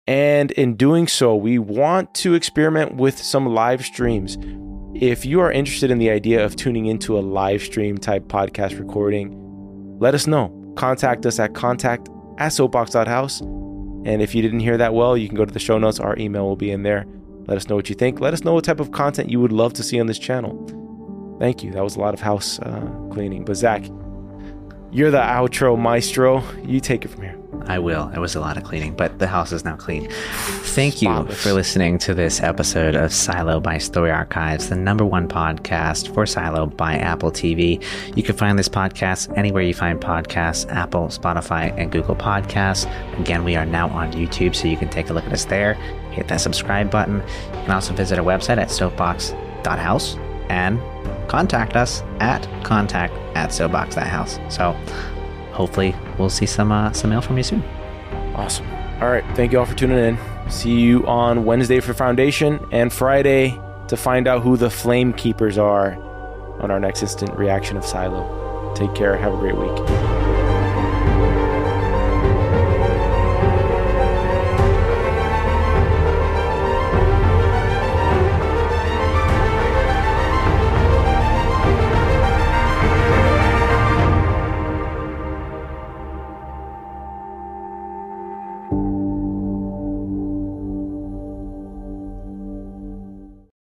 And 0.06 0.51
in 0.52 0.77
doing 0.77 1.09
so, 1.09 1.35
we 1.35 1.59
want 1.59 2.14
to 2.16 2.35
experiment 2.35 2.94
with 2.94 3.19
some 3.19 3.47
live 3.47 3.85
streams. 3.85 4.36
If 5.03 5.27
you 5.27 5.41
are 5.41 5.51
interested 5.51 5.91
in 5.91 5.99
the 5.99 6.11
idea 6.11 6.45
of 6.45 6.55
tuning 6.55 6.87
into 6.87 7.19
a 7.19 7.23
live 7.23 7.61
stream 7.61 7.99
type 7.99 8.29
podcast 8.29 8.79
recording, 8.79 9.37
let 9.99 10.15
us 10.15 10.29
know. 10.29 10.73
Contact 10.77 11.27
us 11.27 11.41
at 11.41 11.55
contact 11.55 12.09
at 12.39 12.51
soapbox.house. 12.51 13.41
And 13.41 14.23
if 14.23 14.33
you 14.33 14.43
didn't 14.43 14.61
hear 14.61 14.77
that 14.77 14.95
well, 14.95 15.16
you 15.16 15.27
can 15.27 15.37
go 15.37 15.45
to 15.45 15.53
the 15.53 15.59
show 15.59 15.77
notes. 15.77 15.99
Our 15.99 16.16
email 16.20 16.45
will 16.45 16.55
be 16.55 16.70
in 16.70 16.85
there. 16.85 17.05
Let 17.49 17.57
us 17.57 17.69
know 17.69 17.74
what 17.74 17.89
you 17.89 17.97
think. 17.97 18.20
Let 18.20 18.33
us 18.33 18.45
know 18.45 18.55
what 18.55 18.62
type 18.62 18.79
of 18.79 18.93
content 18.93 19.29
you 19.29 19.41
would 19.41 19.51
love 19.51 19.73
to 19.73 19.83
see 19.83 19.99
on 19.99 20.07
this 20.07 20.20
channel. 20.20 20.57
Thank 21.41 21.65
you. 21.65 21.73
That 21.73 21.83
was 21.83 21.97
a 21.97 21.99
lot 21.99 22.15
of 22.15 22.20
house 22.20 22.61
uh, 22.61 22.89
cleaning. 23.11 23.45
But 23.45 23.57
Zach, 23.57 23.85
you're 24.93 25.11
the 25.11 25.19
outro 25.19 25.77
maestro. 25.77 26.45
You 26.65 26.79
take 26.79 27.05
it 27.05 27.09
from 27.09 27.23
here. 27.23 27.41
I 27.67 27.79
will. 27.79 28.11
It 28.15 28.19
was 28.19 28.35
a 28.35 28.41
lot 28.41 28.57
of 28.57 28.65
cleaning, 28.65 28.95
but 28.95 29.19
the 29.19 29.27
house 29.27 29.53
is 29.53 29.65
now 29.65 29.77
clean. 29.77 30.09
Thank 30.11 31.03
you 31.03 31.25
for 31.27 31.53
listening 31.53 31.99
to 31.99 32.15
this 32.15 32.41
episode 32.41 32.95
of 32.95 33.13
Silo 33.13 33.61
by 33.61 33.79
Story 33.79 34.11
Archives, 34.11 34.69
the 34.69 34.77
number 34.77 35.05
one 35.05 35.29
podcast 35.29 36.13
for 36.15 36.27
Silo 36.27 36.67
by 36.67 36.97
Apple 36.97 37.31
TV. 37.31 37.83
You 38.17 38.23
can 38.23 38.37
find 38.37 38.59
this 38.59 38.69
podcast 38.69 39.37
anywhere 39.37 39.63
you 39.63 39.75
find 39.75 40.01
podcasts 40.01 40.71
Apple, 40.71 41.09
Spotify, 41.09 41.73
and 41.77 41.93
Google 41.93 42.17
Podcasts. 42.17 42.87
Again, 43.19 43.45
we 43.45 43.57
are 43.57 43.67
now 43.67 43.89
on 43.89 44.13
YouTube, 44.13 44.55
so 44.55 44.69
you 44.69 44.77
can 44.77 44.89
take 44.89 45.11
a 45.11 45.13
look 45.13 45.25
at 45.27 45.33
us 45.33 45.45
there. 45.45 45.75
Hit 46.13 46.29
that 46.29 46.41
subscribe 46.41 46.91
button. 46.91 47.17
You 47.17 47.63
can 47.63 47.71
also 47.71 47.95
visit 47.95 48.19
our 48.19 48.25
website 48.25 48.59
at 48.59 48.71
soapbox.house 48.71 50.17
and 50.49 50.81
contact 51.29 51.77
us 51.77 52.03
at 52.21 52.47
contact 52.65 53.15
at 53.35 53.53
soapbox.house. 53.53 54.39
So 54.49 54.77
hopefully 55.53 55.95
we'll 56.19 56.31
see 56.31 56.47
some 56.47 56.73
uh, 56.73 56.93
some 56.93 57.11
mail 57.11 57.20
from 57.20 57.37
you 57.37 57.43
soon. 57.43 57.62
Awesome. 58.35 58.66
All 59.01 59.11
right. 59.11 59.24
Thank 59.35 59.53
you 59.53 59.59
all 59.59 59.66
for 59.66 59.74
tuning 59.74 59.99
in. 59.99 60.19
See 60.51 60.81
you 60.81 61.07
on 61.07 61.45
Wednesday 61.45 61.81
for 61.81 61.95
Foundation 61.95 62.66
and 62.73 62.93
Friday 62.93 63.59
to 63.89 63.97
find 63.97 64.27
out 64.27 64.43
who 64.43 64.57
the 64.57 64.70
Flame 64.70 65.12
Keepers 65.12 65.59
are 65.59 65.95
on 66.61 66.70
our 66.70 66.81
next 66.81 67.03
instant 67.03 67.37
reaction 67.37 67.77
of 67.77 67.85
Silo. 67.85 68.73
Take 68.74 68.95
care. 68.95 69.16
Have 69.16 69.35
a 69.35 69.37
great 69.37 69.57
week. 69.57 70.41